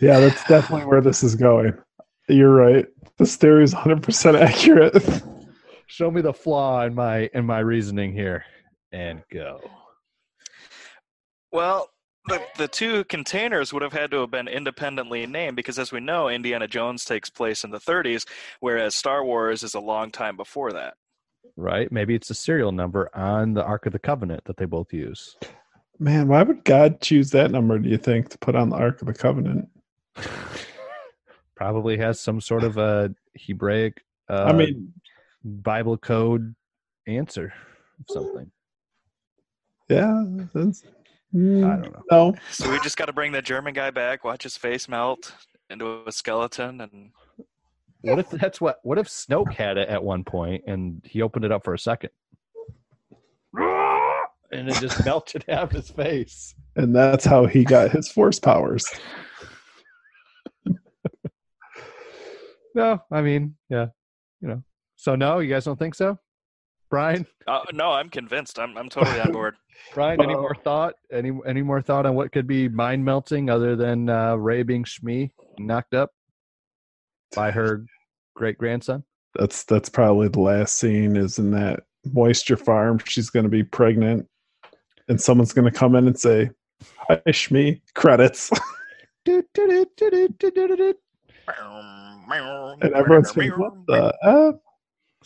Yeah, 0.00 0.18
that's 0.20 0.42
definitely 0.48 0.86
where 0.86 1.00
this 1.00 1.22
is 1.22 1.34
going. 1.34 1.74
You're 2.28 2.54
right. 2.54 2.86
This 3.18 3.36
theory 3.36 3.64
is 3.64 3.74
100% 3.74 4.40
accurate. 4.40 5.22
Show 5.86 6.10
me 6.10 6.20
the 6.20 6.32
flaw 6.32 6.84
in 6.84 6.94
my 6.94 7.30
in 7.32 7.46
my 7.46 7.60
reasoning 7.60 8.12
here 8.12 8.44
and 8.92 9.22
go. 9.32 9.60
Well, 11.52 11.90
the, 12.26 12.42
the 12.58 12.68
two 12.68 13.04
containers 13.04 13.72
would 13.72 13.82
have 13.82 13.92
had 13.92 14.10
to 14.10 14.18
have 14.18 14.30
been 14.30 14.48
independently 14.48 15.26
named 15.26 15.56
because, 15.56 15.78
as 15.78 15.92
we 15.92 16.00
know, 16.00 16.28
Indiana 16.28 16.66
Jones 16.66 17.04
takes 17.04 17.30
place 17.30 17.62
in 17.62 17.70
the 17.70 17.78
30s, 17.78 18.26
whereas 18.60 18.94
Star 18.94 19.24
Wars 19.24 19.62
is 19.62 19.74
a 19.74 19.80
long 19.80 20.10
time 20.10 20.36
before 20.36 20.72
that. 20.72 20.94
Right? 21.56 21.90
Maybe 21.90 22.14
it's 22.14 22.30
a 22.30 22.34
serial 22.34 22.72
number 22.72 23.08
on 23.14 23.54
the 23.54 23.64
Ark 23.64 23.86
of 23.86 23.92
the 23.92 23.98
Covenant 23.98 24.44
that 24.46 24.56
they 24.56 24.64
both 24.64 24.92
use. 24.92 25.36
Man, 25.98 26.28
why 26.28 26.42
would 26.42 26.64
God 26.64 27.00
choose 27.00 27.30
that 27.30 27.50
number, 27.50 27.78
do 27.78 27.88
you 27.88 27.96
think, 27.96 28.28
to 28.30 28.38
put 28.38 28.56
on 28.56 28.68
the 28.70 28.76
Ark 28.76 29.00
of 29.00 29.06
the 29.06 29.14
Covenant? 29.14 29.68
Probably 31.54 31.96
has 31.96 32.20
some 32.20 32.40
sort 32.40 32.64
of 32.64 32.76
a 32.76 33.14
Hebraic 33.36 34.02
uh, 34.28 34.44
I 34.48 34.52
mean, 34.52 34.92
Bible 35.46 35.96
code 35.96 36.54
answer 37.06 37.52
of 38.00 38.04
something. 38.08 38.50
yeah, 39.88 40.24
that's, 40.52 40.82
mm, 41.34 41.64
I 41.64 41.80
don't 41.82 41.92
know. 41.92 42.02
No, 42.10 42.34
So 42.50 42.70
we 42.70 42.80
just 42.80 42.96
got 42.96 43.06
to 43.06 43.12
bring 43.12 43.30
the 43.30 43.42
German 43.42 43.74
guy 43.74 43.90
back, 43.90 44.24
watch 44.24 44.42
his 44.42 44.56
face 44.56 44.88
melt 44.88 45.32
into 45.70 46.02
a 46.06 46.10
skeleton, 46.12 46.80
and 46.80 47.12
What 48.00 48.18
if 48.18 48.28
that's 48.30 48.60
what? 48.60 48.78
What 48.82 48.98
if 48.98 49.06
Snoke 49.08 49.52
had 49.52 49.78
it 49.78 49.88
at 49.88 50.02
one 50.02 50.24
point 50.24 50.64
and 50.66 51.00
he 51.04 51.22
opened 51.22 51.44
it 51.44 51.52
up 51.52 51.64
for 51.64 51.74
a 51.74 51.78
second, 51.78 52.10
and 53.56 54.68
it 54.68 54.74
just 54.80 55.04
melted 55.04 55.44
out 55.50 55.62
of 55.64 55.70
his 55.70 55.90
face? 55.90 56.54
and 56.74 56.94
that's 56.94 57.24
how 57.24 57.46
he 57.46 57.64
got 57.64 57.90
his 57.92 58.08
force 58.10 58.38
powers. 58.40 58.84
No, 62.74 63.00
I 63.10 63.22
mean, 63.22 63.56
yeah, 63.70 63.86
you 64.42 64.48
know. 64.48 64.62
So 64.96 65.14
no, 65.14 65.38
you 65.38 65.48
guys 65.48 65.64
don't 65.64 65.78
think 65.78 65.94
so, 65.94 66.18
Brian? 66.90 67.26
uh, 67.46 67.60
no, 67.72 67.92
I'm 67.92 68.08
convinced. 68.08 68.58
I'm 68.58 68.76
I'm 68.76 68.88
totally 68.88 69.20
on 69.20 69.32
board. 69.32 69.56
Brian, 69.94 70.20
any 70.20 70.34
more 70.34 70.54
thought? 70.54 70.94
Any 71.12 71.32
any 71.46 71.62
more 71.62 71.82
thought 71.82 72.06
on 72.06 72.14
what 72.14 72.32
could 72.32 72.46
be 72.46 72.68
mind 72.68 73.04
melting 73.04 73.50
other 73.50 73.76
than 73.76 74.08
uh, 74.08 74.34
Rey 74.34 74.62
being 74.62 74.84
Shmi 74.84 75.30
knocked 75.58 75.94
up 75.94 76.10
by 77.34 77.50
her 77.50 77.84
great 78.34 78.58
grandson? 78.58 79.04
that's 79.38 79.64
that's 79.64 79.88
probably 79.88 80.28
the 80.28 80.40
last 80.40 80.74
scene 80.74 81.16
is 81.16 81.38
in 81.38 81.50
that 81.52 81.84
moisture 82.12 82.56
farm. 82.56 82.98
She's 83.06 83.30
going 83.30 83.44
to 83.44 83.50
be 83.50 83.62
pregnant, 83.62 84.26
and 85.08 85.20
someone's 85.20 85.52
going 85.52 85.70
to 85.70 85.78
come 85.78 85.94
in 85.94 86.06
and 86.06 86.18
say, 86.18 86.50
"Hi, 87.08 87.20
Shmi." 87.28 87.80
Credits, 87.94 88.50
and 89.26 89.44
everyone's 92.94 93.32
going, 93.32 93.50
"What 93.50 93.86
the 93.86 94.14
F?" 94.22 94.54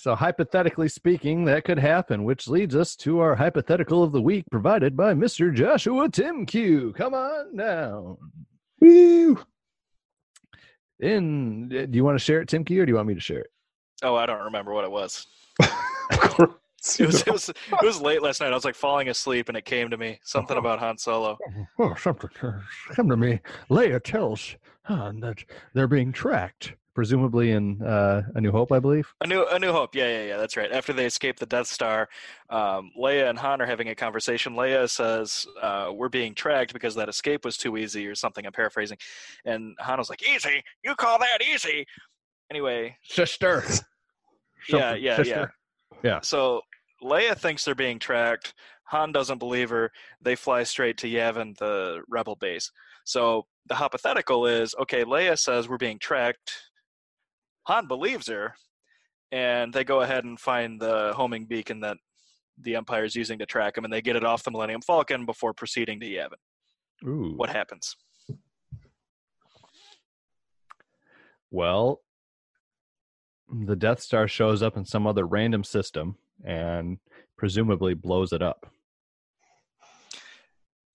So 0.00 0.14
hypothetically 0.14 0.88
speaking, 0.88 1.44
that 1.44 1.64
could 1.64 1.78
happen, 1.78 2.24
which 2.24 2.48
leads 2.48 2.74
us 2.74 2.96
to 2.96 3.18
our 3.18 3.34
hypothetical 3.34 4.02
of 4.02 4.12
the 4.12 4.22
week 4.22 4.46
provided 4.50 4.96
by 4.96 5.12
Mr. 5.12 5.54
Joshua 5.54 6.08
Tim 6.08 6.46
Q. 6.46 6.94
Come 6.96 7.12
on 7.12 7.54
down. 7.54 8.16
Woo! 8.80 9.38
In 11.00 11.64
uh, 11.66 11.84
do 11.84 11.90
you 11.92 12.02
want 12.02 12.18
to 12.18 12.24
share 12.24 12.40
it, 12.40 12.48
Tim 12.48 12.64
Q, 12.64 12.80
or 12.80 12.86
do 12.86 12.90
you 12.92 12.96
want 12.96 13.08
me 13.08 13.14
to 13.14 13.20
share 13.20 13.40
it? 13.40 13.50
Oh, 14.02 14.14
I 14.14 14.24
don't 14.24 14.44
remember 14.44 14.72
what 14.72 14.84
it 14.84 14.90
was. 14.90 15.26
of 15.60 15.68
course, 16.18 16.98
It 16.98 17.06
was, 17.06 17.20
it 17.20 17.30
was 17.30 17.48
it 17.50 17.56
was 17.82 18.00
late 18.00 18.22
last 18.22 18.40
night. 18.40 18.52
I 18.52 18.54
was 18.54 18.64
like 18.64 18.76
falling 18.76 19.10
asleep, 19.10 19.50
and 19.50 19.58
it 19.58 19.66
came 19.66 19.90
to 19.90 19.98
me 19.98 20.18
something 20.24 20.56
uh-huh. 20.56 20.66
about 20.66 20.78
Han 20.78 20.96
Solo. 20.96 21.36
Oh, 21.78 21.94
something 21.96 22.30
come 22.94 23.10
to 23.10 23.18
me. 23.18 23.40
Leia 23.68 24.02
tells 24.02 24.56
Han 24.84 25.20
that 25.20 25.44
they're 25.74 25.86
being 25.86 26.10
tracked, 26.10 26.72
presumably 27.00 27.52
in 27.52 27.80
uh, 27.80 28.20
A 28.34 28.42
New 28.42 28.52
Hope, 28.52 28.70
I 28.70 28.78
believe. 28.78 29.10
A 29.22 29.26
new, 29.26 29.46
a 29.50 29.58
new 29.58 29.72
hope. 29.72 29.94
Yeah, 29.94 30.06
yeah, 30.06 30.24
yeah. 30.24 30.36
That's 30.36 30.54
right. 30.54 30.70
After 30.70 30.92
they 30.92 31.06
escape 31.06 31.38
the 31.38 31.46
Death 31.46 31.66
Star, 31.66 32.10
um, 32.50 32.90
Leia 32.94 33.30
and 33.30 33.38
Han 33.38 33.62
are 33.62 33.64
having 33.64 33.88
a 33.88 33.94
conversation. 33.94 34.52
Leia 34.52 34.86
says, 34.86 35.46
uh, 35.62 35.90
"We're 35.94 36.10
being 36.10 36.34
tracked 36.34 36.74
because 36.74 36.94
that 36.96 37.08
escape 37.08 37.42
was 37.42 37.56
too 37.56 37.78
easy, 37.78 38.06
or 38.06 38.14
something." 38.14 38.44
I'm 38.44 38.52
paraphrasing, 38.52 38.98
and 39.46 39.74
Han 39.80 39.96
was 39.96 40.10
like, 40.10 40.22
"Easy? 40.22 40.62
You 40.84 40.94
call 40.94 41.18
that 41.20 41.38
easy?" 41.42 41.86
Anyway, 42.50 42.98
Sister. 43.02 43.64
yeah, 44.68 44.94
yeah, 44.94 45.16
sister. 45.16 45.54
yeah. 46.02 46.10
Yeah. 46.10 46.20
So 46.20 46.60
Leia 47.02 47.34
thinks 47.34 47.64
they're 47.64 47.74
being 47.74 47.98
tracked. 47.98 48.52
Han 48.88 49.10
doesn't 49.10 49.38
believe 49.38 49.70
her. 49.70 49.90
They 50.20 50.36
fly 50.36 50.64
straight 50.64 50.98
to 50.98 51.08
Yavin, 51.08 51.56
the 51.56 52.02
rebel 52.10 52.36
base. 52.36 52.70
So 53.04 53.46
the 53.66 53.74
hypothetical 53.74 54.46
is 54.46 54.74
okay, 54.82 55.04
Leia 55.04 55.38
says 55.38 55.66
we're 55.66 55.78
being 55.78 55.98
tracked. 55.98 56.69
Han 57.64 57.86
believes 57.86 58.28
her, 58.28 58.54
and 59.32 59.72
they 59.72 59.84
go 59.84 60.00
ahead 60.00 60.24
and 60.24 60.38
find 60.40 60.80
the 60.80 61.12
homing 61.14 61.46
beacon 61.46 61.80
that 61.80 61.96
the 62.60 62.76
Empire 62.76 63.04
is 63.04 63.14
using 63.14 63.38
to 63.38 63.46
track 63.46 63.76
him, 63.76 63.84
and 63.84 63.92
they 63.92 64.02
get 64.02 64.16
it 64.16 64.24
off 64.24 64.42
the 64.42 64.50
Millennium 64.50 64.82
Falcon 64.82 65.26
before 65.26 65.54
proceeding 65.54 66.00
to 66.00 66.06
Yavin. 66.06 67.06
Ooh. 67.06 67.34
What 67.36 67.50
happens? 67.50 67.96
Well, 71.50 72.02
the 73.50 73.76
Death 73.76 74.00
Star 74.00 74.28
shows 74.28 74.62
up 74.62 74.76
in 74.76 74.84
some 74.84 75.06
other 75.06 75.26
random 75.26 75.64
system 75.64 76.16
and 76.44 76.98
presumably 77.36 77.94
blows 77.94 78.32
it 78.32 78.42
up. 78.42 78.70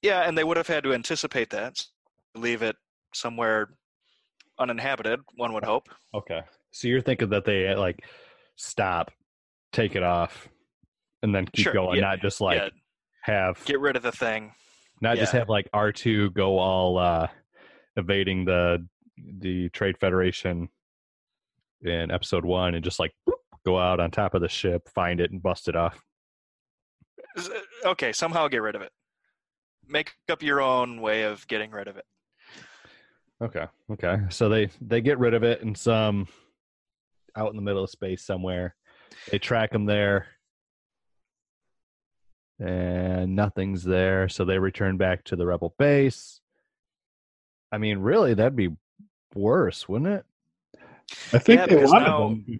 Yeah, 0.02 0.22
and 0.22 0.38
they 0.38 0.44
would 0.44 0.58
have 0.58 0.68
had 0.68 0.84
to 0.84 0.94
anticipate 0.94 1.50
that, 1.50 1.84
leave 2.36 2.62
it 2.62 2.76
somewhere 3.14 3.70
uninhabited. 4.60 5.20
One 5.36 5.54
would 5.54 5.64
hope. 5.66 5.88
Okay. 6.14 6.42
So 6.72 6.88
you're 6.88 7.02
thinking 7.02 7.30
that 7.30 7.46
they 7.46 7.74
like 7.76 8.04
stop, 8.56 9.12
take 9.72 9.96
it 9.96 10.04
off, 10.04 10.48
and 11.24 11.34
then 11.34 11.46
keep 11.46 11.64
Sure, 11.64 11.74
going, 11.74 11.96
yeah, 11.98 12.02
not 12.02 12.20
just 12.22 12.42
like 12.42 12.58
yeah, 12.60 12.70
have 13.24 13.64
get 13.66 13.80
rid 13.80 13.96
of 13.96 14.04
the 14.04 14.12
thing. 14.12 14.54
not 15.02 15.18
just 15.18 15.32
have 15.34 15.50
like 15.50 15.68
R 15.74 15.92
two 15.92 16.30
go 16.32 16.58
all 16.58 16.98
uh 16.98 17.28
evading 17.96 18.46
the 18.46 18.86
the 19.40 19.70
Trade 19.70 19.98
Federation 19.98 20.68
in 21.82 22.12
episode 22.12 22.44
one 22.46 22.76
and 22.76 22.84
just 22.84 23.00
like 23.00 23.12
go 23.66 23.80
out 23.80 24.00
on 24.00 24.12
top 24.12 24.34
of 24.34 24.42
the 24.42 24.50
ship, 24.50 24.88
find 24.94 25.20
it 25.20 25.32
and 25.32 25.42
bust 25.42 25.68
it 25.68 25.76
off. 25.76 26.00
Okay, 27.86 28.12
somehow 28.14 28.48
get 28.48 28.62
rid 28.62 28.76
of 28.76 28.82
it. 28.82 28.92
Make 29.88 30.14
up 30.30 30.42
your 30.42 30.62
own 30.62 31.02
way 31.02 31.24
of 31.24 31.46
getting 31.48 31.72
rid 31.72 31.88
of 31.88 31.98
it. 31.98 32.06
Okay. 33.42 33.66
Okay. 33.92 34.18
So 34.30 34.48
they 34.50 34.70
they 34.82 35.02
get 35.02 35.20
rid 35.20 35.34
of 35.34 35.44
it 35.44 35.62
in 35.62 35.76
some 35.76 36.28
out 37.36 37.50
in 37.50 37.56
the 37.58 37.62
middle 37.62 37.84
of 37.84 37.90
space 37.90 38.24
somewhere. 38.24 38.76
They 39.30 39.40
track 39.40 39.72
them 39.72 39.86
there. 39.86 40.28
And 42.60 43.36
nothing's 43.36 43.84
there, 43.84 44.30
so 44.30 44.46
they 44.46 44.58
return 44.60 44.96
back 44.96 45.26
to 45.26 45.36
the 45.36 45.46
rebel 45.46 45.76
base. 45.78 46.40
I 47.72 47.78
mean, 47.78 47.98
really 48.00 48.34
that'd 48.34 48.56
be 48.56 48.70
worse, 49.34 49.90
wouldn't 49.90 50.10
it? 50.12 50.26
I 51.34 51.40
think 51.40 51.60
Yeah, 51.60 51.66
they 51.66 51.84
wanted 51.84 52.06
now- 52.06 52.30
them 52.30 52.60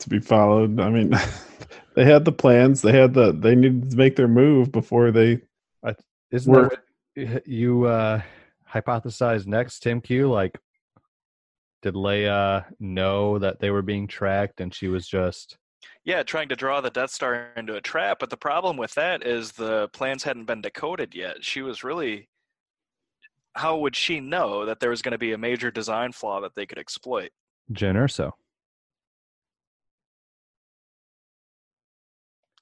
to 0.00 0.08
be 0.08 0.18
followed. 0.18 0.80
I 0.80 0.90
mean, 0.90 1.14
they 1.94 2.04
had 2.04 2.24
the 2.24 2.32
plans. 2.32 2.82
They 2.82 2.92
had 2.92 3.14
the. 3.14 3.32
They 3.32 3.54
needed 3.54 3.92
to 3.92 3.96
make 3.96 4.16
their 4.16 4.28
move 4.28 4.72
before 4.72 5.12
they. 5.12 5.40
Isn't 6.32 6.52
Were- 6.52 6.68
that 7.14 7.28
what 7.32 7.46
you 7.48 7.84
uh 7.86 8.20
hypothesize 8.72 9.46
next, 9.46 9.80
Tim 9.80 10.00
Q? 10.00 10.30
Like 10.30 10.58
did 11.82 11.94
Leia 11.94 12.66
know 12.80 13.38
that 13.38 13.60
they 13.60 13.70
were 13.70 13.82
being 13.82 14.06
tracked 14.06 14.60
and 14.60 14.74
she 14.74 14.88
was 14.88 15.06
just 15.06 15.56
Yeah, 16.04 16.22
trying 16.22 16.48
to 16.48 16.56
draw 16.56 16.80
the 16.80 16.90
Death 16.90 17.10
Star 17.10 17.52
into 17.56 17.76
a 17.76 17.80
trap, 17.80 18.18
but 18.20 18.30
the 18.30 18.36
problem 18.36 18.76
with 18.76 18.94
that 18.94 19.24
is 19.26 19.52
the 19.52 19.88
plans 19.88 20.24
hadn't 20.24 20.46
been 20.46 20.60
decoded 20.62 21.14
yet. 21.14 21.44
She 21.44 21.62
was 21.62 21.84
really 21.84 22.28
how 23.54 23.78
would 23.78 23.96
she 23.96 24.20
know 24.20 24.66
that 24.66 24.80
there 24.80 24.90
was 24.90 25.02
going 25.02 25.12
to 25.12 25.18
be 25.18 25.32
a 25.32 25.38
major 25.38 25.70
design 25.70 26.12
flaw 26.12 26.40
that 26.40 26.54
they 26.54 26.66
could 26.66 26.78
exploit? 26.78 27.30
Jyn 27.72 27.94
Erso? 27.96 28.32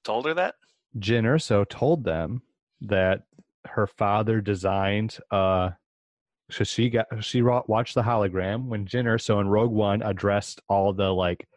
Told 0.03 0.25
her 0.25 0.33
that? 0.35 0.55
Jyn 0.97 1.23
Erso 1.23 1.67
told 1.67 2.03
them 2.03 2.41
that 2.81 3.23
her 3.65 3.87
father 3.87 4.41
designed 4.41 5.17
uh 5.31 5.71
so 6.51 6.63
she 6.63 6.89
got 6.89 7.07
she 7.23 7.41
watched 7.41 7.95
the 7.95 8.03
hologram 8.03 8.65
when 8.65 8.85
Jyn 8.85 9.05
Erso 9.05 9.41
in 9.41 9.47
Rogue 9.47 9.71
One 9.71 10.01
addressed 10.01 10.61
all 10.69 10.93
the 10.93 11.11
like 11.11 11.47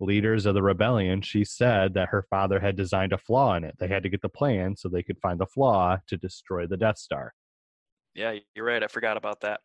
leaders 0.00 0.46
of 0.46 0.54
the 0.54 0.62
rebellion 0.62 1.20
she 1.20 1.44
said 1.44 1.94
that 1.94 2.08
her 2.08 2.22
father 2.30 2.60
had 2.60 2.76
designed 2.76 3.12
a 3.12 3.18
flaw 3.18 3.56
in 3.56 3.64
it 3.64 3.74
they 3.78 3.88
had 3.88 4.02
to 4.02 4.08
get 4.08 4.22
the 4.22 4.28
plan 4.28 4.76
so 4.76 4.88
they 4.88 5.02
could 5.02 5.18
find 5.20 5.40
the 5.40 5.46
flaw 5.46 5.96
to 6.06 6.16
destroy 6.16 6.66
the 6.66 6.76
Death 6.76 6.98
Star 6.98 7.34
Yeah, 8.14 8.34
you're 8.54 8.64
right. 8.64 8.82
I 8.82 8.86
forgot 8.86 9.16
about 9.16 9.40
that. 9.40 9.60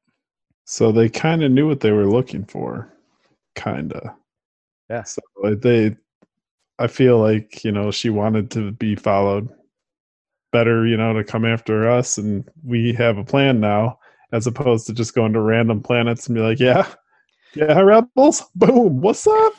So 0.66 0.92
they 0.92 1.10
kind 1.10 1.44
of 1.44 1.52
knew 1.52 1.68
what 1.68 1.82
they 1.82 1.92
were 1.92 2.06
looking 2.06 2.46
for, 2.46 2.92
kinda. 3.56 4.16
Yeah. 4.90 5.04
So 5.04 5.22
they, 5.44 5.96
I 6.80 6.88
feel 6.88 7.20
like 7.20 7.64
you 7.64 7.72
know 7.72 7.92
she 7.92 8.10
wanted 8.10 8.52
to 8.52 8.72
be 8.72 8.96
followed. 8.96 9.50
Better, 10.52 10.86
you 10.86 10.98
know, 10.98 11.14
to 11.14 11.24
come 11.24 11.46
after 11.46 11.90
us, 11.90 12.18
and 12.18 12.48
we 12.64 12.94
have 12.94 13.18
a 13.18 13.24
plan 13.24 13.60
now, 13.60 13.98
as 14.34 14.48
opposed 14.48 14.88
to 14.88 14.94
just 14.94 15.16
going 15.16 15.32
to 15.32 15.40
random 15.40 15.82
planets 15.82 16.28
and 16.28 16.36
be 16.36 16.42
like, 16.42 16.60
yeah, 16.60 16.86
yeah, 17.56 17.80
rebels, 17.80 18.44
boom, 18.56 19.00
what's 19.00 19.28
up? 19.28 19.54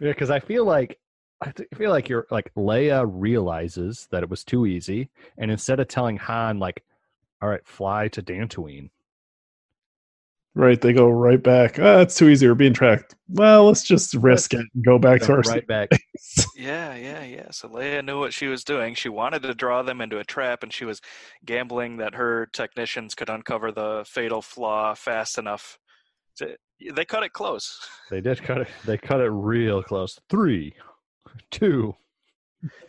Yeah, 0.00 0.10
because 0.10 0.30
I 0.30 0.38
feel 0.38 0.64
like 0.64 0.98
I 1.40 1.52
feel 1.76 1.90
like 1.90 2.08
you're 2.08 2.26
like 2.30 2.52
Leia 2.54 3.08
realizes 3.08 4.06
that 4.10 4.22
it 4.22 4.28
was 4.30 4.44
too 4.44 4.66
easy, 4.66 5.08
and 5.38 5.50
instead 5.50 5.80
of 5.80 5.88
telling 5.88 6.16
Han 6.18 6.58
like, 6.58 6.84
"All 7.40 7.48
right, 7.48 7.66
fly 7.66 8.08
to 8.08 8.22
Dantooine," 8.22 8.90
Right, 10.58 10.80
they 10.80 10.92
go 10.92 11.08
right 11.08 11.40
back. 11.40 11.78
Ah, 11.78 12.00
it's 12.00 12.16
too 12.16 12.28
easy. 12.28 12.48
We're 12.48 12.56
being 12.56 12.74
tracked. 12.74 13.14
Well, 13.28 13.66
let's 13.66 13.84
just 13.84 14.12
risk 14.14 14.54
it 14.54 14.66
and 14.74 14.84
go 14.84 14.98
back 14.98 15.20
to 15.20 15.34
our 15.34 15.40
right 15.42 15.64
back. 15.64 15.90
Yeah, 16.56 16.96
yeah, 16.96 17.22
yeah. 17.22 17.46
So 17.52 17.68
Leia 17.68 18.04
knew 18.04 18.18
what 18.18 18.32
she 18.32 18.48
was 18.48 18.64
doing. 18.64 18.96
She 18.96 19.08
wanted 19.08 19.42
to 19.42 19.54
draw 19.54 19.84
them 19.84 20.00
into 20.00 20.18
a 20.18 20.24
trap, 20.24 20.64
and 20.64 20.72
she 20.72 20.84
was 20.84 21.00
gambling 21.44 21.98
that 21.98 22.16
her 22.16 22.48
technicians 22.52 23.14
could 23.14 23.30
uncover 23.30 23.70
the 23.70 24.04
fatal 24.04 24.42
flaw 24.42 24.94
fast 24.94 25.38
enough. 25.38 25.78
To, 26.38 26.56
they 26.92 27.04
cut 27.04 27.22
it 27.22 27.32
close. 27.32 27.78
They 28.10 28.20
did 28.20 28.42
cut 28.42 28.62
it. 28.62 28.68
They 28.84 28.98
cut 28.98 29.20
it 29.20 29.30
real 29.30 29.80
close. 29.84 30.18
Three, 30.28 30.74
two, 31.52 31.94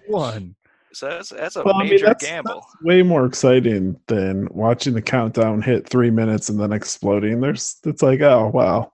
one. 0.08 0.56
So 0.94 1.08
that's, 1.08 1.30
that's 1.30 1.56
a 1.56 1.64
Well, 1.64 1.76
I 1.76 1.84
mean, 1.84 1.92
major 1.92 2.06
that's- 2.08 2.30
gamble. 2.30 2.66
way 2.84 3.04
more 3.04 3.26
exciting 3.26 4.00
than 4.08 4.48
watching 4.52 4.94
the 4.94 5.02
countdown 5.02 5.62
hit 5.62 5.88
three 5.88 6.10
minutes 6.10 6.50
and 6.50 6.60
then 6.60 6.72
exploding. 6.74 7.40
There's, 7.42 7.78
it's 7.86 8.02
like, 8.02 8.22
oh 8.22 8.50
wow. 8.54 8.92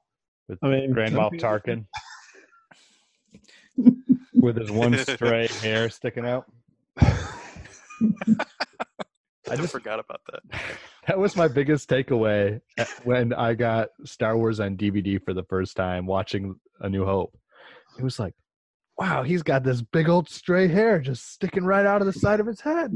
With 0.48 0.60
I 0.62 0.68
mean, 0.70 0.92
Grand 0.92 1.16
Moff 1.16 1.40
Tarkin 1.40 1.86
with 4.34 4.58
his 4.58 4.72
one 4.72 4.96
stray 5.06 5.48
hair 5.62 5.90
sticking 5.90 6.26
out. 6.26 6.46
I 9.48 9.52
I 9.52 9.56
just 9.58 9.62
just 9.62 9.72
forgot 9.74 10.00
about 10.00 10.22
that. 10.32 10.60
that 11.08 11.20
was 11.20 11.36
my 11.36 11.48
biggest 11.48 11.88
takeaway 11.90 12.60
uh, 12.80 12.86
when 13.04 13.32
I 13.34 13.54
got 13.54 13.90
Star 14.04 14.36
Wars 14.38 14.60
on 14.60 14.76
DVD 14.76 15.24
for 15.24 15.34
the 15.34 15.44
first 15.44 15.76
time 15.78 16.08
watching 16.08 16.56
A 16.82 16.90
New 16.90 17.06
Hope. 17.06 17.38
It 18.00 18.04
was 18.04 18.20
like, 18.20 18.34
wow, 18.98 19.24
he's 19.24 19.44
got 19.44 19.64
this 19.64 19.82
big 19.82 20.10
old 20.10 20.30
stray 20.30 20.68
hair 20.68 21.00
just 21.00 21.32
sticking 21.32 21.66
right 21.66 21.86
out 21.86 22.02
of 22.02 22.08
the 22.08 22.14
side 22.14 22.40
of 22.40 22.48
his 22.48 22.62
head. 22.62 22.96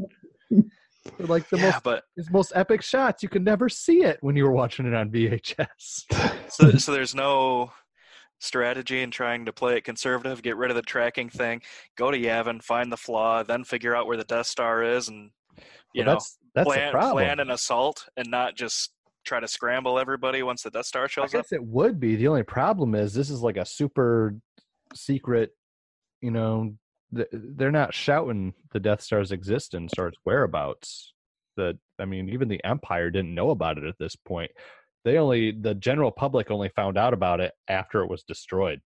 They're 0.49 0.63
like 1.27 1.49
the 1.49 1.57
yeah, 1.57 1.71
most 1.71 1.83
but 1.83 2.03
his 2.15 2.29
most 2.31 2.51
epic 2.55 2.81
shots. 2.81 3.23
You 3.23 3.29
could 3.29 3.43
never 3.43 3.69
see 3.69 4.03
it 4.03 4.17
when 4.21 4.35
you 4.35 4.43
were 4.45 4.51
watching 4.51 4.85
it 4.85 4.93
on 4.93 5.09
VHS. 5.11 6.05
so, 6.49 6.71
so 6.71 6.91
there's 6.91 7.15
no 7.15 7.71
strategy 8.39 9.01
in 9.01 9.11
trying 9.11 9.45
to 9.45 9.53
play 9.53 9.75
it 9.75 9.83
conservative, 9.83 10.41
get 10.41 10.55
rid 10.57 10.71
of 10.71 10.75
the 10.75 10.81
tracking 10.81 11.29
thing, 11.29 11.61
go 11.97 12.09
to 12.11 12.17
Yavin, 12.17 12.63
find 12.63 12.91
the 12.91 12.97
flaw, 12.97 13.43
then 13.43 13.63
figure 13.63 13.95
out 13.95 14.07
where 14.07 14.17
the 14.17 14.23
Death 14.23 14.47
Star 14.47 14.81
is, 14.83 15.09
and 15.09 15.31
you 15.93 16.03
Well, 16.03 16.05
know 16.05 16.13
that's 16.13 16.37
that's 16.55 16.65
plan 16.67 16.91
plan 16.93 17.39
an 17.39 17.49
assault 17.49 18.07
and 18.15 18.29
not 18.29 18.55
just 18.55 18.91
try 19.25 19.39
to 19.39 19.47
scramble 19.47 19.99
everybody 19.99 20.41
once 20.41 20.63
the 20.63 20.69
Death 20.71 20.85
Star 20.85 21.03
I 21.03 21.07
shows 21.07 21.25
up. 21.35 21.43
guess 21.43 21.51
it 21.51 21.63
would 21.63 21.99
be. 21.99 22.15
The 22.15 22.27
only 22.29 22.43
problem 22.43 22.95
is 22.95 23.13
this 23.13 23.29
is 23.29 23.41
like 23.41 23.57
a 23.57 23.65
super 23.65 24.35
secret, 24.95 25.51
you 26.21 26.31
know, 26.31 26.73
they're 27.11 27.71
not 27.71 27.93
shouting 27.93 28.53
the 28.71 28.79
Death 28.79 29.01
Star's 29.01 29.31
existence 29.31 29.93
or 29.97 30.07
its 30.07 30.17
whereabouts. 30.23 31.13
That 31.57 31.77
I 31.99 32.05
mean, 32.05 32.29
even 32.29 32.47
the 32.47 32.63
Empire 32.63 33.09
didn't 33.09 33.35
know 33.35 33.49
about 33.49 33.77
it 33.77 33.83
at 33.83 33.97
this 33.99 34.15
point. 34.15 34.51
They 35.03 35.17
only 35.17 35.51
the 35.51 35.73
general 35.75 36.11
public 36.11 36.51
only 36.51 36.69
found 36.69 36.97
out 36.97 37.13
about 37.13 37.39
it 37.39 37.53
after 37.67 38.01
it 38.01 38.09
was 38.09 38.23
destroyed. 38.23 38.81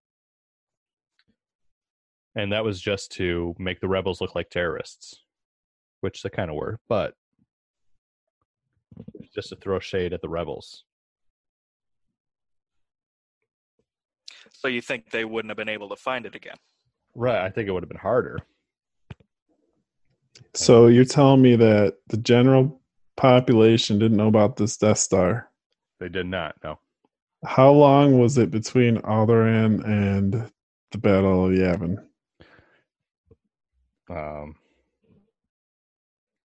And 2.36 2.52
that 2.52 2.64
was 2.64 2.82
just 2.82 3.12
to 3.14 3.54
make 3.60 3.80
the 3.80 3.88
rebels 3.88 4.20
look 4.20 4.34
like 4.34 4.50
terrorists, 4.50 5.22
which 6.02 6.24
they 6.24 6.30
kind 6.30 6.50
of 6.50 6.56
were, 6.56 6.80
but 6.90 7.14
just 9.36 9.50
to 9.50 9.56
throw 9.56 9.80
shade 9.80 10.14
at 10.14 10.22
the 10.22 10.30
rebels. 10.30 10.84
So 14.52 14.68
you 14.68 14.82
think 14.82 15.12
they 15.12 15.26
wouldn't 15.26 15.50
have 15.50 15.58
been 15.58 15.70
able 15.70 15.90
to 15.90 15.96
find 15.96 16.26
it 16.26 16.36
again? 16.36 16.56
Right. 17.16 17.44
I 17.44 17.50
think 17.50 17.68
it 17.68 17.72
would 17.72 17.84
have 17.84 17.90
been 17.90 17.98
harder. 17.98 18.40
So 20.56 20.88
you're 20.88 21.06
telling 21.06 21.42
me 21.42 21.56
that 21.56 21.98
the 22.08 22.18
general 22.18 22.80
population 23.18 24.00
didn't 24.00 24.18
know 24.18 24.28
about 24.28 24.56
this 24.58 24.78
Death 24.78 24.98
Star? 25.00 25.50
They 26.00 26.10
did 26.10 26.26
not. 26.28 26.56
No. 26.64 26.80
How 27.46 27.72
long 27.72 28.20
was 28.20 28.38
it 28.38 28.52
between 28.52 28.98
Alderaan 29.00 29.84
and 29.86 30.50
the 30.92 30.98
Battle 30.98 31.46
of 31.46 31.52
Yavin? 31.52 31.98
Um, 34.10 34.56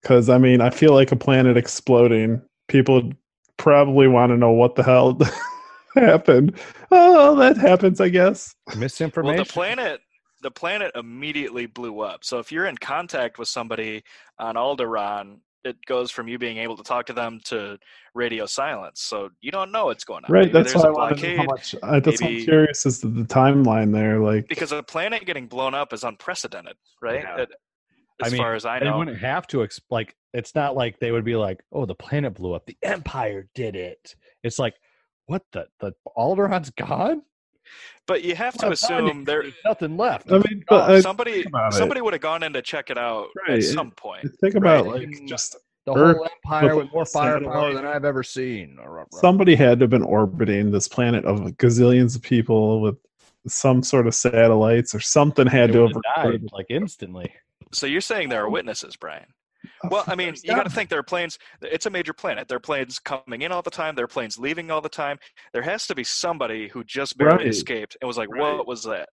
Because 0.02 0.28
I 0.28 0.38
mean, 0.38 0.60
I 0.60 0.70
feel 0.70 0.94
like 0.94 1.12
a 1.12 1.16
planet 1.16 1.56
exploding. 1.56 2.40
People 2.68 3.12
probably 3.56 4.08
want 4.08 4.30
to 4.30 4.36
know 4.36 4.52
what 4.52 4.74
the 4.74 4.82
hell 4.82 5.18
happened. 5.94 6.58
Oh, 6.90 7.34
that 7.36 7.56
happens, 7.56 8.00
I 8.00 8.08
guess. 8.08 8.54
misinformation. 8.76 9.36
Well, 9.36 9.44
the 9.44 9.52
planet 9.52 10.00
the 10.42 10.50
planet 10.50 10.92
immediately 10.94 11.66
blew 11.66 12.00
up. 12.00 12.24
So 12.24 12.38
if 12.38 12.52
you're 12.52 12.66
in 12.66 12.76
contact 12.76 13.38
with 13.38 13.48
somebody 13.48 14.02
on 14.38 14.54
Alderaan, 14.54 15.38
it 15.64 15.76
goes 15.86 16.10
from 16.10 16.28
you 16.28 16.38
being 16.38 16.58
able 16.58 16.76
to 16.76 16.82
talk 16.82 17.06
to 17.06 17.12
them 17.12 17.40
to 17.46 17.78
radio 18.14 18.46
silence. 18.46 19.00
So 19.02 19.30
you 19.40 19.50
don't 19.50 19.72
know 19.72 19.86
what's 19.86 20.04
going 20.04 20.24
on. 20.24 20.32
Right. 20.32 20.52
Maybe 20.52 20.52
That's 20.52 20.74
why 20.74 20.82
a 20.82 20.86
I 20.86 20.90
want 20.90 21.20
how 21.20 21.42
much. 21.44 21.74
Uh, 21.82 22.00
that's 22.00 22.22
why 22.22 22.28
I'm 22.28 22.44
curious 22.44 22.86
as 22.86 23.00
to 23.00 23.08
the 23.08 23.24
timeline 23.24 23.92
there. 23.92 24.20
Like, 24.20 24.46
because 24.48 24.72
a 24.72 24.82
planet 24.82 25.26
getting 25.26 25.46
blown 25.46 25.74
up 25.74 25.92
is 25.92 26.04
unprecedented, 26.04 26.76
right? 27.02 27.22
Yeah. 27.22 27.42
It- 27.42 27.52
I 28.20 28.26
as 28.26 28.32
mean, 28.32 28.42
far 28.42 28.54
as 28.56 28.64
I 28.66 28.80
know, 28.80 28.84
they 28.84 28.90
know. 28.90 28.98
wouldn't 28.98 29.18
have 29.20 29.46
to 29.46 29.58
exp- 29.58 29.82
like. 29.90 30.16
It's 30.34 30.52
not 30.56 30.74
like 30.74 30.98
they 30.98 31.12
would 31.12 31.24
be 31.24 31.36
like, 31.36 31.60
"Oh, 31.70 31.86
the 31.86 31.94
planet 31.94 32.34
blew 32.34 32.52
up. 32.52 32.66
The 32.66 32.76
Empire 32.82 33.48
did 33.54 33.76
it." 33.76 34.16
It's 34.42 34.58
like, 34.58 34.74
what 35.26 35.44
the 35.52 35.68
the 35.78 35.92
Alderaan's 36.16 36.70
gone. 36.70 37.22
But 38.06 38.24
you 38.24 38.34
have 38.34 38.54
to 38.58 38.66
Well, 38.66 38.72
assume 38.72 39.24
there 39.24 39.42
There's 39.42 39.54
nothing 39.64 39.96
left. 39.96 40.32
I 40.32 40.38
mean, 40.38 40.64
but 40.68 40.90
oh, 40.90 40.94
I, 40.94 41.00
somebody 41.00 41.32
think 41.34 41.48
about 41.48 41.74
it. 41.74 41.76
somebody 41.76 42.00
would 42.00 42.14
have 42.14 42.22
gone 42.22 42.42
in 42.42 42.52
to 42.54 42.62
check 42.62 42.90
it 42.90 42.96
out 42.98 43.28
Right, 43.48 43.58
at 43.58 43.64
some 43.64 43.90
point. 43.90 44.26
think 44.40 44.54
about 44.54 44.86
Right, 44.86 45.02
like 45.02 45.08
mm, 45.08 45.28
just 45.28 45.56
the 45.84 45.94
Earth 45.94 46.16
whole 46.16 46.28
Empire 46.44 46.76
with 46.76 46.84
with 46.86 46.92
more 46.94 47.04
firepower 47.04 47.74
than 47.74 47.86
I've 47.86 48.04
ever 48.04 48.22
seen. 48.22 48.78
somebody 49.12 49.54
had 49.54 49.78
to 49.80 49.84
have 49.84 49.90
been 49.90 50.02
orbiting 50.02 50.70
this 50.70 50.88
planet 50.88 51.24
of 51.24 51.40
gazillions 51.56 52.16
of 52.16 52.22
people 52.22 52.80
with 52.80 52.96
some 53.46 53.82
sort 53.82 54.06
of 54.06 54.14
satellites 54.14 54.94
or 54.94 55.00
something 55.00 55.46
had 55.46 55.70
They 55.70 55.74
to 55.74 55.82
have 55.82 55.92
have 55.92 56.02
died 56.16 56.48
like 56.52 56.66
instantly. 56.70 57.32
So 57.72 57.86
you're 57.86 58.00
saying 58.00 58.28
there 58.30 58.42
are 58.42 58.50
witnesses, 58.50 58.96
Brian? 58.96 59.26
Oh, 59.84 59.88
well, 59.90 60.04
I 60.06 60.14
mean, 60.14 60.34
you 60.42 60.54
got 60.54 60.64
to 60.64 60.70
think 60.70 60.90
there 60.90 60.98
are 60.98 61.02
planes. 61.04 61.38
It's 61.62 61.86
a 61.86 61.90
major 61.90 62.12
planet. 62.12 62.48
There 62.48 62.56
are 62.56 62.60
planes 62.60 62.98
coming 62.98 63.42
in 63.42 63.52
all 63.52 63.62
the 63.62 63.70
time. 63.70 63.94
There 63.94 64.04
are 64.04 64.08
planes 64.08 64.38
leaving 64.38 64.70
all 64.70 64.80
the 64.80 64.88
time. 64.88 65.18
There 65.52 65.62
has 65.62 65.86
to 65.88 65.94
be 65.94 66.04
somebody 66.04 66.68
who 66.68 66.84
just 66.84 67.16
barely 67.18 67.36
Right. 67.44 67.46
escaped 67.46 67.96
and 68.00 68.06
was 68.08 68.18
like, 68.18 68.28
Right. 68.30 68.56
"What 68.56 68.66
was 68.66 68.82
that?" 68.84 69.08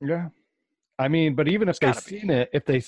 Yeah. 0.00 0.28
I 0.98 1.08
mean, 1.08 1.34
but 1.34 1.48
even 1.48 1.68
if 1.68 1.74
It's 1.74 1.78
they 1.80 1.86
gotta 1.88 2.04
be. 2.10 2.20
seen 2.20 2.30
it, 2.30 2.50
if 2.52 2.64
they, 2.64 2.82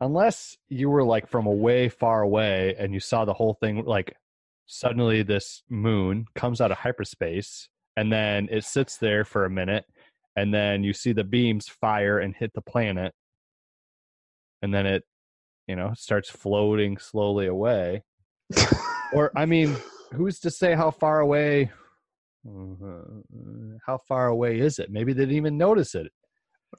unless 0.00 0.56
you 0.68 0.90
were 0.90 1.04
like 1.04 1.28
from 1.28 1.46
a 1.46 1.50
way 1.52 1.88
far 1.88 2.22
away 2.22 2.74
and 2.78 2.92
you 2.92 3.00
saw 3.00 3.24
the 3.24 3.34
whole 3.34 3.54
thing, 3.54 3.84
like 3.84 4.16
suddenly 4.66 5.22
this 5.22 5.62
moon 5.68 6.26
comes 6.34 6.60
out 6.60 6.70
of 6.72 6.78
hyperspace 6.78 7.68
and 7.96 8.12
then 8.12 8.48
it 8.50 8.64
sits 8.64 8.96
there 8.96 9.24
for 9.24 9.44
a 9.44 9.50
minute 9.50 9.84
and 10.34 10.52
then 10.52 10.82
you 10.82 10.92
see 10.92 11.12
the 11.12 11.24
beams 11.24 11.68
fire 11.68 12.18
and 12.18 12.34
hit 12.34 12.52
the 12.54 12.62
planet 12.62 13.12
and 14.62 14.72
then 14.72 14.86
it, 14.86 15.04
you 15.66 15.76
know, 15.76 15.92
starts 15.96 16.30
floating 16.30 16.98
slowly 16.98 17.46
away. 17.46 18.02
or, 19.12 19.30
I 19.36 19.46
mean, 19.46 19.76
who's 20.12 20.38
to 20.40 20.50
say 20.50 20.74
how 20.74 20.90
far 20.90 21.20
away? 21.20 21.70
uh, 22.46 23.02
How 23.86 23.98
far 24.08 24.26
away 24.28 24.58
is 24.60 24.78
it? 24.78 24.90
Maybe 24.90 25.12
they 25.12 25.22
didn't 25.22 25.36
even 25.36 25.56
notice 25.58 25.94
it. 25.94 26.08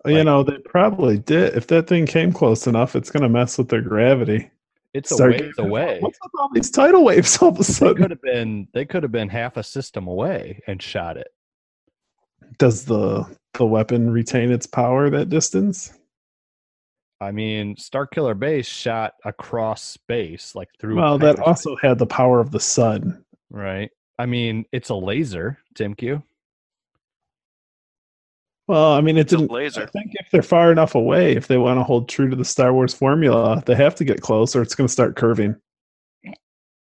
you 0.05 0.23
know, 0.23 0.43
they 0.43 0.57
probably 0.65 1.17
did. 1.17 1.55
If 1.55 1.67
that 1.67 1.87
thing 1.87 2.05
came 2.05 2.33
close 2.33 2.67
enough, 2.67 2.95
it's 2.95 3.09
going 3.09 3.23
to 3.23 3.29
mess 3.29 3.57
with 3.57 3.69
their 3.69 3.81
gravity. 3.81 4.49
It's 4.93 5.11
a 5.11 5.15
Start 5.15 5.31
ways 5.31 5.53
away. 5.57 5.97
What's 6.01 6.19
with 6.21 6.31
all 6.39 6.49
these 6.53 6.69
tidal 6.69 7.03
waves 7.03 7.37
all 7.37 7.49
of 7.49 7.55
a 7.55 7.57
They 7.59 7.63
sudden? 7.63 7.95
could 7.95 8.11
have 8.11 8.21
been 8.21 8.67
they 8.73 8.85
could 8.85 9.01
have 9.03 9.11
been 9.11 9.29
half 9.29 9.57
a 9.57 9.63
system 9.63 10.07
away 10.07 10.61
and 10.67 10.81
shot 10.81 11.17
it. 11.17 11.29
Does 12.59 12.85
the 12.85 13.25
the 13.53 13.65
weapon 13.65 14.11
retain 14.11 14.51
its 14.51 14.67
power 14.67 15.09
that 15.09 15.29
distance? 15.29 15.93
I 17.21 17.31
mean, 17.31 17.75
Starkiller 17.77 18.37
Base 18.37 18.67
shot 18.67 19.13
across 19.23 19.81
space, 19.83 20.55
like 20.55 20.69
through. 20.79 20.97
Well, 20.97 21.17
that 21.19 21.37
hyperspace, 21.39 21.47
also 21.65 21.75
had 21.81 21.97
the 21.97 22.05
power 22.05 22.39
of 22.39 22.51
the 22.51 22.59
sun. 22.59 23.23
right. 23.49 23.89
I 24.19 24.25
mean, 24.27 24.65
it's 24.71 24.89
a 24.89 24.95
laser, 24.95 25.57
Tim 25.73 25.95
Q. 25.95 26.21
Well, 28.67 28.93
I 28.93 29.01
mean, 29.01 29.17
it 29.17 29.21
It's 29.21 29.33
a 29.33 29.37
didn't. 29.37 29.51
laser. 29.51 29.81
I 29.83 29.85
think 29.87 30.11
if 30.13 30.29
they're 30.31 30.41
far 30.41 30.71
enough 30.71 30.95
away, 30.95 31.35
if 31.35 31.47
they 31.47 31.57
want 31.57 31.79
to 31.79 31.83
hold 31.83 32.07
true 32.07 32.29
to 32.29 32.35
the 32.35 32.45
Star 32.45 32.73
Wars 32.73 32.93
formula, 32.93 33.61
they 33.65 33.75
have 33.75 33.95
to 33.95 34.05
get 34.05 34.21
close, 34.21 34.55
or 34.55 34.61
it's 34.61 34.75
going 34.75 34.87
to 34.87 34.91
start 34.93 35.15
curving. 35.15 35.55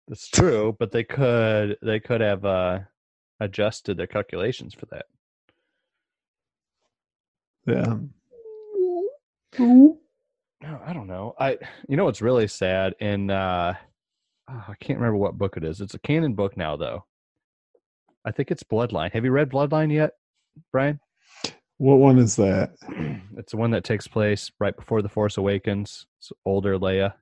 That's 0.08 0.28
true, 0.28 0.76
but 0.78 0.92
they 0.92 1.04
could 1.04 1.78
they 1.82 1.98
could 2.00 2.20
have 2.20 2.44
uh, 2.44 2.80
adjusted 3.40 3.96
their 3.96 4.06
calculations 4.06 4.74
for 4.74 4.86
that. 4.86 5.06
Yeah. 7.66 7.96
No, 9.58 9.98
I 10.64 10.92
don't 10.92 11.06
know. 11.06 11.34
I 11.38 11.58
you 11.88 11.96
know 11.96 12.04
what's 12.04 12.22
really 12.22 12.46
sad 12.48 12.94
in 13.00 13.30
uh 13.30 13.74
oh, 14.50 14.64
I 14.68 14.74
can't 14.80 14.98
remember 14.98 15.16
what 15.16 15.38
book 15.38 15.56
it 15.56 15.64
is. 15.64 15.80
It's 15.80 15.94
a 15.94 15.98
canon 15.98 16.34
book 16.34 16.56
now 16.56 16.76
though. 16.76 17.04
I 18.24 18.30
think 18.30 18.50
it's 18.50 18.62
Bloodline. 18.62 19.12
Have 19.12 19.24
you 19.24 19.32
read 19.32 19.50
Bloodline 19.50 19.92
yet, 19.92 20.12
Brian? 20.70 21.00
What 21.78 21.98
one 21.98 22.18
is 22.18 22.36
that? 22.36 22.74
it's 23.36 23.52
the 23.52 23.56
one 23.56 23.72
that 23.72 23.84
takes 23.84 24.06
place 24.06 24.50
right 24.60 24.76
before 24.76 25.02
the 25.02 25.08
Force 25.08 25.36
Awakens. 25.36 26.06
It's 26.18 26.32
older 26.44 26.78
Leia. 26.78 27.14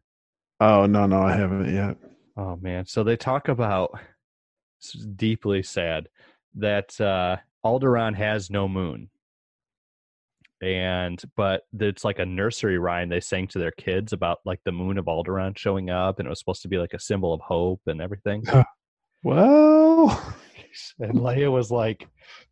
Oh 0.60 0.86
no, 0.86 1.06
no, 1.06 1.22
I 1.22 1.32
haven't 1.32 1.74
yet. 1.74 1.96
Oh 2.36 2.56
man. 2.56 2.86
So 2.86 3.02
they 3.02 3.16
talk 3.16 3.48
about 3.48 3.98
deeply 5.16 5.62
sad 5.62 6.08
that 6.56 7.00
uh 7.00 7.36
Alderaan 7.64 8.14
has 8.14 8.50
no 8.50 8.68
moon. 8.68 9.09
And 10.62 11.20
but 11.36 11.62
it's 11.78 12.04
like 12.04 12.18
a 12.18 12.26
nursery 12.26 12.78
rhyme 12.78 13.08
they 13.08 13.20
sang 13.20 13.48
to 13.48 13.58
their 13.58 13.70
kids 13.72 14.12
about 14.12 14.38
like 14.44 14.60
the 14.64 14.72
moon 14.72 14.98
of 14.98 15.06
Alderaan 15.06 15.56
showing 15.56 15.88
up 15.90 16.18
and 16.18 16.26
it 16.26 16.30
was 16.30 16.38
supposed 16.38 16.62
to 16.62 16.68
be 16.68 16.78
like 16.78 16.92
a 16.92 17.00
symbol 17.00 17.32
of 17.32 17.40
hope 17.40 17.80
and 17.86 18.00
everything. 18.00 18.44
Well, 19.22 20.34
and 20.98 21.14
Leia 21.14 21.50
was 21.50 21.70
like 21.70 22.06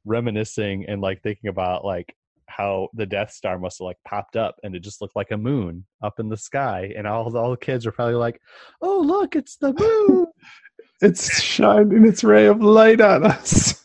reminiscing 0.05 0.87
and 0.89 1.01
like 1.01 1.23
thinking 1.23 1.49
about 1.49 1.85
like 1.85 2.15
how 2.47 2.89
the 2.95 3.07
Death 3.07 3.33
Star 3.33 3.59
must 3.59 3.79
have 3.79 3.87
like 3.87 3.99
popped 4.07 4.37
up 4.37 4.57
and 4.63 4.75
it 4.75 4.81
just 4.81 5.01
looked 5.01 5.17
like 5.17 5.31
a 5.31 5.37
moon 5.37 5.85
up 6.03 6.19
in 6.19 6.29
the 6.29 6.37
sky 6.37 6.93
and 6.97 7.07
all 7.07 7.37
all 7.37 7.51
the 7.51 7.57
kids 7.57 7.87
were 7.87 7.93
probably 7.93 8.15
like, 8.15 8.41
"Oh, 8.81 9.01
look, 9.01 9.37
it's 9.37 9.57
the 9.57 9.73
moon." 9.73 10.27
it's 11.01 11.41
shining 11.41 12.07
its 12.07 12.25
ray 12.25 12.47
of 12.47 12.63
light 12.63 13.01
on 13.01 13.25
us. 13.25 13.78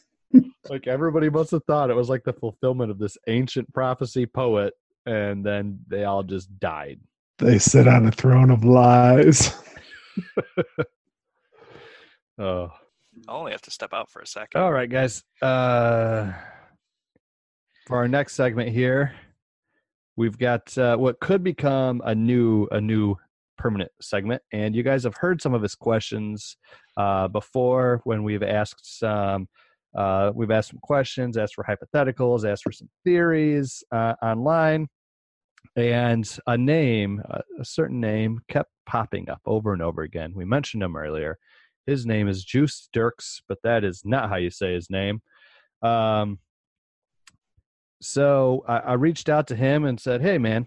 Like 0.69 0.87
everybody 0.87 1.29
must 1.29 1.51
have 1.51 1.63
thought 1.65 1.89
it 1.89 1.95
was 1.95 2.09
like 2.09 2.23
the 2.23 2.33
fulfillment 2.33 2.91
of 2.91 2.99
this 2.99 3.17
ancient 3.27 3.71
prophecy 3.73 4.25
poet 4.25 4.73
and 5.05 5.45
then 5.45 5.79
they 5.87 6.05
all 6.05 6.23
just 6.23 6.59
died. 6.59 6.99
They 7.39 7.59
sit 7.59 7.87
on 7.87 8.07
a 8.07 8.11
throne 8.11 8.51
of 8.51 8.63
lies. 8.63 9.53
Oh. 12.39 12.71
I 13.27 13.31
only 13.31 13.51
have 13.51 13.61
to 13.61 13.71
step 13.71 13.93
out 13.93 14.09
for 14.09 14.19
a 14.19 14.27
second. 14.27 14.59
All 14.59 14.71
right, 14.71 14.89
guys. 14.89 15.23
Uh 15.41 16.33
for 17.85 17.97
our 17.97 18.07
next 18.07 18.33
segment 18.33 18.69
here, 18.69 19.13
we've 20.15 20.37
got 20.37 20.75
uh, 20.77 20.95
what 20.95 21.19
could 21.19 21.43
become 21.43 22.01
a 22.05 22.15
new 22.15 22.67
a 22.71 22.79
new 22.81 23.15
permanent 23.57 23.91
segment 24.01 24.41
and 24.51 24.75
you 24.75 24.81
guys 24.81 25.03
have 25.03 25.15
heard 25.15 25.41
some 25.41 25.53
of 25.53 25.61
his 25.61 25.75
questions 25.75 26.57
uh 26.97 27.27
before 27.27 28.01
when 28.03 28.23
we've 28.23 28.41
asked 28.41 28.97
some 28.99 29.47
Uh, 29.95 30.31
we've 30.33 30.51
asked 30.51 30.69
some 30.69 30.79
questions, 30.81 31.37
asked 31.37 31.55
for 31.55 31.63
hypotheticals, 31.63 32.49
asked 32.49 32.63
for 32.63 32.71
some 32.71 32.89
theories 33.03 33.83
uh, 33.91 34.15
online, 34.21 34.87
and 35.75 36.37
a 36.47 36.57
name, 36.57 37.21
a, 37.29 37.41
a 37.59 37.65
certain 37.65 37.99
name, 37.99 38.39
kept 38.49 38.69
popping 38.85 39.29
up 39.29 39.41
over 39.45 39.73
and 39.73 39.81
over 39.81 40.01
again. 40.01 40.33
We 40.35 40.45
mentioned 40.45 40.83
him 40.83 40.95
earlier. 40.95 41.37
His 41.85 42.05
name 42.05 42.27
is 42.27 42.43
Juice 42.43 42.89
Dirks, 42.93 43.41
but 43.47 43.59
that 43.63 43.83
is 43.83 44.03
not 44.05 44.29
how 44.29 44.37
you 44.37 44.49
say 44.49 44.73
his 44.73 44.89
name. 44.89 45.21
Um, 45.81 46.39
so 48.01 48.63
I, 48.67 48.77
I 48.77 48.93
reached 48.93 49.29
out 49.29 49.47
to 49.47 49.55
him 49.55 49.85
and 49.85 49.99
said, 49.99 50.21
"Hey, 50.21 50.37
man, 50.37 50.65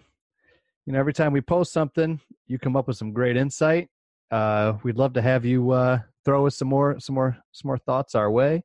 you 0.85 0.93
know, 0.93 0.99
every 0.99 1.13
time 1.13 1.33
we 1.33 1.41
post 1.41 1.73
something, 1.73 2.19
you 2.47 2.59
come 2.59 2.75
up 2.75 2.87
with 2.87 2.97
some 2.97 3.13
great 3.13 3.35
insight. 3.35 3.89
Uh, 4.31 4.73
we'd 4.83 4.97
love 4.97 5.13
to 5.13 5.21
have 5.21 5.45
you 5.45 5.71
uh, 5.71 5.99
throw 6.25 6.47
us 6.47 6.57
some 6.57 6.67
more, 6.67 6.99
some 6.99 7.15
more, 7.15 7.37
some 7.51 7.67
more 7.67 7.77
thoughts 7.77 8.15
our 8.15 8.31
way." 8.31 8.63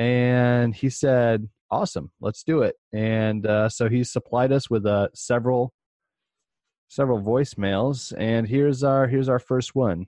And 0.00 0.74
he 0.74 0.88
said, 0.88 1.50
"Awesome, 1.70 2.10
let's 2.22 2.42
do 2.42 2.62
it." 2.62 2.76
And 2.90 3.46
uh, 3.46 3.68
so 3.68 3.90
he 3.90 4.02
supplied 4.02 4.50
us 4.50 4.70
with 4.70 4.86
uh, 4.86 5.08
several, 5.14 5.74
several 6.88 7.20
voicemails, 7.20 8.14
and 8.16 8.48
here's 8.48 8.82
our 8.82 9.06
here's 9.06 9.28
our 9.28 9.38
first 9.38 9.74
one. 9.74 10.06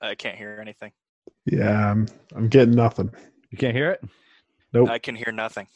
I 0.00 0.14
can't 0.14 0.38
hear 0.38 0.58
anything. 0.60 0.92
Yeah, 1.44 1.90
I'm 1.90 2.06
I'm 2.34 2.48
getting 2.48 2.74
nothing. 2.74 3.10
You 3.50 3.58
can't 3.58 3.76
hear 3.76 3.90
it? 3.90 4.02
Nope. 4.72 4.88
I 4.88 4.98
can 4.98 5.14
hear 5.14 5.32
nothing. 5.32 5.66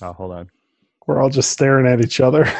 Oh, 0.00 0.12
hold 0.12 0.32
on. 0.32 0.50
We're 1.06 1.20
all 1.20 1.30
just 1.30 1.50
staring 1.50 1.86
at 1.86 2.00
each 2.00 2.20
other. 2.20 2.44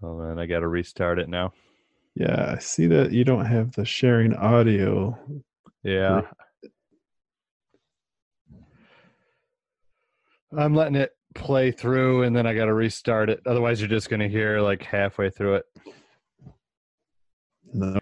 Hold 0.00 0.20
on, 0.22 0.38
I 0.38 0.46
got 0.46 0.60
to 0.60 0.68
restart 0.68 1.20
it 1.20 1.28
now. 1.28 1.52
yeah, 2.16 2.54
I 2.56 2.58
see 2.58 2.86
that 2.88 3.12
you 3.12 3.24
don't 3.24 3.44
have 3.44 3.72
the 3.72 3.84
sharing 3.84 4.34
audio. 4.34 5.16
Yeah. 5.84 6.22
I'm 10.56 10.74
letting 10.74 10.96
it 10.96 11.12
play 11.34 11.70
through 11.70 12.24
and 12.24 12.34
then 12.34 12.46
I 12.46 12.54
got 12.54 12.66
to 12.66 12.74
restart 12.74 13.30
it. 13.30 13.40
Otherwise, 13.46 13.80
you're 13.80 13.88
just 13.88 14.10
going 14.10 14.20
to 14.20 14.28
hear 14.28 14.60
like 14.60 14.82
halfway 14.82 15.30
through 15.30 15.56
it. 15.56 15.64
No. 17.72 17.98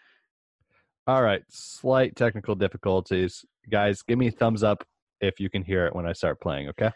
All 1.11 1.25
right. 1.25 1.43
Slight 1.49 2.15
technical 2.15 2.55
difficulties. 2.55 3.45
Guys, 3.69 4.01
give 4.03 4.17
me 4.17 4.29
a 4.29 4.31
thumbs 4.31 4.63
up 4.63 4.85
if 5.21 5.41
you 5.41 5.51
can 5.51 5.65
hear 5.65 5.85
it 5.87 5.93
when 5.93 6.07
I 6.07 6.13
start 6.13 6.41
playing, 6.41 6.69
okay? 6.69 6.93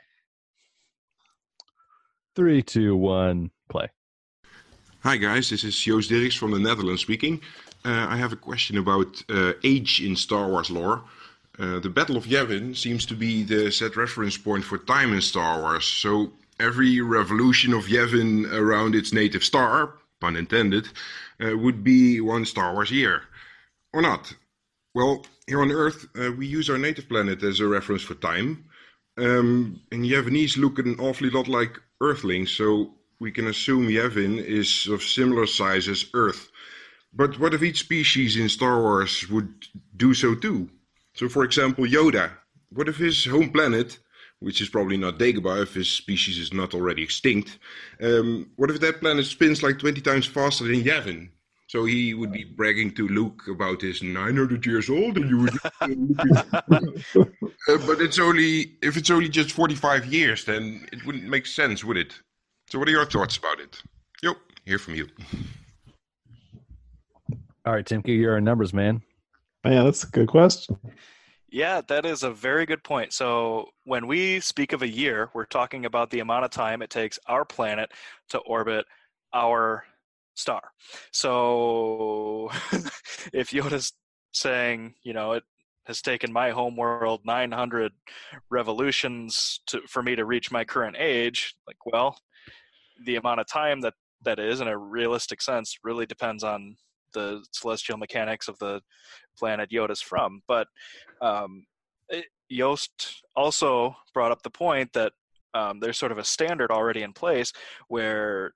Three, 2.36 2.62
two, 2.62 2.94
one, 2.94 3.50
play. 3.68 3.88
Hi 5.00 5.16
guys, 5.16 5.50
this 5.50 5.64
is 5.64 5.76
Joost 5.76 6.10
Dirks 6.10 6.36
from 6.36 6.52
the 6.52 6.60
Netherlands 6.60 7.02
speaking. 7.02 7.40
Uh, 7.84 8.06
I 8.08 8.16
have 8.16 8.32
a 8.32 8.36
question 8.36 8.78
about 8.78 9.20
uh, 9.28 9.54
age 9.64 10.00
in 10.00 10.14
Star 10.14 10.48
Wars 10.48 10.70
lore. 10.70 11.02
Uh, 11.58 11.80
the 11.80 11.90
Battle 11.90 12.16
of 12.16 12.26
Yavin 12.26 12.76
seems 12.76 13.04
to 13.06 13.16
be 13.16 13.42
the 13.42 13.72
set 13.72 13.96
reference 13.96 14.38
point 14.38 14.62
for 14.62 14.78
time 14.78 15.12
in 15.12 15.22
Star 15.22 15.60
Wars. 15.60 15.86
So 15.86 16.30
every 16.60 17.00
revolution 17.00 17.74
of 17.74 17.86
Yavin 17.86 18.48
around 18.52 18.94
its 18.94 19.12
native 19.12 19.42
star, 19.42 19.94
pun 20.20 20.36
intended, 20.36 20.86
uh, 21.44 21.58
would 21.58 21.82
be 21.82 22.20
one 22.20 22.44
Star 22.44 22.74
Wars 22.74 22.92
year. 22.92 23.24
Or 23.94 24.02
not? 24.02 24.34
Well, 24.92 25.24
here 25.46 25.62
on 25.62 25.70
Earth, 25.70 26.08
uh, 26.18 26.32
we 26.32 26.48
use 26.48 26.68
our 26.68 26.78
native 26.78 27.08
planet 27.08 27.44
as 27.44 27.60
a 27.60 27.68
reference 27.68 28.02
for 28.02 28.14
time. 28.14 28.64
Um, 29.16 29.80
and 29.92 30.04
Yavanese 30.04 30.56
look 30.56 30.80
an 30.80 30.98
awfully 30.98 31.30
lot 31.30 31.46
like 31.46 31.78
Earthlings, 32.00 32.50
so 32.50 32.92
we 33.20 33.30
can 33.30 33.46
assume 33.46 33.86
Yavin 33.86 34.44
is 34.44 34.88
of 34.88 35.00
similar 35.00 35.46
size 35.46 35.86
as 35.86 36.06
Earth. 36.12 36.50
But 37.12 37.38
what 37.38 37.54
if 37.54 37.62
each 37.62 37.78
species 37.78 38.36
in 38.36 38.48
Star 38.48 38.82
Wars 38.82 39.28
would 39.28 39.68
do 39.96 40.12
so 40.12 40.34
too? 40.34 40.68
So, 41.14 41.28
for 41.28 41.44
example, 41.44 41.84
Yoda. 41.84 42.32
What 42.70 42.88
if 42.88 42.96
his 42.96 43.24
home 43.24 43.50
planet, 43.52 44.00
which 44.40 44.60
is 44.60 44.68
probably 44.68 44.96
not 44.96 45.20
Dagobah 45.20 45.62
if 45.62 45.74
his 45.74 45.88
species 45.88 46.38
is 46.38 46.52
not 46.52 46.74
already 46.74 47.04
extinct, 47.04 47.60
um, 48.02 48.50
what 48.56 48.72
if 48.72 48.80
that 48.80 48.98
planet 48.98 49.26
spins 49.26 49.62
like 49.62 49.78
20 49.78 50.00
times 50.00 50.26
faster 50.26 50.64
than 50.64 50.82
Yavin? 50.82 51.28
So 51.74 51.86
he 51.86 52.14
would 52.14 52.30
be 52.30 52.44
bragging 52.44 52.92
to 52.92 53.08
Luke 53.08 53.48
about 53.48 53.82
his 53.82 54.00
900 54.00 54.64
years 54.64 54.88
old, 54.88 55.16
and 55.16 55.28
you 55.28 55.40
would. 55.40 55.54
uh, 55.80 56.60
but 57.66 58.00
it's 58.00 58.20
only 58.20 58.76
if 58.80 58.96
it's 58.96 59.10
only 59.10 59.28
just 59.28 59.50
45 59.50 60.06
years, 60.06 60.44
then 60.44 60.86
it 60.92 61.04
wouldn't 61.04 61.24
make 61.24 61.46
sense, 61.46 61.82
would 61.82 61.96
it? 61.96 62.16
So, 62.70 62.78
what 62.78 62.86
are 62.86 62.92
your 62.92 63.04
thoughts 63.04 63.38
about 63.38 63.58
it? 63.58 63.82
Yep, 64.22 64.36
hear 64.64 64.78
from 64.78 64.94
you. 64.94 65.08
All 67.66 67.72
right, 67.72 67.84
Tim 67.84 68.04
Q, 68.04 68.14
you're 68.14 68.36
a 68.36 68.40
numbers 68.40 68.72
man. 68.72 69.02
Man, 69.64 69.84
that's 69.84 70.04
a 70.04 70.10
good 70.10 70.28
question. 70.28 70.78
Yeah, 71.50 71.80
that 71.88 72.06
is 72.06 72.22
a 72.22 72.30
very 72.30 72.66
good 72.66 72.84
point. 72.84 73.12
So 73.12 73.70
when 73.82 74.06
we 74.06 74.38
speak 74.38 74.74
of 74.74 74.82
a 74.82 74.88
year, 74.88 75.28
we're 75.34 75.44
talking 75.44 75.86
about 75.86 76.10
the 76.10 76.20
amount 76.20 76.44
of 76.44 76.52
time 76.52 76.82
it 76.82 76.90
takes 76.90 77.18
our 77.26 77.44
planet 77.44 77.90
to 78.28 78.38
orbit 78.38 78.86
our 79.32 79.84
star. 80.34 80.62
So 81.12 82.50
if 83.32 83.50
Yoda's 83.50 83.92
saying, 84.32 84.94
you 85.02 85.12
know, 85.12 85.32
it 85.32 85.44
has 85.86 86.00
taken 86.00 86.32
my 86.32 86.50
home 86.50 86.76
world 86.76 87.20
900 87.24 87.92
revolutions 88.50 89.60
to, 89.66 89.80
for 89.88 90.02
me 90.02 90.16
to 90.16 90.24
reach 90.24 90.50
my 90.50 90.64
current 90.64 90.96
age, 90.98 91.54
like, 91.66 91.76
well, 91.86 92.18
the 93.04 93.16
amount 93.16 93.40
of 93.40 93.46
time 93.46 93.80
that 93.82 93.94
that 94.24 94.38
is 94.38 94.60
in 94.60 94.68
a 94.68 94.78
realistic 94.78 95.42
sense 95.42 95.76
really 95.84 96.06
depends 96.06 96.42
on 96.42 96.76
the 97.12 97.44
celestial 97.52 97.98
mechanics 97.98 98.48
of 98.48 98.58
the 98.58 98.80
planet 99.38 99.70
Yoda's 99.70 100.00
from. 100.00 100.42
But 100.48 100.68
um, 101.20 101.66
it, 102.08 102.26
Yost 102.48 103.22
also 103.36 103.94
brought 104.12 104.32
up 104.32 104.42
the 104.42 104.50
point 104.50 104.92
that 104.94 105.12
um, 105.54 105.80
there's 105.80 105.98
sort 105.98 106.12
of 106.12 106.18
a 106.18 106.24
standard 106.24 106.70
already 106.70 107.02
in 107.02 107.12
place 107.12 107.52
where 107.88 108.52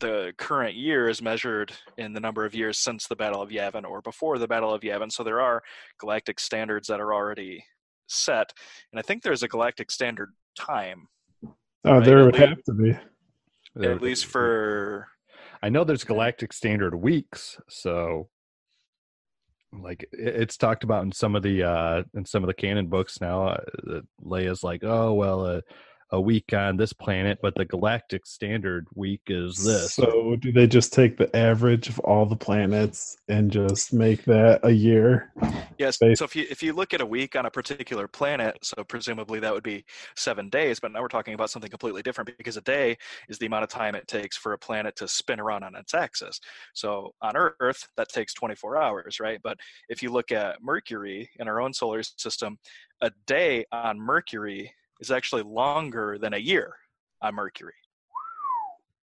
the 0.00 0.32
current 0.38 0.74
year 0.74 1.08
is 1.08 1.22
measured 1.22 1.72
in 1.98 2.12
the 2.12 2.20
number 2.20 2.44
of 2.44 2.54
years 2.54 2.78
since 2.78 3.06
the 3.06 3.16
Battle 3.16 3.40
of 3.42 3.50
Yavin 3.50 3.84
or 3.84 4.00
before 4.02 4.38
the 4.38 4.48
Battle 4.48 4.72
of 4.74 4.80
Yavin. 4.82 5.12
So 5.12 5.22
there 5.22 5.40
are 5.40 5.62
galactic 5.98 6.40
standards 6.40 6.88
that 6.88 7.00
are 7.00 7.14
already 7.14 7.64
set, 8.08 8.52
and 8.92 8.98
I 8.98 9.02
think 9.02 9.22
there's 9.22 9.42
a 9.42 9.48
galactic 9.48 9.90
standard 9.90 10.30
time, 10.58 11.06
Oh, 11.84 11.98
Right, 11.98 12.04
there 12.04 12.18
at 12.18 12.24
would 12.26 12.34
least- 12.34 12.48
have 12.48 12.62
to 12.64 12.72
be. 12.74 12.98
at 13.86 14.02
least 14.02 14.26
for 14.26 15.08
I 15.62 15.68
know 15.68 15.84
there's 15.84 16.04
galactic 16.04 16.52
standard 16.52 16.94
weeks, 16.94 17.58
so 17.68 18.28
like 19.72 20.04
it's 20.12 20.56
talked 20.56 20.82
about 20.84 21.04
in 21.04 21.12
some 21.12 21.36
of 21.36 21.42
the 21.42 21.62
uh 21.62 22.02
in 22.14 22.24
some 22.24 22.42
of 22.42 22.48
the 22.48 22.54
canon 22.54 22.88
books 22.88 23.20
now. 23.20 23.46
Uh, 23.48 23.60
that 23.84 24.02
Leia's 24.24 24.62
like, 24.64 24.82
oh 24.82 25.12
well, 25.14 25.46
uh, 25.46 25.60
a 26.12 26.20
week 26.20 26.52
on 26.52 26.76
this 26.76 26.92
planet, 26.92 27.38
but 27.40 27.54
the 27.54 27.64
galactic 27.64 28.26
standard 28.26 28.86
week 28.94 29.22
is 29.28 29.64
this. 29.64 29.94
So 29.94 30.36
do 30.36 30.50
they 30.52 30.66
just 30.66 30.92
take 30.92 31.16
the 31.16 31.34
average 31.36 31.88
of 31.88 31.98
all 32.00 32.26
the 32.26 32.36
planets 32.36 33.16
and 33.28 33.50
just 33.50 33.92
make 33.92 34.24
that 34.24 34.60
a 34.64 34.70
year? 34.70 35.32
Yes. 35.78 35.96
Space. 35.96 36.18
So 36.18 36.24
if 36.24 36.34
you 36.34 36.46
if 36.50 36.62
you 36.62 36.72
look 36.72 36.94
at 36.94 37.00
a 37.00 37.06
week 37.06 37.36
on 37.36 37.46
a 37.46 37.50
particular 37.50 38.08
planet, 38.08 38.58
so 38.62 38.82
presumably 38.84 39.40
that 39.40 39.52
would 39.52 39.62
be 39.62 39.84
seven 40.16 40.48
days. 40.48 40.80
But 40.80 40.92
now 40.92 41.00
we're 41.00 41.08
talking 41.08 41.34
about 41.34 41.50
something 41.50 41.70
completely 41.70 42.02
different 42.02 42.36
because 42.36 42.56
a 42.56 42.62
day 42.62 42.96
is 43.28 43.38
the 43.38 43.46
amount 43.46 43.64
of 43.64 43.70
time 43.70 43.94
it 43.94 44.08
takes 44.08 44.36
for 44.36 44.52
a 44.52 44.58
planet 44.58 44.96
to 44.96 45.08
spin 45.08 45.40
around 45.40 45.62
on 45.62 45.76
its 45.76 45.94
axis. 45.94 46.40
So 46.74 47.14
on 47.22 47.36
Earth, 47.36 47.88
that 47.96 48.08
takes 48.08 48.34
24 48.34 48.76
hours, 48.76 49.20
right? 49.20 49.40
But 49.42 49.58
if 49.88 50.02
you 50.02 50.10
look 50.10 50.32
at 50.32 50.62
Mercury 50.62 51.30
in 51.38 51.48
our 51.48 51.60
own 51.60 51.72
solar 51.72 52.02
system, 52.02 52.58
a 53.00 53.10
day 53.26 53.64
on 53.72 53.98
Mercury 53.98 54.72
is 55.00 55.10
actually 55.10 55.42
longer 55.42 56.18
than 56.18 56.34
a 56.34 56.38
year 56.38 56.74
on 57.22 57.34
Mercury. 57.34 57.74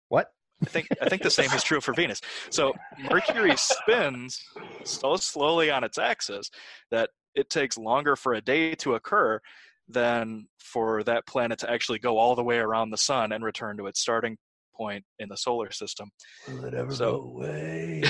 what? 0.10 0.28
I 0.62 0.66
think 0.66 0.88
I 1.02 1.08
think 1.08 1.22
the 1.22 1.30
same 1.32 1.52
is 1.54 1.64
true 1.64 1.80
for 1.80 1.94
Venus. 1.94 2.20
So 2.50 2.74
Mercury 3.10 3.54
spins 3.56 4.42
so 4.84 5.16
slowly 5.16 5.72
on 5.72 5.84
its 5.86 5.98
axis 5.98 6.50
that 6.92 7.10
it 7.34 7.50
takes 7.50 7.78
longer 7.78 8.16
for 8.18 8.34
a 8.34 8.42
day 8.42 8.76
to 8.76 8.96
occur 8.96 9.40
than 9.88 10.48
for 10.60 11.02
that 11.04 11.26
planet 11.28 11.60
to 11.60 11.72
actually 11.72 12.00
go 12.00 12.18
all 12.18 12.36
the 12.36 12.44
way 12.44 12.58
around 12.58 12.90
the 12.90 12.98
sun 12.98 13.32
and 13.32 13.44
return 13.44 13.78
to 13.78 13.88
its 13.88 14.02
starting 14.02 14.38
point 14.76 15.04
in 15.20 15.30
the 15.30 15.38
solar 15.38 15.72
system. 15.72 16.10
Will 16.50 16.66
it 16.66 16.74
ever 16.74 16.94
So- 16.94 17.12
go 17.12 17.22
away? 17.30 18.04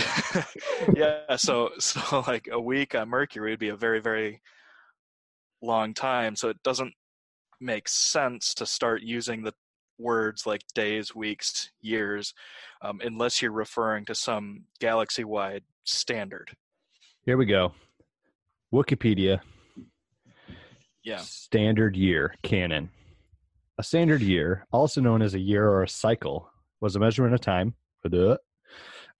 yeah, 0.95 1.35
so 1.37 1.69
so 1.79 2.23
like 2.27 2.47
a 2.51 2.59
week 2.59 2.95
on 2.95 3.09
Mercury 3.09 3.51
would 3.51 3.59
be 3.59 3.69
a 3.69 3.75
very 3.77 3.99
very 4.01 4.41
long 5.61 5.93
time. 5.93 6.35
So 6.35 6.49
it 6.49 6.57
doesn't 6.63 6.93
make 7.59 7.87
sense 7.87 8.53
to 8.55 8.65
start 8.65 9.01
using 9.01 9.43
the 9.43 9.53
words 9.97 10.45
like 10.45 10.61
days, 10.73 11.13
weeks, 11.13 11.71
years, 11.81 12.33
um, 12.81 13.01
unless 13.03 13.41
you're 13.41 13.51
referring 13.51 14.05
to 14.05 14.15
some 14.15 14.63
galaxy-wide 14.79 15.63
standard. 15.83 16.55
Here 17.25 17.37
we 17.37 17.45
go. 17.45 17.73
Wikipedia. 18.73 19.41
Yeah. 21.03 21.17
Standard 21.17 21.95
year 21.95 22.35
canon. 22.43 22.89
A 23.77 23.83
standard 23.83 24.21
year, 24.21 24.65
also 24.71 25.01
known 25.01 25.21
as 25.21 25.33
a 25.33 25.39
year 25.39 25.67
or 25.67 25.83
a 25.83 25.89
cycle, 25.89 26.49
was 26.81 26.95
a 26.95 26.99
measurement 26.99 27.33
of 27.33 27.41
time. 27.41 27.75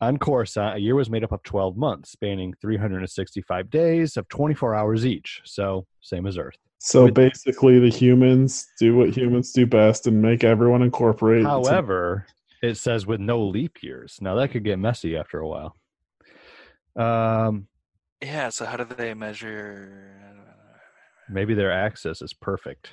On 0.02 0.18
Coruscant, 0.18 0.78
a 0.78 0.80
year 0.80 0.96
was 0.96 1.10
made 1.10 1.24
up 1.24 1.34
of 1.34 1.44
12 1.44 1.76
months, 1.76 2.12
spanning 2.12 2.54
365 2.62 3.70
days 3.70 4.16
of 4.16 4.28
24 4.30 4.76
hours 4.76 5.06
each. 5.06 5.42
So, 5.44 5.86
same 6.02 6.26
as 6.26 6.38
Earth. 6.38 6.58
So 6.80 7.06
With- 7.06 7.14
basically, 7.14 7.78
the 7.80 7.90
humans 7.90 8.68
do 8.80 8.96
what 8.96 9.10
humans 9.16 9.52
do 9.52 9.66
best 9.66 10.08
and 10.08 10.22
make 10.22 10.44
everyone 10.44 10.82
incorporate. 10.82 11.40
into- 11.40 11.50
However, 11.50 12.26
it 12.64 12.76
says 12.76 13.06
with 13.06 13.20
no 13.20 13.46
leap 13.46 13.84
years. 13.84 14.18
Now, 14.22 14.36
that 14.36 14.52
could 14.52 14.64
get 14.64 14.80
messy 14.80 15.16
after 15.18 15.40
a 15.40 15.48
while. 15.48 15.76
Um, 16.96 17.68
Yeah. 18.22 18.50
So 18.50 18.66
how 18.66 18.78
do 18.78 18.86
they 18.86 19.14
measure? 19.14 20.16
maybe 21.32 21.54
their 21.54 21.72
axis 21.72 22.22
is 22.24 22.34
perfect. 22.34 22.90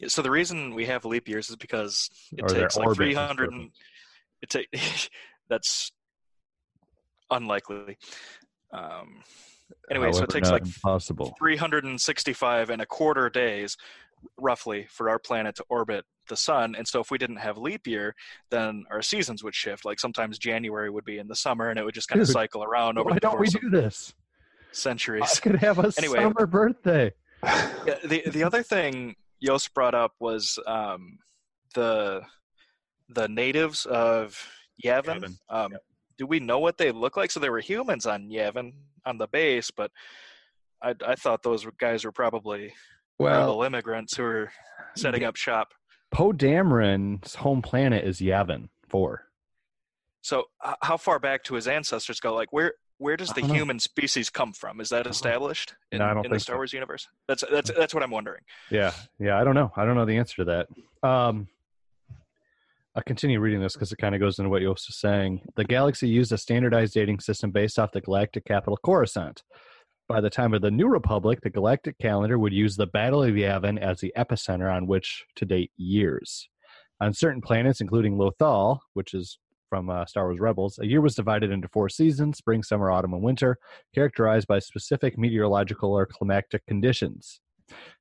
Yeah, 0.00 0.08
So 0.08 0.22
the 0.22 0.30
reason 0.30 0.74
we 0.74 0.86
have 0.86 1.04
leap 1.04 1.28
years 1.28 1.48
is 1.50 1.56
because 1.56 2.10
it 2.32 2.42
Or 2.42 2.48
takes 2.48 2.76
like 2.76 2.96
300 2.96 3.52
and 3.52 3.70
it 4.42 4.50
take 4.50 4.68
that's 5.48 5.92
unlikely. 7.30 7.96
Um, 8.72 9.22
anyway, 9.90 10.12
so 10.12 10.22
it 10.22 10.30
takes 10.30 10.50
like 10.50 10.64
impossible. 10.64 11.34
365 11.38 12.70
and 12.70 12.82
a 12.82 12.86
quarter 12.86 13.28
days 13.30 13.76
roughly 14.38 14.86
for 14.90 15.08
our 15.08 15.18
planet 15.18 15.54
to 15.56 15.64
orbit 15.68 16.04
the 16.28 16.36
sun 16.36 16.74
and 16.74 16.88
so 16.88 16.98
if 17.00 17.10
we 17.12 17.18
didn't 17.18 17.36
have 17.36 17.56
leap 17.56 17.86
year 17.86 18.12
then 18.50 18.82
our 18.90 19.00
seasons 19.00 19.44
would 19.44 19.54
shift 19.54 19.84
like 19.84 20.00
sometimes 20.00 20.38
january 20.38 20.90
would 20.90 21.04
be 21.04 21.18
in 21.18 21.28
the 21.28 21.36
summer 21.36 21.70
and 21.70 21.78
it 21.78 21.84
would 21.84 21.94
just 21.94 22.08
kind 22.08 22.20
of 22.20 22.26
cycle 22.26 22.64
around 22.64 22.98
over 22.98 23.10
Why 23.10 23.14
the 23.14 23.20
don't 23.20 23.38
we 23.38 23.46
do 23.46 23.60
of 23.66 23.70
this? 23.70 24.12
I 24.18 24.68
centuries 24.72 25.38
could 25.38 25.54
have 25.56 25.78
a 25.78 25.92
Anyway. 25.96 26.18
summer 26.22 26.46
birthday. 26.46 27.12
yeah, 27.44 27.94
the 28.04 28.22
the 28.32 28.42
other 28.42 28.62
thing 28.64 29.14
Joost 29.40 29.72
brought 29.74 29.94
up 29.94 30.12
was 30.18 30.58
um, 30.66 31.18
the 31.74 32.22
the 33.08 33.28
natives 33.28 33.86
of 33.86 34.36
Yavin. 34.84 35.20
Yavin, 35.22 35.36
Um, 35.48 35.76
Do 36.18 36.26
we 36.26 36.40
know 36.40 36.58
what 36.58 36.76
they 36.78 36.90
look 36.90 37.16
like? 37.16 37.30
So 37.30 37.38
there 37.38 37.52
were 37.52 37.60
humans 37.60 38.04
on 38.06 38.28
Yavin 38.28 38.72
on 39.06 39.16
the 39.18 39.28
base, 39.28 39.70
but 39.70 39.90
I, 40.82 40.94
I 41.06 41.14
thought 41.14 41.42
those 41.42 41.66
guys 41.78 42.04
were 42.04 42.12
probably 42.12 42.74
Well, 43.18 43.62
immigrants 43.62 44.16
who 44.16 44.24
were 44.24 44.52
setting 44.96 45.24
up 45.24 45.36
shop. 45.36 45.72
Poe 46.10 46.32
Dameron's 46.32 47.36
home 47.36 47.62
planet 47.62 48.04
is 48.04 48.20
Yavin 48.20 48.68
4. 48.88 49.22
So 50.20 50.44
h- 50.66 50.74
how 50.82 50.96
far 50.96 51.18
back 51.18 51.44
to 51.44 51.54
his 51.54 51.66
ancestors 51.68 52.20
go? 52.20 52.34
Like 52.34 52.52
where 52.52 52.74
where 52.98 53.16
does 53.16 53.28
the 53.28 53.42
don't 53.42 53.48
know. 53.50 53.54
human 53.56 53.78
species 53.78 54.30
come 54.30 54.52
from? 54.54 54.80
Is 54.80 54.88
that 54.88 55.06
established 55.06 55.74
in, 55.92 55.98
No, 55.98 56.06
I 56.06 56.14
don't 56.14 56.24
in 56.24 56.32
the 56.32 56.40
Star 56.40 56.54
so. 56.54 56.58
Wars 56.58 56.72
universe? 56.72 57.06
That's 57.28 57.44
that's 57.50 57.70
that's 57.76 57.92
what 57.94 58.02
I'm 58.02 58.10
wondering. 58.10 58.42
Yeah, 58.70 58.92
yeah. 59.18 59.38
I 59.38 59.44
don't 59.44 59.54
know. 59.54 59.70
I 59.76 59.84
don't 59.84 59.96
know 59.96 60.06
the 60.06 60.16
answer 60.16 60.36
to 60.44 60.66
that. 61.02 61.08
Um, 61.08 61.46
I'll 62.96 63.02
continue 63.02 63.40
reading 63.40 63.60
this 63.60 63.74
because 63.74 63.92
it 63.92 63.98
kind 63.98 64.14
of 64.14 64.22
goes 64.22 64.38
into 64.38 64.48
what 64.48 64.62
Joost 64.62 64.88
is 64.88 64.96
saying. 64.96 65.42
The 65.54 65.66
galaxy 65.66 66.08
used 66.08 66.32
a 66.32 66.38
standardized 66.38 66.94
dating 66.94 67.20
system 67.20 67.50
based 67.50 67.78
off 67.78 67.92
the 67.92 68.00
galactic 68.00 68.46
capital 68.46 68.78
Coruscant. 68.82 69.42
By 70.08 70.22
the 70.22 70.30
time 70.30 70.54
of 70.54 70.62
the 70.62 70.70
New 70.70 70.88
Republic, 70.88 71.40
the 71.42 71.50
galactic 71.50 71.98
calendar 71.98 72.38
would 72.38 72.54
use 72.54 72.74
the 72.74 72.86
Battle 72.86 73.22
of 73.22 73.34
Yavin 73.34 73.78
as 73.78 74.00
the 74.00 74.14
epicenter 74.16 74.74
on 74.74 74.86
which 74.86 75.26
to 75.34 75.44
date 75.44 75.72
years. 75.76 76.48
On 77.02 77.12
certain 77.12 77.42
planets, 77.42 77.82
including 77.82 78.16
Lothal, 78.16 78.78
which 78.94 79.12
is 79.12 79.38
from 79.68 79.90
uh, 79.90 80.06
Star 80.06 80.24
Wars 80.24 80.40
Rebels, 80.40 80.78
a 80.78 80.86
year 80.86 81.02
was 81.02 81.14
divided 81.14 81.50
into 81.50 81.68
four 81.68 81.90
seasons 81.90 82.38
spring, 82.38 82.62
summer, 82.62 82.90
autumn, 82.90 83.12
and 83.12 83.22
winter, 83.22 83.58
characterized 83.94 84.46
by 84.46 84.58
specific 84.58 85.18
meteorological 85.18 85.92
or 85.92 86.06
climatic 86.06 86.64
conditions. 86.66 87.42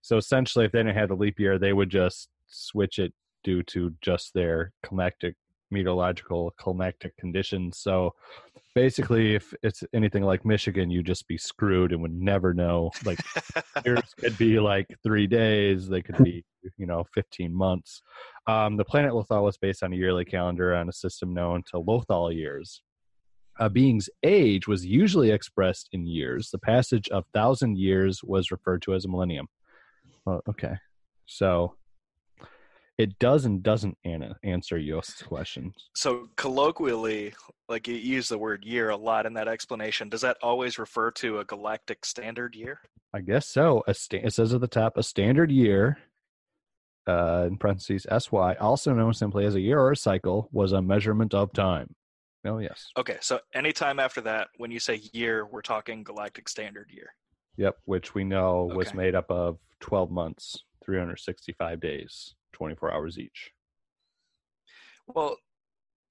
So 0.02 0.16
essentially, 0.16 0.64
if 0.64 0.72
they 0.72 0.80
didn't 0.80 0.96
have 0.96 1.10
the 1.10 1.16
leap 1.16 1.38
year, 1.38 1.60
they 1.60 1.74
would 1.74 1.90
just 1.90 2.30
switch 2.48 2.98
it 2.98 3.14
due 3.46 3.64
to 3.64 3.94
just 4.02 4.34
their 4.34 4.74
climatic, 4.84 5.36
meteorological, 5.72 6.52
climatic 6.58 7.16
conditions. 7.18 7.78
So 7.78 8.16
basically, 8.74 9.36
if 9.36 9.54
it's 9.62 9.84
anything 9.94 10.24
like 10.24 10.44
Michigan, 10.44 10.90
you'd 10.90 11.06
just 11.06 11.28
be 11.28 11.38
screwed 11.38 11.94
and 11.94 12.02
would 12.02 12.20
never 12.20 12.54
know. 12.54 12.92
Like 13.06 13.20
years 13.86 14.14
could 14.18 14.38
be 14.38 14.60
like 14.60 14.88
three 15.04 15.28
days, 15.28 15.88
they 15.88 16.02
could 16.02 16.22
be, 16.24 16.44
you 16.78 16.88
know, 16.88 17.06
15 17.14 17.54
months. 17.54 18.02
Um, 18.48 18.76
the 18.78 18.84
planet 18.84 19.14
Lothal 19.14 19.48
is 19.48 19.58
based 19.58 19.84
on 19.84 19.94
a 19.94 19.96
yearly 19.96 20.26
calendar 20.26 20.76
on 20.76 20.90
a 20.90 20.94
system 20.94 21.34
known 21.34 21.64
to 21.72 21.78
Lothal 21.78 22.34
years. 22.34 22.82
A 23.58 23.70
being's 23.70 24.10
age 24.24 24.68
was 24.68 24.86
usually 24.86 25.32
expressed 25.32 25.88
in 25.94 26.08
years. 26.08 26.50
The 26.50 26.60
passage 26.60 27.08
of 27.10 27.24
thousand 27.34 27.78
years 27.78 28.22
was 28.22 28.52
referred 28.52 28.82
to 28.82 28.96
as 28.96 29.06
a 29.06 29.08
millennium. 29.08 29.48
Well, 30.26 30.42
okay, 30.50 30.76
so 31.28 31.76
it 32.98 33.20
does 33.20 33.46
and 33.46 33.62
doesn't 33.62 33.98
answer 34.44 34.80
Joost's 34.80 35.22
questions. 35.22 35.90
So 35.96 36.30
colloquially, 36.38 37.34
like 37.68 37.88
you 37.88 37.96
use 37.96 38.30
the 38.30 38.38
word 38.38 38.64
year 38.64 38.90
a 38.90 38.96
lot 38.96 39.26
in 39.26 39.34
that 39.34 39.48
explanation. 39.48 40.08
Does 40.10 40.22
that 40.22 40.38
always 40.42 40.80
refer 40.80 41.12
to 41.12 41.40
a 41.40 41.46
galactic 41.46 42.06
standard 42.06 42.56
year? 42.56 42.80
I 43.14 43.22
guess 43.22 43.48
so. 43.48 43.84
A 43.88 43.94
sta- 43.94 44.24
it 44.24 44.34
says 44.34 44.54
at 44.54 44.62
the 44.62 44.68
top 44.68 44.98
a 44.98 45.04
standard 45.04 45.52
year, 45.52 45.98
uh, 47.08 47.46
in 47.48 47.58
parentheses 47.58 48.06
SY, 48.10 48.56
also 48.56 48.94
known 48.94 49.14
simply 49.14 49.46
as 49.46 49.56
a 49.56 49.62
year 49.62 49.80
or 49.80 49.92
a 49.92 49.96
cycle, 49.98 50.50
was 50.52 50.72
a 50.72 50.82
measurement 50.82 51.34
of 51.34 51.52
time. 51.54 51.94
Oh 52.48 52.60
yes, 52.60 52.88
Okay, 52.96 53.18
so 53.22 53.40
anytime 53.56 54.00
after 54.00 54.22
that, 54.22 54.50
when 54.58 54.70
you 54.70 54.80
say 54.80 55.02
year, 55.14 55.48
we're 55.48 55.62
talking 55.64 56.04
galactic 56.04 56.48
standard 56.48 56.92
year. 56.94 57.10
yep. 57.58 57.76
Which 57.86 58.14
we 58.14 58.24
know 58.24 58.70
was 58.76 58.94
made 58.94 59.16
up 59.16 59.30
of 59.32 59.58
twelve 59.80 60.12
months, 60.12 60.64
three 60.84 61.00
hundred 61.00 61.20
sixty-five 61.20 61.80
days, 61.80 62.36
twenty-four 62.56 62.92
hours 62.92 63.20
each. 63.20 63.52
Well, 65.08 65.38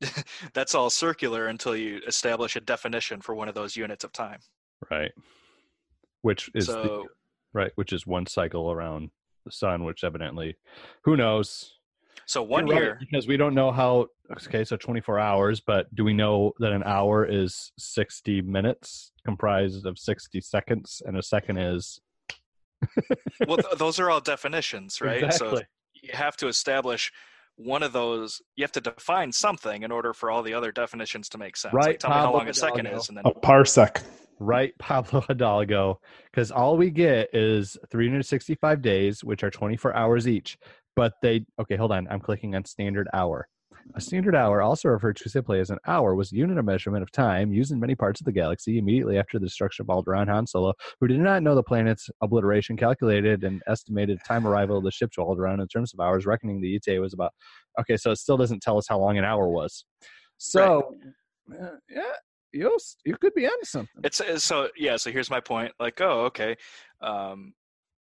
that's 0.55 0.75
all 0.75 0.91
circular 0.91 1.47
until 1.49 1.75
you 1.75 2.01
establish 2.07 2.57
a 2.57 2.61
definition 2.61 3.21
for 3.21 3.35
one 3.35 3.49
of 3.49 3.55
those 3.55 3.77
units 3.77 4.05
of 4.05 4.13
time. 4.13 4.39
Right. 4.91 5.13
Which 6.23 6.51
is 6.55 6.67
the, 6.67 7.05
right, 7.53 7.73
which 7.75 7.93
is 7.93 8.07
one 8.07 8.27
cycle 8.27 8.71
around 8.71 9.11
the 9.45 9.53
sun, 9.53 9.85
which 9.85 10.05
evidently, 10.05 10.57
who 11.05 11.17
knows? 11.17 11.73
so 12.27 12.43
one 12.43 12.67
right, 12.67 12.77
year, 12.77 12.99
because 13.01 13.27
we 13.27 13.37
don't 13.37 13.55
know 13.55 13.73
how. 13.73 14.07
Okay, 14.47 14.65
so 14.65 14.77
24 14.77 15.19
hours, 15.19 15.61
but 15.61 15.95
do 15.95 16.03
we 16.03 16.15
know 16.15 16.53
that 16.59 16.73
an 16.73 16.83
hour 16.85 17.27
is 17.27 17.73
60 17.79 18.41
minutes, 18.41 19.13
comprised 19.27 19.85
of 19.85 19.99
60 19.99 20.41
seconds, 20.41 21.03
and 21.05 21.19
a 21.19 21.23
second 21.23 21.59
is 21.59 22.01
well, 23.47 23.59
th- 23.59 23.77
those 23.77 23.99
are 24.01 24.11
all 24.11 24.21
definitions, 24.21 25.01
right? 25.01 25.21
So 25.21 25.27
Exactly. 25.27 25.65
You 26.05 26.11
have 26.13 26.37
to 26.39 26.49
establish 26.49 27.13
one 27.57 27.83
of 27.83 27.93
those. 27.93 28.43
You 28.57 28.65
have 28.65 28.73
to 28.73 28.81
define 28.81 29.33
something 29.33 29.83
in 29.83 29.93
order 29.93 30.13
for 30.13 30.31
all 30.31 30.43
the 30.43 30.55
other 30.55 30.73
definitions 30.73 31.29
to 31.31 31.39
make 31.39 31.57
sense. 31.57 31.73
Right, 31.75 31.87
Like, 31.87 31.99
tell 32.01 32.11
me 32.11 32.17
how 32.17 32.25
Pablo 32.27 32.39
long 32.39 32.49
a 32.49 32.55
second 32.55 32.79
Hidalgo. 32.87 33.01
is, 33.01 33.09
and 33.09 33.19
then 33.19 33.25
A 33.27 33.31
parsec. 33.33 34.03
right, 34.41 34.73
Pablo 34.79 35.21
Hidalgo? 35.23 36.01
Because 36.31 36.51
all 36.51 36.77
we 36.77 36.91
get 36.91 37.29
is 37.33 37.77
365 37.91 38.83
days, 38.83 39.23
which 39.25 39.43
are 39.45 39.51
24 39.51 39.95
hours 39.95 40.27
each. 40.29 40.59
But 40.97 41.15
they 41.23 41.45
okay, 41.61 41.77
hold 41.77 41.93
on. 41.93 42.07
I'm 42.09 42.21
clicking 42.21 42.55
on 42.55 42.65
standard 42.65 43.09
hour. 43.13 43.49
A 43.95 44.01
standard 44.01 44.35
hour, 44.35 44.63
also 44.63 44.89
referred 44.89 45.17
to 45.17 45.29
simply 45.29 45.61
as 45.61 45.71
an 45.71 45.79
hour, 45.87 46.15
was 46.15 46.33
a 46.33 46.37
unit 46.37 46.59
of 46.59 46.65
measurement 46.65 47.03
of 47.03 47.13
time 47.13 47.53
used 47.53 47.71
in 47.71 47.79
many 47.79 47.95
parts 47.95 48.21
of 48.21 48.25
the 48.25 48.33
galaxy 48.33 48.79
immediately 48.79 49.19
after 49.19 49.39
the 49.39 49.47
destruction 49.47 49.85
of 49.85 49.89
Alderaan. 49.89 50.29
Han 50.29 50.47
Solo, 50.47 50.73
who 51.01 51.07
did 51.07 51.21
not 51.21 51.43
know 51.43 51.55
the 51.55 51.63
planet's 51.63 52.09
obliteration, 52.21 52.77
calculated 52.77 53.45
and 53.45 53.63
estimated 53.67 54.19
time 54.27 54.47
arrival 54.47 54.79
of 54.79 54.85
the 54.85 54.91
ship 54.91 55.13
to 55.13 55.21
Alderaan 55.21 55.61
in 55.61 55.69
terms 55.69 55.93
of 55.95 56.01
hours, 56.01 56.27
reckoning 56.27 56.61
the 56.61 56.75
ETA 56.77 57.01
was 57.01 57.13
about. 57.15 57.33
Okay, 57.81 57.97
so 57.97 58.11
it 58.11 58.17
still 58.17 58.37
doesn't 58.37 58.63
tell 58.63 58.79
us 58.79 58.87
how 58.89 58.99
long 58.99 59.19
an 59.19 59.25
hour 59.25 59.49
was. 59.49 59.85
So, 60.39 60.95
uh, 61.53 61.77
yeah, 61.89 62.03
you 62.53 62.77
you 63.05 63.17
could 63.17 63.35
be 63.35 63.47
onto 63.47 63.65
something. 63.65 64.01
It's 64.03 64.21
it's- 64.21 64.45
so 64.45 64.69
yeah. 64.77 64.97
So 64.97 65.11
here's 65.13 65.31
my 65.31 65.41
point. 65.41 65.73
Like, 65.79 66.01
oh, 66.01 66.23
okay, 66.27 66.57
um, 67.01 67.55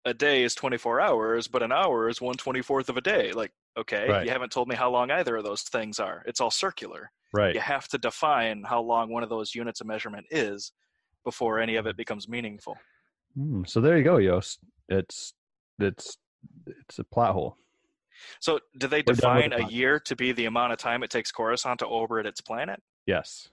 a 0.05 0.13
day 0.13 0.43
is 0.43 0.53
24 0.55 0.99
hours, 1.01 1.47
but 1.47 1.63
an 1.63 1.71
hour 1.71 2.09
is 2.09 2.19
one 2.21 2.35
24th 2.35 2.89
of 2.89 2.97
a 2.97 3.01
day. 3.01 3.31
Like, 3.31 3.51
okay, 3.77 4.07
Right. 4.09 4.25
you 4.25 4.31
haven't 4.31 4.51
told 4.51 4.67
me 4.67 4.75
how 4.75 4.89
long 4.89 5.11
either 5.11 5.37
of 5.37 5.43
those 5.43 5.61
things 5.63 5.99
are. 5.99 6.23
It's 6.25 6.41
all 6.41 6.51
circular. 6.51 7.11
Right. 7.33 7.55
You 7.55 7.61
have 7.61 7.87
to 7.89 7.97
define 7.97 8.63
how 8.63 8.81
long 8.81 9.09
one 9.11 9.23
of 9.23 9.29
those 9.29 9.55
units 9.55 9.81
of 9.81 9.87
measurement 9.87 10.25
is 10.29 10.71
before 11.23 11.59
any 11.59 11.75
of 11.77 11.87
it 11.87 11.95
becomes 11.97 12.27
meaningful. 12.27 12.77
Hmm, 13.35 13.63
so 13.65 13.81
there 13.81 13.97
you 13.97 14.03
go, 14.03 14.19
Joost. 14.19 14.59
It's 14.89 15.33
it's 15.79 16.17
it's 16.67 16.99
a 16.99 17.03
plot 17.05 17.33
hole. 17.33 17.57
So, 18.39 18.59
do 18.77 18.87
they 18.87 19.03
We're 19.07 19.15
define 19.15 19.53
a 19.53 19.67
year 19.67 19.99
to 20.01 20.15
be 20.15 20.33
the 20.33 20.45
amount 20.45 20.71
of 20.73 20.77
time 20.77 21.01
it 21.01 21.09
takes 21.09 21.31
Coruscant 21.31 21.79
to 21.79 21.85
orbit 21.85 22.25
its 22.27 22.41
planet? 22.41 22.81
Yes. 23.07 23.49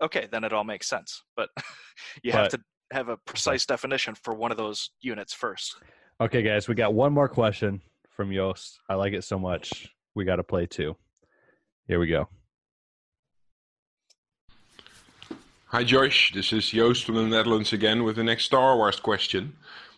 Okay, 0.00 0.28
then 0.30 0.44
it 0.44 0.52
all 0.52 0.62
makes 0.62 0.86
sense. 0.86 1.24
But 1.36 1.48
you 2.22 2.30
have 2.32 2.50
to 2.50 2.60
have 2.90 3.08
a 3.08 3.16
precise 3.16 3.66
definition 3.66 4.14
for 4.14 4.34
one 4.34 4.50
of 4.50 4.56
those 4.56 4.90
units 5.00 5.32
first. 5.32 5.76
Okay, 6.20 6.42
guys, 6.42 6.68
we 6.68 6.74
got 6.74 6.94
one 6.94 7.12
more 7.12 7.28
question 7.28 7.80
from 8.10 8.32
Joost. 8.32 8.80
I 8.88 8.94
like 8.94 9.12
it 9.12 9.24
so 9.24 9.38
much. 9.38 9.92
We 10.14 10.24
got 10.24 10.36
to 10.36 10.42
play 10.42 10.66
two. 10.66 10.96
Here 11.86 12.00
we 12.00 12.06
go. 12.06 12.28
Hi 15.66 15.84
Josh, 15.84 16.32
this 16.32 16.50
is 16.54 16.70
Joost 16.70 17.04
from 17.04 17.16
the 17.16 17.24
Netherlands 17.24 17.74
again 17.74 18.02
with 18.02 18.16
the 18.16 18.24
next 18.24 18.46
Star 18.46 18.74
Wars 18.76 18.98
question. 18.98 19.54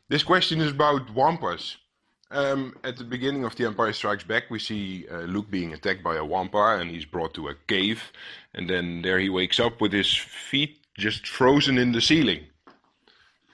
This 0.09 0.25
question 0.25 0.61
is 0.61 0.73
about 0.73 1.15
Wampas. 1.15 1.77
Um, 2.33 2.77
at 2.83 2.97
the 2.97 3.05
beginning 3.05 3.45
of 3.45 3.55
The 3.55 3.67
Empire 3.67 3.93
Strikes 3.93 4.25
Back, 4.25 4.51
we 4.51 4.59
see 4.59 5.07
uh, 5.09 5.21
Luke 5.21 5.49
being 5.51 5.73
attacked 5.73 6.03
by 6.03 6.17
a 6.17 6.25
Wampa 6.25 6.79
and 6.81 6.91
he's 6.91 7.05
brought 7.05 7.35
to 7.35 7.49
a 7.49 7.55
cave. 7.69 8.03
And 8.55 8.69
then 8.69 9.03
there 9.03 9.21
he 9.21 9.29
wakes 9.29 9.61
up 9.61 9.81
with 9.81 9.93
his 9.93 10.13
feet 10.13 10.81
just 10.99 11.27
frozen 11.27 11.79
in 11.79 11.93
the 11.93 12.01
ceiling. 12.01 12.47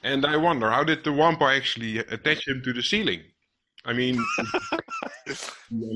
And 0.02 0.24
I 0.24 0.36
wonder, 0.36 0.70
how 0.70 0.85
did 0.85 1.05
the 1.05 1.12
Wampa 1.12 1.44
actually 1.44 1.98
attach 1.98 2.47
him 2.47 2.62
to 2.62 2.73
the 2.73 2.82
ceiling? 2.82 3.23
I 3.85 3.93
mean, 3.93 4.18
on 4.18 4.47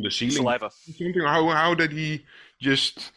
the 0.03 0.11
ceiling. 0.11 0.37
Saliva. 0.37 0.71
Something. 0.71 1.23
How 1.23 1.49
how 1.49 1.75
did 1.75 1.93
he 1.93 2.25
just 2.61 3.13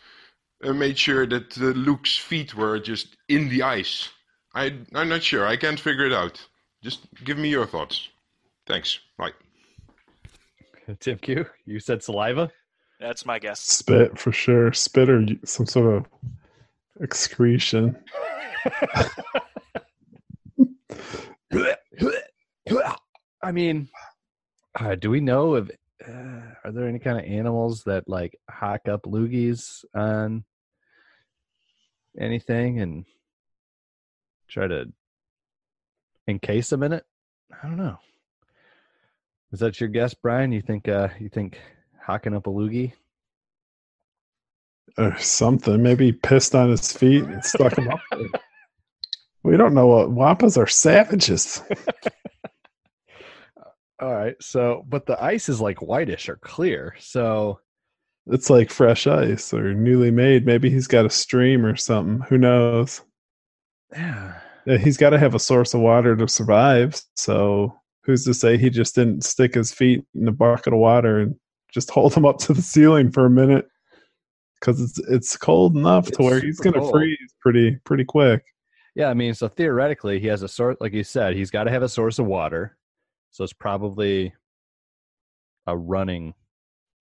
uh, 0.63 0.73
made 0.73 0.97
sure 0.97 1.27
that 1.27 1.57
uh, 1.57 1.65
Luke's 1.65 2.17
feet 2.17 2.55
were 2.55 2.79
just 2.79 3.15
in 3.29 3.49
the 3.49 3.61
ice? 3.61 4.09
I 4.55 4.73
I'm 4.93 5.09
not 5.09 5.23
sure. 5.23 5.45
I 5.45 5.57
can't 5.57 5.79
figure 5.79 6.05
it 6.05 6.13
out. 6.13 6.43
Just 6.83 7.07
give 7.23 7.37
me 7.37 7.49
your 7.49 7.67
thoughts. 7.67 8.09
Thanks. 8.65 8.99
Bye. 9.17 9.31
Tim 10.99 11.17
Q, 11.19 11.45
you 11.65 11.79
said 11.79 12.03
saliva. 12.03 12.51
That's 12.99 13.25
my 13.25 13.37
guess. 13.37 13.59
Spit 13.59 14.17
for 14.17 14.31
sure. 14.31 14.73
Spit 14.73 15.09
or 15.09 15.25
some 15.45 15.65
sort 15.65 15.95
of 15.95 16.05
excretion. 17.01 17.97
I 23.41 23.51
mean, 23.51 23.89
uh, 24.79 24.95
do 24.95 25.09
we 25.09 25.19
know 25.19 25.55
if 25.55 25.69
uh, 26.07 26.41
are 26.63 26.71
there 26.71 26.87
any 26.87 26.99
kind 26.99 27.19
of 27.19 27.25
animals 27.25 27.83
that 27.83 28.07
like 28.07 28.37
hack 28.49 28.87
up 28.87 29.03
loogies 29.03 29.83
on 29.93 30.43
anything 32.19 32.79
and 32.79 33.05
try 34.47 34.67
to 34.67 34.85
encase 36.27 36.69
them 36.69 36.83
in 36.83 36.93
it? 36.93 37.05
I 37.61 37.67
don't 37.67 37.77
know. 37.77 37.97
Is 39.51 39.59
that 39.59 39.79
your 39.79 39.89
guess, 39.89 40.13
Brian? 40.13 40.51
You 40.51 40.61
think 40.61 40.87
uh 40.87 41.09
you 41.19 41.29
think 41.29 41.59
hacking 41.99 42.35
up 42.35 42.47
a 42.47 42.49
loogie? 42.49 42.93
or 44.97 45.17
something. 45.17 45.81
Maybe 45.81 46.11
pissed 46.11 46.55
on 46.55 46.69
his 46.69 46.91
feet 46.91 47.23
and 47.23 47.43
stuck 47.43 47.77
him 47.77 47.89
up. 47.89 47.99
We 49.43 49.57
don't 49.57 49.73
know 49.73 49.87
what 49.87 50.09
wampas 50.09 50.57
are 50.57 50.67
savages. 50.67 51.61
All 53.99 54.13
right. 54.13 54.35
So, 54.41 54.83
but 54.87 55.05
the 55.05 55.21
ice 55.23 55.49
is 55.49 55.61
like 55.61 55.81
whitish 55.81 56.27
or 56.29 56.37
clear. 56.37 56.95
So, 56.99 57.59
It's 58.27 58.49
like 58.49 58.69
fresh 58.69 59.07
ice 59.07 59.53
or 59.53 59.73
newly 59.73 60.11
made. 60.11 60.45
Maybe 60.45 60.69
he's 60.69 60.87
got 60.87 61.05
a 61.05 61.09
stream 61.09 61.65
or 61.65 61.75
something. 61.75 62.25
Who 62.29 62.37
knows? 62.37 63.01
yeah. 63.93 64.39
He's 64.65 64.97
got 64.97 65.09
to 65.11 65.19
have 65.19 65.35
a 65.35 65.39
source 65.39 65.73
of 65.73 65.81
water 65.81 66.15
to 66.15 66.27
survive. 66.27 67.01
So 67.15 67.73
who's 68.03 68.23
to 68.25 68.33
say 68.33 68.57
he 68.57 68.69
just 68.69 68.95
didn't 68.95 69.23
stick 69.25 69.53
his 69.55 69.73
feet 69.73 70.03
in 70.15 70.27
a 70.27 70.31
bucket 70.31 70.73
of 70.73 70.79
water 70.79 71.19
and 71.19 71.35
just 71.73 71.89
hold 71.91 72.13
them 72.13 72.25
up 72.25 72.37
to 72.39 72.53
the 72.53 72.61
ceiling 72.61 73.11
for 73.11 73.25
a 73.25 73.29
minute? 73.29 73.67
Because 74.59 74.79
it's 74.79 74.99
it's 75.09 75.35
cold 75.35 75.75
enough 75.75 76.07
It's 76.07 76.17
to 76.17 76.23
where 76.23 76.39
he's 76.39 76.61
gonna 76.61 76.89
freeze 76.89 77.33
pretty 77.41 77.77
pretty 77.83 78.05
quick. 78.05 78.43
Yeah, 78.95 79.09
I 79.09 79.13
mean, 79.13 79.33
so 79.33 79.47
theoretically, 79.47 80.19
he 80.19 80.27
has 80.27 80.43
a 80.43 80.47
source, 80.47 80.77
like 80.79 80.93
you 80.93 81.03
said, 81.03 81.35
he's 81.35 81.49
got 81.51 81.63
to 81.63 81.71
have 81.71 81.83
a 81.83 81.89
source 81.89 82.19
of 82.19 82.25
water. 82.27 82.77
So 83.31 83.43
it's 83.43 83.53
probably 83.53 84.33
a 85.65 85.75
running, 85.75 86.35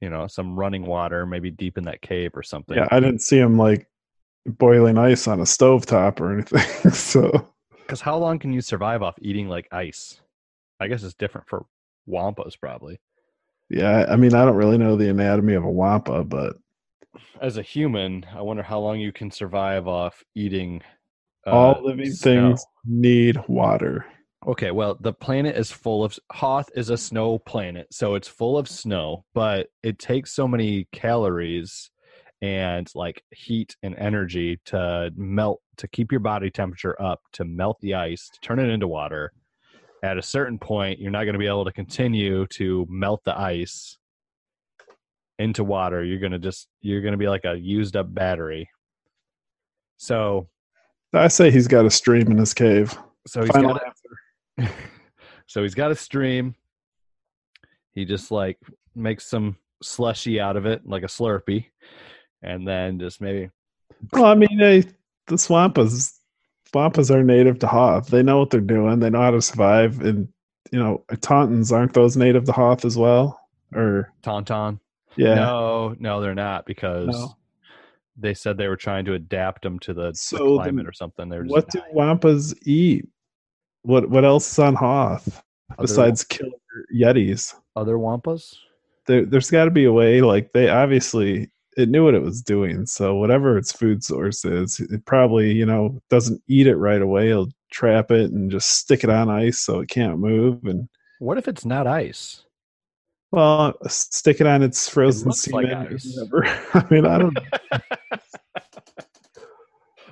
you 0.01 0.09
know, 0.09 0.27
some 0.27 0.59
running 0.59 0.87
water, 0.87 1.27
maybe 1.27 1.51
deep 1.51 1.77
in 1.77 1.85
that 1.85 2.01
cave 2.01 2.31
or 2.35 2.43
something. 2.43 2.77
Yeah, 2.77 2.89
I 2.91 3.01
didn't 3.01 3.21
see 3.21 3.39
him 3.39 3.59
like 3.59 3.89
boiling 4.47 4.99
ice 4.99 5.29
on 5.29 5.41
a 5.41 5.45
stovetop 5.45 6.21
or 6.21 6.33
anything. 6.33 6.91
so 6.93 7.53
Because 7.81 8.01
how 8.01 8.17
long 8.17 8.39
can 8.39 8.53
you 8.53 8.61
survive 8.61 9.03
off 9.03 9.17
eating 9.21 9.49
like 9.49 9.69
ice? 9.73 10.21
I 10.81 10.89
guess 10.89 11.03
it's 11.03 11.15
different 11.15 11.49
for 11.49 11.67
wampas, 12.09 12.59
probably. 12.59 13.01
yeah, 13.69 14.07
I 14.09 14.17
mean 14.17 14.35
I 14.35 14.45
don't 14.45 14.57
really 14.57 14.79
know 14.79 14.97
the 14.97 15.11
anatomy 15.11 15.55
of 15.55 15.65
a 15.65 15.71
wampa, 15.71 16.25
but 16.25 16.57
As 17.41 17.57
a 17.59 17.63
human, 17.63 18.25
I 18.35 18.41
wonder 18.41 18.63
how 18.63 18.81
long 18.81 18.99
you 19.01 19.13
can 19.13 19.31
survive 19.31 19.87
off 19.87 20.23
eating. 20.35 20.83
Uh, 21.47 21.51
all 21.51 21.83
living 21.85 22.11
snow. 22.11 22.49
things 22.49 22.65
need 22.85 23.39
water. 23.49 24.07
Okay, 24.47 24.73
well, 24.73 24.97
the 25.01 25.13
planet 25.13 25.57
is 25.57 25.71
full 25.71 26.03
of 26.03 26.19
Hoth 26.33 26.69
is 26.75 26.91
a 26.91 26.97
snow 26.97 27.39
planet, 27.39 27.87
so 27.93 28.17
it's 28.17 28.27
full 28.27 28.59
of 28.59 28.69
snow, 28.69 29.25
but 29.35 29.69
it 29.85 30.01
takes 30.01 30.33
so 30.33 30.49
many 30.49 30.89
calories 30.93 31.91
and 32.41 32.91
like 32.97 33.23
heat 33.31 33.77
and 33.85 33.95
energy 33.97 34.61
to 34.65 35.13
melt 35.17 35.61
to 35.77 35.87
keep 35.87 36.11
your 36.11 36.21
body 36.21 36.51
temperature 36.51 37.01
up, 37.01 37.21
to 37.33 37.45
melt 37.45 37.79
the 37.81 37.95
ice, 37.95 38.29
to 38.29 38.41
turn 38.41 38.59
it 38.59 38.69
into 38.69 38.89
water. 38.89 39.33
At 40.03 40.19
a 40.19 40.23
certain 40.23 40.59
point, 40.59 40.99
you're 40.99 41.13
not 41.13 41.23
going 41.23 41.35
to 41.35 41.39
be 41.39 41.47
able 41.47 41.65
to 41.65 41.73
continue 41.73 42.47
to 42.49 42.85
melt 42.91 43.23
the 43.25 43.39
ice 43.39 43.97
into 45.39 45.63
water. 45.63 46.05
You're 46.05 46.19
going 46.19 46.33
to 46.33 46.41
just 46.41 46.67
you're 46.81 47.01
going 47.01 47.13
to 47.13 47.19
be 47.19 47.29
like 47.29 47.45
a 47.45 47.55
used 47.55 47.97
up 47.97 48.13
battery. 48.13 48.69
So, 49.99 50.49
I 51.15 51.29
say 51.29 51.51
he's 51.51 51.69
got 51.69 51.85
a 51.85 51.91
stream 51.91 52.31
in 52.31 52.39
his 52.39 52.55
cave. 52.55 52.97
so 53.27 53.43
he's 53.43 53.51
Final 53.51 53.75
got 53.75 53.83
answer. 53.87 54.75
so 55.47 55.63
he's 55.63 55.75
got 55.75 55.91
a 55.91 55.97
stream. 55.97 56.55
He 57.95 58.05
just 58.05 58.31
like 58.31 58.59
makes 58.95 59.27
some 59.27 59.57
slushy 59.83 60.41
out 60.41 60.57
of 60.57 60.65
it, 60.67 60.87
like 60.87 61.03
a 61.03 61.07
Slurpee, 61.07 61.67
and 62.43 62.67
then 62.67 62.99
just 62.99 63.21
maybe 63.21 63.51
Well, 64.13 64.25
I 64.25 64.35
mean, 64.35 64.57
they, 64.59 64.81
the 65.27 65.37
swampas, 65.37 66.13
swampas 66.73 67.11
are 67.11 67.23
native 67.23 67.59
to 67.61 67.67
Hoth. 67.67 68.09
They 68.09 68.23
know 68.23 68.39
what 68.39 68.51
they're 68.51 68.61
doing. 68.61 69.01
They 69.01 69.11
know 69.11 69.21
how 69.21 69.33
to 69.33 69.43
survive. 69.43 70.01
And 70.01 70.29
you 70.71 70.79
know, 70.79 71.05
tauntauns 71.11 71.73
aren't 71.73 71.93
those 71.93 72.17
native 72.17 72.45
to 72.45 72.53
Hoth 72.53 72.85
as 72.87 72.97
well? 72.97 73.39
Or 73.75 74.11
tauntaun. 74.23 74.81
yeah, 75.17 75.35
No, 75.35 75.95
no, 75.99 76.21
they're 76.23 76.35
not 76.35 76.65
because 76.65 77.09
No. 77.09 77.37
They 78.17 78.35
said 78.35 78.57
they 78.57 78.69
were 78.69 78.77
trying 78.77 79.05
to 79.07 79.15
adapt 79.15 79.63
them 79.63 79.79
to 79.81 79.95
the, 79.95 80.11
the 80.11 80.15
So 80.15 80.37
then 80.37 80.57
climate 80.57 80.89
or 80.89 80.93
something. 80.93 81.29
They're 81.29 81.45
what 81.45 81.69
do 81.71 81.81
wampas 81.95 82.55
eat? 82.67 83.07
What 83.83 84.11
what 84.11 84.25
else 84.25 84.51
is 84.51 84.59
on 84.59 84.75
Hoth 84.75 85.43
other, 85.71 85.83
besides 85.83 86.25
killer 86.25 86.51
yetis? 86.95 87.55
other 87.77 87.97
wampas. 87.97 88.55
There, 89.07 89.25
there's 89.25 89.51
got 89.51 89.65
to 89.65 89.71
be 89.71 89.85
a 89.85 89.93
way. 89.93 90.21
Like 90.21 90.53
they 90.53 90.69
obviously 90.69 91.51
it 91.77 91.89
knew 91.89 92.05
what 92.05 92.15
it 92.15 92.23
was 92.23 92.43
doing. 92.43 92.87
So 92.87 93.15
whatever 93.15 93.57
its 93.57 93.73
food 93.73 94.05
source 94.05 94.45
is, 94.45 94.79
it 94.79 95.05
probably 95.07 95.53
you 95.53 95.67
know 95.67 96.01
doesn't 96.11 96.43
eat 96.49 96.67
it 96.67 96.77
right 96.77 97.03
away. 97.03 97.31
It'll 97.31 97.49
trap 97.73 98.11
it 98.11 98.31
and 98.31 98.51
just 98.51 98.69
stick 98.71 99.03
it 99.03 99.11
on 99.11 99.31
ice 99.31 99.59
so 99.59 99.81
it 99.81 99.89
can't 99.89 100.19
move 100.19 100.65
and 100.65 100.89
What 101.19 101.39
if 101.39 101.49
it's 101.49 101.65
not 101.65 101.87
ice? 101.87 102.45
Well, 103.33 103.75
stick 103.89 104.41
it 104.41 104.47
on 104.47 104.63
its 104.63 104.89
frozen 104.89 105.29
looks 105.29 105.49
like 105.49 105.67
semen. 105.67 105.87
or 106.33 106.43
whatever. 106.43 106.61
I 106.75 106.87
mean, 106.95 107.07
I 107.07 107.19
don't. 107.19 107.39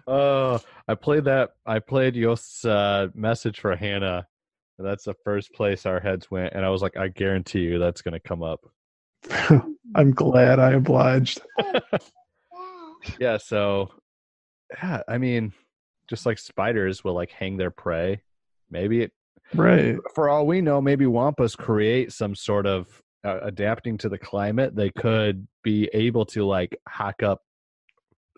Oh, 0.07 0.59
I 0.89 0.95
played 0.97 1.25
that. 1.27 1.51
I 1.67 1.79
played 1.79 2.15
Joost's 2.15 2.65
uh, 2.65 3.09
message 3.15 3.61
for 3.61 3.77
Hannah. 3.77 4.27
That's 4.79 5.05
the 5.05 5.15
first 5.25 5.53
place 5.53 5.87
our 5.87 6.01
heads 6.01 6.31
went, 6.31 6.55
and 6.55 6.65
I 6.65 6.71
was 6.71 6.83
like, 6.83 6.97
I 6.97 7.09
guarantee 7.09 7.61
you 7.61 7.79
that's 7.79 8.03
going 8.03 8.15
to 8.15 8.21
come 8.21 8.43
up. 8.43 8.61
I'm 9.95 10.11
glad 10.13 10.59
I 10.59 10.73
obliged. 10.73 11.43
Yeah, 13.21 13.37
so 13.37 13.93
yeah, 14.83 15.03
I 15.07 15.19
mean, 15.19 15.53
just 16.09 16.27
like 16.27 16.39
spiders 16.39 17.05
will 17.05 17.15
like 17.15 17.31
hang 17.31 17.57
their 17.57 17.71
prey. 17.71 18.23
Maybe 18.71 19.03
it, 19.03 19.13
Right. 19.55 19.97
for 20.15 20.29
all 20.29 20.47
we 20.47 20.61
know, 20.61 20.81
maybe 20.81 21.05
wampas 21.05 21.57
create 21.57 22.13
some 22.13 22.35
sort 22.35 22.67
of 22.67 23.01
uh, 23.25 23.41
adapting 23.43 23.99
to 23.99 24.09
the 24.09 24.19
climate. 24.19 24.75
They 24.75 24.91
could 24.91 25.47
be 25.63 25.89
able 25.93 26.27
to 26.27 26.45
like 26.45 26.79
hack 26.89 27.23
up 27.23 27.43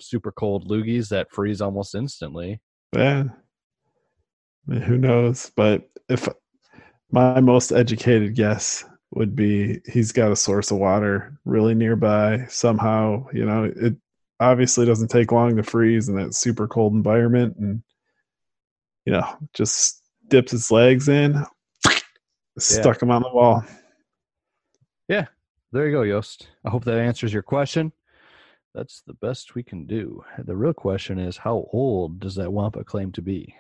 super 0.01 0.33
cold 0.33 0.69
loogies 0.69 1.09
that 1.09 1.31
freeze 1.31 1.61
almost 1.61 1.95
instantly. 1.95 2.61
Yeah. 2.95 3.25
I 4.69 4.73
mean, 4.73 4.83
who 4.83 4.99
knows? 4.99 5.51
But 5.55 5.89
if 6.09 6.29
my 7.11 7.41
most 7.41 7.73
educated 7.73 8.35
guess 8.35 8.85
would 9.15 9.37
be 9.37 9.81
he's 9.87 10.13
got 10.13 10.33
a 10.33 10.37
source 10.37 10.71
of 10.71 10.79
water 10.79 11.39
really 11.45 11.75
nearby 11.75 12.47
somehow. 12.49 13.27
You 13.33 13.45
know, 13.45 13.65
it 13.65 13.95
obviously 14.41 14.87
doesn't 14.87 15.09
take 15.09 15.33
long 15.33 15.57
to 15.57 15.63
freeze 15.63 16.09
in 16.09 16.17
that 16.17 16.35
super 16.35 16.67
cold 16.67 16.95
environment, 16.95 17.57
and 17.59 17.83
you 19.05 19.13
know, 19.13 19.27
just 19.53 20.03
dips 20.29 20.53
its 20.53 20.71
legs 20.71 21.09
in, 21.09 21.45
stuck 22.59 23.03
him 23.03 23.11
on 23.11 23.23
the 23.23 23.33
wall. 23.33 23.65
There 25.73 25.87
you 25.87 25.93
go, 25.93 26.05
Joost. 26.05 26.49
I 26.65 26.71
hope 26.71 26.85
that 26.85 26.99
answers 26.99 27.33
your 27.33 27.43
question. 27.43 27.93
That's 28.75 29.03
the 29.07 29.15
best 29.15 29.55
we 29.55 29.63
can 29.63 29.87
do. 29.87 30.23
The 30.39 30.57
real 30.57 30.75
question 30.75 31.19
is 31.19 31.37
how 31.37 31.67
old 31.73 32.21
does 32.21 32.35
that 32.37 32.53
wampa 32.53 32.85
claim 32.85 33.13
to 33.13 33.23
be? 33.23 33.55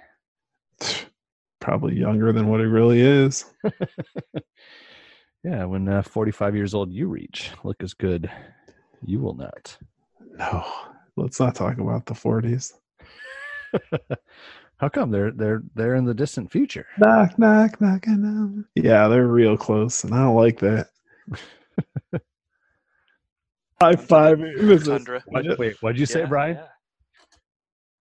Probably 1.61 1.95
younger 1.95 2.33
than 2.33 2.49
what 2.49 2.61
he 2.61 2.67
really 2.67 3.01
is. 3.01 3.45
Yeah, 5.45 5.65
when 5.65 5.89
uh, 5.89 6.03
45 6.03 6.55
years 6.55 6.73
old 6.73 6.93
you 6.93 7.09
reach, 7.09 7.51
look 7.65 7.83
as 7.83 7.95
good 7.95 8.31
you 9.05 9.19
will 9.19 9.35
not. 9.35 9.77
No, 10.39 10.65
let's 11.17 11.41
not 11.41 11.57
talk 11.57 11.79
about 11.79 12.07
the 12.07 12.15
40s. 12.15 12.75
How 14.77 14.89
come 14.89 15.11
they're 15.11 15.33
they're 15.33 15.63
they're 15.75 15.97
in 15.97 16.05
the 16.05 16.15
distant 16.15 16.51
future? 16.51 16.87
Knock, 16.99 17.39
knock, 17.39 17.81
knocking 17.81 18.25
on. 18.25 18.65
Yeah, 18.75 19.09
they're 19.09 19.27
real 19.27 19.57
close, 19.57 20.05
and 20.05 20.15
I 20.15 20.19
don't 20.19 20.37
like 20.37 20.61
that. 20.61 20.89
High 23.81 23.97
five. 23.97 24.41
It 24.41 24.65
was 24.65 24.85
Tundra. 24.85 25.23
What, 25.27 25.59
wait, 25.59 25.77
what'd 25.81 25.99
you 25.99 26.07
say, 26.07 26.25
Brian? 26.25 26.57
yeah. 26.57 26.67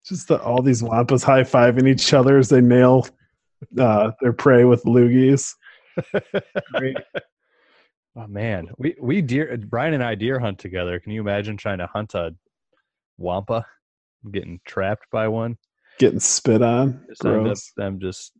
just 0.05 0.29
the, 0.29 0.43
all 0.43 0.63
these 0.63 0.83
wampas 0.83 1.23
high 1.23 1.43
fiving 1.43 1.89
each 1.89 2.13
other 2.13 2.39
as 2.39 2.49
they 2.49 2.61
nail 2.61 3.07
uh, 3.79 4.11
their 4.21 4.33
prey 4.33 4.65
with 4.65 4.83
loogies. 4.85 5.55
Oh 8.17 8.27
man, 8.27 8.69
we 8.77 8.97
we 9.01 9.23
deer 9.23 9.57
Brian 9.57 9.95
and 9.95 10.03
I 10.03 10.17
deer 10.17 10.41
hunt 10.41 10.59
together. 10.59 10.99
Can 10.99 11.13
you 11.13 11.21
imagine 11.21 11.57
trying 11.57 11.79
to 11.79 11.87
hunt 11.87 12.15
a 12.15 12.35
wampa, 13.19 13.65
getting 14.33 14.61
trapped 14.65 15.09
by 15.13 15.29
one? 15.29 15.57
Getting 16.01 16.19
spit 16.19 16.61
on. 16.61 17.05
Just 17.09 17.25
end 17.25 17.37
up 17.37 17.45
Gross. 17.45 17.73
them 17.77 18.01
just 18.01 18.33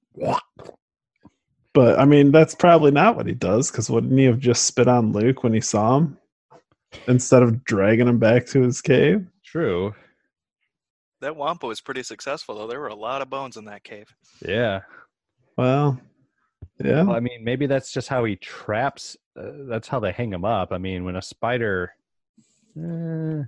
But 1.73 1.99
I 1.99 2.05
mean, 2.05 2.33
that's 2.33 2.55
probably 2.55 2.91
not 2.91 3.17
what 3.17 3.27
he 3.27 3.35
does 3.35 3.71
because 3.71 3.89
wouldn't 3.89 4.19
he 4.19 4.25
have 4.25 4.39
just 4.41 4.65
spit 4.65 4.89
on 4.89 5.13
Luke 5.13 5.43
when 5.45 5.53
he 5.55 5.61
saw 5.61 5.99
him 5.99 6.19
instead 7.07 7.43
of 7.43 7.65
dragging 7.65 8.09
him 8.09 8.19
back 8.19 8.47
to 8.47 8.63
his 8.63 8.81
cave? 8.81 9.27
true. 9.45 9.95
That 11.21 11.37
Wampa 11.37 11.67
was 11.67 11.81
pretty 11.83 12.03
successful, 12.03 12.55
though. 12.57 12.67
There 12.67 12.81
were 12.81 12.89
a 12.89 12.95
lot 12.95 13.21
of 13.21 13.29
bones 13.29 13.57
in 13.59 13.67
that 13.67 13.85
cave. 13.85 14.07
Yeah. 14.47 14.81
Well, 15.57 16.01
yeah. 16.83 17.03
Well, 17.03 17.15
I 17.17 17.21
mean, 17.21 17.45
maybe 17.45 17.67
that's 17.67 17.93
just 17.93 18.09
how 18.09 18.25
he 18.25 18.37
traps. 18.37 19.17
Uh, 19.39 19.51
that's 19.69 19.87
how 19.89 20.01
they 20.01 20.13
hang 20.13 20.33
him 20.33 20.47
up. 20.47 20.73
I 20.73 20.79
mean, 20.79 21.05
when 21.05 21.17
a 21.17 21.23
spider, 21.23 21.93
eh, 22.79 23.43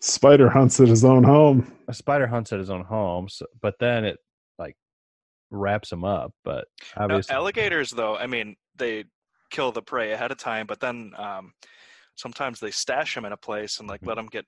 Spider 0.00 0.48
hunts 0.48 0.80
at 0.80 0.88
his 0.88 1.04
own 1.04 1.22
home. 1.24 1.70
a 1.88 1.92
spider 1.92 2.26
hunts 2.26 2.52
at 2.54 2.58
his 2.58 2.70
own 2.70 2.84
home, 2.84 3.28
so, 3.28 3.44
but 3.60 3.74
then 3.78 4.06
it 4.06 4.16
like 4.16 4.29
wraps 5.50 5.90
them 5.90 6.04
up. 6.04 6.32
But 6.44 6.66
Now, 6.98 7.20
alligators, 7.30 7.90
though, 7.90 8.16
I 8.16 8.26
mean, 8.26 8.56
they 8.76 9.04
kill 9.50 9.72
the 9.72 9.82
prey 9.82 10.12
ahead 10.12 10.30
of 10.30 10.38
time, 10.38 10.66
but 10.66 10.80
then 10.80 11.12
um, 11.16 11.52
sometimes 12.16 12.60
they 12.60 12.70
stash 12.70 13.14
them 13.14 13.24
in 13.24 13.32
a 13.32 13.36
place 13.36 13.78
and 13.80 13.88
like 13.88 14.00
let 14.04 14.16
them 14.16 14.26
get 14.26 14.44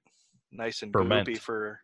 nice 0.52 0.82
and 0.82 0.92
Ferment. 0.92 1.28
goopy 1.28 1.38
for 1.38 1.80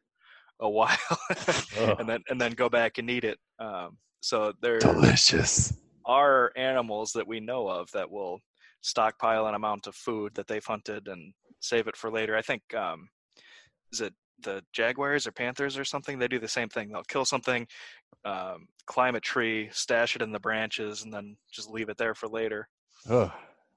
a 0.61 0.69
while, 0.69 0.97
and 1.99 2.09
then 2.09 2.20
and 2.28 2.40
then 2.40 2.53
go 2.53 2.69
back 2.69 2.99
and 2.99 3.09
eat 3.11 3.24
it. 3.24 3.39
Um, 3.59 3.97
so 4.20 4.53
there 4.61 4.78
Delicious. 4.78 5.73
are 6.05 6.53
animals 6.57 7.12
that 7.12 7.27
we 7.27 7.40
know 7.40 7.69
of 7.69 7.90
that 7.93 8.11
will 8.11 8.40
stockpile 8.81 9.47
an 9.47 9.55
amount 9.55 9.86
of 9.86 9.95
food 9.95 10.35
that 10.35 10.47
they've 10.47 10.65
hunted 10.65 11.09
and 11.09 11.32
save 11.61 11.86
it 11.89 11.97
for 11.97 12.11
later. 12.11 12.36
I 12.36 12.43
think 12.43 12.62
um, 12.74 13.09
is 13.93 14.01
it 14.01 14.12
the 14.43 14.62
jaguars 14.73 15.27
or 15.27 15.32
panthers 15.32 15.77
or 15.78 15.85
something? 15.85 16.19
They 16.19 16.28
do 16.28 16.39
the 16.39 16.48
same 16.48 16.69
thing. 16.69 16.90
They'll 16.90 17.02
kill 17.05 17.24
something, 17.24 17.66
um, 18.24 18.69
climb 18.86 19.15
a 19.15 19.20
tree, 19.20 19.69
stash 19.73 20.16
it 20.16 20.23
in 20.23 20.32
the 20.32 20.40
branches, 20.40 21.02
and 21.02 21.12
then 21.12 21.36
just 21.51 21.70
leave 21.70 21.89
it 21.89 21.97
there 21.97 22.15
for 22.15 22.28
later. 22.28 22.69
Ugh. 23.09 23.31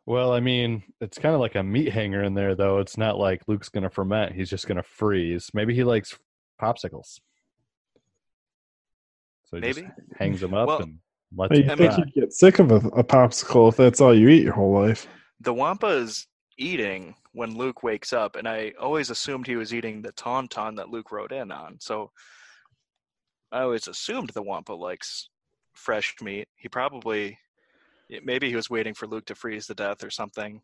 Well, 0.07 0.33
I 0.33 0.39
mean, 0.39 0.81
it's 0.99 1.19
kind 1.19 1.35
of 1.35 1.41
like 1.41 1.55
a 1.55 1.63
meat 1.63 1.89
hanger 1.89 2.23
in 2.23 2.33
there, 2.33 2.55
though. 2.55 2.79
It's 2.79 2.97
not 2.97 3.19
like 3.19 3.43
Luke's 3.47 3.69
going 3.69 3.83
to 3.83 3.89
ferment. 3.89 4.33
He's 4.33 4.49
just 4.49 4.67
going 4.67 4.77
to 4.77 4.83
freeze. 4.83 5.51
Maybe 5.53 5.75
he 5.75 5.83
likes 5.83 6.17
popsicles. 6.59 7.19
So 9.45 9.57
he 9.57 9.61
just 9.61 9.79
Maybe. 9.79 9.91
hangs 10.17 10.41
them 10.41 10.53
up 10.53 10.67
Well, 10.67 10.81
and 10.81 10.97
lets 11.35 11.57
You 11.57 11.65
I 11.69 11.75
think 11.75 11.97
you'd 11.97 12.13
get 12.13 12.33
sick 12.33 12.59
of 12.59 12.71
a, 12.71 12.77
a 12.89 13.03
popsicle 13.03 13.69
if 13.69 13.77
that's 13.77 14.01
all 14.01 14.13
you 14.13 14.29
eat 14.29 14.43
your 14.43 14.53
whole 14.53 14.73
life? 14.73 15.07
The 15.39 15.53
Wampa 15.53 15.87
is 15.87 16.27
eating 16.57 17.15
when 17.33 17.55
Luke 17.57 17.83
wakes 17.83 18.13
up, 18.13 18.35
and 18.35 18.47
I 18.47 18.73
always 18.79 19.09
assumed 19.09 19.47
he 19.47 19.55
was 19.55 19.73
eating 19.73 20.01
the 20.01 20.11
tauntaun 20.13 20.75
that 20.77 20.89
Luke 20.89 21.11
rode 21.11 21.31
in 21.31 21.51
on. 21.51 21.77
So 21.79 22.11
I 23.51 23.61
always 23.61 23.87
assumed 23.87 24.29
the 24.33 24.41
Wampa 24.43 24.73
likes 24.73 25.29
fresh 25.73 26.15
meat. 26.21 26.47
He 26.55 26.67
probably, 26.69 27.37
maybe 28.23 28.49
he 28.49 28.55
was 28.55 28.69
waiting 28.69 28.93
for 28.93 29.07
Luke 29.07 29.25
to 29.27 29.35
freeze 29.35 29.67
to 29.67 29.73
death 29.73 30.03
or 30.03 30.09
something. 30.09 30.61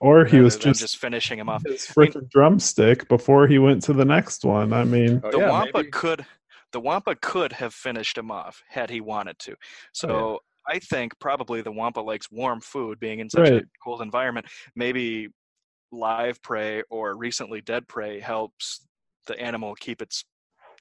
Or 0.00 0.24
he 0.24 0.38
was 0.38 0.56
than 0.56 0.74
just, 0.74 0.96
finishing 0.98 1.40
him 1.40 1.48
off. 1.48 1.64
his 1.66 1.84
freaking 1.86 2.30
drumstick 2.30 3.08
before 3.08 3.48
he 3.48 3.58
went 3.58 3.82
to 3.82 3.92
the 3.92 4.04
next 4.04 4.44
one. 4.44 4.72
I 4.72 4.84
mean, 4.84 5.20
Oh, 5.24 5.30
the 5.32 5.38
yeah, 5.38 5.50
Wampa 5.50 5.78
maybe- 5.78 5.90
could, 5.90 6.24
the 6.70 6.78
Wampa 6.80 7.16
could 7.16 7.52
have 7.54 7.74
finished 7.74 8.16
him 8.16 8.30
off 8.30 8.62
had 8.68 8.90
he 8.90 9.00
wanted 9.00 9.38
to. 9.40 9.52
Oh, 9.52 9.56
so. 9.92 10.08
Oh, 10.10 10.38
I 10.68 10.78
think 10.78 11.18
probably 11.20 11.62
the 11.62 11.72
Wampa 11.72 12.00
likes 12.00 12.30
warm 12.30 12.60
food, 12.60 13.00
being 13.00 13.20
in 13.20 13.30
such 13.30 13.48
a 13.48 13.62
cold 13.82 14.02
environment. 14.02 14.46
Maybe 14.76 15.28
live 15.90 16.42
prey 16.42 16.82
or 16.90 17.16
recently 17.16 17.60
dead 17.60 17.88
prey 17.88 18.20
helps 18.20 18.86
the 19.26 19.38
animal 19.40 19.74
keep 19.74 20.02
its 20.02 20.24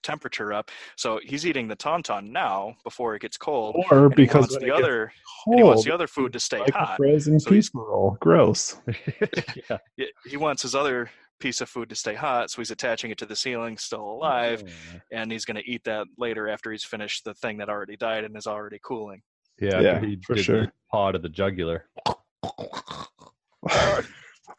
temperature 0.03 0.53
up. 0.53 0.69
So 0.95 1.19
he's 1.23 1.45
eating 1.45 1.67
the 1.67 1.75
tauntaun 1.75 2.29
now 2.31 2.75
before 2.83 3.15
it 3.15 3.21
gets 3.21 3.37
cold. 3.37 3.75
or 3.91 4.09
because 4.09 4.49
the 4.59 4.71
other 4.73 5.11
and 5.47 5.55
he 5.57 5.63
wants 5.63 5.83
the 5.83 5.93
other 5.93 6.07
food 6.07 6.33
to 6.33 6.39
stay 6.39 6.59
like 6.59 6.73
hot. 6.73 6.97
frozen 6.97 7.39
So 7.39 7.49
pizza 7.51 7.71
roll. 7.75 8.17
Gross. 8.19 8.77
yeah. 9.69 9.77
He- 10.25 10.37
wants 10.37 10.61
his 10.61 10.75
other 10.75 11.09
piece 11.39 11.61
of 11.61 11.69
food 11.69 11.87
to 11.89 11.95
stay 11.95 12.15
hot, 12.15 12.49
so 12.49 12.61
he's 12.61 12.71
attaching 12.71 13.11
it 13.11 13.17
to 13.19 13.25
the 13.25 13.35
ceiling, 13.35 13.77
still 13.77 14.01
alive, 14.03 14.63
and 15.11 15.31
he's 15.31 15.45
going 15.45 15.55
to 15.57 15.69
eat 15.69 15.83
that 15.83 16.07
later 16.17 16.47
after 16.49 16.71
he's 16.71 16.83
finished 16.83 17.23
the 17.25 17.33
thing 17.35 17.57
that 17.57 17.69
already 17.69 17.95
died 17.95 18.23
and 18.23 18.35
is 18.35 18.47
already 18.47 18.79
cooling. 18.83 19.21
Yeah, 19.59 19.81
Yeah, 19.81 19.99
he 20.01 20.17
for 20.25 20.35
did 20.35 20.45
sure. 20.45 20.61
the 20.67 20.71
paw 20.91 21.11
to 21.11 21.19
the 21.19 21.29
jugular. 21.29 21.85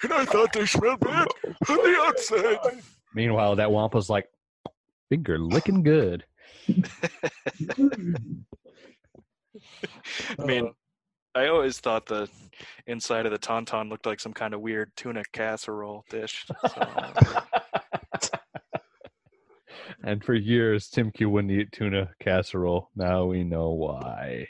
And 0.03 0.12
I 0.12 0.25
thought 0.27 0.53
they 0.53 0.65
smelled 0.66 1.01
bad 1.01 1.27
on 1.69 1.77
the 1.77 2.03
outside. 2.07 2.83
Meanwhile, 3.15 3.57
that 3.57 3.70
Wampa's 3.70 4.09
like, 4.09 4.29
finger 5.09 5.39
licking 5.39 5.83
good. 5.83 6.25
I 10.39 10.45
mean, 10.45 10.73
I 11.35 11.49
always 11.49 11.79
thought 11.81 12.07
the 12.07 12.29
inside 12.87 13.27
of 13.27 13.33
the 13.33 13.39
tauntaun 13.39 13.89
looked 13.91 14.07
like 14.07 14.20
some 14.20 14.33
kind 14.33 14.55
of 14.55 14.61
weird 14.61 14.93
tuna 14.97 15.23
casserole 15.33 16.05
dish. 16.11 16.47
So, 16.70 17.03
and 20.05 20.23
for 20.23 20.35
years, 20.35 20.89
Tim 20.89 21.11
Q 21.11 21.31
wouldn't 21.31 21.53
eat 21.53 21.73
tuna 21.73 22.11
casserole. 22.20 22.91
Now 22.95 23.25
we 23.25 23.45
know 23.45 23.70
why. 23.70 24.47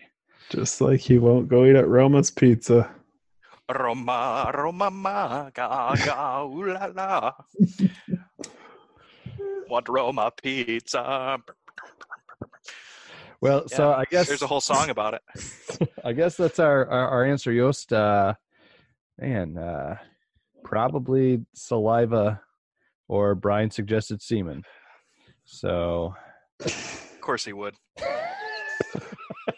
Just 0.51 0.81
like 0.81 1.01
he 1.01 1.19
won't 1.19 1.49
go 1.49 1.65
eat 1.65 1.77
at 1.77 1.89
Roma's 1.89 2.31
Pizza. 2.31 2.91
Roma, 3.71 4.51
Roma, 4.55 4.91
ma, 4.91 5.51
ga, 5.51 5.95
ga, 5.95 6.45
ooh 6.45 6.73
la 6.73 6.87
la. 6.87 7.33
What 9.69 9.89
Roma 9.89 10.33
pizza? 10.43 11.39
Well, 13.41 13.69
so 13.69 13.93
I 13.93 14.05
guess 14.11 14.27
There's 14.27 14.43
a 14.43 14.47
whole 14.47 14.63
song 14.63 14.89
about 14.89 15.15
it. 15.15 15.91
I 16.05 16.13
guess 16.13 16.37
that's 16.37 16.59
our 16.59 16.87
our, 16.87 17.09
our 17.09 17.25
answer, 17.25 17.53
Joost. 17.53 17.93
Uh, 17.93 18.35
man, 19.19 19.59
uh, 19.59 19.97
probably 20.65 21.45
saliva, 21.55 22.41
or 23.07 23.35
Brian 23.35 23.71
suggested 23.71 24.23
semen. 24.23 24.65
So 25.45 26.15
Of 26.65 27.21
course 27.21 27.45
he 27.45 27.53
would. 27.53 27.75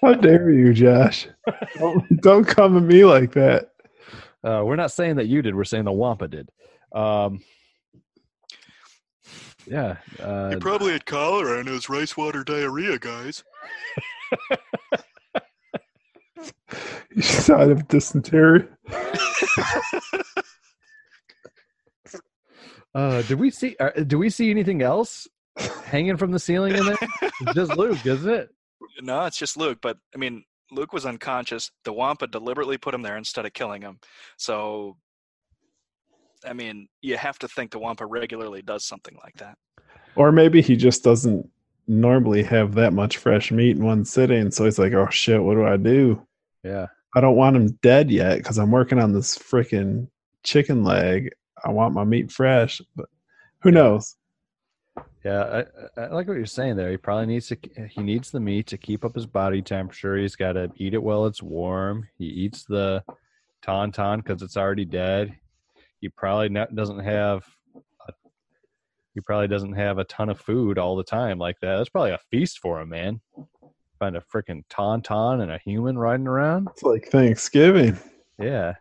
How 0.02 0.14
dare 0.14 0.50
you, 0.50 0.72
Josh? 0.72 1.28
Don't, 1.78 2.20
don't 2.22 2.44
come 2.46 2.76
at 2.76 2.82
me 2.82 3.04
like 3.04 3.32
that. 3.32 3.70
uh, 4.42 4.62
we're 4.64 4.76
not 4.76 4.92
saying 4.92 5.16
that 5.16 5.26
you 5.26 5.42
did. 5.42 5.54
We're 5.54 5.64
saying 5.64 5.84
the 5.84 5.92
Wampa 5.92 6.28
did. 6.28 6.48
Um, 6.94 7.40
yeah. 9.66 9.98
Uh, 10.18 10.56
probably 10.60 10.92
had 10.92 11.04
cholera 11.06 11.58
and 11.58 11.68
it 11.68 11.72
was 11.72 11.88
rice 11.88 12.16
water 12.16 12.42
diarrhea, 12.44 12.98
guys. 12.98 13.44
You 17.14 17.22
died 17.44 17.70
of 17.70 17.88
dysentery. 17.88 18.68
uh, 22.94 23.22
did 23.22 23.40
we 23.40 23.50
see? 23.50 23.76
Uh, 23.80 23.90
do 24.06 24.16
we 24.18 24.30
see 24.30 24.50
anything 24.50 24.80
else 24.80 25.26
hanging 25.84 26.16
from 26.16 26.30
the 26.30 26.38
ceiling 26.38 26.76
in 26.76 26.86
there? 26.86 26.96
It's 27.22 27.54
just 27.54 27.76
Luke, 27.76 28.06
isn't 28.06 28.30
it? 28.32 28.50
No, 29.02 29.24
it's 29.24 29.38
just 29.38 29.56
Luke. 29.56 29.78
But 29.82 29.98
I 30.14 30.18
mean, 30.18 30.44
Luke 30.70 30.92
was 30.92 31.06
unconscious. 31.06 31.70
The 31.84 31.92
Wampa 31.92 32.26
deliberately 32.26 32.78
put 32.78 32.94
him 32.94 33.02
there 33.02 33.16
instead 33.16 33.46
of 33.46 33.52
killing 33.52 33.82
him. 33.82 33.98
So, 34.36 34.96
I 36.44 36.52
mean, 36.52 36.88
you 37.02 37.16
have 37.16 37.38
to 37.40 37.48
think 37.48 37.70
the 37.70 37.78
Wampa 37.78 38.06
regularly 38.06 38.62
does 38.62 38.84
something 38.84 39.16
like 39.22 39.34
that. 39.36 39.56
Or 40.16 40.32
maybe 40.32 40.60
he 40.60 40.76
just 40.76 41.04
doesn't 41.04 41.48
normally 41.86 42.42
have 42.44 42.74
that 42.74 42.92
much 42.92 43.16
fresh 43.16 43.50
meat 43.50 43.76
in 43.76 43.84
one 43.84 44.04
sitting. 44.04 44.50
So 44.50 44.64
he's 44.64 44.78
like, 44.78 44.92
oh 44.92 45.08
shit, 45.10 45.42
what 45.42 45.54
do 45.54 45.64
I 45.64 45.76
do? 45.76 46.24
Yeah. 46.62 46.86
I 47.14 47.20
don't 47.20 47.36
want 47.36 47.56
him 47.56 47.78
dead 47.82 48.10
yet 48.10 48.38
because 48.38 48.58
I'm 48.58 48.70
working 48.70 49.00
on 49.00 49.12
this 49.12 49.36
freaking 49.36 50.08
chicken 50.44 50.84
leg. 50.84 51.30
I 51.64 51.70
want 51.70 51.94
my 51.94 52.04
meat 52.04 52.30
fresh, 52.30 52.80
but 52.94 53.06
who 53.62 53.70
knows? 53.70 54.16
Yeah, 55.24 55.64
I, 55.96 56.00
I 56.00 56.06
like 56.08 56.28
what 56.28 56.36
you're 56.36 56.46
saying 56.46 56.76
there. 56.76 56.90
He 56.90 56.96
probably 56.96 57.26
needs 57.26 57.48
to. 57.48 57.58
He 57.90 58.02
needs 58.02 58.30
the 58.30 58.40
meat 58.40 58.66
to 58.68 58.78
keep 58.78 59.04
up 59.04 59.14
his 59.14 59.26
body 59.26 59.60
temperature. 59.60 60.16
He's 60.16 60.36
got 60.36 60.52
to 60.52 60.70
eat 60.76 60.94
it 60.94 61.02
while 61.02 61.26
it's 61.26 61.42
warm. 61.42 62.08
He 62.16 62.24
eats 62.24 62.64
the 62.64 63.04
tauntaun 63.62 64.18
because 64.18 64.40
it's 64.40 64.56
already 64.56 64.86
dead. 64.86 65.36
He 66.00 66.08
probably 66.08 66.48
not, 66.48 66.74
doesn't 66.74 67.00
have 67.00 67.44
a 68.08 68.12
he 69.14 69.20
probably 69.20 69.48
doesn't 69.48 69.74
have 69.74 69.98
a 69.98 70.04
ton 70.04 70.30
of 70.30 70.40
food 70.40 70.78
all 70.78 70.96
the 70.96 71.04
time 71.04 71.38
like 71.38 71.60
that. 71.60 71.76
That's 71.76 71.90
probably 71.90 72.12
a 72.12 72.20
feast 72.30 72.60
for 72.60 72.80
him, 72.80 72.90
man. 72.90 73.20
Find 73.98 74.16
a 74.16 74.22
freaking 74.22 74.64
tauntaun 74.70 75.42
and 75.42 75.52
a 75.52 75.58
human 75.58 75.98
riding 75.98 76.26
around. 76.26 76.68
It's 76.70 76.82
like 76.82 77.08
Thanksgiving. 77.08 77.98
Yeah. 78.38 78.74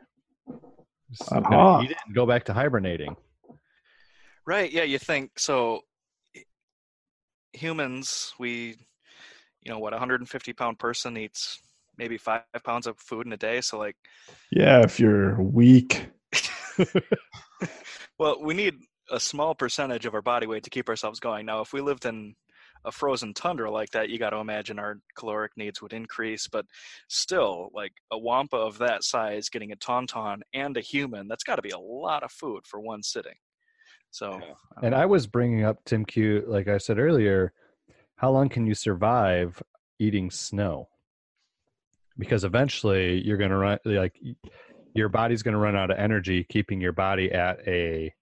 Just 1.11 1.34
I'm 1.34 1.84
eat 1.84 1.91
it 1.91 1.98
and 2.06 2.16
go 2.16 2.26
back 2.26 2.45
to 2.45 2.53
hibernating. 2.53 3.16
Right. 4.45 4.72
Yeah. 4.72 4.84
You 4.84 4.99
think 4.99 5.38
so? 5.38 5.82
Humans, 7.53 8.34
we, 8.39 8.77
you 9.61 9.71
know, 9.71 9.80
what, 9.80 9.93
150 9.93 10.53
pound 10.53 10.80
person 10.80 11.17
eats 11.17 11.59
maybe 11.97 12.17
five 12.17 12.43
pounds 12.63 12.88
of 12.88 12.97
food 12.97 13.27
in 13.27 13.34
a 13.34 13.38
day. 13.38 13.61
So, 13.61 13.77
like, 13.77 13.95
Yeah, 14.51 14.81
if 14.84 14.99
you're 14.99 15.41
weak. 15.41 16.07
well, 18.19 18.41
we 18.41 18.53
need 18.53 18.76
a 19.11 19.19
small 19.19 19.53
percentage 19.53 20.05
of 20.05 20.13
our 20.13 20.21
body 20.21 20.47
weight 20.47 20.63
to 20.63 20.69
keep 20.69 20.89
ourselves 20.89 21.19
going. 21.19 21.45
Now, 21.45 21.61
if 21.61 21.73
we 21.73 21.81
lived 21.81 22.05
in 22.05 22.35
a 22.85 22.91
frozen 22.91 23.34
tundra 23.34 23.69
like 23.69 23.89
that, 23.91 24.09
you 24.09 24.17
got 24.17 24.30
to 24.30 24.38
imagine 24.38 24.80
our 24.80 24.99
caloric 25.17 25.51
needs 25.57 25.81
would 25.81 25.93
increase. 25.93 26.47
But 26.47 26.65
still, 27.07 27.69
like 27.73 27.91
a 28.11 28.17
wampa 28.17 28.57
of 28.57 28.77
that 28.77 29.03
size 29.03 29.49
getting 29.49 29.71
a 29.71 29.76
tauntaun 29.76 30.39
and 30.53 30.77
a 30.77 30.81
human, 30.81 31.27
that's 31.27 31.43
got 31.43 31.57
to 31.57 31.61
be 31.61 31.71
a 31.71 31.80
lot 31.80 32.23
of 32.23 32.31
food 32.31 32.65
for 32.65 32.80
one 32.80 33.03
sitting. 33.03 33.35
So, 34.11 34.41
And 34.81 34.95
I 34.95 35.06
was 35.06 35.27
bringing 35.27 35.64
up 35.64 35.84
Tim 35.86 36.06
Q, 36.06 36.44
like 36.48 36.68
I 36.68 36.77
said 36.77 36.99
earlier, 36.99 37.53
how 38.15 38.31
long 38.31 38.49
can 38.49 38.65
you 38.65 38.73
survive 38.73 39.61
eating 39.99 40.31
snow? 40.31 40.90
Because 42.18 42.44
eventually 42.44 43.22
you're 43.26 43.38
going 43.38 43.52
to 43.52 43.57
run, 43.57 43.80
like, 43.86 44.19
your 44.94 45.10
body's 45.10 45.44
going 45.44 45.53
to 45.53 45.60
run 45.60 45.76
out 45.76 45.91
of 45.91 45.98
energy 45.98 46.44
keeping 46.44 46.81
your 46.81 46.91
body 46.91 47.31
at 47.31 47.60
a, 47.68 48.14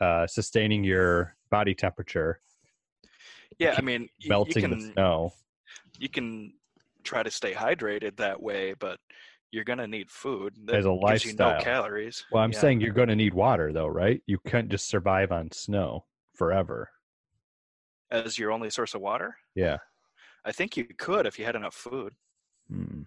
uh, 0.00 0.26
sustaining 0.26 0.84
your 0.84 1.36
body 1.50 1.74
temperature, 1.74 2.40
yeah, 3.58 3.74
I 3.76 3.80
mean, 3.82 4.02
y- 4.02 4.08
you 4.20 4.28
melting 4.28 4.62
can, 4.62 4.70
the 4.70 4.92
snow. 4.92 5.32
you 5.98 6.08
can 6.08 6.54
try 7.04 7.22
to 7.22 7.30
stay 7.30 7.52
hydrated 7.52 8.16
that 8.16 8.42
way, 8.42 8.74
but 8.74 8.98
you're 9.52 9.64
gonna 9.64 9.86
need 9.86 10.10
food. 10.10 10.54
That 10.66 10.76
As 10.76 10.86
a 10.86 10.88
gives 11.06 11.24
you 11.26 11.34
no 11.34 11.48
lifestyle. 11.50 11.60
calories. 11.62 12.24
Well, 12.32 12.42
I'm 12.42 12.52
Yeah. 12.52 12.58
saying 12.58 12.80
you're 12.80 12.92
going 12.94 13.08
to 13.08 13.16
need 13.16 13.34
water, 13.34 13.72
though, 13.72 13.86
right? 13.86 14.20
You 14.26 14.38
can't 14.46 14.68
just 14.68 14.88
survive 14.88 15.30
on 15.30 15.52
snow 15.52 16.06
forever. 16.34 16.90
as 18.10 18.38
your 18.38 18.50
only 18.52 18.68
source 18.68 18.92
of 18.94 19.00
water. 19.00 19.36
Yeah. 19.54 19.78
I 20.44 20.52
think 20.52 20.76
you 20.76 20.84
could 20.84 21.26
if 21.26 21.38
you 21.38 21.46
had 21.46 21.56
enough 21.56 21.74
food. 21.74 22.12
Mm. 22.70 23.06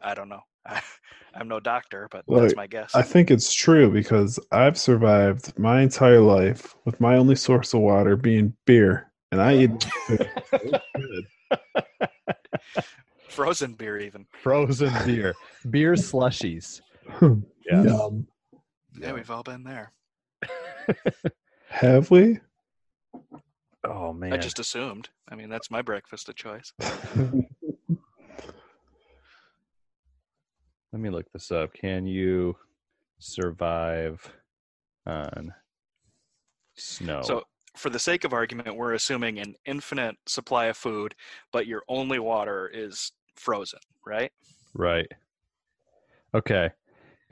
I 0.00 0.12
don't 0.14 0.28
know. 0.28 0.42
I'm 1.34 1.48
no 1.48 1.58
doctor, 1.60 2.06
but 2.10 2.24
Like, 2.26 2.42
that's 2.42 2.56
my 2.56 2.66
guess. 2.66 2.94
I 2.94 3.00
think 3.02 3.30
it's 3.30 3.54
true 3.54 3.90
because 3.90 4.38
I've 4.52 4.76
survived 4.78 5.58
my 5.58 5.80
entire 5.80 6.20
life 6.20 6.74
with 6.84 7.00
my 7.00 7.16
only 7.16 7.34
source 7.36 7.72
of 7.72 7.80
water 7.80 8.14
being 8.16 8.54
beer, 8.66 9.10
and 9.32 9.40
I 9.40 9.54
eat 9.56 9.84
food. 10.06 10.30
It's 10.52 10.80
good. 10.96 11.26
Frozen 13.28 13.74
beer, 13.74 13.98
even. 13.98 14.26
Frozen 14.42 14.92
beer, 15.04 15.34
beer 15.70 15.94
slushies. 15.94 16.80
Yes. 17.68 17.84
Yum. 17.84 18.28
Yeah, 18.96 19.12
we've 19.12 19.30
all 19.30 19.42
been 19.42 19.64
there. 19.64 19.92
Have 21.68 22.12
we? 22.12 22.38
Oh 23.82 24.12
man. 24.12 24.32
I 24.32 24.36
just 24.36 24.60
assumed. 24.60 25.08
I 25.28 25.34
mean, 25.34 25.48
that's 25.48 25.68
my 25.68 25.82
breakfast 25.82 26.28
of 26.28 26.36
choice. 26.36 26.72
Let 26.80 27.42
me 30.92 31.10
look 31.10 31.26
this 31.32 31.50
up. 31.50 31.74
Can 31.74 32.06
you 32.06 32.56
survive 33.18 34.32
on 35.06 35.52
snow? 36.76 37.22
So, 37.22 37.42
for 37.76 37.90
the 37.90 37.98
sake 37.98 38.24
of 38.24 38.32
argument, 38.32 38.76
we're 38.76 38.94
assuming 38.94 39.38
an 39.38 39.54
infinite 39.64 40.16
supply 40.26 40.66
of 40.66 40.76
food, 40.76 41.14
but 41.52 41.66
your 41.66 41.82
only 41.88 42.18
water 42.18 42.70
is 42.72 43.12
frozen, 43.34 43.80
right? 44.04 44.32
right. 44.74 45.10
Okay. 46.34 46.70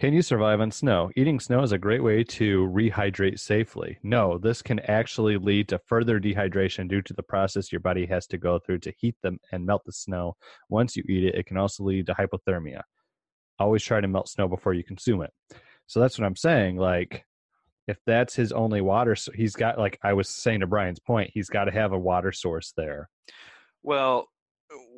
Can 0.00 0.12
you 0.12 0.22
survive 0.22 0.60
on 0.60 0.72
snow? 0.72 1.10
Eating 1.14 1.38
snow 1.38 1.62
is 1.62 1.70
a 1.70 1.78
great 1.78 2.02
way 2.02 2.24
to 2.24 2.66
rehydrate 2.66 3.38
safely. 3.38 3.96
No, 4.02 4.38
this 4.38 4.60
can 4.60 4.80
actually 4.80 5.36
lead 5.36 5.68
to 5.68 5.80
further 5.86 6.18
dehydration 6.18 6.88
due 6.88 7.00
to 7.02 7.14
the 7.14 7.22
process 7.22 7.70
your 7.70 7.80
body 7.80 8.04
has 8.06 8.26
to 8.28 8.38
go 8.38 8.58
through 8.58 8.80
to 8.80 8.92
heat 8.98 9.14
them 9.22 9.38
and 9.52 9.64
melt 9.64 9.82
the 9.86 9.92
snow. 9.92 10.36
Once 10.68 10.96
you 10.96 11.04
eat 11.08 11.24
it, 11.24 11.36
it 11.36 11.46
can 11.46 11.56
also 11.56 11.84
lead 11.84 12.06
to 12.06 12.14
hypothermia. 12.14 12.82
Always 13.60 13.84
try 13.84 14.00
to 14.00 14.08
melt 14.08 14.28
snow 14.28 14.48
before 14.48 14.74
you 14.74 14.82
consume 14.82 15.22
it. 15.22 15.30
So 15.86 16.00
that's 16.00 16.18
what 16.18 16.26
I'm 16.26 16.36
saying. 16.36 16.76
Like, 16.76 17.24
if 17.86 17.98
that's 18.06 18.34
his 18.34 18.52
only 18.52 18.80
water, 18.80 19.14
so 19.14 19.30
he's 19.32 19.54
got, 19.54 19.78
like 19.78 19.98
I 20.02 20.12
was 20.14 20.28
saying 20.28 20.60
to 20.60 20.66
Brian's 20.66 21.00
point, 21.00 21.30
he's 21.34 21.48
got 21.48 21.64
to 21.64 21.70
have 21.72 21.92
a 21.92 21.98
water 21.98 22.32
source 22.32 22.72
there. 22.76 23.08
Well, 23.82 24.28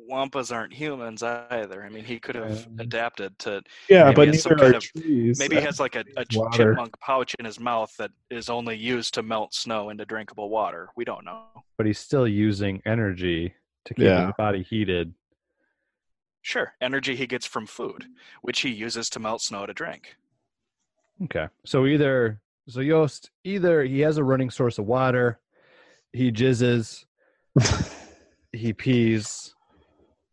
wampas 0.09 0.55
aren't 0.55 0.73
humans 0.73 1.21
either. 1.21 1.83
I 1.83 1.89
mean, 1.89 2.05
he 2.05 2.17
could 2.19 2.35
have 2.35 2.65
Um, 2.67 2.77
adapted 2.79 3.37
to 3.39 3.61
Yeah, 3.89 4.13
but 4.13 4.29
neither 4.29 4.53
are 4.53 4.55
kind 4.55 4.75
of- 4.75 4.83
trees. 4.83 5.37
maybe 5.37 5.57
he 5.57 5.61
has 5.61 5.79
like 5.81 5.95
a, 5.97 6.05
a 6.15 6.23
chipmunk 6.53 6.97
pouch 7.01 7.35
in 7.39 7.45
his 7.45 7.59
mouth 7.59 7.93
that 7.97 8.11
is 8.29 8.49
only 8.49 8.77
used 8.77 9.13
to 9.15 9.21
melt 9.23 9.53
snow 9.53 9.89
into 9.89 10.05
drinkable 10.05 10.49
water. 10.49 10.89
We 10.95 11.03
don't 11.03 11.25
know. 11.25 11.43
But 11.77 11.85
he's 11.87 11.99
still 11.99 12.27
using 12.27 12.81
energy 12.85 13.53
to 13.85 13.93
keep 13.93 14.05
Yeah. 14.05 14.27
his 14.27 14.35
body 14.37 14.63
heated. 14.63 15.13
Sure, 16.41 16.73
energy 16.79 17.17
he 17.17 17.27
gets 17.27 17.45
from 17.45 17.67
food, 17.67 18.05
which 18.41 18.61
he 18.61 18.69
uses 18.69 19.09
to 19.09 19.19
melt 19.19 19.41
snow 19.41 19.65
to 19.65 19.73
drink. 19.73 20.15
Okay. 21.25 21.47
So 21.65 21.85
either 21.85 22.39
so 22.67 22.81
Joost, 22.81 23.31
either 23.43 23.83
he 23.83 24.01
has 24.01 24.17
a 24.17 24.23
running 24.23 24.49
source 24.49 24.77
of 24.77 24.85
water, 24.85 25.39
he 26.13 26.31
jizzes, 26.31 27.05
he 28.51 28.73
pees, 28.73 29.53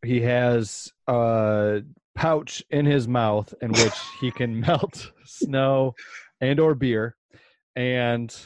he 0.04 0.20
has 0.20 0.92
a 1.06 1.82
pouch 2.14 2.62
in 2.70 2.86
his 2.86 3.08
mouth 3.08 3.52
in 3.60 3.72
which 3.72 3.94
he 4.20 4.30
can 4.30 4.60
melt 4.66 5.10
snow 5.24 5.94
and 6.40 6.60
or 6.60 6.74
beer 6.74 7.16
and 7.76 8.36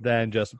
then 0.00 0.30
just 0.30 0.54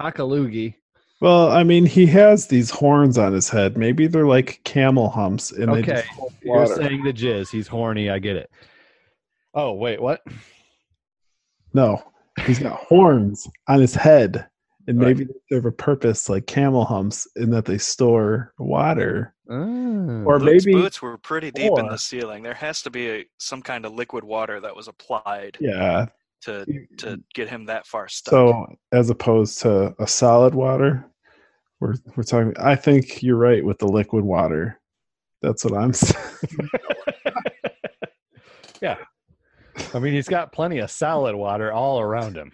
loogie. 0.00 0.74
Well, 1.20 1.52
I 1.52 1.64
mean, 1.64 1.84
he 1.84 2.06
has 2.06 2.46
these 2.46 2.70
horns 2.70 3.18
on 3.18 3.34
his 3.34 3.50
head. 3.50 3.76
Maybe 3.76 4.06
they're 4.06 4.26
like 4.26 4.60
camel 4.64 5.10
humps, 5.10 5.52
and 5.52 5.74
they 5.74 5.80
Okay. 5.80 6.04
You're 6.42 6.66
saying 6.66 7.04
the 7.04 7.12
jizz, 7.12 7.50
he's 7.50 7.68
horny, 7.68 8.08
I 8.08 8.18
get 8.18 8.36
it. 8.36 8.50
Oh, 9.52 9.74
wait, 9.74 10.00
what? 10.00 10.22
No, 11.74 12.02
he's 12.46 12.58
got 12.58 12.80
horns 12.80 13.46
on 13.68 13.80
his 13.80 13.94
head, 13.94 14.46
and 14.86 14.98
Right. 14.98 15.08
maybe 15.08 15.24
they 15.24 15.40
serve 15.48 15.66
a 15.66 15.72
purpose 15.72 16.28
like 16.28 16.46
camel 16.46 16.84
humps 16.84 17.26
in 17.36 17.50
that 17.50 17.64
they 17.64 17.78
store 17.78 18.52
water. 18.58 19.34
Oh. 19.48 20.22
Or 20.24 20.38
Luke's 20.38 20.66
maybe, 20.66 20.80
boots 20.80 21.02
were 21.02 21.18
pretty 21.18 21.50
deep 21.50 21.72
in 21.76 21.88
the 21.88 21.96
ceiling. 21.96 22.42
There 22.42 22.54
has 22.54 22.82
to 22.82 22.90
be 22.90 23.10
a, 23.10 23.24
some 23.38 23.62
kind 23.62 23.84
of 23.84 23.92
liquid 23.92 24.24
water 24.24 24.60
that 24.60 24.74
was 24.74 24.88
applied 24.88 25.56
yeah. 25.60 26.06
to 26.42 26.64
to 26.98 27.20
get 27.34 27.48
him 27.48 27.66
that 27.66 27.86
far 27.86 28.08
stuck. 28.08 28.32
So 28.32 28.66
as 28.92 29.10
opposed 29.10 29.60
to 29.60 29.94
a 29.98 30.06
solid 30.06 30.54
water, 30.54 31.04
we're 31.80 31.94
we're 32.16 32.22
talking. 32.22 32.54
I 32.58 32.76
think 32.76 33.22
you're 33.22 33.36
right 33.36 33.64
with 33.64 33.78
the 33.78 33.88
liquid 33.88 34.24
water. 34.24 34.80
That's 35.42 35.64
what 35.64 35.74
I'm 35.74 35.92
saying. 35.94 36.68
yeah. 38.82 38.96
I 39.94 39.98
mean, 39.98 40.12
he's 40.14 40.28
got 40.28 40.52
plenty 40.52 40.78
of 40.78 40.90
solid 40.90 41.34
water 41.34 41.72
all 41.72 42.00
around 42.00 42.36
him. 42.36 42.52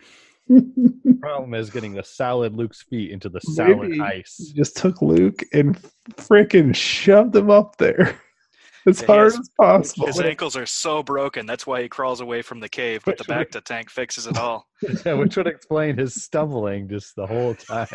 Problem 1.21 1.55
is 1.55 1.71
getting 1.71 1.93
the 1.95 2.05
solid 2.05 2.55
Luke's 2.55 2.83
feet 2.83 3.11
into 3.11 3.29
the 3.29 3.41
solid 3.41 3.89
Maybe 3.91 4.01
ice. 4.01 4.53
Just 4.55 4.77
took 4.77 5.03
Luke 5.03 5.43
and 5.53 5.77
freaking 6.13 6.75
shoved 6.75 7.35
him 7.35 7.51
up 7.51 7.77
there 7.79 8.21
as 8.87 9.01
Yeah, 9.01 9.07
hard 9.07 9.25
has- 9.33 9.41
as 9.41 9.51
possible. 9.61 10.07
His 10.07 10.21
ankles 10.21 10.57
are 10.57 10.67
so 10.67 11.03
broken. 11.03 11.47
That's 11.47 11.67
why 11.67 11.83
he 11.83 11.89
crawls 11.89 12.21
away 12.21 12.43
from 12.43 12.61
the 12.61 12.69
cave. 12.69 13.03
But 13.05 13.19
the 13.19 13.25
bacta 13.25 13.63
tank 13.63 13.91
fixes 13.91 14.27
it 14.27 14.39
all. 14.39 14.67
Yeah, 15.05 15.15
which 15.15 15.37
would 15.37 15.47
explain 15.49 15.97
his 15.97 16.15
stumbling 16.23 16.89
just 16.89 17.17
the 17.17 17.27
whole 17.27 17.55
time. 17.55 17.89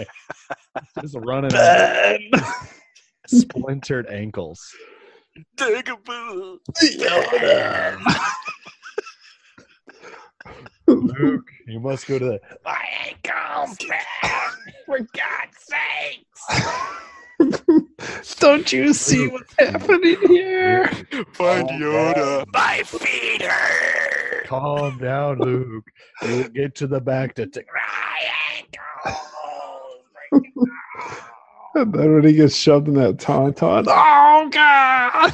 just 0.99 1.15
running 1.15 1.51
Ben! 1.51 2.19
splintered 3.27 4.07
ankles. 4.07 4.59
Take 5.55 5.87
a 5.87 5.95
boo. 5.95 6.59
Luke, 10.87 11.47
you 11.67 11.79
must 11.79 12.07
go 12.07 12.19
to 12.19 12.25
the 12.25 12.39
My 12.65 12.85
ankles, 13.07 13.77
man! 13.89 14.51
For 14.85 14.99
God's 14.99 15.57
sakes! 17.39 18.37
Don't 18.39 18.71
you 18.71 18.93
see 18.93 19.27
what's 19.27 19.53
happening 19.57 20.17
here? 20.27 20.87
Find 21.33 21.69
Calm 21.69 21.81
Yoda. 21.81 22.45
My 22.53 22.83
feet 22.83 23.41
hurt! 23.41 24.47
calm 24.51 24.97
down, 24.97 25.39
Luke. 25.39 25.85
You'll 26.23 26.49
get 26.49 26.75
to 26.75 26.87
the 26.87 26.99
bacta 26.99 27.51
tank 27.51 27.67
My 27.73 28.19
ankles! 28.57 29.17
And 31.73 31.93
then 31.93 32.13
when 32.15 32.25
he 32.25 32.33
gets 32.33 32.53
shoved 32.53 32.89
in 32.89 32.95
that 32.95 33.15
tauntaun, 33.15 33.85
oh 33.87 34.49
god! 34.51 35.33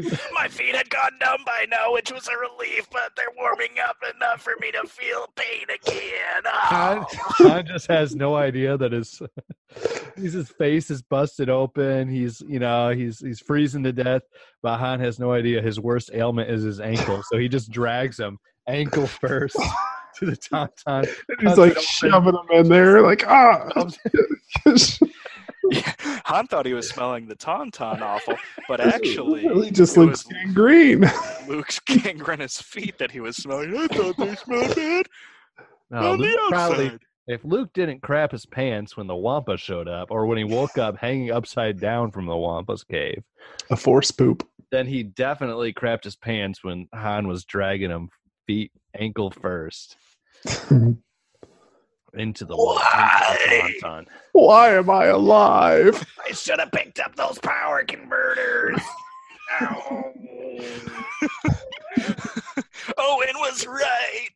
My 0.34 0.48
feet 0.48 0.74
had 0.76 0.88
gone 0.90 1.12
numb 1.20 1.40
by 1.46 1.66
now, 1.70 1.92
which 1.92 2.12
was 2.12 2.28
a 2.28 2.36
relief, 2.36 2.88
but 2.90 3.12
they're 3.16 3.26
warming 3.36 3.76
up 3.86 3.96
enough 4.16 4.42
for 4.42 4.54
me 4.60 4.70
to 4.72 4.86
feel 4.86 5.28
pain 5.36 5.66
again. 5.74 6.42
Han, 6.44 7.04
Oh. 7.08 7.48
Han 7.48 7.66
just 7.66 7.86
has 7.88 8.14
no 8.14 8.36
idea 8.36 8.76
that 8.76 8.92
his 8.92 9.20
his 10.16 10.48
face 10.50 10.90
is 10.90 11.02
busted 11.02 11.48
open. 11.48 12.08
He's 12.08 12.40
you 12.46 12.58
know 12.58 12.90
he's 12.90 13.20
he's 13.20 13.40
freezing 13.40 13.84
to 13.84 13.92
death. 13.92 14.22
But 14.62 14.78
Han 14.78 15.00
has 15.00 15.18
no 15.18 15.32
idea 15.32 15.62
his 15.62 15.78
worst 15.80 16.10
ailment 16.12 16.50
is 16.50 16.62
his 16.62 16.80
ankle, 16.80 17.22
so 17.30 17.38
he 17.38 17.48
just 17.48 17.70
drags 17.70 18.18
him 18.18 18.38
ankle 18.68 19.06
first 19.06 19.56
to 20.18 20.26
the 20.26 20.36
tauntaun. 20.36 21.08
And 21.38 21.48
he's 21.48 21.58
like 21.58 21.78
shoving 21.80 22.32
them 22.32 22.46
in 22.52 22.68
there, 22.68 23.02
like 23.02 23.24
ah. 23.26 23.68
Yeah, 24.64 24.72
Han 26.26 26.46
thought 26.48 26.66
he 26.66 26.74
was 26.74 26.88
smelling 26.88 27.26
the 27.26 27.34
tauntaun 27.36 28.00
awful, 28.00 28.36
but 28.68 28.80
actually, 28.80 29.42
he 29.64 29.70
just 29.70 29.96
it 29.96 30.00
looks 30.00 30.24
was 30.26 30.54
green. 30.54 31.04
Luke's 31.48 31.80
gangrenous 31.80 32.60
feet 32.62 32.98
that 32.98 33.10
he 33.10 33.20
was 33.20 33.36
smelling. 33.36 33.76
I 33.76 33.86
thought 33.88 34.16
they 34.16 34.34
smelled 34.36 34.76
bad 34.76 35.06
No, 35.90 36.12
on 36.12 36.18
the 36.20 36.38
probably 36.50 36.86
outside. 36.86 37.00
if 37.26 37.44
Luke 37.44 37.70
didn't 37.74 38.02
crap 38.02 38.30
his 38.32 38.46
pants 38.46 38.96
when 38.96 39.06
the 39.08 39.16
Wampa 39.16 39.56
showed 39.56 39.88
up, 39.88 40.10
or 40.10 40.26
when 40.26 40.38
he 40.38 40.44
woke 40.44 40.78
up 40.78 40.96
hanging 40.98 41.32
upside 41.32 41.80
down 41.80 42.10
from 42.12 42.26
the 42.26 42.36
Wampa's 42.36 42.84
cave, 42.84 43.24
A 43.70 43.76
force 43.76 44.10
poop. 44.12 44.46
then 44.70 44.86
he 44.86 45.02
definitely 45.02 45.72
crapped 45.72 46.04
his 46.04 46.16
pants 46.16 46.62
when 46.62 46.86
Han 46.94 47.26
was 47.26 47.44
dragging 47.44 47.90
him 47.90 48.08
feet 48.46 48.70
ankle 48.96 49.30
first 49.32 49.96
into 52.14 52.44
the 52.44 52.56
wa- 52.56 52.78
into. 53.80 54.06
Why 54.32 54.74
am 54.74 54.90
I 54.90 55.06
alive? 55.06 56.04
I 56.26 56.32
should 56.32 56.58
have 56.60 56.72
picked 56.72 57.00
up 57.00 57.14
those 57.16 57.38
power 57.38 57.84
converters. 57.84 58.80
Ow. 59.60 60.12
Oh, 62.98 63.22
Owen 63.22 63.34
was 63.36 63.66
right. 63.66 64.30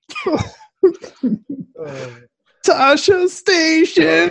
Tosche 2.66 3.28
Station. 3.28 4.30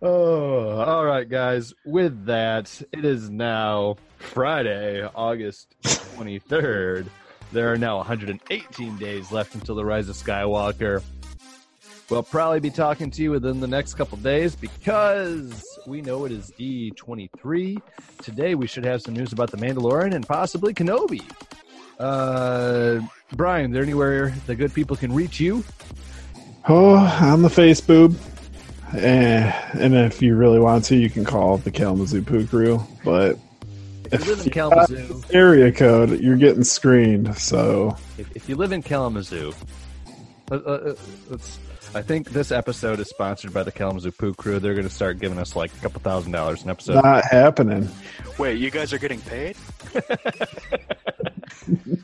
Oh, 0.00 0.80
all 0.80 1.04
right, 1.04 1.28
guys. 1.28 1.74
With 1.84 2.26
that, 2.26 2.80
it 2.92 3.04
is 3.04 3.30
now 3.30 3.96
Friday, 4.18 5.04
August 5.14 5.74
23rd. 5.82 7.08
There 7.52 7.72
are 7.72 7.78
now 7.78 7.96
118 7.98 8.98
days 8.98 9.32
left 9.32 9.54
until 9.54 9.74
the 9.74 9.84
Rise 9.84 10.08
of 10.08 10.16
Skywalker. 10.16 11.02
We'll 12.10 12.22
probably 12.22 12.60
be 12.60 12.70
talking 12.70 13.10
to 13.10 13.22
you 13.22 13.30
within 13.30 13.60
the 13.60 13.66
next 13.66 13.94
couple 13.94 14.16
days 14.18 14.56
because 14.56 15.78
we 15.86 16.00
know 16.00 16.24
it 16.24 16.32
is 16.32 16.52
D23. 16.58 17.80
Today, 18.22 18.54
we 18.54 18.66
should 18.66 18.84
have 18.84 19.02
some 19.02 19.14
news 19.14 19.32
about 19.32 19.50
The 19.50 19.58
Mandalorian 19.58 20.14
and 20.14 20.26
possibly 20.26 20.72
Kenobi. 20.72 21.22
Uh, 21.98 23.00
Brian, 23.32 23.72
there 23.72 23.82
anywhere 23.82 24.34
the 24.46 24.54
good 24.54 24.72
people 24.72 24.96
can 24.96 25.12
reach 25.12 25.40
you? 25.40 25.64
Oh, 26.68 26.96
on 26.96 27.42
the 27.42 27.50
face 27.50 27.80
boob. 27.80 28.18
Eh, 28.94 29.52
and 29.74 29.94
if 29.94 30.22
you 30.22 30.34
really 30.34 30.58
want 30.58 30.84
to, 30.86 30.96
you 30.96 31.10
can 31.10 31.24
call 31.24 31.58
the 31.58 31.70
Kalamazoo 31.70 32.22
Poo 32.22 32.46
Crew. 32.46 32.82
But 33.04 33.38
If 34.12 34.24
you 34.26 34.34
live 34.34 34.46
in 34.46 34.50
Kalamazoo, 34.52 35.22
area 35.32 35.72
code, 35.72 36.20
you're 36.20 36.36
getting 36.36 36.64
screened. 36.64 37.36
So 37.36 37.96
if, 38.18 38.34
if 38.36 38.48
you 38.48 38.56
live 38.56 38.72
in 38.72 38.82
Kalamazoo, 38.82 39.52
uh, 40.50 40.54
uh, 40.54 40.56
uh, 40.56 40.94
let's. 41.30 41.58
I 41.94 42.02
think 42.02 42.28
this 42.30 42.52
episode 42.52 43.00
is 43.00 43.08
sponsored 43.08 43.54
by 43.54 43.62
the 43.62 43.72
Kalamazoo 43.72 44.10
Poo 44.12 44.34
Crew. 44.34 44.58
They're 44.58 44.74
going 44.74 44.86
to 44.86 44.92
start 44.94 45.18
giving 45.18 45.38
us 45.38 45.56
like 45.56 45.72
a 45.74 45.78
couple 45.80 46.00
thousand 46.02 46.32
dollars 46.32 46.62
an 46.62 46.68
episode. 46.68 47.02
not 47.02 47.24
happening. 47.24 47.88
Wait, 48.36 48.58
you 48.58 48.70
guys 48.70 48.92
are 48.92 48.98
getting 48.98 49.20
paid? 49.22 49.56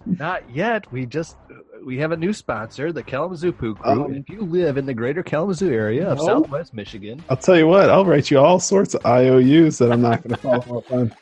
Not 0.07 0.49
yet. 0.51 0.91
We 0.93 1.07
just 1.07 1.37
we 1.85 1.99
have 1.99 2.13
a 2.13 2.17
new 2.17 2.33
sponsor, 2.33 2.93
the 2.93 3.03
Kalamazoo 3.03 3.53
Poo 3.53 3.75
Crew. 3.75 4.05
And 4.07 4.17
if 4.17 4.29
you 4.31 4.41
live 4.43 4.79
in 4.79 4.87
the 4.87 4.95
greater 4.95 5.23
Kalamazoo 5.23 5.71
area 5.71 6.09
of 6.09 6.19
No. 6.19 6.25
Southwest 6.27 6.73
Michigan, 6.73 7.23
I'll 7.29 7.37
tell 7.37 7.57
you 7.59 7.67
what. 7.67 7.91
I'll 7.91 8.05
write 8.07 8.31
you 8.31 8.39
all 8.39 8.61
sorts 8.61 8.95
of 8.95 9.05
IOUs 9.05 9.79
that 9.79 9.93
I'm 9.93 10.01
not 10.01 10.23
going 10.23 10.35
to 10.35 10.41
follow 10.41 10.79
up 10.79 10.91
on. 10.93 11.15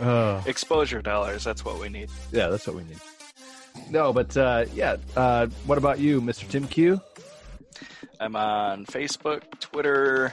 Uh, 0.00 0.42
Exposure 0.46 1.02
dollars, 1.02 1.44
that's 1.44 1.64
what 1.64 1.80
we 1.80 1.88
need. 1.88 2.08
yeah, 2.32 2.48
that's 2.48 2.66
what 2.66 2.76
we 2.76 2.82
need. 2.84 2.98
No, 3.90 4.12
but 4.12 4.36
uh, 4.36 4.66
yeah. 4.74 4.96
Uh, 5.16 5.46
what 5.66 5.78
about 5.78 5.98
you, 5.98 6.20
Mr. 6.20 6.48
Tim 6.48 6.66
Q? 6.68 7.00
I'm 8.20 8.36
on 8.36 8.86
Facebook, 8.86 9.42
Twitter. 9.60 10.32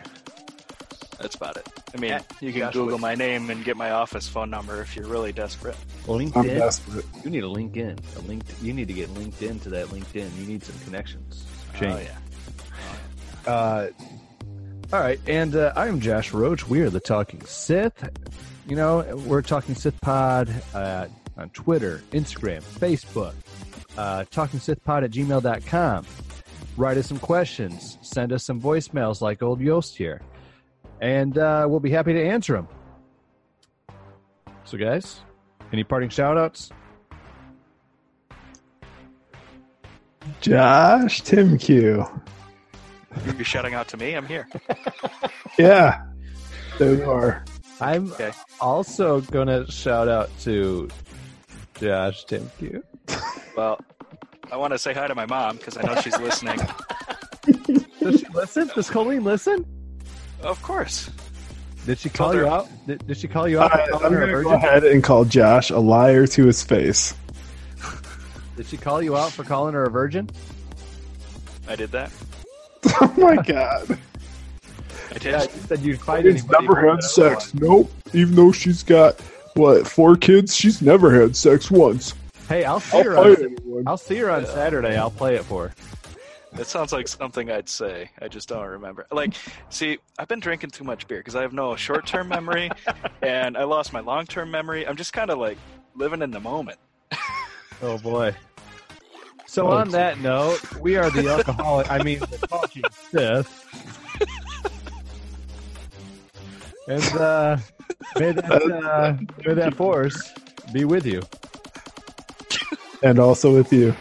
That's 1.20 1.36
about 1.36 1.58
it. 1.58 1.68
I 1.94 1.98
mean, 2.00 2.12
Yeah, 2.12 2.22
you 2.40 2.52
can 2.52 2.62
Josh 2.62 2.74
Google 2.74 2.94
Wood. 2.94 3.02
my 3.02 3.16
name 3.16 3.50
and 3.50 3.64
get 3.64 3.78
my 3.78 3.92
office 3.92 4.28
phone 4.28 4.50
number 4.50 4.82
if 4.82 4.96
you're 4.96 5.08
really 5.08 5.32
desperate. 5.32 5.76
I'm 6.08 6.14
LinkedIn. 6.20 6.58
desperate. 6.58 7.06
You 7.24 7.30
need 7.30 7.44
a 7.44 7.48
LinkedIn. 7.48 8.00
A 8.18 8.20
link. 8.22 8.44
You 8.62 8.74
need 8.74 8.88
to 8.88 8.94
get 8.94 9.10
LinkedIn 9.14 9.62
to 9.64 9.70
that 9.70 9.88
LinkedIn. 9.88 10.30
You 10.40 10.46
need 10.48 10.64
some 10.64 10.78
connections. 10.86 11.46
Oh, 11.82 12.00
yeah. 13.46 13.52
Uh, 13.52 13.88
all 14.94 15.00
right, 15.00 15.20
and 15.28 15.56
uh, 15.56 15.74
I 15.76 15.88
am 15.88 16.00
Josh 16.00 16.32
Roach. 16.34 16.68
We 16.68 16.82
are 16.82 16.90
the 16.90 17.00
Talking 17.00 17.42
Sith. 17.46 18.10
You 18.68 18.76
know, 18.76 19.00
we're 19.28 19.42
Talking 19.42 19.76
Sith 19.76 20.00
Pod 20.02 20.50
uh, 20.74 21.08
on 21.38 21.50
Twitter, 21.50 22.04
Instagram, 22.12 22.62
Facebook. 22.62 23.34
Uh, 23.98 24.24
Talking 24.32 24.60
Sith 24.60 24.84
Pod 24.84 25.04
at 25.04 25.12
gmail.com. 25.12 26.06
Write 26.78 26.98
us 26.98 27.08
some 27.08 27.20
questions. 27.20 27.98
Send 28.02 28.32
us 28.32 28.46
some 28.46 28.62
voicemails 28.62 29.20
like 29.20 29.42
old 29.42 29.60
Joost 29.60 29.98
here. 29.98 30.22
And 31.02 31.38
uh, 31.38 31.66
we'll 31.68 31.80
be 31.80 31.90
happy 31.90 32.14
to 32.14 32.24
answer 32.24 32.54
them. 32.54 32.68
So, 34.64 34.78
guys, 34.78 35.22
any 35.74 35.84
parting 35.84 36.10
shout 36.10 36.38
outs? 36.38 36.70
Josh 40.40 41.22
Tim 41.22 41.58
Q. 41.58 42.06
You're 43.26 43.44
shouting 43.44 43.74
out 43.74 43.88
to 43.90 43.98
me. 43.98 44.14
I'm 44.14 44.26
here. 44.26 44.48
Yeah, 45.60 46.06
there 46.80 46.96
you 46.96 47.12
are. 47.12 47.44
I'm 47.82 48.12
Okay. 48.14 48.32
also 48.60 49.22
going 49.22 49.48
to 49.48 49.70
shout 49.72 50.08
out 50.08 50.30
to 50.41 50.88
Josh 51.80 52.24
Tim 52.26 52.49
Q. 52.60 52.84
Well, 53.58 53.80
I 54.52 54.58
want 54.58 54.74
to 54.74 54.80
say 54.80 54.94
hi 54.94 55.08
to 55.08 55.16
my 55.16 55.26
mom 55.26 55.58
because 55.58 55.78
I 55.78 55.82
know 55.82 55.95
she's 56.02 56.18
listening. 56.20 56.60
Does 57.99 58.20
she 58.20 58.26
listen? 58.34 58.70
Does 58.76 58.90
Colleen 58.90 59.24
listen? 59.24 59.66
Of 60.41 60.62
course. 60.62 61.10
Did 61.86 61.98
she 61.98 62.10
call 62.10 62.28
Told 62.28 62.36
her. 62.36 62.41
you 62.44 62.48
out? 62.52 62.70
Did, 62.86 63.08
did 63.08 63.18
she 63.18 63.28
call 63.28 63.48
you 63.48 63.60
out? 63.60 63.74
I, 63.74 63.78
for 63.88 63.94
I'm 63.95 63.99
calling 63.99 64.14
her 64.14 64.22
a 64.24 64.26
going 64.28 64.28
to 64.38 64.44
go 64.44 64.49
virgin? 64.52 64.68
ahead 64.70 64.84
and 64.84 65.03
call 65.03 65.26
Josh 65.26 65.70
a 65.72 65.80
liar 65.80 66.28
to 66.28 66.45
his 66.45 66.62
face. 66.64 67.16
Did 68.56 68.68
she 68.68 68.78
call 68.78 69.02
you 69.02 69.18
out 69.18 69.32
for 69.32 69.44
calling 69.44 69.74
her 69.74 69.86
a 69.86 69.90
virgin? 69.90 70.30
I 71.68 71.76
did 71.76 71.91
that. 71.94 72.12
oh 73.02 73.14
my 73.18 73.38
god. 73.38 73.98
I 75.12 75.18
did. 75.18 75.24
Yeah, 75.26 75.44
you 75.44 75.50
said 75.68 75.80
you'd 75.82 76.00
fight 76.02 76.26
He's 76.26 76.44
anybody. 76.44 76.68
never 76.68 76.90
had 76.92 77.04
sex. 77.04 77.54
other 77.56 77.66
Nope. 77.66 77.92
Even 78.14 78.36
though 78.36 78.52
she's 78.52 78.84
got 78.84 79.20
what 79.56 79.88
four 79.88 80.16
kids, 80.16 80.56
she's 80.56 80.82
never 80.82 81.14
had 81.20 81.36
sex 81.36 81.70
once. 81.70 82.14
Hey, 82.48 82.64
I'll 82.66 82.80
see 82.80 82.98
I'll 82.98 83.04
her. 83.04 83.18
On, 83.18 83.36
anyone. 83.36 83.84
I'll 83.88 83.98
see 83.98 84.18
her 84.18 84.30
on 84.32 84.46
Saturday. 84.46 84.98
I'll 84.98 85.12
play 85.12 85.36
it 85.36 85.44
for 85.46 85.70
her. 85.70 85.74
That 86.54 86.68
sounds 86.68 86.92
like 86.92 87.08
something 87.08 87.50
I'd 87.50 87.70
say. 87.70 88.10
I 88.22 88.28
just 88.28 88.50
don't 88.50 88.66
remember. 88.66 89.08
Like, 89.10 89.36
see, 89.70 90.00
I've 90.20 90.28
been 90.28 90.42
drinking 90.42 90.72
too 90.72 90.84
much 90.84 91.08
beer 91.08 91.20
because 91.20 91.34
I 91.36 91.42
have 91.44 91.54
no 91.54 91.78
short-term 91.78 92.28
memory, 92.28 92.70
and 93.22 93.58
I 93.58 93.64
lost 93.64 93.94
my 93.94 94.02
long-term 94.02 94.52
memory. 94.52 94.86
I'm 94.86 94.98
just 94.98 95.14
kind 95.14 95.30
of 95.30 95.38
like 95.38 95.58
living 95.96 96.22
in 96.22 96.32
the 96.32 96.40
moment. 96.40 96.78
Oh 97.84 97.98
boy. 97.98 98.36
So 99.48 99.68
Oh, 99.68 99.72
on 99.72 99.90
that 99.90 100.20
note, 100.20 100.62
we 100.76 100.98
are 100.98 101.10
the 101.10 101.28
alcoholic. 101.32 101.90
I 101.90 102.04
mean, 102.04 102.20
the 102.20 102.38
talking 102.48 102.84
Sith. 103.10 104.00
And 106.91 107.15
uh, 107.15 107.57
may 108.19 108.34
that 108.34 108.51
uh, 108.84 109.15
may 109.45 109.53
that 109.53 109.76
force 109.76 110.34
be 110.73 110.84
with 110.84 111.05
you. 111.05 111.22
And 113.01 113.18
also 113.18 113.55
with 113.55 113.72
you. 113.72 113.95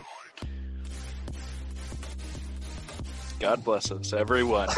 God 3.38 3.62
bless 3.62 3.92
us, 3.92 4.12
everyone. 4.12 4.68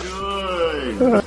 Good. 0.00 1.02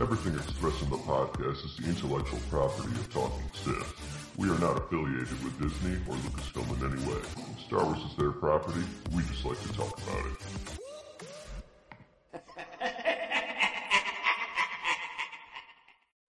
Everything 0.00 0.34
expressed 0.34 0.82
in 0.82 0.90
the 0.90 0.98
podcast 0.98 1.64
is 1.64 1.76
the 1.78 1.88
intellectual 1.88 2.38
property 2.50 2.90
of 2.90 3.10
Talking 3.10 3.50
Sith. 3.54 4.07
We 4.38 4.48
are 4.50 4.58
not 4.60 4.76
affiliated 4.76 5.42
with 5.42 5.60
Disney 5.60 5.96
or 6.08 6.14
Lucasfilm 6.14 6.80
in 6.80 6.92
any 6.92 7.10
way. 7.10 7.20
Star 7.66 7.84
Wars 7.84 7.98
is 8.08 8.16
their 8.16 8.30
property. 8.30 8.84
We 9.12 9.24
just 9.24 9.44
like 9.44 9.60
to 9.62 9.72
talk 9.72 10.00
about 10.00 10.26
it. 10.26 10.87